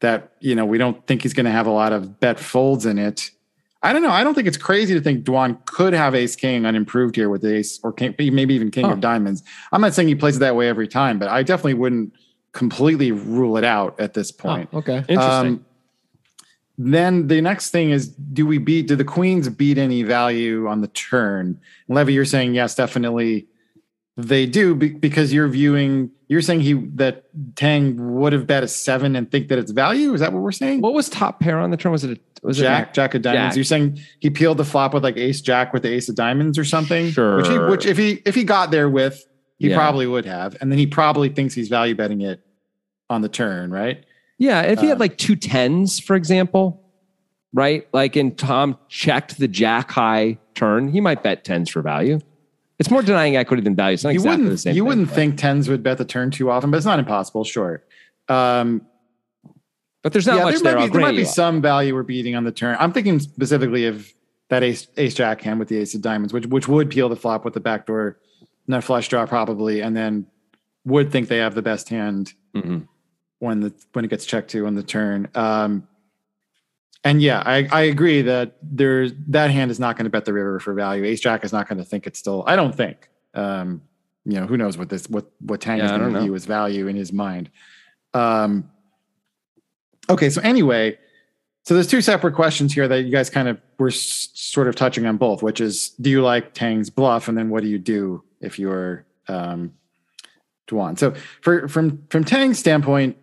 that 0.00 0.32
you 0.40 0.54
know 0.54 0.64
we 0.64 0.78
don't 0.78 1.06
think 1.06 1.22
he's 1.22 1.34
going 1.34 1.46
to 1.46 1.52
have 1.52 1.66
a 1.66 1.70
lot 1.70 1.92
of 1.92 2.20
bet 2.20 2.38
folds 2.38 2.86
in 2.86 2.98
it. 2.98 3.30
I 3.82 3.92
don't 3.92 4.02
know. 4.02 4.10
I 4.10 4.22
don't 4.22 4.34
think 4.34 4.46
it's 4.46 4.56
crazy 4.56 4.94
to 4.94 5.00
think 5.00 5.24
Dwan 5.24 5.64
could 5.66 5.92
have 5.92 6.14
Ace 6.14 6.36
King 6.36 6.66
unimproved 6.66 7.16
here 7.16 7.28
with 7.28 7.44
Ace 7.44 7.80
or 7.82 7.92
king, 7.92 8.14
maybe 8.18 8.54
even 8.54 8.70
King 8.70 8.86
of 8.86 9.00
Diamonds. 9.00 9.42
I'm 9.72 9.80
not 9.80 9.92
saying 9.92 10.08
he 10.08 10.14
plays 10.14 10.36
it 10.36 10.40
that 10.40 10.54
way 10.54 10.68
every 10.68 10.86
time, 10.86 11.18
but 11.18 11.28
I 11.28 11.42
definitely 11.42 11.74
wouldn't 11.74 12.14
completely 12.52 13.10
rule 13.10 13.56
it 13.56 13.64
out 13.64 13.98
at 13.98 14.14
this 14.14 14.30
point. 14.30 14.68
Oh, 14.72 14.78
okay. 14.78 14.98
Interesting. 15.08 15.18
Um, 15.18 15.66
then 16.78 17.26
the 17.26 17.40
next 17.40 17.70
thing 17.70 17.90
is, 17.90 18.08
do 18.08 18.46
we 18.46 18.58
beat? 18.58 18.88
Do 18.88 18.96
the 18.96 19.04
queens 19.04 19.48
beat 19.48 19.78
any 19.78 20.02
value 20.02 20.68
on 20.68 20.80
the 20.80 20.88
turn? 20.88 21.60
Levy, 21.88 22.12
you're 22.12 22.24
saying 22.24 22.54
yes, 22.54 22.74
definitely 22.74 23.46
they 24.16 24.46
do 24.46 24.74
be- 24.74 24.90
because 24.90 25.32
you're 25.32 25.48
viewing. 25.48 26.10
You're 26.28 26.42
saying 26.42 26.60
he 26.60 26.72
that 26.94 27.24
Tang 27.56 28.14
would 28.14 28.32
have 28.32 28.46
bet 28.46 28.62
a 28.62 28.68
seven 28.68 29.16
and 29.16 29.30
think 29.30 29.48
that 29.48 29.58
it's 29.58 29.70
value. 29.70 30.14
Is 30.14 30.20
that 30.20 30.32
what 30.32 30.42
we're 30.42 30.52
saying? 30.52 30.80
what 30.80 30.94
was 30.94 31.08
top 31.08 31.40
pair 31.40 31.58
on 31.58 31.70
the 31.70 31.76
turn? 31.76 31.92
Was 31.92 32.04
it 32.04 32.18
a, 32.18 32.46
was 32.46 32.58
Jack, 32.58 32.88
it 32.88 32.94
Jack 32.94 33.14
of 33.14 33.22
diamonds. 33.22 33.50
Jack. 33.52 33.56
You're 33.56 33.64
saying 33.64 34.00
he 34.20 34.30
peeled 34.30 34.56
the 34.56 34.64
flop 34.64 34.94
with 34.94 35.04
like 35.04 35.16
Ace 35.16 35.40
Jack 35.40 35.72
with 35.72 35.82
the 35.82 35.90
Ace 35.90 36.08
of 36.08 36.14
diamonds 36.16 36.58
or 36.58 36.64
something. 36.64 37.10
Sure. 37.10 37.36
Which, 37.36 37.48
he, 37.48 37.58
which 37.58 37.86
if 37.86 37.96
he 37.98 38.22
if 38.26 38.34
he 38.34 38.44
got 38.44 38.70
there 38.70 38.88
with, 38.88 39.24
he 39.58 39.68
Yeah. 39.70 39.76
probably 39.76 40.06
would 40.06 40.24
have, 40.24 40.56
and 40.60 40.70
then 40.72 40.78
he 40.78 40.86
probably 40.86 41.28
thinks 41.28 41.54
he's 41.54 41.68
value 41.68 41.94
betting 41.94 42.20
it 42.22 42.40
on 43.10 43.20
the 43.20 43.28
turn, 43.28 43.70
right? 43.70 44.04
Yeah, 44.38 44.62
if 44.62 44.80
he 44.80 44.86
had 44.86 44.94
Um, 44.94 44.98
like 45.00 45.18
two 45.18 45.36
tens, 45.36 46.00
for 46.00 46.16
example, 46.16 46.82
right? 47.52 47.86
Like 47.92 48.16
and 48.16 48.36
Tom 48.36 48.76
checked 48.88 49.38
the 49.38 49.46
jack 49.48 49.90
high 49.92 50.38
turn, 50.54 50.88
he 50.88 51.00
might 51.00 51.22
bet 51.22 51.44
tens 51.44 51.68
for 51.70 51.80
value. 51.82 52.18
It's 52.82 52.90
more 52.90 53.00
denying 53.02 53.36
equity 53.36 53.62
than 53.62 53.76
value. 53.76 53.94
It's 53.94 54.02
not 54.02 54.10
you 54.10 54.18
exactly 54.18 54.38
wouldn't 54.42 54.50
the 54.50 54.58
same. 54.58 54.74
you 54.74 54.82
thing, 54.82 54.88
wouldn't 54.88 55.06
but- 55.08 55.14
think 55.14 55.38
tens 55.38 55.68
would 55.68 55.84
bet 55.84 55.98
the 55.98 56.04
turn 56.04 56.32
too 56.32 56.50
often, 56.50 56.70
but 56.72 56.76
it's 56.78 56.84
not 56.86 56.98
impossible. 56.98 57.44
Sure. 57.44 57.82
Um, 58.28 58.84
but 60.02 60.12
there's 60.12 60.26
not 60.26 60.38
yeah, 60.38 60.44
much 60.44 60.54
there 60.54 60.62
there. 60.64 60.74
might 60.74 60.80
I'll 60.82 60.86
be, 60.88 60.92
there 60.94 61.00
might 61.02 61.16
be 61.16 61.24
some 61.24 61.62
value 61.62 61.94
we're 61.94 62.02
beating 62.02 62.34
on 62.34 62.42
the 62.42 62.50
turn. 62.50 62.76
I'm 62.80 62.92
thinking 62.92 63.20
specifically 63.20 63.86
of 63.86 64.12
that 64.48 64.64
ace 64.64 64.88
ace 64.96 65.14
jack 65.14 65.40
hand 65.42 65.60
with 65.60 65.68
the 65.68 65.78
ace 65.78 65.94
of 65.94 66.00
diamonds, 66.02 66.32
which 66.32 66.46
which 66.46 66.66
would 66.66 66.90
peel 66.90 67.08
the 67.08 67.14
flop 67.14 67.44
with 67.44 67.54
the 67.54 67.60
backdoor 67.60 68.18
nut 68.66 68.82
flush 68.82 69.08
draw 69.08 69.26
probably, 69.26 69.80
and 69.80 69.96
then 69.96 70.26
would 70.84 71.12
think 71.12 71.28
they 71.28 71.38
have 71.38 71.54
the 71.54 71.62
best 71.62 71.88
hand 71.88 72.32
Mhm. 72.56 72.88
when 73.38 73.60
the 73.60 73.72
when 73.92 74.04
it 74.04 74.08
gets 74.08 74.24
checked 74.26 74.50
to 74.50 74.66
on 74.66 74.74
the 74.74 74.82
turn. 74.82 75.28
Um, 75.36 75.86
and 77.04 77.20
yeah, 77.20 77.42
I, 77.44 77.68
I 77.72 77.82
agree 77.82 78.22
that 78.22 78.56
there's 78.62 79.12
that 79.28 79.50
hand 79.50 79.70
is 79.70 79.80
not 79.80 79.96
going 79.96 80.04
to 80.04 80.10
bet 80.10 80.24
the 80.24 80.32
river 80.32 80.60
for 80.60 80.72
value. 80.72 81.04
Ace 81.04 81.20
Jack 81.20 81.44
is 81.44 81.52
not 81.52 81.68
going 81.68 81.78
to 81.78 81.84
think 81.84 82.06
it's 82.06 82.18
still. 82.18 82.44
I 82.46 82.54
don't 82.56 82.74
think. 82.74 83.08
Um, 83.34 83.82
you 84.24 84.38
know, 84.38 84.46
who 84.46 84.56
knows 84.56 84.78
what 84.78 84.88
this 84.88 85.08
what 85.08 85.26
what 85.40 85.60
Tang 85.60 85.78
Yeah, 85.78 85.86
is 85.86 85.90
going 85.92 86.12
to 86.12 86.20
view 86.20 86.34
as 86.34 86.44
value 86.44 86.86
in 86.86 86.94
his 86.94 87.12
mind. 87.12 87.50
Um, 88.14 88.70
okay, 90.08 90.30
so 90.30 90.40
anyway, 90.42 90.96
so 91.64 91.74
there's 91.74 91.88
two 91.88 92.00
separate 92.00 92.34
questions 92.34 92.72
here 92.72 92.86
that 92.86 93.02
you 93.02 93.10
guys 93.10 93.30
kind 93.30 93.48
of 93.48 93.60
were 93.78 93.88
s- 93.88 94.30
sort 94.34 94.68
of 94.68 94.76
touching 94.76 95.06
on 95.06 95.16
both, 95.16 95.42
which 95.42 95.60
is 95.60 95.90
do 96.00 96.08
you 96.08 96.22
like 96.22 96.54
Tang's 96.54 96.88
bluff, 96.88 97.26
and 97.26 97.36
then 97.36 97.50
what 97.50 97.64
do 97.64 97.68
you 97.68 97.78
do 97.78 98.22
if 98.40 98.60
you're 98.60 99.04
um, 99.26 99.72
Dwan? 100.68 100.96
So 100.96 101.14
for 101.40 101.66
from 101.66 102.06
from 102.10 102.22
Tang's 102.22 102.60
standpoint, 102.60 103.16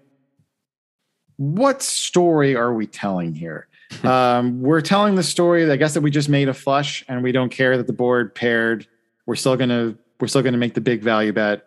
what 1.37 1.81
story 1.81 2.57
are 2.57 2.73
we 2.73 2.87
telling 2.87 3.35
here? 3.35 3.68
Um, 4.03 4.61
we're 4.61 4.81
telling 4.81 5.15
the 5.15 5.23
story, 5.23 5.69
I 5.69 5.75
guess, 5.75 5.93
that 5.93 6.01
we 6.01 6.11
just 6.11 6.29
made 6.29 6.49
a 6.49 6.53
flush, 6.53 7.03
and 7.07 7.23
we 7.23 7.31
don't 7.31 7.49
care 7.49 7.77
that 7.77 7.87
the 7.87 7.93
board 7.93 8.33
paired. 8.35 8.87
We're 9.25 9.35
still 9.35 9.55
gonna 9.55 9.95
we're 10.19 10.27
still 10.27 10.41
gonna 10.41 10.57
make 10.57 10.73
the 10.73 10.81
big 10.81 11.01
value 11.01 11.33
bet 11.33 11.65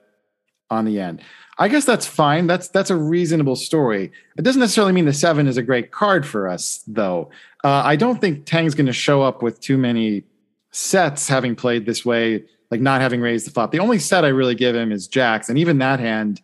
on 0.71 0.85
the 0.85 1.01
end. 1.01 1.23
I 1.59 1.69
guess 1.69 1.85
that's 1.85 2.07
fine. 2.07 2.47
That's 2.47 2.69
that's 2.69 2.91
a 2.91 2.97
reasonable 2.97 3.57
story. 3.57 4.11
It 4.39 4.43
doesn't 4.43 4.61
necessarily 4.61 4.93
mean 4.93 5.05
the 5.05 5.13
seven 5.13 5.47
is 5.47 5.57
a 5.57 5.63
great 5.63 5.91
card 5.91 6.27
for 6.27 6.49
us, 6.49 6.83
though. 6.87 7.31
Uh, 7.63 7.83
I 7.85 7.97
don't 7.97 8.21
think 8.21 8.47
Tang's 8.47 8.75
going 8.75 8.87
to 8.87 8.93
show 8.93 9.23
up 9.23 9.43
with 9.43 9.61
too 9.61 9.79
many 9.79 10.25
sets 10.73 11.29
having 11.29 11.55
played 11.55 11.87
this 11.87 12.05
way, 12.05 12.45
like 12.71 12.81
not 12.81 13.01
having 13.01 13.21
raised 13.21 13.47
the 13.47 13.51
flop. 13.51 13.71
The 13.71 13.79
only 13.79 13.99
set 13.99 14.25
I 14.25 14.29
really 14.29 14.55
give 14.55 14.75
him 14.75 14.91
is 14.91 15.07
Jacks, 15.07 15.49
and 15.49 15.59
even 15.59 15.79
that 15.79 16.01
hand, 16.01 16.41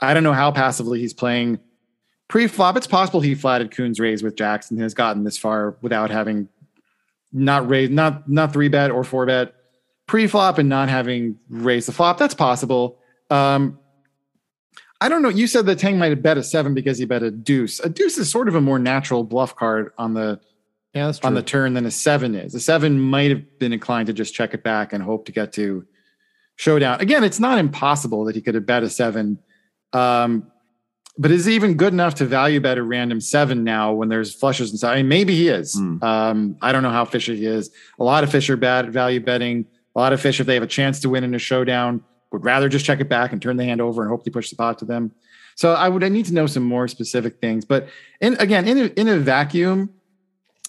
I 0.00 0.14
don't 0.14 0.22
know 0.22 0.32
how 0.32 0.52
passively 0.52 1.00
he's 1.00 1.12
playing 1.12 1.58
pre-flop. 2.28 2.76
It's 2.76 2.86
possible 2.86 3.20
he 3.20 3.34
flatted 3.34 3.70
Koon's 3.70 3.98
raise 3.98 4.22
with 4.22 4.36
Jacks 4.36 4.70
and 4.70 4.80
has 4.80 4.94
gotten 4.94 5.24
this 5.24 5.38
far 5.38 5.76
without 5.80 6.10
having 6.10 6.48
not 7.32 7.68
raised, 7.68 7.92
not 7.92 8.28
not 8.28 8.52
three 8.52 8.68
bet 8.68 8.90
or 8.90 9.04
four 9.04 9.26
bet 9.26 9.54
pre-flop 10.06 10.58
and 10.58 10.68
not 10.68 10.88
having 10.88 11.38
raised 11.48 11.88
the 11.88 11.92
flop. 11.92 12.18
That's 12.18 12.34
possible. 12.34 12.98
Um, 13.30 13.78
I 15.00 15.08
don't 15.08 15.22
know. 15.22 15.28
You 15.28 15.46
said 15.46 15.66
that 15.66 15.78
Tang 15.78 15.98
might 15.98 16.10
have 16.10 16.22
bet 16.22 16.38
a 16.38 16.42
seven 16.42 16.74
because 16.74 16.98
he 16.98 17.04
bet 17.04 17.22
a 17.22 17.30
deuce. 17.30 17.78
A 17.80 17.88
deuce 17.88 18.18
is 18.18 18.30
sort 18.30 18.48
of 18.48 18.54
a 18.54 18.60
more 18.60 18.78
natural 18.78 19.22
bluff 19.22 19.54
card 19.54 19.92
on 19.96 20.14
the 20.14 20.40
Yeah, 20.92 21.12
on 21.22 21.34
the 21.34 21.42
turn 21.42 21.74
than 21.74 21.86
a 21.86 21.90
seven 21.90 22.34
is. 22.34 22.54
A 22.54 22.60
seven 22.60 22.98
might 22.98 23.30
have 23.30 23.58
been 23.58 23.72
inclined 23.72 24.06
to 24.08 24.12
just 24.12 24.34
check 24.34 24.54
it 24.54 24.64
back 24.64 24.92
and 24.92 25.02
hope 25.02 25.26
to 25.26 25.32
get 25.32 25.52
to 25.52 25.86
showdown. 26.56 27.00
Again, 27.00 27.22
it's 27.22 27.38
not 27.38 27.58
impossible 27.58 28.24
that 28.24 28.34
he 28.34 28.40
could 28.40 28.54
have 28.54 28.66
bet 28.66 28.82
a 28.82 28.90
seven. 28.90 29.38
Um, 29.92 30.50
but 31.18 31.32
is 31.32 31.44
he 31.46 31.54
even 31.54 31.74
good 31.74 31.92
enough 31.92 32.14
to 32.16 32.24
value 32.24 32.60
bet 32.60 32.78
a 32.78 32.82
random 32.82 33.20
seven 33.20 33.64
now 33.64 33.92
when 33.92 34.08
there's 34.08 34.32
flushes 34.32 34.70
inside? 34.70 34.92
I 34.92 34.96
mean, 34.98 35.08
maybe 35.08 35.34
he 35.34 35.48
is. 35.48 35.74
Hmm. 35.74 36.02
Um, 36.02 36.56
I 36.62 36.70
don't 36.70 36.84
know 36.84 36.90
how 36.90 37.04
fishy 37.04 37.36
he 37.36 37.46
is. 37.46 37.70
A 37.98 38.04
lot 38.04 38.22
of 38.22 38.30
fish 38.30 38.48
are 38.48 38.56
bad 38.56 38.86
at 38.86 38.92
value 38.92 39.20
betting. 39.20 39.66
A 39.96 39.98
lot 39.98 40.12
of 40.12 40.20
fish, 40.20 40.38
if 40.38 40.46
they 40.46 40.54
have 40.54 40.62
a 40.62 40.68
chance 40.68 41.00
to 41.00 41.08
win 41.08 41.24
in 41.24 41.34
a 41.34 41.38
showdown, 41.38 42.04
would 42.30 42.44
rather 42.44 42.68
just 42.68 42.84
check 42.84 43.00
it 43.00 43.08
back 43.08 43.32
and 43.32 43.42
turn 43.42 43.56
the 43.56 43.64
hand 43.64 43.80
over 43.80 44.02
and 44.02 44.10
hope 44.10 44.24
they 44.24 44.30
push 44.30 44.50
the 44.50 44.56
pot 44.56 44.78
to 44.78 44.84
them. 44.84 45.10
So 45.56 45.74
I 45.74 45.88
would 45.88 46.04
I 46.04 46.08
need 46.08 46.26
to 46.26 46.34
know 46.34 46.46
some 46.46 46.62
more 46.62 46.86
specific 46.86 47.40
things. 47.40 47.64
But 47.64 47.88
in 48.20 48.34
again, 48.34 48.68
in 48.68 48.78
a, 48.78 48.84
in 49.00 49.08
a 49.08 49.18
vacuum, 49.18 49.90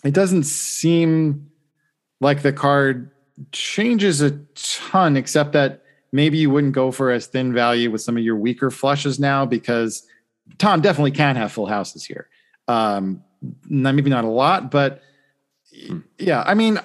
it 0.04 0.16
doesn't 0.16 0.43
seem 0.43 1.52
like 2.22 2.41
the 2.41 2.54
card 2.54 3.12
changes 3.52 4.22
a 4.22 4.32
ton, 4.56 5.16
except 5.16 5.54
that 5.54 5.84
maybe 6.12 6.39
you 6.39 6.50
wouldn't 6.50 6.74
go 6.74 6.91
for 6.91 7.12
as 7.12 7.28
thin 7.28 7.54
value 7.54 7.91
with 7.91 8.02
some 8.02 8.18
of 8.18 8.24
your 8.24 8.36
weaker 8.36 8.72
flushes 8.72 9.20
now 9.20 9.45
because 9.45 10.08
Tom 10.58 10.82
definitely 10.82 11.12
can 11.12 11.36
have 11.36 11.52
full 11.52 11.68
houses 11.68 12.06
here. 12.06 12.28
Um, 12.68 13.24
not- 13.68 13.95
maybe 13.95 14.10
not 14.10 14.26
a 14.26 14.30
lot, 14.30 14.72
but 14.72 15.02
yeah, 16.18 16.43
I 16.45 16.54
mean, 16.54 16.80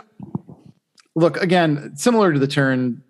look 1.15 1.37
again, 1.39 1.97
similar 1.97 2.33
to 2.33 2.39
the 2.39 2.47
turn. 2.47 3.03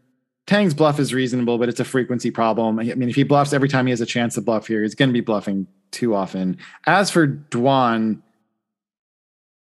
Tang's 0.47 0.75
bluff 0.75 1.01
is 1.01 1.15
reasonable, 1.15 1.57
but 1.59 1.69
it's 1.69 1.81
a 1.81 1.85
frequency 1.85 2.31
problem. 2.31 2.79
I 2.79 2.85
mean, 2.95 3.09
if 3.09 3.17
he 3.17 3.23
bluffs 3.23 3.53
every 3.53 3.69
time 3.69 3.87
he 3.87 3.91
has 3.91 4.01
a 4.03 4.07
chance 4.07 4.35
to 4.35 4.43
bluff 4.43 4.67
here, 4.67 4.83
he's 4.83 4.95
going 4.95 5.09
to 5.09 5.15
be 5.15 5.23
bluffing 5.23 5.67
too 5.91 6.15
often. 6.15 6.59
As 6.87 7.11
for 7.11 7.27
Dwan, 7.27 8.21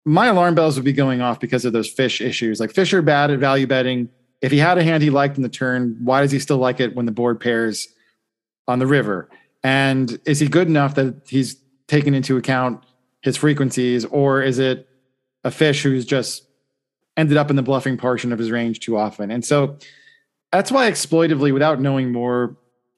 my 0.03 0.27
alarm 0.27 0.53
bells 0.53 0.75
would 0.75 0.83
be 0.85 0.93
going 0.93 1.21
off 1.21 1.39
because 1.39 1.65
of 1.65 1.73
those 1.73 1.89
fish 1.89 2.19
issues. 2.21 2.59
Like 2.59 2.73
fish 2.73 2.93
are 2.93 3.01
bad 3.01 3.31
at 3.31 3.39
value 3.39 3.67
betting. 3.67 4.09
If 4.41 4.51
he 4.51 4.57
had 4.57 4.77
a 4.77 4.83
hand 4.83 5.01
he 5.01 5.09
liked 5.09 5.37
in 5.37 5.43
the 5.43 5.49
turn, 5.49 5.97
why 6.03 6.21
does 6.21 6.31
he 6.31 6.39
still 6.39 6.57
like 6.57 6.79
it 6.79 6.95
when 6.95 7.05
the 7.05 7.11
board 7.11 7.39
pairs 7.39 7.87
on 8.67 8.79
the 8.79 8.87
river? 8.87 9.29
And 9.65 10.19
is 10.25 10.39
he 10.39 10.47
good 10.47 10.67
enough 10.67 10.93
that 10.93 11.23
he's 11.27 11.55
taken 11.87 12.13
into 12.13 12.37
account 12.37 12.83
his 13.23 13.35
frequencies, 13.35 14.05
or 14.05 14.43
is 14.43 14.59
it 14.59 14.87
a 15.43 15.49
fish 15.49 15.81
who's 15.81 16.05
just 16.05 16.43
ended 17.17 17.35
up 17.35 17.49
in 17.49 17.55
the 17.55 17.63
bluffing 17.63 17.97
portion 17.97 18.31
of 18.31 18.37
his 18.37 18.51
range 18.51 18.79
too 18.79 18.95
often? 18.95 19.31
And 19.31 19.43
so 19.43 19.79
that's 20.51 20.71
why 20.71 20.87
exploitively, 20.87 21.51
without 21.51 21.81
knowing 21.81 22.11
more 22.11 22.55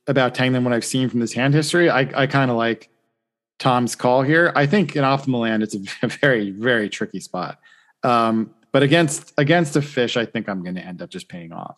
about 0.07 0.35
Tang 0.35 0.51
than 0.51 0.65
what 0.65 0.73
I've 0.73 0.83
seen 0.83 1.07
from 1.07 1.21
this 1.21 1.31
hand 1.31 1.53
history, 1.53 1.89
I, 1.89 2.01
I 2.13 2.27
kind 2.27 2.51
of 2.51 2.57
like 2.57 2.89
Tom's 3.59 3.95
call 3.95 4.21
here. 4.23 4.51
I 4.53 4.65
think 4.65 4.93
in 4.97 5.05
optimal 5.05 5.39
land, 5.43 5.63
it's 5.63 5.77
a 6.03 6.07
very, 6.07 6.51
very 6.51 6.89
tricky 6.89 7.21
spot. 7.21 7.61
Um, 8.03 8.53
but 8.73 8.83
against 8.83 9.33
against 9.37 9.77
a 9.77 9.81
fish, 9.81 10.17
I 10.17 10.25
think 10.25 10.49
I'm 10.49 10.63
going 10.63 10.75
to 10.75 10.85
end 10.85 11.01
up 11.01 11.09
just 11.11 11.29
paying 11.29 11.53
off. 11.53 11.77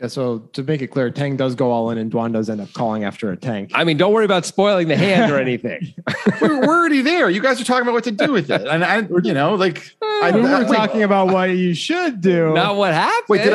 Yeah, 0.00 0.08
so 0.08 0.38
to 0.54 0.64
make 0.64 0.82
it 0.82 0.88
clear, 0.88 1.10
Tang 1.10 1.36
does 1.36 1.54
go 1.54 1.70
all 1.70 1.90
in, 1.90 1.98
and 1.98 2.10
Dwan 2.10 2.32
does 2.32 2.50
end 2.50 2.60
up 2.60 2.72
calling 2.72 3.04
after 3.04 3.30
a 3.30 3.36
tank. 3.36 3.70
I 3.74 3.84
mean, 3.84 3.96
don't 3.98 4.12
worry 4.12 4.24
about 4.24 4.44
spoiling 4.44 4.88
the 4.88 4.96
hand 4.96 5.30
or 5.30 5.38
anything. 5.38 5.94
we're, 6.40 6.60
we're 6.60 6.76
already 6.76 7.02
there. 7.02 7.30
You 7.30 7.40
guys 7.40 7.60
are 7.60 7.64
talking 7.64 7.82
about 7.82 7.92
what 7.94 8.04
to 8.04 8.10
do 8.10 8.32
with 8.32 8.50
it, 8.50 8.66
and 8.66 8.84
I, 8.84 9.06
you 9.22 9.32
know, 9.32 9.54
like 9.54 9.94
I, 10.02 10.32
we 10.34 10.40
were 10.40 10.48
I- 10.48 10.60
wait, 10.68 10.74
talking 10.76 11.02
about 11.04 11.28
what 11.28 11.50
you 11.50 11.72
should 11.74 12.20
do. 12.20 12.52
Not 12.52 12.76
what 12.76 12.92
happened. 12.94 13.28
Wait, 13.28 13.44
did 13.44 13.52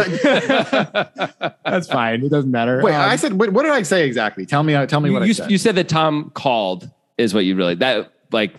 That's 1.65 1.87
fine. 1.87 2.23
It 2.23 2.29
doesn't 2.29 2.51
matter. 2.51 2.81
Wait, 2.81 2.93
Um, 2.93 3.01
I 3.09 3.17
said, 3.17 3.33
what, 3.33 3.51
what 3.51 3.63
did 3.63 3.73
I 3.73 3.81
say 3.81 4.05
exactly? 4.07 4.45
Tell 4.45 4.63
me, 4.63 4.73
tell 4.85 5.01
me 5.01 5.09
you, 5.09 5.13
what 5.15 5.23
you, 5.23 5.31
I 5.31 5.33
said. 5.33 5.51
you 5.51 5.57
said 5.57 5.75
that 5.75 5.89
Tom 5.89 6.31
called 6.33 6.89
is 7.17 7.33
what 7.33 7.43
you 7.43 7.55
really 7.55 7.75
that 7.75 8.13
like. 8.31 8.55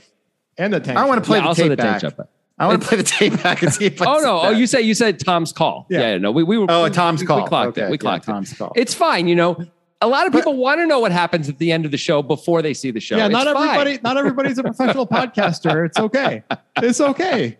and 0.58 0.74
the 0.74 0.80
tank. 0.80 0.98
I 0.98 1.06
want 1.06 1.22
to 1.22 1.26
play 1.26 1.38
yeah, 1.38 1.42
the 1.44 1.48
also 1.48 1.62
tape 1.62 1.70
the 1.70 1.76
back. 1.76 2.00
tank 2.02 2.14
shot. 2.16 2.28
I 2.58 2.66
want 2.66 2.82
to 2.82 2.88
play 2.88 2.96
the 2.96 3.02
tape 3.04 3.42
back 3.42 3.62
and 3.62 3.72
see 3.72 3.86
if. 3.86 4.02
I 4.02 4.06
Oh 4.06 4.18
no! 4.20 4.40
Oh, 4.40 4.50
you 4.50 4.66
said 4.66 4.80
you 4.80 4.94
said 4.94 5.20
Tom's 5.20 5.52
call. 5.52 5.86
Yeah. 5.88 6.00
Yeah, 6.00 6.18
no, 6.18 6.30
we 6.32 6.42
we 6.42 6.58
were. 6.58 6.66
Oh, 6.68 6.84
we, 6.84 6.90
Tom's 6.90 7.20
we, 7.20 7.26
call. 7.26 7.42
We 7.42 7.48
clocked 7.48 7.68
Okay, 7.78 7.82
it. 7.82 7.90
We 7.90 7.94
yeah, 7.94 7.98
clocked 7.98 8.24
it. 8.28 8.32
Tom's 8.32 8.52
call. 8.52 8.72
It's 8.76 8.94
fine. 8.94 9.28
You 9.28 9.36
know, 9.36 9.64
a 10.00 10.08
lot 10.08 10.26
of 10.26 10.32
people 10.32 10.56
want 10.56 10.80
to 10.80 10.86
know 10.86 10.98
what 11.00 11.12
happens 11.12 11.48
at 11.48 11.58
the 11.58 11.70
end 11.72 11.84
of 11.84 11.90
the 11.90 11.96
show 11.98 12.22
before 12.22 12.62
they 12.62 12.74
see 12.74 12.90
the 12.90 13.00
show. 13.00 13.16
yeah, 13.16 13.26
It's 13.26 13.32
not 13.32 13.46
fine. 13.54 13.68
everybody. 13.68 13.98
Not 14.02 14.16
everybody's 14.16 14.58
a 14.58 14.62
professional 14.62 15.06
podcaster. 15.06 15.86
It's 15.86 15.98
okay. 15.98 16.42
It's 16.78 17.00
okay. 17.00 17.56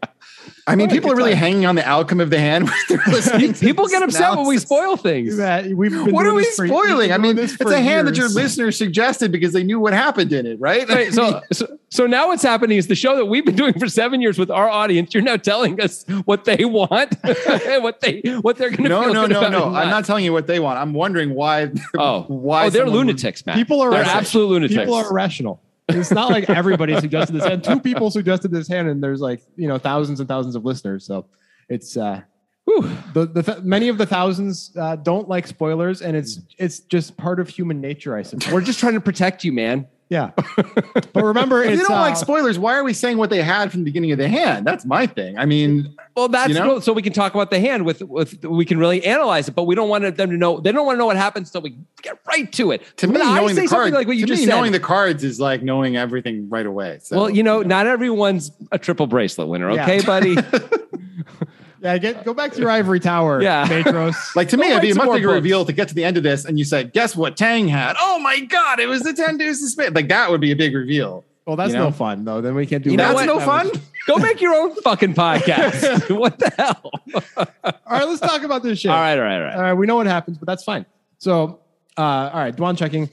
I 0.69 0.77
mean, 0.77 0.89
people 0.91 1.11
are 1.11 1.17
really 1.17 1.31
time. 1.33 1.39
hanging 1.39 1.67
on 1.67 1.75
the 1.75 1.87
outcome 1.89 2.21
of 2.21 2.31
the 2.31 2.39
hand. 2.39 2.69
when 2.89 2.99
they're 2.99 2.99
listening 3.09 3.53
to 3.55 3.61
People 3.61 3.87
get 3.89 4.03
upset 4.03 4.37
when 4.37 4.47
we 4.47 4.59
spoil 4.59 4.97
things. 4.97 5.37
That 5.37 5.67
we've 5.67 5.91
been 5.91 6.13
What 6.13 6.27
are 6.27 6.35
we 6.35 6.43
this 6.43 6.57
for- 6.57 6.67
spoiling? 6.67 7.13
I 7.13 7.19
mean, 7.19 7.39
it's 7.39 7.57
for 7.57 7.73
a 7.73 7.81
hand 7.81 8.07
that 8.09 8.17
your 8.17 8.29
listeners 8.29 8.77
suggested 8.77 9.33
because 9.33 9.53
they 9.53 9.63
knew 9.65 9.81
what 9.81 9.93
happened 9.93 10.33
in 10.33 10.47
it, 10.47 10.61
right? 10.61 10.89
Right, 10.89 11.13
so, 11.13 11.41
so, 11.53 11.79
so 11.91 12.07
now 12.07 12.29
what's 12.29 12.43
happening 12.43 12.77
is 12.79 12.87
the 12.87 12.95
show 12.95 13.17
that 13.17 13.27
we've 13.27 13.45
been 13.45 13.57
doing 13.57 13.79
for 13.79 13.89
seven 13.89 14.21
years 14.21 14.39
with 14.39 14.51
our 14.51 14.69
audience. 14.69 15.15
You're 15.15 15.23
now 15.23 15.37
telling 15.37 15.81
us 15.81 16.05
what 16.25 16.45
they 16.45 16.65
want 16.65 17.17
and 17.25 17.83
what 17.83 18.01
they 18.01 18.21
what 18.43 18.57
they're 18.57 18.71
going 18.71 18.85
to. 18.85 18.89
no, 18.89 19.03
feel 19.05 19.13
no, 19.15 19.27
no, 19.27 19.49
no. 19.49 19.65
I'm 19.75 19.91
not 19.91 20.05
telling 20.05 20.25
you 20.25 20.33
what 20.33 20.47
they 20.47 20.61
want. 20.61 20.79
I'm 20.79 20.93
wondering 20.93 21.35
why. 21.35 21.71
Oh, 21.97 22.23
why? 22.29 22.67
oh, 22.67 22.71
they're 22.71 22.81
someone 22.83 22.93
would- 22.93 23.07
lunatics, 23.07 23.45
man. 23.47 23.57
People 23.57 23.81
are 23.81 23.91
they're 23.91 24.03
absolute 24.05 24.49
lunatics. 24.49 24.79
People 24.81 24.95
are 24.95 25.11
irrational. 25.11 25.61
It's 25.89 26.11
not 26.11 26.31
like 26.31 26.51
everybody 26.51 26.99
suggested 27.01 27.35
this 27.35 27.45
hand. 27.45 27.65
Two 27.65 27.81
people 27.81 28.11
suggested 28.11 28.51
this 28.51 28.69
hand, 28.69 28.89
and 28.89 29.03
there's 29.03 29.21
like 29.21 29.43
you 29.57 29.69
know 29.69 29.79
thousands 29.79 30.21
and 30.21 30.29
thousands 30.29 30.55
of 30.55 30.65
listeners. 30.65 31.07
So 31.07 31.27
it's 31.69 31.97
uh, 31.97 32.23
Whew. 32.65 32.91
the, 33.15 33.27
the 33.27 33.43
th- 33.43 33.59
many 33.63 33.89
of 33.89 33.97
the 33.97 34.07
thousands 34.07 34.73
uh, 34.77 34.97
don't 34.97 35.29
like 35.29 35.47
spoilers, 35.47 36.03
and 36.03 36.17
it's 36.17 36.41
it's 36.59 36.81
just 36.81 37.17
part 37.17 37.41
of 37.41 37.49
human 37.49 37.81
nature, 37.81 38.17
I 38.17 38.23
suppose. 38.23 38.53
We're 38.53 38.61
just 38.61 38.79
trying 38.79 38.95
to 38.95 39.01
protect 39.01 39.45
you, 39.45 39.53
man. 39.53 39.87
Yeah, 40.11 40.31
but 40.57 41.23
remember, 41.23 41.63
If 41.63 41.73
it's 41.73 41.83
you 41.83 41.89
don't 41.89 41.99
uh, 41.99 42.01
like 42.01 42.17
spoilers, 42.17 42.59
why 42.59 42.75
are 42.77 42.83
we 42.83 42.95
saying 42.95 43.19
what 43.19 43.29
they 43.29 43.43
had 43.43 43.71
from 43.71 43.81
the 43.81 43.85
beginning 43.85 44.11
of 44.11 44.17
the 44.17 44.27
hand? 44.27 44.67
That's 44.67 44.87
my 44.87 45.07
thing. 45.07 45.37
I 45.37 45.45
mean, 45.45 45.95
Well, 46.17 46.29
that's 46.29 46.49
You 46.49 46.55
know? 46.55 46.65
no- 46.67 46.81
so 46.81 46.95
we 46.95 47.03
can 47.03 47.13
talk 47.13 47.35
about 47.35 47.51
the 47.51 47.61
hand 47.61 47.85
with 47.85 48.01
with 48.03 48.43
we 48.43 48.65
can 48.65 48.79
really 48.79 49.05
analyze 49.05 49.49
it, 49.49 49.55
but 49.55 49.65
we 49.65 49.75
don't 49.75 49.91
want 49.91 50.17
them 50.17 50.31
to 50.31 50.37
know. 50.39 50.61
They 50.61 50.73
don't 50.73 50.87
want 50.87 50.97
to 50.97 50.99
know 50.99 51.05
what 51.07 51.19
happens 51.19 51.49
until 51.49 51.61
we 51.61 51.77
get 52.01 52.19
right 52.27 52.51
to 52.55 52.71
it. 52.71 52.83
to 52.97 53.07
me, 53.07 53.21
I 53.21 53.37
knowing 53.37 53.55
say 53.55 53.63
the 53.63 53.69
something 53.69 53.93
cards, 53.93 53.95
like 53.97 54.07
what 54.07 54.17
you 54.17 54.25
to 54.25 54.33
just 54.33 54.41
me, 54.41 54.47
said. 54.47 54.55
knowing 54.57 54.73
the 54.73 54.81
cards 54.81 55.25
is 55.25 55.39
like 55.41 55.63
knowing 55.63 55.99
everything 55.99 56.49
right 56.49 56.65
away. 56.65 57.01
So, 57.03 57.17
well, 57.19 57.31
you 57.31 57.43
know, 57.43 57.61
not 57.63 57.87
everyone's 57.87 58.51
a 58.73 58.79
triple 58.79 59.07
bracelet 59.09 59.49
winner. 59.49 59.71
Yeah. 59.73 59.83
Okay, 59.83 60.01
buddy. 60.01 60.37
yeah, 61.81 61.99
get 61.99 62.25
go 62.25 62.35
back 62.35 62.53
to 62.53 62.61
your 62.61 62.71
ivory 62.71 63.01
tower, 63.01 63.43
Yeah. 63.43 63.67
Matros. 63.69 64.35
Like 64.37 64.49
to 64.51 64.57
me, 64.57 64.69
it'd 64.71 64.83
be 64.83 64.91
a 64.91 64.95
much 64.95 65.05
more 65.07 65.15
bigger 65.15 65.29
books. 65.29 65.35
reveal 65.37 65.65
to 65.65 65.73
get 65.73 65.89
to 65.89 65.95
the 65.95 66.05
end 66.05 66.17
of 66.17 66.23
this, 66.23 66.45
and 66.45 66.59
you 66.59 66.65
said, 66.65 66.93
"Guess 66.93 67.17
what 67.17 67.37
Tang 67.37 67.69
had? 67.69 67.97
Oh 68.01 68.19
my 68.19 68.41
god, 68.41 68.81
it 68.81 68.87
was 68.87 69.03
the 69.03 69.13
ten 69.13 69.37
deuces 69.39 69.79
of. 69.79 69.95
Like 69.95 70.09
that 70.09 70.31
would 70.31 70.41
be 70.41 70.51
a 70.53 70.57
big 70.57 70.75
reveal. 70.75 71.25
well, 71.47 71.57
that's 71.57 71.73
You 71.73 71.79
know? 71.79 71.85
no 71.87 71.91
fun 71.93 72.25
though. 72.25 72.41
Then 72.41 72.55
we 72.55 72.67
can't 72.67 72.83
do 72.85 72.91
You 72.91 72.97
know 72.97 73.09
that. 73.15 73.27
That's 73.27 73.27
no 73.27 73.41
fun. 73.41 73.71
Go 74.07 74.17
make 74.17 74.41
your 74.41 74.55
own 74.55 74.75
fucking 74.77 75.13
podcast. 75.15 76.17
what 76.19 76.39
the 76.39 76.51
hell? 76.57 76.91
All 77.37 77.75
right, 77.91 78.09
let's 78.09 78.21
talk 78.21 78.43
about 78.43 78.63
this 78.63 78.79
shit. 78.79 78.91
All 78.91 78.97
right, 78.97 79.19
all 79.19 79.23
right, 79.23 79.35
all 79.37 79.41
right. 79.43 79.55
All 79.55 79.61
right, 79.63 79.73
we 79.75 79.87
know 79.87 79.97
what 79.97 80.07
happens, 80.07 80.39
but 80.39 80.47
that's 80.47 80.65
fine. 80.65 80.87
So, 81.19 81.61
uh, 81.99 82.01
all 82.33 82.41
right, 82.41 82.57
Dwan 82.57 82.79
checking, 82.79 83.11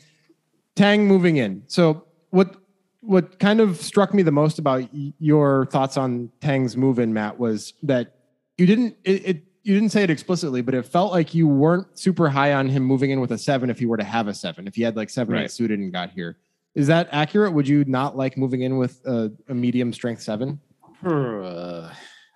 Tang 0.76 1.06
moving 1.06 1.36
in. 1.38 1.64
So, 1.68 2.06
what 2.30 2.56
what 3.02 3.40
kind 3.40 3.60
of 3.60 3.78
struck 3.78 4.14
me 4.14 4.24
the 4.24 4.32
most 4.32 4.58
about 4.58 4.88
y- 4.94 5.14
your 5.20 5.66
thoughts 5.68 5.98
on 5.98 6.32
Tang's 6.42 6.76
move 6.78 6.98
in, 6.98 7.14
Matt, 7.14 7.38
was 7.40 7.74
that 7.84 8.15
you 8.58 8.66
didn't. 8.66 8.98
It, 9.04 9.26
it 9.28 9.44
you 9.64 9.74
didn't 9.74 9.90
say 9.92 10.04
it 10.04 10.10
explicitly, 10.12 10.62
but 10.62 10.76
it 10.76 10.86
felt 10.86 11.12
like 11.12 11.34
you 11.34 11.48
weren't 11.48 11.98
super 11.98 12.30
high 12.30 12.54
on 12.54 12.70
him 12.70 12.84
moving 12.84 13.10
in 13.10 13.20
with 13.20 13.32
a 13.32 13.38
seven 13.38 13.70
if 13.72 13.80
he 13.80 13.88
were 13.88 13.98
to 13.98 14.04
have 14.04 14.28
a 14.28 14.34
seven, 14.34 14.68
if 14.68 14.76
he 14.76 14.84
had 14.84 14.96
like 14.96 15.10
seven 15.10 15.34
Right. 15.34 15.46
eight 15.46 15.52
suited 15.52 15.80
and 15.80 15.92
got 15.92 16.12
here. 16.12 16.38
Is 16.76 16.86
that 16.88 17.10
accurate? 17.12 17.52
Would 17.54 17.68
you 17.68 17.84
not 17.86 18.16
like 18.16 18.38
moving 18.38 18.62
in 18.62 18.78
with 18.78 19.04
a, 19.08 19.32
a 19.50 19.56
medium 19.56 19.92
strength 19.92 20.22
seven? 20.22 20.60
Uh, 21.04 21.90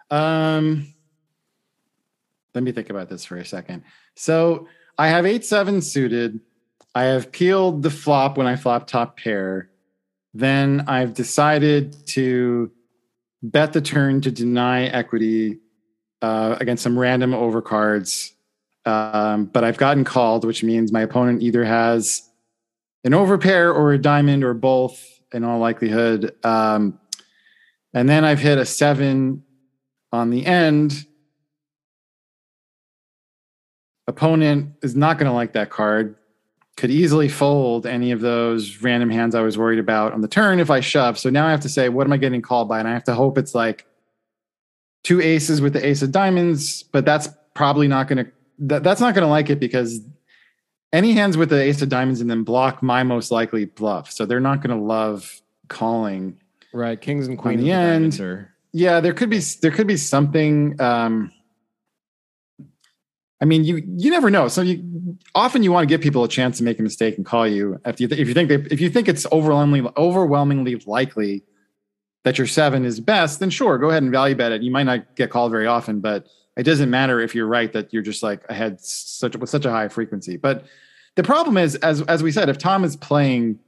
um, 0.10 0.88
let 2.56 2.64
me 2.64 2.72
think 2.72 2.90
about 2.90 3.10
this 3.10 3.26
for 3.26 3.38
a 3.38 3.46
second. 3.46 3.84
So 4.16 4.68
I 4.98 5.08
have 5.10 5.26
eight 5.28 5.46
seven 5.46 5.82
suited. 5.82 6.40
I 6.96 7.04
have 7.04 7.32
peeled 7.32 7.84
the 7.84 7.92
flop 7.92 8.38
when 8.38 8.48
I 8.48 8.56
flop 8.56 8.88
top 8.88 9.18
pair. 9.18 9.70
Then 10.34 10.86
I've 10.88 11.14
decided 11.14 11.96
to 12.08 12.72
bet 13.44 13.74
the 13.74 13.82
turn 13.82 14.22
to 14.22 14.32
deny 14.32 14.86
equity 14.86 15.60
uh, 16.22 16.58
against 16.60 16.84
some 16.84 16.98
random 16.98 17.32
overcards. 17.32 18.32
Um, 18.86 19.46
but 19.46 19.64
I've 19.64 19.78
gotten 19.78 20.04
called, 20.04 20.46
which 20.46 20.64
means 20.64 20.92
my 20.92 21.02
opponent 21.02 21.42
either 21.42 21.64
has 21.64 22.30
an 23.04 23.12
overpair 23.12 23.74
or 23.74 23.94
a 23.94 23.98
diamond 23.98 24.44
or 24.44 24.54
both 24.54 25.04
in 25.34 25.44
all 25.44 25.60
likelihood. 25.60 26.34
Um, 26.44 27.00
and 27.94 28.08
then 28.08 28.24
I've 28.24 28.40
hit 28.40 28.58
a 28.58 28.66
seven 28.66 29.44
on 30.12 30.30
the 30.30 30.46
end. 30.46 31.06
Opponent 34.08 34.76
is 34.82 34.96
not 34.96 35.18
going 35.18 35.30
to 35.30 35.36
like 35.36 35.54
that 35.54 35.70
card. 35.70 36.16
Could 36.78 36.92
easily 36.92 37.28
fold 37.28 37.86
any 37.86 38.12
of 38.12 38.22
those 38.22 38.82
random 38.82 39.10
hands 39.10 39.36
I 39.36 39.42
was 39.42 39.58
worried 39.58 39.80
about 39.80 40.14
on 40.14 40.22
the 40.22 40.28
turn 40.28 40.60
if 40.60 40.72
I 40.72 40.80
shove. 40.80 41.20
So 41.20 41.30
now 41.30 41.46
I 41.46 41.52
have 41.52 41.60
to 41.62 41.70
say, 41.70 41.90
what 41.90 42.08
am 42.08 42.14
I 42.14 42.18
getting 42.18 42.42
called 42.42 42.70
by? 42.70 42.80
And 42.80 42.88
I 42.88 42.94
have 42.94 43.04
to 43.06 43.14
hope 43.14 43.38
it's 43.38 43.54
like 43.54 43.86
two 45.10 45.20
aces 45.20 45.60
with 45.60 45.74
the 45.74 45.84
ace 45.84 46.04
of 46.04 46.12
diamonds, 46.12 46.84
but 46.84 47.04
that's 47.04 47.28
probably 47.56 47.88
not 47.88 48.08
going 48.08 48.24
to, 48.24 48.32
that, 48.60 48.84
that's 48.84 49.02
not 49.02 49.16
going 49.16 49.24
to 49.24 49.30
like 49.30 49.50
it 49.50 49.60
because 49.60 50.02
any 50.94 51.14
hands 51.14 51.36
with 51.36 51.50
the 51.50 51.60
ace 51.60 51.82
of 51.82 51.90
diamonds 51.90 52.22
and 52.22 52.30
then 52.30 52.44
block 52.44 52.84
my 52.84 53.02
most 53.02 53.32
likely 53.32 53.66
bluff. 53.66 54.12
So 54.12 54.28
they're 54.28 54.40
not 54.40 54.62
going 54.62 54.78
to 54.78 54.84
love 54.86 55.42
calling. 55.68 56.38
Right. 56.74 57.02
Kings 57.02 57.26
and 57.28 57.40
queens. 57.40 57.64
the 57.64 57.72
end, 57.72 58.20
are- 58.20 58.54
Yeah, 58.72 59.00
there 59.00 59.16
could 59.16 59.32
be 59.32 59.40
there 59.64 59.72
could 59.72 59.88
be 59.88 59.98
something. 59.98 60.80
Um, 60.80 61.32
I 63.42 63.46
mean, 63.46 63.64
you 63.64 63.82
you 63.98 64.12
never 64.12 64.30
know. 64.30 64.48
So 64.48 64.62
you 64.62 65.18
often 65.34 65.64
you 65.64 65.72
want 65.72 65.90
to 65.90 65.92
give 65.92 66.02
people 66.02 66.24
a 66.24 66.30
chance 66.30 66.60
to 66.60 66.64
make 66.64 66.78
a 66.78 66.84
mistake 66.84 67.18
and 67.18 67.26
call 67.26 67.48
you 67.48 67.82
if 67.84 68.00
you 68.00 68.08
if 68.12 68.28
you 68.28 68.36
think 68.36 68.50
they, 68.50 68.56
if 68.70 68.80
you 68.80 68.92
think 68.92 69.08
it's 69.08 69.26
overwhelmingly 69.32 69.90
overwhelmingly 69.98 70.76
likely 70.86 71.42
that 72.24 72.38
your 72.38 72.48
seven 72.48 72.86
is 72.86 73.00
best, 73.00 73.40
then 73.40 73.50
sure, 73.50 73.78
go 73.78 73.90
ahead 73.90 74.04
and 74.04 74.12
value 74.12 74.36
bet 74.36 74.52
it. 74.52 74.62
You 74.62 74.72
might 74.72 74.84
not 74.84 75.16
get 75.16 75.30
called 75.30 75.52
very 75.52 75.68
often, 75.68 76.00
but 76.00 76.28
it 76.58 76.64
doesn't 76.64 76.90
matter 76.90 77.20
if 77.20 77.34
you're 77.34 77.48
right 77.48 77.72
that 77.74 77.94
you're 77.94 78.04
just 78.04 78.22
like 78.22 78.44
ahead 78.50 78.82
such 78.82 79.36
with 79.38 79.50
such 79.50 79.66
a 79.66 79.72
high 79.72 79.88
frequency. 79.88 80.36
But 80.36 80.66
the 81.16 81.24
problem 81.24 81.58
is, 81.58 81.76
as 81.76 82.02
as 82.04 82.22
we 82.22 82.32
said, 82.32 82.50
if 82.50 82.58
Tom 82.58 82.84
is 82.84 82.96
playing 82.96 83.60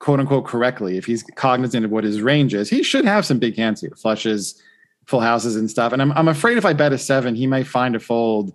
quote 0.00 0.20
unquote 0.20 0.46
correctly, 0.46 0.96
if 0.96 1.06
he's 1.06 1.22
cognizant 1.36 1.84
of 1.84 1.90
what 1.90 2.04
his 2.04 2.20
range 2.20 2.54
is, 2.54 2.68
he 2.68 2.82
should 2.82 3.04
have 3.04 3.24
some 3.24 3.38
big 3.38 3.56
hands 3.56 3.80
here, 3.80 3.92
flushes, 3.96 4.60
full 5.06 5.20
houses, 5.20 5.56
and 5.56 5.70
stuff. 5.70 5.92
And 5.92 6.02
I'm 6.02 6.12
I'm 6.12 6.28
afraid 6.28 6.58
if 6.58 6.64
I 6.64 6.72
bet 6.72 6.92
a 6.92 6.98
seven, 6.98 7.34
he 7.34 7.46
might 7.46 7.66
find 7.66 7.94
a 7.94 8.00
fold 8.00 8.52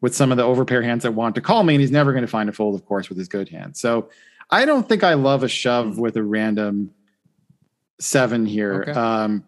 with 0.00 0.14
some 0.14 0.30
of 0.30 0.38
the 0.38 0.44
overpair 0.44 0.82
hands 0.82 1.02
that 1.02 1.12
want 1.12 1.34
to 1.34 1.40
call 1.40 1.64
me, 1.64 1.74
and 1.74 1.80
he's 1.80 1.90
never 1.90 2.12
going 2.12 2.22
to 2.22 2.28
find 2.28 2.48
a 2.48 2.52
fold, 2.52 2.74
of 2.74 2.86
course, 2.86 3.08
with 3.08 3.18
his 3.18 3.28
good 3.28 3.48
hand. 3.48 3.76
So 3.76 4.08
I 4.50 4.64
don't 4.64 4.88
think 4.88 5.04
I 5.04 5.14
love 5.14 5.42
a 5.42 5.48
shove 5.48 5.94
hmm. 5.94 6.00
with 6.00 6.16
a 6.16 6.22
random 6.22 6.90
seven 8.00 8.46
here. 8.46 8.82
Okay. 8.82 8.92
Um, 8.92 9.44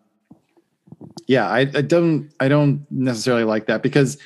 yeah, 1.26 1.48
I, 1.48 1.60
I 1.60 1.82
don't 1.82 2.30
I 2.38 2.48
don't 2.48 2.86
necessarily 2.90 3.44
like 3.44 3.66
that 3.66 3.82
because 3.82 4.18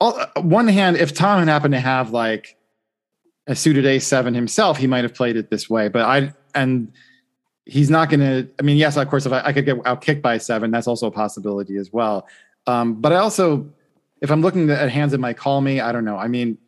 all, 0.00 0.18
one 0.36 0.68
hand, 0.68 0.96
if 0.96 1.14
Tom 1.14 1.38
had 1.38 1.48
happened 1.48 1.74
to 1.74 1.80
have 1.80 2.10
like 2.10 2.56
a 3.46 3.54
suited 3.54 3.86
a 3.86 3.98
seven 3.98 4.34
himself, 4.34 4.78
he 4.78 4.86
might 4.86 5.04
have 5.04 5.14
played 5.14 5.36
it 5.36 5.50
this 5.50 5.68
way. 5.70 5.88
But 5.88 6.02
I 6.02 6.32
and 6.54 6.92
he's 7.66 7.90
not 7.90 8.10
going 8.10 8.20
to. 8.20 8.48
I 8.58 8.62
mean, 8.62 8.76
yes, 8.76 8.96
of 8.96 9.08
course, 9.08 9.26
if 9.26 9.32
I, 9.32 9.42
I 9.46 9.52
could 9.52 9.64
get 9.64 9.78
out 9.86 10.00
kicked 10.00 10.22
by 10.22 10.34
a 10.34 10.40
seven, 10.40 10.70
that's 10.70 10.86
also 10.86 11.06
a 11.06 11.10
possibility 11.10 11.76
as 11.76 11.92
well. 11.92 12.26
Um, 12.66 12.94
but 13.00 13.12
I 13.12 13.16
also, 13.16 13.70
if 14.20 14.30
I'm 14.30 14.40
looking 14.40 14.70
at 14.70 14.90
hands 14.90 15.12
that 15.12 15.18
might 15.18 15.36
call 15.36 15.60
me, 15.60 15.80
I 15.80 15.92
don't 15.92 16.04
know. 16.04 16.16
I 16.16 16.28
mean, 16.28 16.58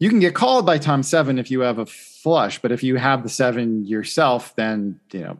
you 0.00 0.08
can 0.08 0.18
get 0.18 0.34
called 0.34 0.66
by 0.66 0.78
Tom 0.78 1.04
seven 1.04 1.38
if 1.38 1.50
you 1.50 1.60
have 1.60 1.78
a 1.78 1.86
flush, 1.86 2.60
but 2.60 2.72
if 2.72 2.82
you 2.82 2.96
have 2.96 3.22
the 3.22 3.28
seven 3.28 3.84
yourself, 3.84 4.56
then 4.56 4.98
you 5.12 5.20
know 5.20 5.38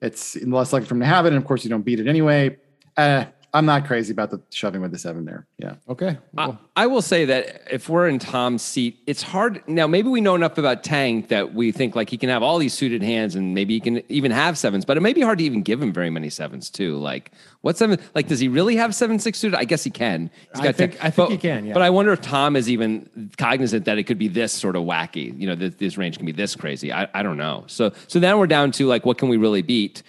it's 0.00 0.36
less 0.36 0.72
likely 0.72 0.88
for 0.88 0.94
him 0.94 1.00
to 1.00 1.06
have 1.06 1.26
it. 1.26 1.30
And 1.30 1.36
of 1.36 1.44
course, 1.44 1.64
you 1.64 1.70
don't 1.70 1.82
beat 1.82 2.00
it 2.00 2.06
anyway. 2.06 2.56
Uh, 2.96 3.26
I'm 3.54 3.66
not 3.66 3.86
crazy 3.86 4.12
about 4.12 4.30
the 4.30 4.40
shoving 4.50 4.80
with 4.80 4.92
the 4.92 4.98
seven 4.98 5.26
there. 5.26 5.46
Yeah. 5.58 5.74
Okay. 5.86 6.16
I, 6.38 6.46
Well, 6.46 6.58
I 6.74 6.86
will 6.86 7.02
say 7.02 7.26
that 7.26 7.62
if 7.70 7.86
we're 7.90 8.08
in 8.08 8.18
Tom's 8.18 8.62
seat, 8.62 8.98
it's 9.06 9.22
hard. 9.22 9.62
Now, 9.68 9.86
maybe 9.86 10.08
we 10.08 10.22
know 10.22 10.34
enough 10.34 10.56
about 10.56 10.82
Tang 10.82 11.26
that 11.26 11.52
we 11.52 11.70
think 11.70 11.94
like 11.94 12.08
he 12.08 12.16
can 12.16 12.30
have 12.30 12.42
all 12.42 12.58
these 12.58 12.72
suited 12.72 13.02
hands 13.02 13.34
and 13.34 13.52
maybe 13.54 13.74
he 13.74 13.80
can 13.80 14.02
even 14.10 14.30
have 14.30 14.56
sevens, 14.56 14.86
but 14.86 14.96
it 14.96 15.00
may 15.00 15.12
be 15.12 15.20
hard 15.20 15.36
to 15.38 15.44
even 15.44 15.60
give 15.60 15.82
him 15.82 15.92
very 15.92 16.08
many 16.08 16.30
sevens 16.30 16.70
too. 16.70 16.96
Like, 16.96 17.32
what 17.60 17.76
seven? 17.76 17.98
Like, 18.14 18.26
does 18.26 18.40
he 18.40 18.48
really 18.48 18.76
have 18.76 18.94
seven, 18.94 19.18
six 19.18 19.38
suited? 19.38 19.58
I 19.58 19.64
guess 19.64 19.84
he 19.84 19.90
can. 19.90 20.30
He's 20.54 20.64
I 20.64 20.72
think- 20.72 20.96
I 21.04 21.10
think 21.10 21.16
but, 21.16 21.30
he 21.30 21.36
can, 21.36 21.66
yeah. 21.66 21.74
But 21.74 21.82
I 21.82 21.90
wonder 21.90 22.12
if 22.12 22.22
Tom 22.22 22.56
is 22.56 22.70
even 22.70 23.30
cognizant 23.36 23.84
that 23.84 23.98
it 23.98 24.04
could 24.04 24.18
be 24.18 24.28
this 24.28 24.52
sort 24.52 24.76
of 24.76 24.84
wacky, 24.84 25.38
you 25.38 25.46
know, 25.46 25.54
that 25.56 25.78
this 25.78 25.98
range 25.98 26.16
can 26.16 26.24
be 26.24 26.32
this 26.32 26.56
crazy. 26.56 26.90
I, 26.90 27.06
I 27.12 27.22
don't 27.22 27.36
know. 27.36 27.64
So, 27.66 27.92
so 28.06 28.18
then 28.18 28.38
we're 28.38 28.46
down 28.46 28.72
to 28.72 28.86
like, 28.86 29.04
what 29.04 29.18
can 29.18 29.28
we 29.28 29.36
really 29.36 29.62
beat? 29.62 30.02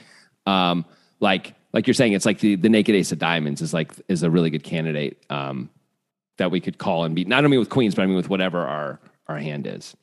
Um, 0.46 0.86
like, 1.20 1.56
like 1.74 1.88
you're 1.88 1.94
saying, 1.94 2.14
it's 2.14 2.26
like 2.26 2.40
the, 2.40 2.56
the 2.56 2.70
naked 2.70 2.96
ace 2.96 3.12
of 3.12 3.20
diamonds 3.20 3.62
is 3.62 3.74
like, 3.74 3.92
is 4.08 4.24
a 4.24 4.30
really 4.30 4.50
good 4.50 4.64
candidate. 4.64 5.24
Um, 5.30 5.70
that 6.38 6.52
we 6.52 6.60
could 6.60 6.78
call 6.78 7.04
and 7.04 7.16
beat. 7.16 7.28
Not 7.28 7.46
only 7.46 7.58
with 7.58 7.70
queens, 7.70 7.96
but 7.96 8.04
I 8.04 8.06
mean 8.06 8.16
with 8.16 8.30
whatever 8.30 8.60
our 8.60 9.00
our 9.28 9.38
hand 9.38 9.68
is. 9.68 9.96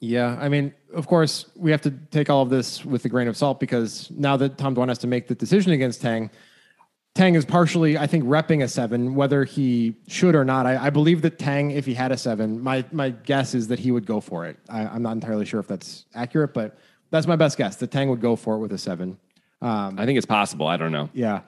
Yeah, 0.00 0.36
I 0.40 0.48
mean, 0.48 0.74
of 0.92 1.06
course, 1.06 1.46
we 1.56 1.70
have 1.70 1.80
to 1.82 1.90
take 1.90 2.28
all 2.28 2.42
of 2.42 2.50
this 2.50 2.84
with 2.84 3.04
a 3.04 3.08
grain 3.08 3.28
of 3.28 3.36
salt 3.36 3.60
because 3.60 4.10
now 4.10 4.36
that 4.36 4.58
Tom 4.58 4.74
Dwan 4.74 4.88
has 4.88 4.98
to 4.98 5.06
make 5.06 5.28
the 5.28 5.34
decision 5.34 5.72
against 5.72 6.02
Tang, 6.02 6.30
Tang 7.14 7.36
is 7.36 7.44
partially, 7.44 7.96
I 7.96 8.06
think, 8.06 8.24
repping 8.24 8.62
a 8.62 8.68
seven, 8.68 9.14
whether 9.14 9.44
he 9.44 9.94
should 10.08 10.34
or 10.34 10.44
not. 10.44 10.66
I, 10.66 10.86
I 10.86 10.90
believe 10.90 11.22
that 11.22 11.38
Tang, 11.38 11.70
if 11.70 11.86
he 11.86 11.94
had 11.94 12.12
a 12.12 12.16
seven, 12.16 12.60
my 12.60 12.84
my 12.92 13.10
guess 13.10 13.54
is 13.54 13.68
that 13.68 13.78
he 13.78 13.92
would 13.92 14.06
go 14.06 14.20
for 14.20 14.46
it. 14.46 14.58
I, 14.68 14.86
I'm 14.86 15.02
not 15.02 15.12
entirely 15.12 15.44
sure 15.44 15.60
if 15.60 15.68
that's 15.68 16.06
accurate, 16.14 16.52
but 16.52 16.76
that's 17.10 17.26
my 17.26 17.36
best 17.36 17.56
guess. 17.56 17.76
That 17.76 17.90
Tang 17.90 18.10
would 18.10 18.20
go 18.20 18.36
for 18.36 18.56
it 18.56 18.58
with 18.58 18.72
a 18.72 18.78
seven. 18.78 19.18
Um, 19.64 19.98
I 19.98 20.04
think 20.06 20.16
it's 20.18 20.26
possible. 20.26 20.66
I 20.66 20.76
don't 20.76 20.92
know. 20.92 21.08
yeah, 21.14 21.40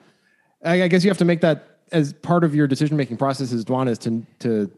I, 0.63 0.83
I 0.83 0.87
guess 0.87 1.03
you 1.03 1.09
have 1.09 1.17
to 1.19 1.25
make 1.25 1.41
that 1.41 1.77
as 1.91 2.13
part 2.13 2.43
of 2.43 2.53
your 2.55 2.67
decision 2.67 2.97
making 2.97 3.17
process 3.17 3.53
as 3.53 3.63
Dwan 3.63 3.87
is 3.87 3.97
to 3.99 4.25
to 4.39 4.71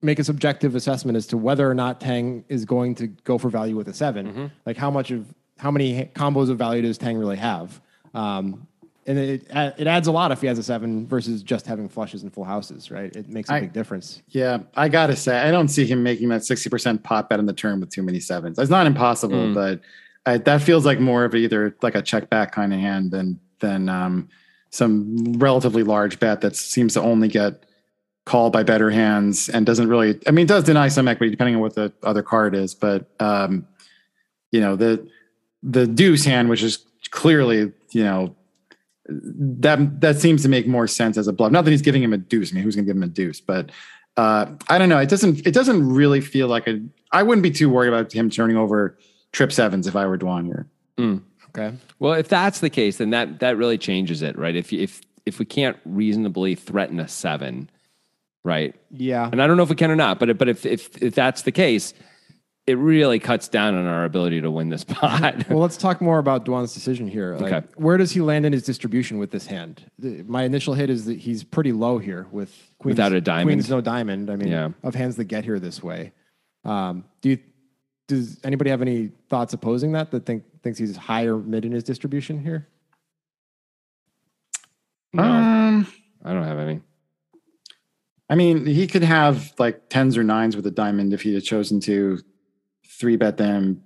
make 0.00 0.18
a 0.18 0.24
subjective 0.24 0.74
assessment 0.74 1.16
as 1.16 1.26
to 1.28 1.36
whether 1.36 1.68
or 1.68 1.74
not 1.74 2.00
Tang 2.00 2.44
is 2.48 2.64
going 2.64 2.94
to 2.96 3.06
go 3.08 3.38
for 3.38 3.48
value 3.48 3.76
with 3.76 3.86
a 3.88 3.92
7 3.94 4.50
Like 4.66 4.76
how 4.76 4.90
much 4.90 5.10
of 5.10 5.26
how 5.58 5.70
many 5.70 6.06
combos 6.14 6.50
of 6.50 6.58
value 6.58 6.82
does 6.82 6.98
Tang 6.98 7.16
really 7.18 7.36
have? 7.36 7.80
Um, 8.14 8.66
and 9.06 9.18
it 9.18 9.46
it 9.50 9.86
adds 9.88 10.06
a 10.06 10.12
lot 10.12 10.30
if 10.30 10.40
he 10.40 10.46
has 10.46 10.58
a 10.58 10.62
seven 10.62 11.06
versus 11.08 11.42
just 11.42 11.66
having 11.66 11.88
flushes 11.88 12.22
and 12.22 12.32
full 12.32 12.44
houses, 12.44 12.88
right? 12.90 13.14
It 13.16 13.28
makes 13.28 13.50
a 13.50 13.54
I- 13.54 13.60
big 13.60 13.72
difference. 13.72 14.22
Yeah, 14.28 14.58
I 14.76 14.88
gotta 14.88 15.16
say, 15.16 15.36
I 15.40 15.50
don't 15.50 15.66
see 15.68 15.84
him 15.86 16.04
making 16.04 16.28
that 16.28 16.44
sixty 16.44 16.70
percent 16.70 17.02
pot 17.02 17.28
bet 17.28 17.40
in 17.40 17.46
the 17.46 17.52
turn 17.52 17.80
with 17.80 17.90
too 17.90 18.02
many 18.04 18.20
sevens. 18.20 18.58
It's 18.60 18.70
not 18.70 18.86
impossible, 18.86 19.52
but 19.52 19.80
I, 20.24 20.38
that 20.38 20.62
feels 20.62 20.86
like 20.86 21.00
more 21.00 21.24
of 21.24 21.34
either 21.34 21.76
like 21.82 21.94
a 21.94 22.02
check 22.02 22.30
back 22.30 22.52
kind 22.52 22.72
of 22.72 22.80
hand 22.80 23.10
than 23.10 23.40
than 23.60 23.88
um, 23.88 24.28
some 24.70 25.34
relatively 25.34 25.82
large 25.82 26.20
bet 26.20 26.40
that 26.40 26.56
seems 26.56 26.94
to 26.94 27.00
only 27.00 27.28
get 27.28 27.66
called 28.24 28.52
by 28.52 28.62
better 28.62 28.90
hands 28.90 29.48
and 29.48 29.66
doesn't 29.66 29.88
really. 29.88 30.20
I 30.26 30.30
mean, 30.30 30.44
it 30.44 30.48
does 30.48 30.64
deny 30.64 30.88
some 30.88 31.08
equity 31.08 31.30
depending 31.30 31.56
on 31.56 31.60
what 31.60 31.74
the 31.74 31.92
other 32.02 32.22
card 32.22 32.54
is, 32.54 32.74
but 32.74 33.10
um, 33.20 33.66
you 34.50 34.60
know 34.60 34.76
the 34.76 35.08
the 35.62 35.86
deuce 35.86 36.24
hand, 36.24 36.48
which 36.48 36.62
is 36.62 36.84
clearly 37.10 37.72
you 37.90 38.04
know 38.04 38.34
that 39.08 40.00
that 40.00 40.18
seems 40.18 40.42
to 40.42 40.48
make 40.48 40.66
more 40.66 40.86
sense 40.86 41.16
as 41.16 41.26
a 41.26 41.32
bluff. 41.32 41.50
Not 41.52 41.64
that 41.64 41.70
he's 41.70 41.82
giving 41.82 42.02
him 42.02 42.12
a 42.12 42.18
deuce. 42.18 42.52
I 42.52 42.54
mean, 42.54 42.64
who's 42.64 42.76
going 42.76 42.86
to 42.86 42.88
give 42.88 42.96
him 42.96 43.02
a 43.02 43.12
deuce? 43.12 43.40
But 43.40 43.70
uh, 44.16 44.46
I 44.68 44.78
don't 44.78 44.88
know. 44.88 44.98
It 44.98 45.08
doesn't. 45.08 45.46
It 45.46 45.52
doesn't 45.52 45.88
really 45.88 46.20
feel 46.20 46.48
like 46.48 46.68
a. 46.68 46.80
I 47.10 47.22
wouldn't 47.22 47.42
be 47.42 47.50
too 47.50 47.68
worried 47.68 47.88
about 47.88 48.12
him 48.12 48.30
turning 48.30 48.56
over 48.56 48.96
trip 49.32 49.52
sevens 49.52 49.86
if 49.86 49.96
I 49.96 50.06
were 50.06 50.18
Dwan 50.18 50.44
here. 50.46 50.66
Okay. 51.50 51.76
Well, 51.98 52.14
if 52.14 52.28
that's 52.28 52.60
the 52.60 52.70
case, 52.70 52.98
then 52.98 53.10
that 53.10 53.40
that 53.40 53.56
really 53.56 53.78
changes 53.78 54.22
it, 54.22 54.38
right? 54.38 54.54
If 54.56 54.72
if 54.72 55.00
if 55.26 55.38
we 55.38 55.44
can't 55.44 55.76
reasonably 55.84 56.54
threaten 56.54 56.98
a 57.00 57.06
seven, 57.08 57.68
right? 58.44 58.74
Yeah. 58.90 59.28
And 59.30 59.42
I 59.42 59.46
don't 59.46 59.56
know 59.56 59.62
if 59.62 59.68
we 59.68 59.76
can 59.76 59.90
or 59.90 59.96
not, 59.96 60.18
but 60.18 60.38
but 60.38 60.48
if 60.48 60.64
if 60.64 61.02
if 61.02 61.14
that's 61.14 61.42
the 61.42 61.52
case, 61.52 61.92
it 62.66 62.74
really 62.78 63.18
cuts 63.18 63.48
down 63.48 63.74
on 63.74 63.86
our 63.86 64.04
ability 64.04 64.40
to 64.40 64.50
win 64.50 64.68
this 64.70 64.84
pot. 64.88 65.48
Well, 65.50 65.58
let's 65.58 65.76
talk 65.76 66.00
more 66.00 66.18
about 66.18 66.44
Dwan's 66.46 66.72
decision 66.72 67.06
here. 67.08 67.36
Like, 67.36 67.52
Okay. 67.52 67.66
Where 67.76 67.96
does 67.98 68.12
he 68.12 68.20
land 68.20 68.46
in 68.46 68.52
his 68.52 68.62
distribution 68.62 69.18
with 69.18 69.30
this 69.32 69.46
hand? 69.46 69.84
The- 69.98 70.22
my 70.22 70.44
initial 70.44 70.72
hit 70.74 70.88
is 70.88 71.04
that 71.06 71.18
he's 71.18 71.42
pretty 71.44 71.72
low 71.72 71.98
here 71.98 72.26
with 72.30 72.50
queens, 72.78 72.96
Without 72.96 73.12
a 73.12 73.20
diamond. 73.20 73.46
Queens, 73.48 73.68
no 73.68 73.80
diamond. 73.80 74.30
I 74.30 74.36
mean, 74.36 74.48
Yeah. 74.48 74.70
of 74.84 74.94
hands 74.94 75.16
that 75.16 75.24
get 75.24 75.44
here 75.44 75.58
this 75.58 75.82
way. 75.82 76.12
Um, 76.64 77.04
do 77.20 77.30
you? 77.30 77.38
Does 78.08 78.38
anybody 78.44 78.70
have 78.70 78.82
any 78.82 79.10
thoughts 79.28 79.52
opposing 79.52 79.92
that? 79.92 80.10
That 80.10 80.26
think 80.26 80.44
thinks 80.62 80.78
he's 80.78 80.96
high 80.96 81.24
or 81.26 81.38
mid 81.38 81.64
in 81.64 81.72
his 81.72 81.84
distribution 81.84 82.42
here? 82.42 82.68
No. 85.12 85.22
Um, 85.22 85.86
I 86.24 86.32
don't 86.32 86.44
have 86.44 86.58
any. 86.58 86.80
I 88.28 88.34
mean, 88.34 88.64
he 88.64 88.86
could 88.86 89.02
have 89.02 89.52
like 89.58 89.88
tens 89.88 90.16
or 90.16 90.24
nines 90.24 90.56
with 90.56 90.66
a 90.66 90.70
diamond 90.70 91.12
if 91.12 91.22
he 91.22 91.34
had 91.34 91.44
chosen 91.44 91.80
to 91.80 92.18
three 92.86 93.16
bet 93.16 93.36
them 93.36 93.82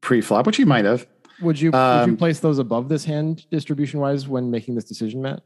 pre-flop, 0.00 0.46
which 0.46 0.56
he 0.56 0.64
might 0.64 0.84
have. 0.84 1.06
Would 1.40 1.58
you 1.60 1.70
would 1.70 1.78
you 1.78 1.80
Um, 1.80 2.16
place 2.16 2.40
those 2.40 2.58
above 2.58 2.88
this 2.90 3.04
hand 3.04 3.46
distribution 3.50 4.00
wise 4.00 4.28
when 4.28 4.50
making 4.50 4.74
this 4.74 4.84
decision, 4.84 5.22
Matt? 5.22 5.42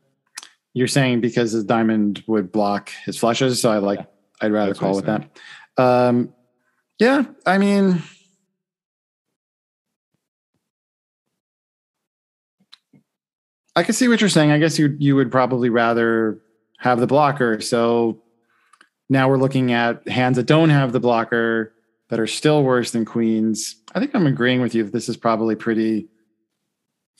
You're 0.72 0.88
saying 0.88 1.20
because 1.20 1.52
his 1.52 1.62
diamond 1.62 2.24
would 2.26 2.50
block 2.50 2.90
his 3.04 3.16
flushes, 3.16 3.60
so 3.60 3.70
I 3.70 3.78
like 3.78 4.04
I'd 4.40 4.50
rather 4.50 4.70
That's 4.70 4.80
call 4.80 4.96
with 4.96 5.08
I'm 5.08 5.28
that. 5.76 5.82
Um, 5.82 6.34
yeah, 6.98 7.24
I 7.44 7.58
mean, 7.58 8.02
I 13.76 13.82
can 13.82 13.94
see 13.94 14.08
what 14.08 14.20
you're 14.20 14.30
saying. 14.30 14.52
I 14.52 14.58
guess 14.58 14.78
you 14.78 14.96
you 14.98 15.16
would 15.16 15.32
probably 15.32 15.70
rather 15.70 16.40
have 16.78 17.00
the 17.00 17.06
blocker. 17.06 17.60
So 17.60 18.22
now 19.08 19.28
we're 19.28 19.38
looking 19.38 19.72
at 19.72 20.06
hands 20.08 20.36
that 20.36 20.46
don't 20.46 20.70
have 20.70 20.92
the 20.92 21.00
blocker 21.00 21.74
that 22.10 22.20
are 22.20 22.26
still 22.26 22.62
worse 22.62 22.92
than 22.92 23.04
queens. 23.04 23.76
I 23.94 23.98
think 23.98 24.14
I'm 24.14 24.26
agreeing 24.26 24.60
with 24.60 24.74
you. 24.74 24.84
that 24.84 24.92
This 24.92 25.08
is 25.08 25.16
probably 25.16 25.56
pretty 25.56 26.08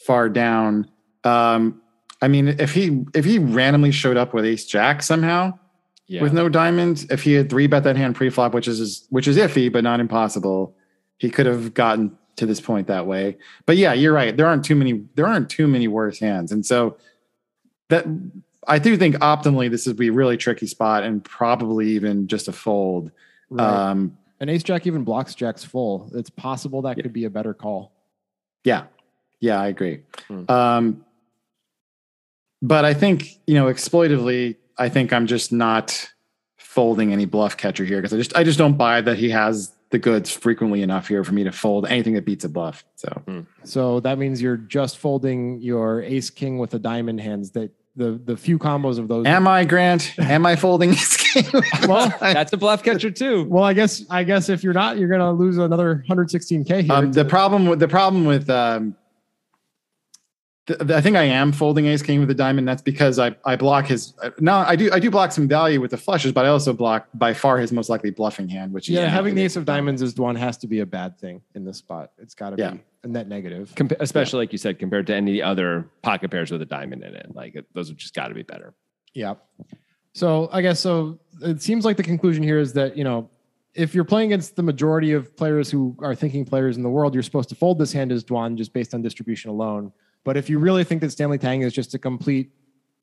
far 0.07 0.29
down. 0.29 0.91
Um, 1.25 1.83
I 2.23 2.29
mean, 2.29 2.49
if 2.49 2.73
he 2.73 3.05
if 3.15 3.25
he 3.25 3.39
randomly 3.39 3.91
showed 3.91 4.17
up 4.17 4.33
with 4.33 4.45
ace 4.45 4.67
jack 4.67 5.03
somehow 5.03 5.59
Yeah. 6.07 6.21
with 6.23 6.35
no 6.35 6.49
diamonds, 6.51 7.05
if 7.11 7.23
he 7.23 7.33
had 7.33 7.49
three 7.49 7.67
bet 7.67 7.85
that 7.85 7.97
hand 7.97 8.15
pre-flop, 8.15 8.53
which 8.53 8.69
is 8.69 9.07
which 9.11 9.27
is 9.27 9.39
iffy 9.39 9.73
but 9.73 9.83
not 9.85 10.01
impossible, 10.01 10.77
he 11.17 11.31
could 11.31 11.47
have 11.47 11.73
gotten 11.73 12.17
to 12.37 12.47
this 12.47 12.61
point 12.61 12.89
that 12.89 13.07
way. 13.07 13.39
But 13.65 13.79
yeah, 13.79 13.95
you're 13.95 14.13
right. 14.13 14.37
There 14.37 14.47
aren't 14.47 14.65
too 14.65 14.75
many 14.75 15.05
there 15.15 15.27
aren't 15.27 15.49
too 15.49 15.67
many 15.67 15.89
worse 15.89 16.19
hands. 16.19 16.53
And 16.53 16.65
so 16.67 16.99
that 17.89 18.07
I 18.69 18.79
do 18.79 18.97
think 18.97 19.17
optimally 19.17 19.71
this 19.71 19.87
would 19.87 19.97
be 19.97 20.09
a 20.09 20.13
really 20.13 20.37
tricky 20.37 20.67
spot 20.67 21.05
and 21.05 21.25
probably 21.25 21.89
even 21.91 22.29
just 22.29 22.49
a 22.49 22.53
fold. 22.53 23.11
Um 23.59 24.19
An 24.41 24.49
ace 24.49 24.63
jack 24.63 24.87
even 24.87 25.05
blocks 25.05 25.35
jacks 25.35 25.65
full. 25.65 26.11
It's 26.15 26.31
possible 26.31 26.83
that 26.83 26.97
could 26.97 27.13
be 27.13 27.25
a 27.25 27.31
better 27.31 27.55
call. 27.55 27.93
Yeah. 28.65 28.85
Yeah, 29.41 29.61
I 29.61 29.69
agree. 29.69 30.01
Hmm. 30.29 30.51
Um, 30.51 31.05
but 32.63 32.87
I 32.87 32.95
think, 32.95 33.29
you 33.47 33.55
know, 33.55 33.67
exploitively, 33.67 34.57
I 34.79 34.89
think 34.89 35.13
I'm 35.13 35.27
just 35.27 35.53
not 35.53 36.11
folding 36.57 37.13
any 37.13 37.25
bluff 37.25 37.57
catcher 37.57 37.85
here 37.85 37.99
because 37.99 38.13
I 38.13 38.17
just 38.17 38.37
I 38.37 38.45
just 38.45 38.59
don't 38.59 38.77
buy 38.77 39.01
that 39.01 39.17
he 39.17 39.31
has 39.31 39.73
the 39.91 39.99
goods 39.99 40.33
frequently 40.33 40.83
enough 40.83 41.07
here 41.07 41.23
for 41.23 41.33
me 41.33 41.45
to 41.45 41.53
fold 41.53 41.87
anything 41.87 42.15
that 42.15 42.25
beats 42.25 42.45
a 42.45 42.49
bluff. 42.49 42.85
So 42.97 43.23
So 43.63 44.01
that 44.01 44.19
means 44.19 44.43
you're 44.43 44.57
just 44.57 44.99
folding 44.99 45.61
your 45.61 46.03
ace 46.03 46.31
king 46.31 46.59
with 46.59 46.71
the 46.71 46.81
diamond 46.81 47.21
hands 47.21 47.53
that 47.53 47.71
the 47.97 48.21
the 48.25 48.37
few 48.37 48.59
combos 48.59 48.99
of 48.99 49.07
those. 49.07 49.25
am 49.25 49.47
I 49.47 49.65
Grant? 49.65 50.19
Am 50.19 50.45
I 50.47 50.57
folding 50.57 50.91
this 50.91 51.17
game? 51.35 51.45
well, 51.87 52.13
That's 52.21 52.53
a 52.53 52.57
bluff 52.57 52.83
catcher 52.83 53.13
too. 53.13 53.45
well, 53.45 53.63
I 53.63 53.73
guess 53.73 54.05
I 54.11 54.25
guess 54.25 54.49
if 54.49 54.65
you're 54.65 54.73
not, 54.75 54.99
you're 54.99 55.09
gonna 55.09 55.31
lose 55.33 55.59
another 55.59 56.05
116k 56.09 56.83
here. 56.83 56.93
um, 56.93 57.13
the 57.13 57.25
problem 57.25 57.67
with 57.67 57.79
the 57.79 57.87
problem 57.87 58.25
with 58.25 58.51
um, 58.51 58.83
th- 58.83 58.95
th- 58.95 58.97
I 60.91 61.03
think 61.03 61.15
I 61.17 61.25
am 61.25 61.53
folding 61.53 61.85
ace 61.87 62.01
king 62.01 62.21
with 62.21 62.31
a 62.31 62.35
diamond. 62.35 62.67
That's 62.67 62.81
because 62.81 63.19
I 63.19 63.37
I 63.45 63.55
block 63.55 63.87
his 63.87 64.15
uh, 64.23 64.31
no 64.41 64.55
I 64.55 64.77
do 64.77 64.91
I 64.93 64.99
do 64.99 65.11
block 65.11 65.31
some 65.31 65.47
value 65.47 65.79
with 65.81 65.91
the 65.91 65.99
flushes, 65.99 66.33
but 66.33 66.47
I 66.47 66.49
also 66.49 66.73
block 66.73 67.07
by 67.13 67.35
far 67.35 67.59
his 67.59 67.71
most 67.71 67.91
likely 67.91 68.11
bluffing 68.11 68.49
hand, 68.49 68.73
which 68.73 68.89
is 68.89 68.95
yeah, 68.95 69.07
having 69.09 69.35
the 69.35 69.43
ace 69.43 69.57
of 69.57 69.67
diamonds 69.67 70.01
is 70.01 70.17
one 70.17 70.37
has 70.37 70.57
to 70.59 70.67
be 70.67 70.81
a 70.81 70.87
bad 70.87 71.19
thing 71.19 71.43
in 71.55 71.65
this 71.67 71.77
spot. 71.79 72.13
It's 72.19 72.35
got 72.35 72.51
to 72.51 72.57
Yeah. 72.57 72.71
be 72.73 72.81
a 73.03 73.09
net 73.09 73.29
negative. 73.29 73.73
Compa- 73.75 73.97
especially 74.01 74.39
like 74.39 74.53
you 74.53 74.59
said, 74.59 74.79
compared 74.79 75.07
to 75.09 75.15
any 75.15 75.43
other 75.43 75.87
pocket 76.01 76.31
pairs 76.31 76.51
with 76.51 76.63
a 76.63 76.67
diamond 76.67 77.03
in 77.03 77.15
it. 77.15 77.35
Like 77.35 77.57
it, 77.57 77.67
those 77.75 77.89
have 77.89 77.99
just 77.99 78.15
got 78.15 78.29
to 78.29 78.35
be 78.35 78.43
better. 78.43 78.73
Yeah. 79.13 79.35
So 80.15 80.49
I 80.51 80.63
guess 80.63 80.81
so. 80.81 81.19
It 81.43 81.61
seems 81.61 81.85
like 81.85 81.99
the 81.99 82.03
conclusion 82.03 82.43
here 82.43 82.59
is 82.59 82.73
that 82.73 82.97
you 82.97 83.05
know 83.05 83.29
if 83.75 83.95
you're 83.95 84.05
playing 84.05 84.29
against 84.33 84.57
the 84.57 84.63
majority 84.63 85.13
of 85.13 85.37
players 85.37 85.71
who 85.71 85.95
are 85.99 86.15
thinking 86.15 86.47
players 86.47 86.79
in 86.79 86.83
the 86.83 86.89
world, 86.89 87.13
you're 87.13 87.23
supposed 87.25 87.51
to 87.51 87.55
fold 87.55 87.79
this 87.79 87.93
hand 87.93 88.13
as 88.13 88.25
Dwan 88.25 88.57
just 88.57 88.73
based 88.73 88.95
on 88.95 89.03
distribution 89.03 89.51
alone. 89.51 89.93
But 90.25 90.37
if 90.37 90.49
you 90.49 90.59
really 90.59 90.85
think 90.85 91.03
that 91.03 91.11
Stanley 91.11 91.39
Tang 91.39 91.63
is 91.63 91.73
just 91.73 91.95
a 91.95 91.99
complete 91.99 92.51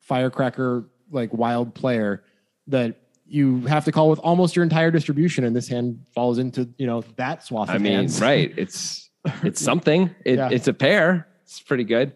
firecracker, 0.00 0.84
like 1.10 1.32
wild 1.32 1.74
player, 1.74 2.24
that 2.66 2.96
you 3.26 3.60
have 3.66 3.84
to 3.86 3.92
call 3.92 4.10
with 4.10 4.18
almost 4.18 4.56
your 4.56 4.62
entire 4.62 4.90
distribution, 4.90 5.44
and 5.44 5.56
this 5.56 5.68
hand 5.68 6.04
falls 6.14 6.38
into 6.38 6.68
you 6.76 6.86
know 6.86 7.02
that 7.16 7.44
swath. 7.44 7.68
Of 7.68 7.76
I 7.76 7.78
mean, 7.78 7.92
hands. 7.92 8.20
right? 8.20 8.52
It's 8.56 9.08
it's 9.42 9.60
something. 9.64 10.14
It, 10.24 10.36
Yeah. 10.36 10.50
It's 10.50 10.68
a 10.68 10.74
pair. 10.74 11.28
It's 11.44 11.60
pretty 11.60 11.84
good. 11.84 12.12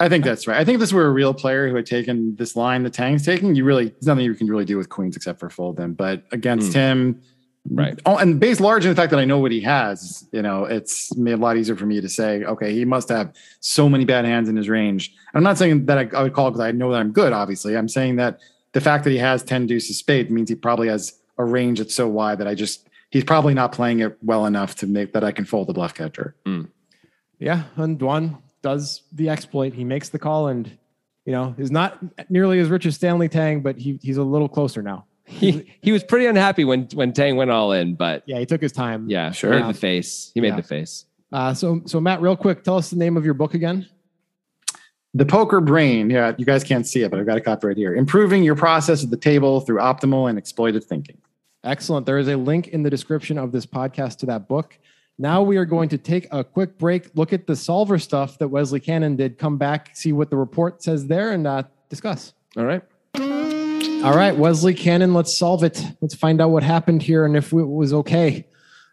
I 0.00 0.08
think 0.08 0.24
that's 0.24 0.48
right. 0.48 0.58
I 0.58 0.64
think 0.64 0.74
if 0.74 0.80
this 0.80 0.92
were 0.92 1.06
a 1.06 1.10
real 1.10 1.32
player 1.32 1.68
who 1.68 1.76
had 1.76 1.86
taken 1.86 2.34
this 2.34 2.56
line 2.56 2.82
the 2.82 2.90
Tang's 2.90 3.24
taking, 3.24 3.54
you 3.54 3.64
really 3.64 3.90
there's 3.90 4.06
nothing 4.06 4.24
you 4.24 4.34
can 4.34 4.48
really 4.48 4.64
do 4.64 4.76
with 4.76 4.88
queens 4.88 5.16
except 5.16 5.38
for 5.38 5.48
fold 5.48 5.76
them. 5.76 5.94
But 5.94 6.24
against 6.32 6.72
hmm. 6.72 6.78
him, 6.78 7.22
Right. 7.70 7.98
Oh, 8.04 8.18
and 8.18 8.38
based 8.38 8.60
large 8.60 8.84
on 8.84 8.90
the 8.90 8.96
fact 8.96 9.10
that 9.10 9.18
I 9.18 9.24
know 9.24 9.38
what 9.38 9.50
he 9.50 9.60
has, 9.62 10.28
you 10.32 10.42
know, 10.42 10.64
it's 10.64 11.16
made 11.16 11.32
a 11.32 11.36
lot 11.38 11.56
easier 11.56 11.76
for 11.76 11.86
me 11.86 12.00
to 12.00 12.08
say, 12.08 12.44
okay, 12.44 12.74
he 12.74 12.84
must 12.84 13.08
have 13.08 13.32
so 13.60 13.88
many 13.88 14.04
bad 14.04 14.26
hands 14.26 14.50
in 14.50 14.56
his 14.56 14.68
range. 14.68 15.14
I'm 15.32 15.42
not 15.42 15.56
saying 15.56 15.86
that 15.86 15.98
I, 15.98 16.16
I 16.16 16.22
would 16.22 16.34
call 16.34 16.50
because 16.50 16.60
I 16.60 16.72
know 16.72 16.92
that 16.92 17.00
I'm 17.00 17.12
good. 17.12 17.32
Obviously, 17.32 17.76
I'm 17.76 17.88
saying 17.88 18.16
that 18.16 18.38
the 18.72 18.80
fact 18.80 19.04
that 19.04 19.10
he 19.10 19.18
has 19.18 19.42
ten 19.42 19.66
deuces 19.66 19.98
spade 19.98 20.30
means 20.30 20.50
he 20.50 20.54
probably 20.54 20.88
has 20.88 21.18
a 21.38 21.44
range 21.44 21.78
that's 21.78 21.94
so 21.94 22.06
wide 22.06 22.38
that 22.38 22.46
I 22.46 22.54
just 22.54 22.86
he's 23.10 23.24
probably 23.24 23.54
not 23.54 23.72
playing 23.72 24.00
it 24.00 24.18
well 24.22 24.44
enough 24.44 24.74
to 24.76 24.86
make 24.86 25.12
that 25.14 25.24
I 25.24 25.32
can 25.32 25.46
fold 25.46 25.68
the 25.68 25.72
bluff 25.72 25.94
catcher. 25.94 26.34
Hmm. 26.44 26.64
Yeah, 27.38 27.64
and 27.76 27.98
Dwan 27.98 28.42
does 28.60 29.02
the 29.12 29.30
exploit. 29.30 29.72
He 29.72 29.84
makes 29.84 30.10
the 30.10 30.18
call, 30.18 30.48
and 30.48 30.70
you 31.24 31.32
know 31.32 31.54
is 31.56 31.70
not 31.70 31.98
nearly 32.28 32.58
as 32.58 32.68
rich 32.68 32.84
as 32.84 32.94
Stanley 32.96 33.28
Tang, 33.28 33.62
but 33.62 33.78
he 33.78 33.98
he's 34.02 34.18
a 34.18 34.22
little 34.22 34.48
closer 34.48 34.82
now. 34.82 35.06
He 35.26 35.72
he 35.80 35.90
was 35.92 36.04
pretty 36.04 36.26
unhappy 36.26 36.64
when 36.64 36.88
when 36.94 37.12
Tang 37.12 37.36
went 37.36 37.50
all 37.50 37.72
in, 37.72 37.94
but 37.94 38.22
Yeah, 38.26 38.38
he 38.38 38.46
took 38.46 38.60
his 38.60 38.72
time. 38.72 39.08
yeah, 39.08 39.30
Sure. 39.30 39.50
Made 39.50 39.66
the 39.66 39.78
face. 39.78 40.30
He 40.34 40.40
made 40.40 40.48
Yeah. 40.48 40.56
the 40.56 40.62
face. 40.62 41.06
Uh, 41.32 41.54
so 41.54 41.80
so 41.86 42.00
Matt, 42.00 42.20
real 42.20 42.36
quick, 42.36 42.62
tell 42.62 42.76
us 42.76 42.90
the 42.90 42.96
name 42.96 43.16
of 43.16 43.24
your 43.24 43.34
book 43.34 43.54
again. 43.54 43.86
The 45.14 45.24
poker 45.24 45.60
brain. 45.60 46.10
Yeah, 46.10 46.34
you 46.36 46.44
guys 46.44 46.64
can't 46.64 46.86
see 46.86 47.02
it, 47.02 47.10
but 47.10 47.20
I've 47.20 47.26
got 47.26 47.36
a 47.38 47.40
copy 47.40 47.68
right 47.68 47.76
here. 47.76 47.94
Improving 47.94 48.42
your 48.42 48.56
process 48.56 49.04
at 49.04 49.10
the 49.10 49.16
table 49.16 49.60
through 49.60 49.78
optimal 49.78 50.28
and 50.28 50.38
exploitive 50.42 50.84
thinking. 50.84 51.18
Excellent. 51.62 52.04
There 52.04 52.18
is 52.18 52.28
a 52.28 52.36
link 52.36 52.68
in 52.68 52.82
the 52.82 52.90
description 52.90 53.38
of 53.38 53.52
this 53.52 53.64
podcast 53.64 54.18
to 54.18 54.26
that 54.26 54.48
book. 54.48 54.76
Now 55.16 55.40
we 55.42 55.56
are 55.56 55.64
going 55.64 55.88
to 55.90 55.98
take 55.98 56.26
a 56.32 56.42
quick 56.42 56.76
break, 56.78 57.10
look 57.14 57.32
at 57.32 57.46
the 57.46 57.54
solver 57.54 57.98
stuff 58.00 58.36
that 58.38 58.48
Wesley 58.48 58.80
Cannon 58.80 59.14
did, 59.14 59.38
come 59.38 59.56
back, 59.56 59.94
see 59.96 60.12
what 60.12 60.28
the 60.28 60.36
report 60.36 60.82
says 60.82 61.06
there, 61.06 61.30
and 61.30 61.46
uh, 61.46 61.62
discuss. 61.88 62.34
All 62.56 62.64
right. 62.64 62.82
All 64.04 64.14
right, 64.14 64.36
Wesley 64.36 64.74
Cannon, 64.74 65.14
let's 65.14 65.34
solve 65.34 65.64
it. 65.64 65.82
Let's 66.02 66.14
find 66.14 66.38
out 66.42 66.50
what 66.50 66.62
happened 66.62 67.02
here 67.02 67.24
and 67.24 67.34
if 67.34 67.54
it 67.54 67.64
was 67.64 67.94
okay. 67.94 68.46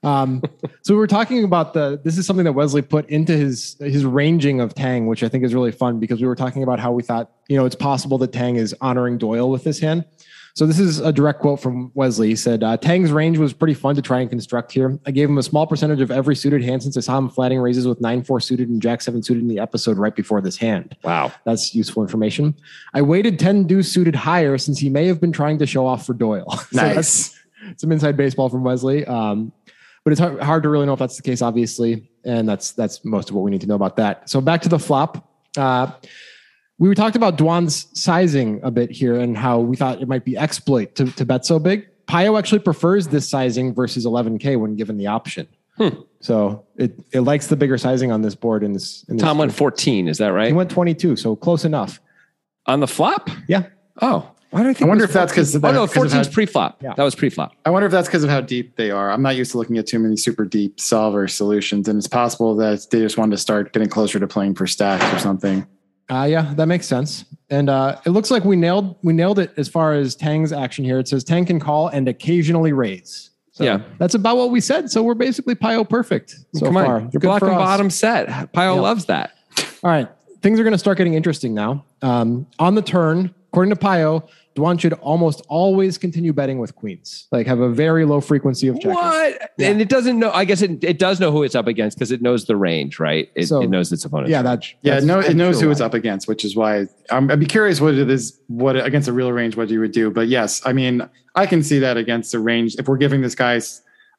Um, 0.04 0.42
so 0.84 0.94
we 0.94 1.00
were 1.00 1.06
talking 1.06 1.44
about 1.44 1.74
the. 1.74 2.00
This 2.02 2.18
is 2.18 2.26
something 2.26 2.46
that 2.46 2.54
Wesley 2.54 2.82
put 2.82 3.10
into 3.10 3.34
his 3.34 3.76
his 3.82 4.06
ranging 4.06 4.62
of 4.62 4.74
Tang, 4.74 5.08
which 5.08 5.22
I 5.22 5.28
think 5.28 5.44
is 5.44 5.54
really 5.54 5.74
fun 5.74 6.00
because 6.00 6.22
we 6.22 6.28
were 6.28 6.36
talking 6.36 6.64
about 6.64 6.80
how 6.80 6.94
we 6.94 7.04
thought 7.04 7.30
you 7.50 7.58
know 7.58 7.66
it's 7.66 7.76
possible 7.76 8.18
that 8.20 8.32
Tang 8.32 8.56
is 8.56 8.74
honoring 8.80 9.18
Doyle 9.18 9.50
with 9.50 9.66
this 9.66 9.80
hand. 9.80 10.06
So 10.54 10.66
this 10.66 10.80
is 10.80 11.00
a 11.00 11.12
direct 11.12 11.40
quote 11.40 11.60
from 11.60 11.92
Wesley. 11.94 12.30
He 12.30 12.36
said, 12.36 12.64
uh, 12.64 12.78
"Tang's 12.78 13.12
range 13.12 13.38
was 13.38 13.54
pretty 13.54 13.74
fun 13.74 13.96
to 13.96 14.02
try 14.02 14.20
and 14.20 14.30
construct 14.30 14.72
here. 14.72 15.00
I 15.06 15.12
gave 15.12 15.30
him 15.30 15.38
a 15.38 15.44
small 15.44 15.66
percentage 15.66 16.02
of 16.02 16.12
every 16.12 16.36
suited 16.36 16.64
hand 16.64 16.84
since 16.84 16.98
I 16.98 17.00
saw 17.00 17.18
him 17.18 17.30
flatting 17.30 17.60
raises 17.60 17.88
with 17.88 18.02
nine 18.02 18.24
four 18.24 18.40
suited 18.40 18.70
and 18.70 18.82
jack 18.82 19.02
seven 19.02 19.24
suited 19.24 19.42
in 19.42 19.48
the 19.48 19.60
episode 19.60 19.98
right 19.98 20.16
before 20.16 20.42
this 20.42 20.58
hand. 20.58 20.96
Wow. 21.04 21.32
That's 21.46 21.74
useful 21.74 22.04
information. 22.04 22.56
I 22.94 23.02
weighted 23.02 23.40
10 23.40 23.66
deuce 23.66 23.92
suited 23.92 24.16
higher 24.16 24.58
since 24.58 24.80
he 24.80 24.90
may 24.90 25.08
have 25.08 25.22
been 25.22 25.32
trying 25.32 25.58
to 25.60 25.66
show 25.66 25.86
off 25.86 26.06
for 26.06 26.14
Doyle. 26.14 26.60
So 26.72 26.78
that's 26.78 27.38
some 27.78 27.92
inside 27.92 28.18
baseball 28.18 28.50
from 28.50 28.64
Wesley. 28.64 29.06
Um, 29.06 29.52
but 30.04 30.12
it's 30.12 30.20
hard, 30.20 30.42
hard 30.42 30.64
to 30.64 30.70
really 30.70 30.86
know 30.86 30.94
if 30.94 31.00
that's 31.00 31.18
the 31.18 31.22
case, 31.22 31.42
obviously. 31.42 32.10
And 32.24 32.48
that's 32.48 32.72
that's 32.72 33.04
most 33.06 33.30
of 33.30 33.36
what 33.36 33.44
we 33.44 33.52
need 33.52 33.62
to 33.62 33.68
know 33.68 33.76
about 33.76 33.98
that. 33.98 34.30
So 34.30 34.42
back 34.42 34.62
to 34.62 34.70
the 34.70 34.80
flop. 34.80 35.30
Uh, 35.58 35.92
we 36.90 36.96
talked 36.96 37.16
about 37.16 37.38
Dwan's 37.38 37.88
sizing 37.94 38.60
a 38.64 38.72
bit 38.72 38.90
here 38.90 39.20
and 39.20 39.38
how 39.38 39.60
we 39.60 39.76
thought 39.76 40.02
it 40.02 40.08
might 40.08 40.26
be 40.26 40.36
exploit 40.36 40.96
to, 40.96 41.06
to 41.12 41.26
bet 41.26 41.46
so 41.46 41.60
big. 41.60 41.88
Pio 42.08 42.38
actually 42.38 42.60
prefers 42.60 43.08
this 43.08 43.30
sizing 43.30 43.74
versus 43.74 44.06
11K 44.06 44.60
when 44.60 44.76
given 44.76 44.98
the 44.98 45.08
option. 45.08 45.48
Hmm. 45.78 45.90
So 46.22 46.66
it, 46.76 47.00
it 47.12 47.22
likes 47.22 47.48
the 47.48 47.56
bigger 47.56 47.78
sizing 47.78 48.12
on 48.12 48.24
this 48.24 48.34
board. 48.34 48.64
In 48.64 48.74
this, 48.74 49.06
in 49.08 49.18
this 49.18 49.24
Tom 49.24 49.38
went 49.38 49.54
14. 49.54 50.08
Is 50.08 50.18
that 50.18 50.30
right? 50.30 50.48
he 50.48 50.54
went 50.54 50.72
22, 50.72 51.16
so 51.16 51.36
close 51.36 51.66
enough. 51.66 52.02
On 52.66 52.80
the 52.80 52.88
flop? 52.88 53.30
Yeah. 53.48 53.68
Oh. 54.02 54.32
Why 54.50 54.64
do 54.64 54.70
I 54.70 54.74
think 54.74 54.82
I 54.82 54.90
wonder 54.90 55.04
it 55.04 55.08
was 55.08 55.12
if 55.12 55.14
that's 55.14 55.34
'cause 55.34 55.52
14? 55.52 55.70
Oh, 55.70 55.74
no, 55.82 55.88
because 55.88 56.14
of 56.14 56.20
14's 56.20 56.28
pre-flop. 56.34 56.82
Yeah. 56.84 56.94
That 56.96 57.04
was 57.04 57.16
pre-flop. 57.16 57.54
I 57.64 57.70
wonder 57.70 57.86
if 57.86 57.92
that's 57.92 58.08
because 58.08 58.24
of 58.24 58.30
how 58.30 58.42
deep 58.42 58.76
they 58.76 58.92
are. 58.92 59.12
I'm 59.12 59.22
not 59.22 59.36
used 59.36 59.52
to 59.52 59.58
looking 59.58 59.78
at 59.78 59.88
too 59.88 60.00
many 60.00 60.18
super 60.18 60.46
deep 60.46 60.80
solver 60.80 61.28
solutions, 61.28 61.88
and 61.88 61.98
it's 61.98 62.08
possible 62.08 62.56
that 62.56 62.88
they 62.92 63.00
just 63.00 63.18
wanted 63.18 63.32
to 63.32 63.38
start 63.38 63.72
getting 63.72 63.88
closer 63.88 64.20
to 64.20 64.28
playing 64.28 64.56
for 64.56 64.68
stacks 64.68 65.06
or 65.16 65.20
something. 65.20 65.66
Uh, 66.12 66.26
yeah, 66.26 66.54
that 66.56 66.66
makes 66.68 66.86
sense. 66.86 67.24
And 67.50 67.70
uh, 67.70 68.00
it 68.06 68.10
looks 68.10 68.30
like 68.30 68.44
we 68.44 68.56
nailed 68.56 68.96
we 69.02 69.14
nailed 69.14 69.40
it 69.40 69.52
as 69.58 69.68
far 69.70 69.94
as 69.94 70.16
Tang's 70.16 70.52
action 70.52 70.84
here. 70.84 71.00
It 71.00 71.08
says 71.08 71.24
Tang 71.24 71.46
can 71.46 71.60
call 71.60 71.88
and 71.88 72.08
occasionally 72.08 72.74
raise. 72.74 73.30
So 73.54 73.64
Yeah. 73.64 73.82
that's 73.98 74.14
about 74.14 74.38
what 74.38 74.52
we 74.52 74.60
said. 74.62 74.92
So 74.92 75.04
we're 75.04 75.14
basically 75.14 75.56
Pio 75.56 75.84
perfect 75.84 76.36
so 76.54 76.66
Come 76.66 76.74
far. 76.76 76.96
on. 76.98 77.10
Good 77.10 77.22
block 77.22 77.42
and 77.42 77.52
us. 77.52 77.58
bottom 77.58 77.90
set. 77.90 78.52
Pio 78.54 78.76
Yeah. 78.76 78.82
loves 78.82 79.06
that. 79.06 79.32
All 79.84 79.90
right, 79.90 80.08
things 80.42 80.60
are 80.60 80.64
going 80.64 80.74
to 80.74 80.78
start 80.78 80.98
getting 80.98 81.14
interesting 81.14 81.54
now. 81.54 81.84
Um, 82.02 82.46
on 82.60 82.76
the 82.76 82.82
turn, 82.82 83.34
according 83.52 83.70
to 83.74 83.76
Pio, 83.80 84.26
Dwan 84.56 84.78
should 84.80 84.94
almost 84.94 85.42
always 85.48 85.98
continue 85.98 86.34
betting 86.34 86.60
with 86.60 86.76
queens, 86.76 87.28
like 87.32 87.48
have 87.48 87.60
a 87.62 87.70
very 87.70 88.04
low 88.04 88.20
frequency 88.20 88.68
of 88.68 88.76
checking. 88.76 88.92
What? 88.96 89.52
Yeah. 89.58 89.70
And 89.70 89.82
it 89.82 89.88
doesn't 89.88 90.20
know. 90.20 90.30
I 90.32 90.44
guess 90.44 90.62
it, 90.62 90.84
it 90.84 91.00
does 91.00 91.20
know 91.22 91.32
who 91.32 91.44
it's 91.44 91.56
up 91.56 91.68
against 91.68 91.98
because 91.98 92.12
it 92.12 92.22
knows 92.22 92.46
the 92.46 92.58
range, 92.58 93.00
right? 93.00 93.30
It, 93.36 93.48
So- 93.48 93.62
it 93.62 93.70
knows 93.70 93.92
its 93.94 94.04
opponent. 94.04 94.30
Yeah, 94.30 94.42
that 94.42 94.66
Yeah, 94.82 95.00
no, 95.00 95.20
it 95.20 95.36
knows 95.36 95.56
sure 95.60 95.66
who 95.68 95.72
it's 95.72 95.80
up 95.80 95.94
against, 95.94 96.28
which 96.28 96.44
is 96.44 96.56
why 96.56 96.88
I'm, 97.10 97.32
I'd 97.32 97.40
be 97.40 97.46
curious 97.46 97.80
what 97.80 97.94
it 97.94 98.10
is, 98.10 98.38
what 98.48 98.76
against 98.76 99.08
a 99.08 99.14
real 99.14 99.32
range, 99.32 99.56
what 99.56 99.70
you 99.70 99.80
would 99.80 99.94
do. 99.94 100.12
But 100.12 100.28
yes, 100.28 100.62
I 100.66 100.74
mean, 100.74 101.08
I 101.36 101.46
can 101.46 101.64
see 101.64 101.80
that 101.80 101.96
against 101.96 102.34
a 102.34 102.40
range. 102.40 102.76
If 102.78 102.88
we're 102.90 102.98
giving 102.98 103.22
this 103.22 103.36
guy 103.36 103.54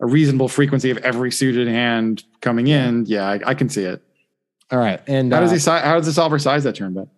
a 0.00 0.06
reasonable 0.06 0.48
frequency 0.48 0.90
of 0.90 0.96
every 0.98 1.30
suited 1.30 1.68
hand 1.68 2.24
coming 2.40 2.68
in, 2.68 3.04
yeah, 3.06 3.28
I, 3.28 3.40
I 3.50 3.54
can 3.54 3.68
see 3.68 3.84
it. 3.84 4.02
All 4.70 4.78
right, 4.78 5.02
and 5.06 5.30
How 5.30 5.40
does 5.40 5.50
uh, 5.50 5.54
he? 5.54 5.58
si- 5.58 5.70
How 5.70 5.96
does 5.96 6.06
the 6.06 6.12
solver 6.14 6.38
size 6.38 6.64
that 6.64 6.74
turn 6.74 6.94
bet? 6.94 7.08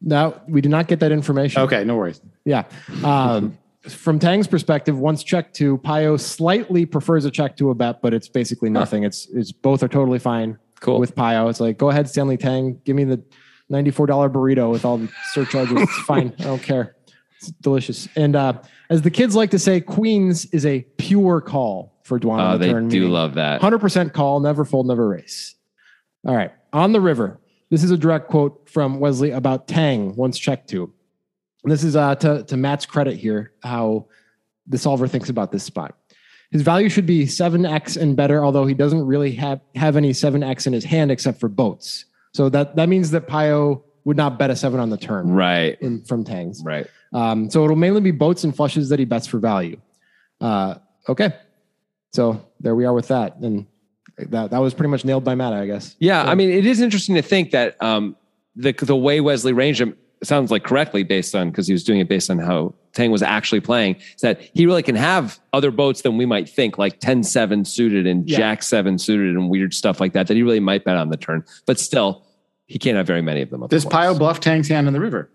Now 0.00 0.40
we 0.48 0.60
did 0.60 0.70
not 0.70 0.88
get 0.88 1.00
that 1.00 1.12
information. 1.12 1.62
Okay, 1.62 1.84
no 1.84 1.96
worries. 1.96 2.20
Yeah. 2.44 2.64
Um, 3.04 3.56
from 3.88 4.18
Tang's 4.18 4.46
perspective, 4.46 4.98
once 4.98 5.22
check 5.22 5.52
to 5.54 5.78
Pio 5.78 6.16
slightly 6.16 6.84
prefers 6.86 7.24
a 7.24 7.30
check 7.30 7.56
to 7.56 7.70
a 7.70 7.74
bet, 7.74 8.02
but 8.02 8.12
it's 8.12 8.28
basically 8.28 8.70
nothing. 8.70 9.04
It's 9.04 9.26
it's 9.32 9.52
both 9.52 9.82
are 9.82 9.88
totally 9.88 10.18
fine 10.18 10.58
Cool. 10.80 10.98
with 11.00 11.14
Pio. 11.14 11.48
It's 11.48 11.60
like, 11.60 11.78
go 11.78 11.88
ahead, 11.90 12.08
Stanley 12.08 12.36
Tang, 12.36 12.80
give 12.84 12.94
me 12.96 13.04
the 13.04 13.22
$94 13.70 14.06
burrito 14.32 14.70
with 14.70 14.84
all 14.84 14.98
the 14.98 15.08
surcharges. 15.32 15.80
It's 15.80 15.98
fine. 16.02 16.34
I 16.40 16.42
don't 16.44 16.62
care. 16.62 16.96
It's 17.38 17.50
delicious. 17.62 18.08
And 18.16 18.36
uh, 18.36 18.54
as 18.90 19.00
the 19.02 19.10
kids 19.10 19.34
like 19.34 19.50
to 19.52 19.58
say, 19.58 19.80
Queens 19.80 20.44
is 20.46 20.66
a 20.66 20.82
pure 20.98 21.40
call 21.40 21.98
for 22.02 22.18
Dwan 22.18 22.54
Oh, 22.54 22.58
they 22.58 22.68
do 22.68 22.80
meaning 22.82 23.10
love 23.10 23.34
that. 23.34 23.60
100% 23.62 24.12
call, 24.12 24.40
never 24.40 24.64
fold, 24.64 24.88
never 24.88 25.08
race. 25.08 25.54
All 26.26 26.34
right. 26.36 26.52
On 26.72 26.92
the 26.92 27.00
river. 27.00 27.38
This 27.70 27.84
is 27.84 27.90
a 27.90 27.96
direct 27.96 28.28
quote 28.28 28.68
from 28.68 28.98
Wesley 29.00 29.30
about 29.30 29.68
Tang 29.68 30.14
once 30.16 30.38
checked 30.38 30.68
to. 30.70 30.92
And 31.62 31.72
this 31.72 31.84
is 31.84 31.94
uh, 31.94 32.14
to, 32.16 32.42
to 32.44 32.56
Matt's 32.56 32.86
credit 32.86 33.16
here, 33.16 33.52
how 33.62 34.06
the 34.66 34.78
solver 34.78 35.06
thinks 35.06 35.28
about 35.28 35.52
this 35.52 35.62
spot. 35.64 35.96
His 36.50 36.62
value 36.62 36.88
should 36.88 37.06
be 37.06 37.26
7x 37.26 37.96
and 38.00 38.16
better, 38.16 38.44
although 38.44 38.66
he 38.66 38.74
doesn't 38.74 39.06
really 39.06 39.32
have, 39.32 39.60
have 39.76 39.96
any 39.96 40.10
7x 40.10 40.66
in 40.66 40.72
his 40.72 40.84
hand 40.84 41.12
except 41.12 41.38
for 41.38 41.48
boats. 41.48 42.06
So 42.32 42.48
that, 42.48 42.74
that 42.76 42.88
means 42.88 43.12
that 43.12 43.28
Pio 43.28 43.84
would 44.04 44.16
not 44.16 44.38
bet 44.38 44.50
a 44.50 44.56
7 44.56 44.80
on 44.80 44.90
the 44.90 44.96
turn 44.96 45.30
Right. 45.30 45.80
in, 45.80 46.02
from 46.04 46.24
Tang's. 46.24 46.62
Right. 46.64 46.86
Um, 47.12 47.50
so 47.50 47.62
it'll 47.64 47.76
mainly 47.76 48.00
be 48.00 48.10
boats 48.10 48.42
and 48.42 48.54
flushes 48.56 48.88
that 48.88 48.98
he 48.98 49.04
bets 49.04 49.26
for 49.28 49.38
value. 49.38 49.80
Uh, 50.40 50.76
okay. 51.08 51.34
So 52.12 52.44
there 52.58 52.74
we 52.74 52.84
are 52.84 52.92
with 52.94 53.08
that. 53.08 53.36
And 53.36 53.66
that, 54.26 54.50
that 54.50 54.58
was 54.58 54.74
pretty 54.74 54.90
much 54.90 55.04
nailed 55.04 55.24
by 55.24 55.34
Matt, 55.34 55.52
I 55.52 55.66
guess. 55.66 55.96
Yeah, 55.98 56.22
I 56.24 56.34
mean, 56.34 56.50
it 56.50 56.66
is 56.66 56.80
interesting 56.80 57.14
to 57.16 57.22
think 57.22 57.50
that 57.50 57.80
um, 57.82 58.16
the 58.56 58.72
the 58.72 58.96
way 58.96 59.20
Wesley 59.20 59.52
ranged 59.52 59.80
him 59.80 59.96
sounds 60.22 60.50
like 60.50 60.64
correctly 60.64 61.02
based 61.02 61.34
on 61.34 61.50
because 61.50 61.66
he 61.66 61.72
was 61.72 61.82
doing 61.84 62.00
it 62.00 62.08
based 62.08 62.30
on 62.30 62.38
how 62.38 62.74
Tang 62.92 63.10
was 63.10 63.22
actually 63.22 63.60
playing. 63.60 63.96
Is 63.96 64.20
that 64.20 64.40
he 64.54 64.66
really 64.66 64.82
can 64.82 64.96
have 64.96 65.38
other 65.52 65.70
boats 65.70 66.02
than 66.02 66.16
we 66.18 66.26
might 66.26 66.48
think, 66.48 66.76
like 66.76 67.00
10-7 67.00 67.66
suited 67.66 68.06
and 68.06 68.28
Yeah. 68.28 68.36
Jack 68.38 68.62
seven 68.62 68.98
suited 68.98 69.34
and 69.34 69.48
weird 69.48 69.72
stuff 69.72 70.00
like 70.00 70.12
that. 70.12 70.26
That 70.26 70.36
he 70.36 70.42
really 70.42 70.60
might 70.60 70.84
bet 70.84 70.96
on 70.96 71.08
the 71.08 71.16
turn, 71.16 71.44
but 71.66 71.78
still, 71.78 72.26
he 72.66 72.78
can't 72.78 72.96
have 72.96 73.06
very 73.06 73.22
many 73.22 73.40
of 73.42 73.50
them. 73.50 73.66
This 73.70 73.84
pile 73.84 74.12
Pio 74.12 74.18
bluff 74.18 74.40
Tang's 74.40 74.68
hand 74.68 74.86
in 74.86 74.92
the 74.92 75.00
river? 75.00 75.30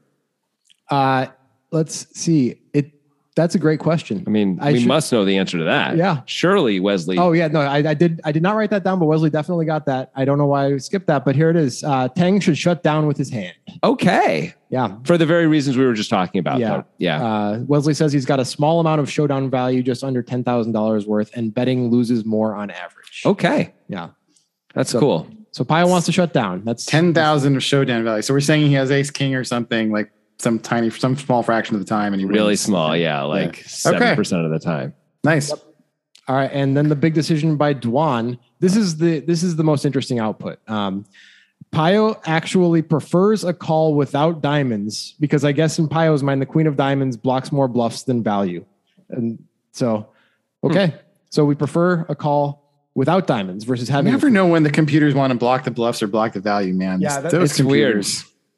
Uh, 0.90 1.28
let's 1.72 2.08
see. 2.18 2.62
It 2.74 2.95
that's 3.36 3.54
a 3.54 3.60
great 3.60 3.80
question. 3.80 4.24
I 4.26 4.30
mean, 4.30 4.58
I 4.62 4.72
we 4.72 4.80
should- 4.80 4.88
must 4.88 5.12
know 5.12 5.26
the 5.26 5.38
answer 5.38 5.58
to 5.58 5.66
that. 5.66 5.98
Yeah. 5.98 6.22
surely 6.26 6.80
Wesley. 6.80 7.18
Oh 7.18 7.34
yeah, 7.34 7.48
no, 7.50 7.60
I, 7.62 7.78
I 7.90 7.94
did. 7.94 8.22
I 8.24 8.32
did 8.32 8.42
not 8.42 8.56
write 8.56 8.70
that 8.70 8.84
down, 8.84 8.98
but 9.00 9.06
Wesley 9.06 9.30
definitely 9.30 9.66
got 9.66 9.86
that. 9.88 10.12
I 10.16 10.24
don't 10.26 10.38
know 10.38 10.46
why 10.48 10.68
I 10.68 10.78
skipped 10.78 11.08
that, 11.08 11.26
but 11.26 11.36
here 11.36 11.50
it 11.50 11.56
is. 11.56 11.84
Uh, 11.84 12.08
Tang 12.10 12.40
should 12.40 12.58
shut 12.58 12.82
down 12.84 13.08
with 13.08 13.18
his 13.18 13.30
hand. 13.30 13.54
okay. 13.84 14.54
Yeah, 14.70 14.98
For 15.06 15.18
the 15.18 15.26
very 15.26 15.48
reasons 15.48 15.78
we 15.78 15.86
were 15.86 15.94
just 15.94 16.10
talking 16.10 16.40
about. 16.40 16.60
Yeah. 16.60 16.70
though. 16.78 16.86
yeah. 16.98 17.24
Uh, 17.26 17.60
Wesley 17.68 17.94
says 17.94 18.12
he's 18.12 18.26
got 18.26 18.40
a 18.42 18.46
small 18.46 18.80
amount 18.82 19.00
of 19.00 19.10
showdown 19.10 19.50
value, 19.50 19.82
just 19.84 20.04
under 20.04 20.22
ten 20.24 20.44
thousand 20.44 20.74
dollars 20.74 21.06
worth, 21.06 21.32
and 21.36 21.54
betting 21.54 21.90
loses 21.92 22.26
more 22.26 22.56
on 22.56 22.72
average. 22.72 23.22
okay, 23.26 23.74
yeah. 23.88 24.10
that's 24.74 24.92
So- 24.92 25.00
cool. 25.00 25.28
So 25.52 25.64
Pio 25.64 25.88
wants 25.88 26.06
to 26.08 26.12
shut 26.12 26.34
down. 26.34 26.64
That's 26.66 26.86
Ten 26.86 27.14
thousand 27.14 27.56
of 27.56 27.64
showdown 27.64 28.04
value. 28.04 28.22
So 28.22 28.34
we're 28.34 28.42
saying 28.42 28.68
he 28.68 28.74
has 28.74 28.92
ace 28.92 29.10
king 29.10 29.36
or 29.36 29.46
something 29.46 29.90
like 29.90 30.12
some 30.38 30.60
tiny, 30.60 30.90
some 30.90 31.16
small 31.18 31.44
fraction 31.44 31.76
of 31.76 31.82
the 31.82 31.88
time, 31.88 32.14
and 32.14 32.20
he 32.22 32.26
Really 32.26 32.48
wins. 32.48 32.62
small. 32.62 32.96
Yeah, 32.96 33.24
like 33.24 33.58
seven 33.66 34.02
Okay. 34.02 34.16
percent 34.16 34.44
of 34.46 34.52
the 34.52 34.60
time. 34.60 34.94
Nice. 35.24 35.52
All 36.28 36.36
right, 36.36 36.50
and 36.52 36.76
then 36.76 36.90
the 36.90 36.96
big 36.96 37.14
decision 37.14 37.56
by 37.56 37.74
Dwan. 37.74 38.38
This 38.60 38.76
is 38.76 38.98
the 38.98 39.20
this 39.20 39.44
is 39.44 39.56
the 39.56 39.64
most 39.64 39.86
interesting 39.86 40.20
output. 40.20 40.60
Um, 40.68 41.06
Pio 41.72 42.20
actually 42.26 42.82
prefers 42.82 43.44
a 43.44 43.54
call 43.54 43.96
without 43.96 44.42
diamonds 44.42 45.16
because 45.20 45.44
I 45.44 45.52
guess 45.52 45.78
in 45.78 45.88
Pio's 45.88 46.24
mind, 46.24 46.42
the 46.42 46.46
queen 46.46 46.68
of 46.68 46.78
diamonds 46.78 47.18
blocks 47.18 47.52
more 47.52 47.68
bluffs 47.68 48.04
than 48.04 48.24
value, 48.24 48.66
and 49.10 49.44
so 49.72 50.08
okay, 50.64 50.96
so 51.30 51.46
we 51.46 51.54
prefer 51.56 52.06
a 52.10 52.16
call 52.16 52.64
without 52.96 53.28
diamonds 53.28 53.64
versus 53.66 53.90
having. 53.90 54.08
You 54.08 54.14
never 54.18 54.30
know 54.30 54.48
when 54.48 54.64
the 54.64 54.72
computers 54.72 55.14
want 55.14 55.32
to 55.32 55.38
block 55.38 55.64
the 55.66 55.72
bluffs 55.72 56.02
or 56.02 56.08
block 56.08 56.34
the 56.34 56.40
value, 56.40 56.74
man. 56.74 57.02
Yeah, 57.02 57.20
that- 57.22 57.32
those 57.32 57.52
it's 57.52 57.62
weird. 57.62 58.06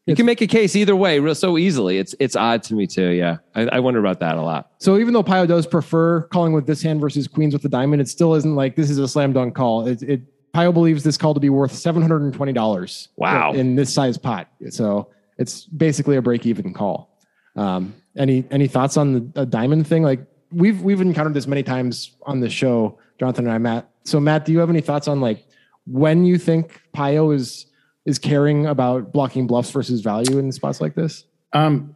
You 0.08 0.16
can 0.16 0.26
make 0.26 0.42
a 0.42 0.48
case 0.48 0.76
either 0.76 0.96
way, 0.96 1.20
real 1.20 1.36
so 1.36 1.58
easily. 1.58 1.98
It's 1.98 2.16
it's 2.20 2.36
odd 2.36 2.64
to 2.64 2.74
me 2.74 2.88
too. 2.88 3.10
Yeah, 3.10 3.38
I, 3.54 3.68
I 3.68 3.80
wonder 3.80 4.00
about 4.00 4.22
that 4.22 4.38
a 4.38 4.42
lot. 4.42 4.72
So 4.80 4.98
even 4.98 5.14
though 5.14 5.22
Pio 5.22 5.46
does 5.46 5.68
prefer 5.68 6.22
calling 6.24 6.54
with 6.54 6.66
this 6.66 6.82
hand 6.82 7.02
versus 7.02 7.28
queens 7.28 7.54
with 7.54 7.62
the 7.62 7.70
diamond, 7.70 8.02
it 8.02 8.08
still 8.08 8.34
isn't 8.36 8.56
like 8.56 8.76
this 8.76 8.90
is 8.90 8.98
a 8.98 9.08
slam 9.08 9.34
dunk 9.34 9.54
call. 9.54 9.86
It, 9.86 10.02
it 10.02 10.22
Pio 10.54 10.72
believes 10.72 11.04
this 11.04 11.18
call 11.18 11.34
to 11.34 11.40
be 11.40 11.50
worth 11.50 11.74
seven 11.74 12.02
hundred 12.02 12.24
and 12.24 12.34
twenty 12.34 12.54
dollars. 12.54 13.10
Wow. 13.18 13.54
In 13.54 13.76
this 13.76 13.94
size 13.94 14.18
pot, 14.18 14.48
so 14.70 15.12
it's 15.38 15.66
basically 15.66 16.16
a 16.16 16.22
break 16.22 16.46
even 16.46 16.74
call. 16.74 17.20
Um, 17.56 17.94
any 18.16 18.46
any 18.50 18.68
thoughts 18.68 18.98
on 18.98 19.14
the 19.14 19.42
a 19.42 19.46
diamond 19.46 19.88
thing? 19.88 20.04
Like 20.04 20.22
we've 20.52 20.82
we've 20.82 21.02
encountered 21.02 21.34
this 21.34 21.48
many 21.48 21.64
times 21.64 22.16
on 22.24 22.40
the 22.40 22.50
show, 22.50 22.98
Jonathan 23.20 23.46
and 23.46 23.54
I, 23.54 23.58
Matt. 23.58 23.90
So 24.06 24.20
Matt, 24.20 24.46
do 24.46 24.52
you 24.52 24.60
have 24.60 24.70
any 24.70 24.82
thoughts 24.82 25.08
on 25.08 25.22
like 25.22 25.46
when 25.86 26.26
you 26.26 26.38
think 26.38 26.82
Pio 26.94 27.32
is 27.32 27.67
is 28.08 28.18
caring 28.18 28.66
about 28.66 29.12
blocking 29.12 29.46
bluffs 29.46 29.70
versus 29.70 30.00
value 30.00 30.40
in 30.40 30.52
spots 30.54 30.80
like 30.80 30.96
this? 30.96 31.26
Um, 31.52 31.96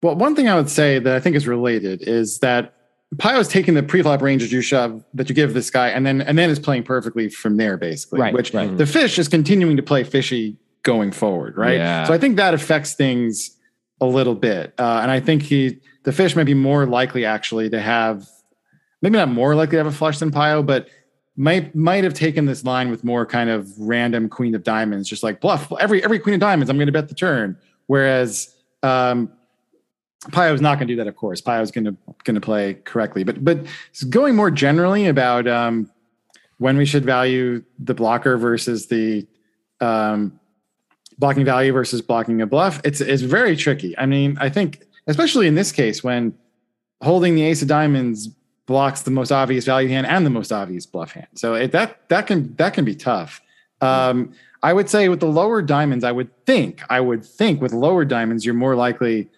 well, 0.00 0.14
one 0.14 0.34
thing 0.36 0.48
I 0.48 0.54
would 0.54 0.70
say 0.70 1.00
that 1.00 1.14
I 1.14 1.20
think 1.20 1.34
is 1.34 1.46
related 1.46 2.08
is 2.08 2.38
that 2.38 2.74
Pio 3.18 3.38
is 3.40 3.48
taking 3.48 3.74
the 3.74 3.82
pre-flop 3.82 4.22
range 4.22 4.42
that 4.42 4.52
you 4.52 4.62
shove 4.62 5.04
that 5.12 5.28
you 5.28 5.34
give 5.34 5.52
this 5.52 5.70
guy, 5.70 5.88
and 5.88 6.06
then 6.06 6.22
and 6.22 6.38
then 6.38 6.48
is 6.48 6.58
playing 6.58 6.84
perfectly 6.84 7.28
from 7.28 7.56
there, 7.56 7.76
basically. 7.76 8.20
Right, 8.20 8.32
Which 8.32 8.54
right. 8.54 8.74
the 8.74 8.86
fish 8.86 9.18
is 9.18 9.28
continuing 9.28 9.76
to 9.76 9.82
play 9.82 10.04
fishy 10.04 10.56
going 10.82 11.12
forward, 11.12 11.56
right? 11.56 11.76
Yeah. 11.76 12.04
So 12.04 12.14
I 12.14 12.18
think 12.18 12.36
that 12.36 12.54
affects 12.54 12.94
things 12.94 13.58
a 14.00 14.06
little 14.06 14.34
bit, 14.34 14.72
uh, 14.78 15.00
and 15.02 15.10
I 15.10 15.20
think 15.20 15.42
he 15.42 15.80
the 16.04 16.12
fish 16.12 16.34
may 16.36 16.44
be 16.44 16.54
more 16.54 16.86
likely 16.86 17.24
actually 17.24 17.68
to 17.70 17.80
have 17.80 18.26
maybe 19.02 19.18
not 19.18 19.28
more 19.28 19.54
likely 19.56 19.72
to 19.72 19.78
have 19.78 19.86
a 19.86 19.92
flush 19.92 20.18
than 20.18 20.30
Pio, 20.30 20.62
but 20.62 20.88
might 21.36 21.74
might 21.74 22.04
have 22.04 22.14
taken 22.14 22.46
this 22.46 22.64
line 22.64 22.90
with 22.90 23.04
more 23.04 23.24
kind 23.24 23.48
of 23.48 23.70
random 23.78 24.28
queen 24.28 24.54
of 24.54 24.62
diamonds, 24.62 25.08
just 25.08 25.22
like 25.22 25.40
bluff 25.40 25.72
every 25.80 26.02
every 26.04 26.18
queen 26.18 26.34
of 26.34 26.40
diamonds. 26.40 26.70
I'm 26.70 26.76
going 26.76 26.86
to 26.86 26.92
bet 26.92 27.08
the 27.08 27.14
turn. 27.14 27.56
Whereas 27.86 28.54
um, 28.82 29.32
is 30.26 30.60
not 30.60 30.78
going 30.78 30.88
to 30.88 30.92
do 30.92 30.96
that, 30.96 31.06
of 31.06 31.16
course. 31.16 31.40
Pio 31.40 31.60
is 31.62 31.70
going 31.70 31.84
to 31.84 31.96
going 32.24 32.34
to 32.34 32.40
play 32.40 32.74
correctly, 32.84 33.24
but 33.24 33.44
but 33.44 33.66
going 34.08 34.36
more 34.36 34.50
generally 34.50 35.06
about 35.06 35.48
um, 35.48 35.90
when 36.58 36.76
we 36.76 36.84
should 36.84 37.04
value 37.04 37.62
the 37.78 37.94
blocker 37.94 38.36
versus 38.36 38.86
the 38.86 39.26
um, 39.80 40.38
blocking 41.18 41.44
value 41.44 41.72
versus 41.72 42.02
blocking 42.02 42.42
a 42.42 42.46
bluff. 42.46 42.80
It's 42.84 43.00
it's 43.00 43.22
very 43.22 43.56
tricky. 43.56 43.96
I 43.98 44.06
mean, 44.06 44.36
I 44.40 44.48
think 44.48 44.82
especially 45.06 45.46
in 45.46 45.54
this 45.54 45.72
case 45.72 46.04
when 46.04 46.34
holding 47.02 47.34
the 47.34 47.42
ace 47.42 47.62
of 47.62 47.68
diamonds 47.68 48.28
blocks 48.66 49.02
the 49.02 49.10
most 49.10 49.32
obvious 49.32 49.64
value 49.64 49.88
hand 49.88 50.06
and 50.06 50.24
the 50.24 50.30
most 50.30 50.52
obvious 50.52 50.86
bluff 50.86 51.12
hand. 51.12 51.28
So 51.34 51.54
it, 51.54 51.72
that 51.72 52.08
that 52.08 52.26
can 52.26 52.54
that 52.56 52.74
can 52.74 52.84
be 52.84 52.94
tough. 52.94 53.40
Um, 53.80 54.32
I 54.62 54.72
would 54.72 54.88
say 54.88 55.08
with 55.08 55.20
the 55.20 55.26
lower 55.26 55.60
diamonds, 55.60 56.04
I 56.04 56.12
would 56.12 56.30
think 56.46 56.82
I 56.88 57.00
would 57.00 57.24
think 57.24 57.60
with 57.60 57.72
lower 57.72 58.04
diamonds, 58.04 58.44
you're 58.44 58.54
more 58.54 58.76
likely, 58.76 59.28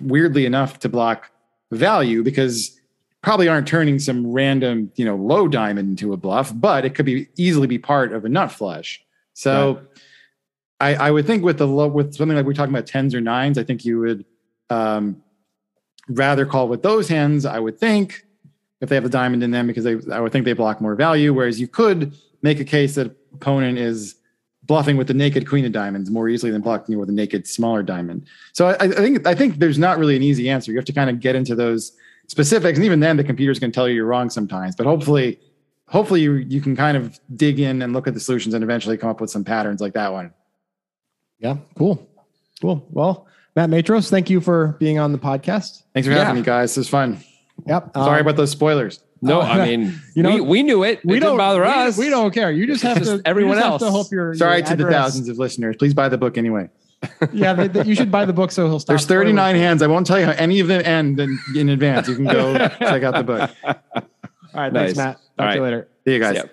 weirdly 0.00 0.46
enough, 0.46 0.80
to 0.80 0.88
block 0.88 1.30
value 1.70 2.22
because 2.22 2.74
probably 3.22 3.48
aren't 3.48 3.68
turning 3.68 3.98
some 3.98 4.26
random 4.26 4.90
you 4.96 5.04
know 5.04 5.16
low 5.16 5.48
diamond 5.48 5.88
into 5.90 6.12
a 6.12 6.16
bluff, 6.16 6.52
but 6.54 6.84
it 6.84 6.94
could 6.94 7.06
be 7.06 7.28
easily 7.36 7.66
be 7.66 7.78
part 7.78 8.12
of 8.12 8.24
a 8.24 8.28
nut 8.28 8.52
flush. 8.52 9.02
So. 9.34 9.82
I, 10.80 10.94
I 10.94 11.10
would 11.10 11.26
think 11.26 11.42
with 11.42 11.58
the 11.58 11.66
low 11.66 11.88
with 11.88 12.14
something 12.14 12.36
like 12.36 12.46
we're 12.46 12.52
talking 12.52 12.72
about 12.72 12.86
tens 12.86 13.12
or 13.12 13.20
nines, 13.20 13.58
I 13.58 13.64
think 13.64 13.84
you 13.84 13.98
would 13.98 14.24
um, 14.70 15.20
rather 16.08 16.46
call 16.46 16.68
with 16.68 16.84
those 16.84 17.08
hands. 17.08 17.44
I 17.44 17.58
would 17.58 17.80
think 17.80 18.24
if 18.80 18.88
they 18.88 18.94
have 18.94 19.04
the 19.04 19.10
diamond 19.10 19.42
in 19.42 19.50
them 19.50 19.66
because 19.66 19.84
they 19.84 19.96
I 20.12 20.20
would 20.20 20.32
think 20.32 20.44
they 20.44 20.52
block 20.52 20.80
more 20.80 20.94
value. 20.94 21.32
Whereas 21.34 21.60
you 21.60 21.68
could 21.68 22.14
make 22.42 22.60
a 22.60 22.64
case 22.64 22.94
that 22.94 23.14
opponent 23.34 23.78
is 23.78 24.14
bluffing 24.64 24.96
with 24.96 25.06
the 25.06 25.14
naked 25.14 25.48
queen 25.48 25.64
of 25.64 25.72
diamonds 25.72 26.10
more 26.10 26.28
easily 26.28 26.52
than 26.52 26.60
blocking 26.60 26.98
with 26.98 27.08
a 27.08 27.12
naked 27.12 27.46
smaller 27.46 27.82
diamond. 27.82 28.26
So 28.52 28.68
I, 28.68 28.76
I 28.84 28.88
think 28.88 29.26
I 29.26 29.34
think 29.34 29.58
there's 29.58 29.78
not 29.78 29.98
really 29.98 30.14
an 30.16 30.22
easy 30.22 30.48
answer. 30.50 30.70
You 30.70 30.78
have 30.78 30.84
to 30.86 30.92
kind 30.92 31.10
of 31.10 31.20
get 31.20 31.34
into 31.34 31.54
those 31.54 31.92
specifics, 32.28 32.78
and 32.78 32.84
even 32.84 33.00
then, 33.00 33.16
the 33.16 33.24
computer's 33.24 33.58
going 33.58 33.70
to 33.72 33.74
tell 33.74 33.88
you 33.88 33.94
you're 33.94 34.04
wrong 34.06 34.30
sometimes. 34.30 34.76
But 34.76 34.86
hopefully, 34.86 35.40
hopefully 35.88 36.20
you 36.20 36.34
you 36.34 36.60
can 36.60 36.76
kind 36.76 36.96
of 36.96 37.18
dig 37.34 37.58
in 37.58 37.82
and 37.82 37.92
look 37.92 38.06
at 38.06 38.14
the 38.14 38.20
solutions 38.20 38.54
and 38.54 38.62
eventually 38.62 38.96
come 38.96 39.10
up 39.10 39.20
with 39.20 39.30
some 39.30 39.44
patterns 39.44 39.80
like 39.80 39.94
that 39.94 40.12
one. 40.12 40.32
Yeah, 41.40 41.56
cool. 41.76 42.06
Cool. 42.60 42.84
Well, 42.90 43.26
Matt 43.54 43.70
Matros, 43.70 44.10
thank 44.10 44.28
you 44.28 44.40
for 44.40 44.76
being 44.80 44.98
on 44.98 45.12
the 45.12 45.18
podcast. 45.18 45.82
Thanks 45.94 46.06
for 46.06 46.12
Yeah. 46.12 46.24
having 46.24 46.42
me, 46.42 46.44
guys. 46.44 46.74
This 46.74 46.86
is 46.86 46.88
fun. 46.90 47.18
Yep. 47.66 47.90
Sorry 47.94 48.20
Um, 48.20 48.26
about 48.26 48.36
those 48.36 48.50
spoilers. 48.50 49.00
No, 49.20 49.38
Oh, 49.40 49.42
I 49.42 49.66
mean, 49.76 50.00
you 50.14 50.22
know, 50.22 50.34
we, 50.34 50.40
we 50.40 50.62
knew 50.62 50.84
it. 50.84 51.00
we 51.04 51.16
it 51.16 51.20
don't 51.20 51.36
bother 51.36 51.62
we, 51.62 51.66
us. 51.68 51.98
We 51.98 52.08
don't 52.08 52.32
care. 52.32 52.50
You 52.52 52.66
just 52.66 52.82
have 52.84 52.98
Just 52.98 53.10
to. 53.16 53.22
everyone 53.24 53.58
else. 53.58 53.82
To 53.82 53.90
hope 53.90 54.10
your 54.12 54.34
Sorry 54.34 54.58
your 54.58 54.66
to 54.68 54.76
the 54.76 54.90
thousands 54.90 55.28
of 55.28 55.38
listeners. 55.38 55.76
Please 55.76 55.92
buy 55.94 56.08
the 56.08 56.18
book 56.18 56.38
anyway. 56.38 56.68
Yeah, 57.32 57.52
they, 57.54 57.68
they- 57.68 57.84
you 57.84 57.94
should 57.94 58.10
buy 58.10 58.24
the 58.24 58.32
book 58.32 58.50
so 58.52 58.66
he'll 58.68 58.80
stop. 58.80 58.88
There's 58.94 59.06
39 59.06 59.54
hands. 59.56 59.82
I 59.82 59.86
won't 59.86 60.06
tell 60.06 60.18
you 60.18 60.26
how 60.26 60.32
any 60.32 60.60
of 60.60 60.66
them 60.68 60.82
end 60.84 61.20
in, 61.20 61.38
in 61.56 61.68
advance. 61.68 62.08
You 62.08 62.16
can 62.16 62.24
go 62.24 62.56
check 62.80 63.02
out 63.04 63.14
the 63.14 63.22
book. 63.24 63.50
All 63.64 63.74
right, 64.54 64.72
Nice. 64.72 64.94
thanks, 64.94 64.96
Matt. 64.96 65.14
Talk 65.16 65.22
All 65.38 65.48
to 65.50 65.54
you 65.56 65.62
later. 65.62 65.88
See 66.04 66.12
you 66.14 66.18
guys. 66.20 66.34
Yep. 66.36 66.52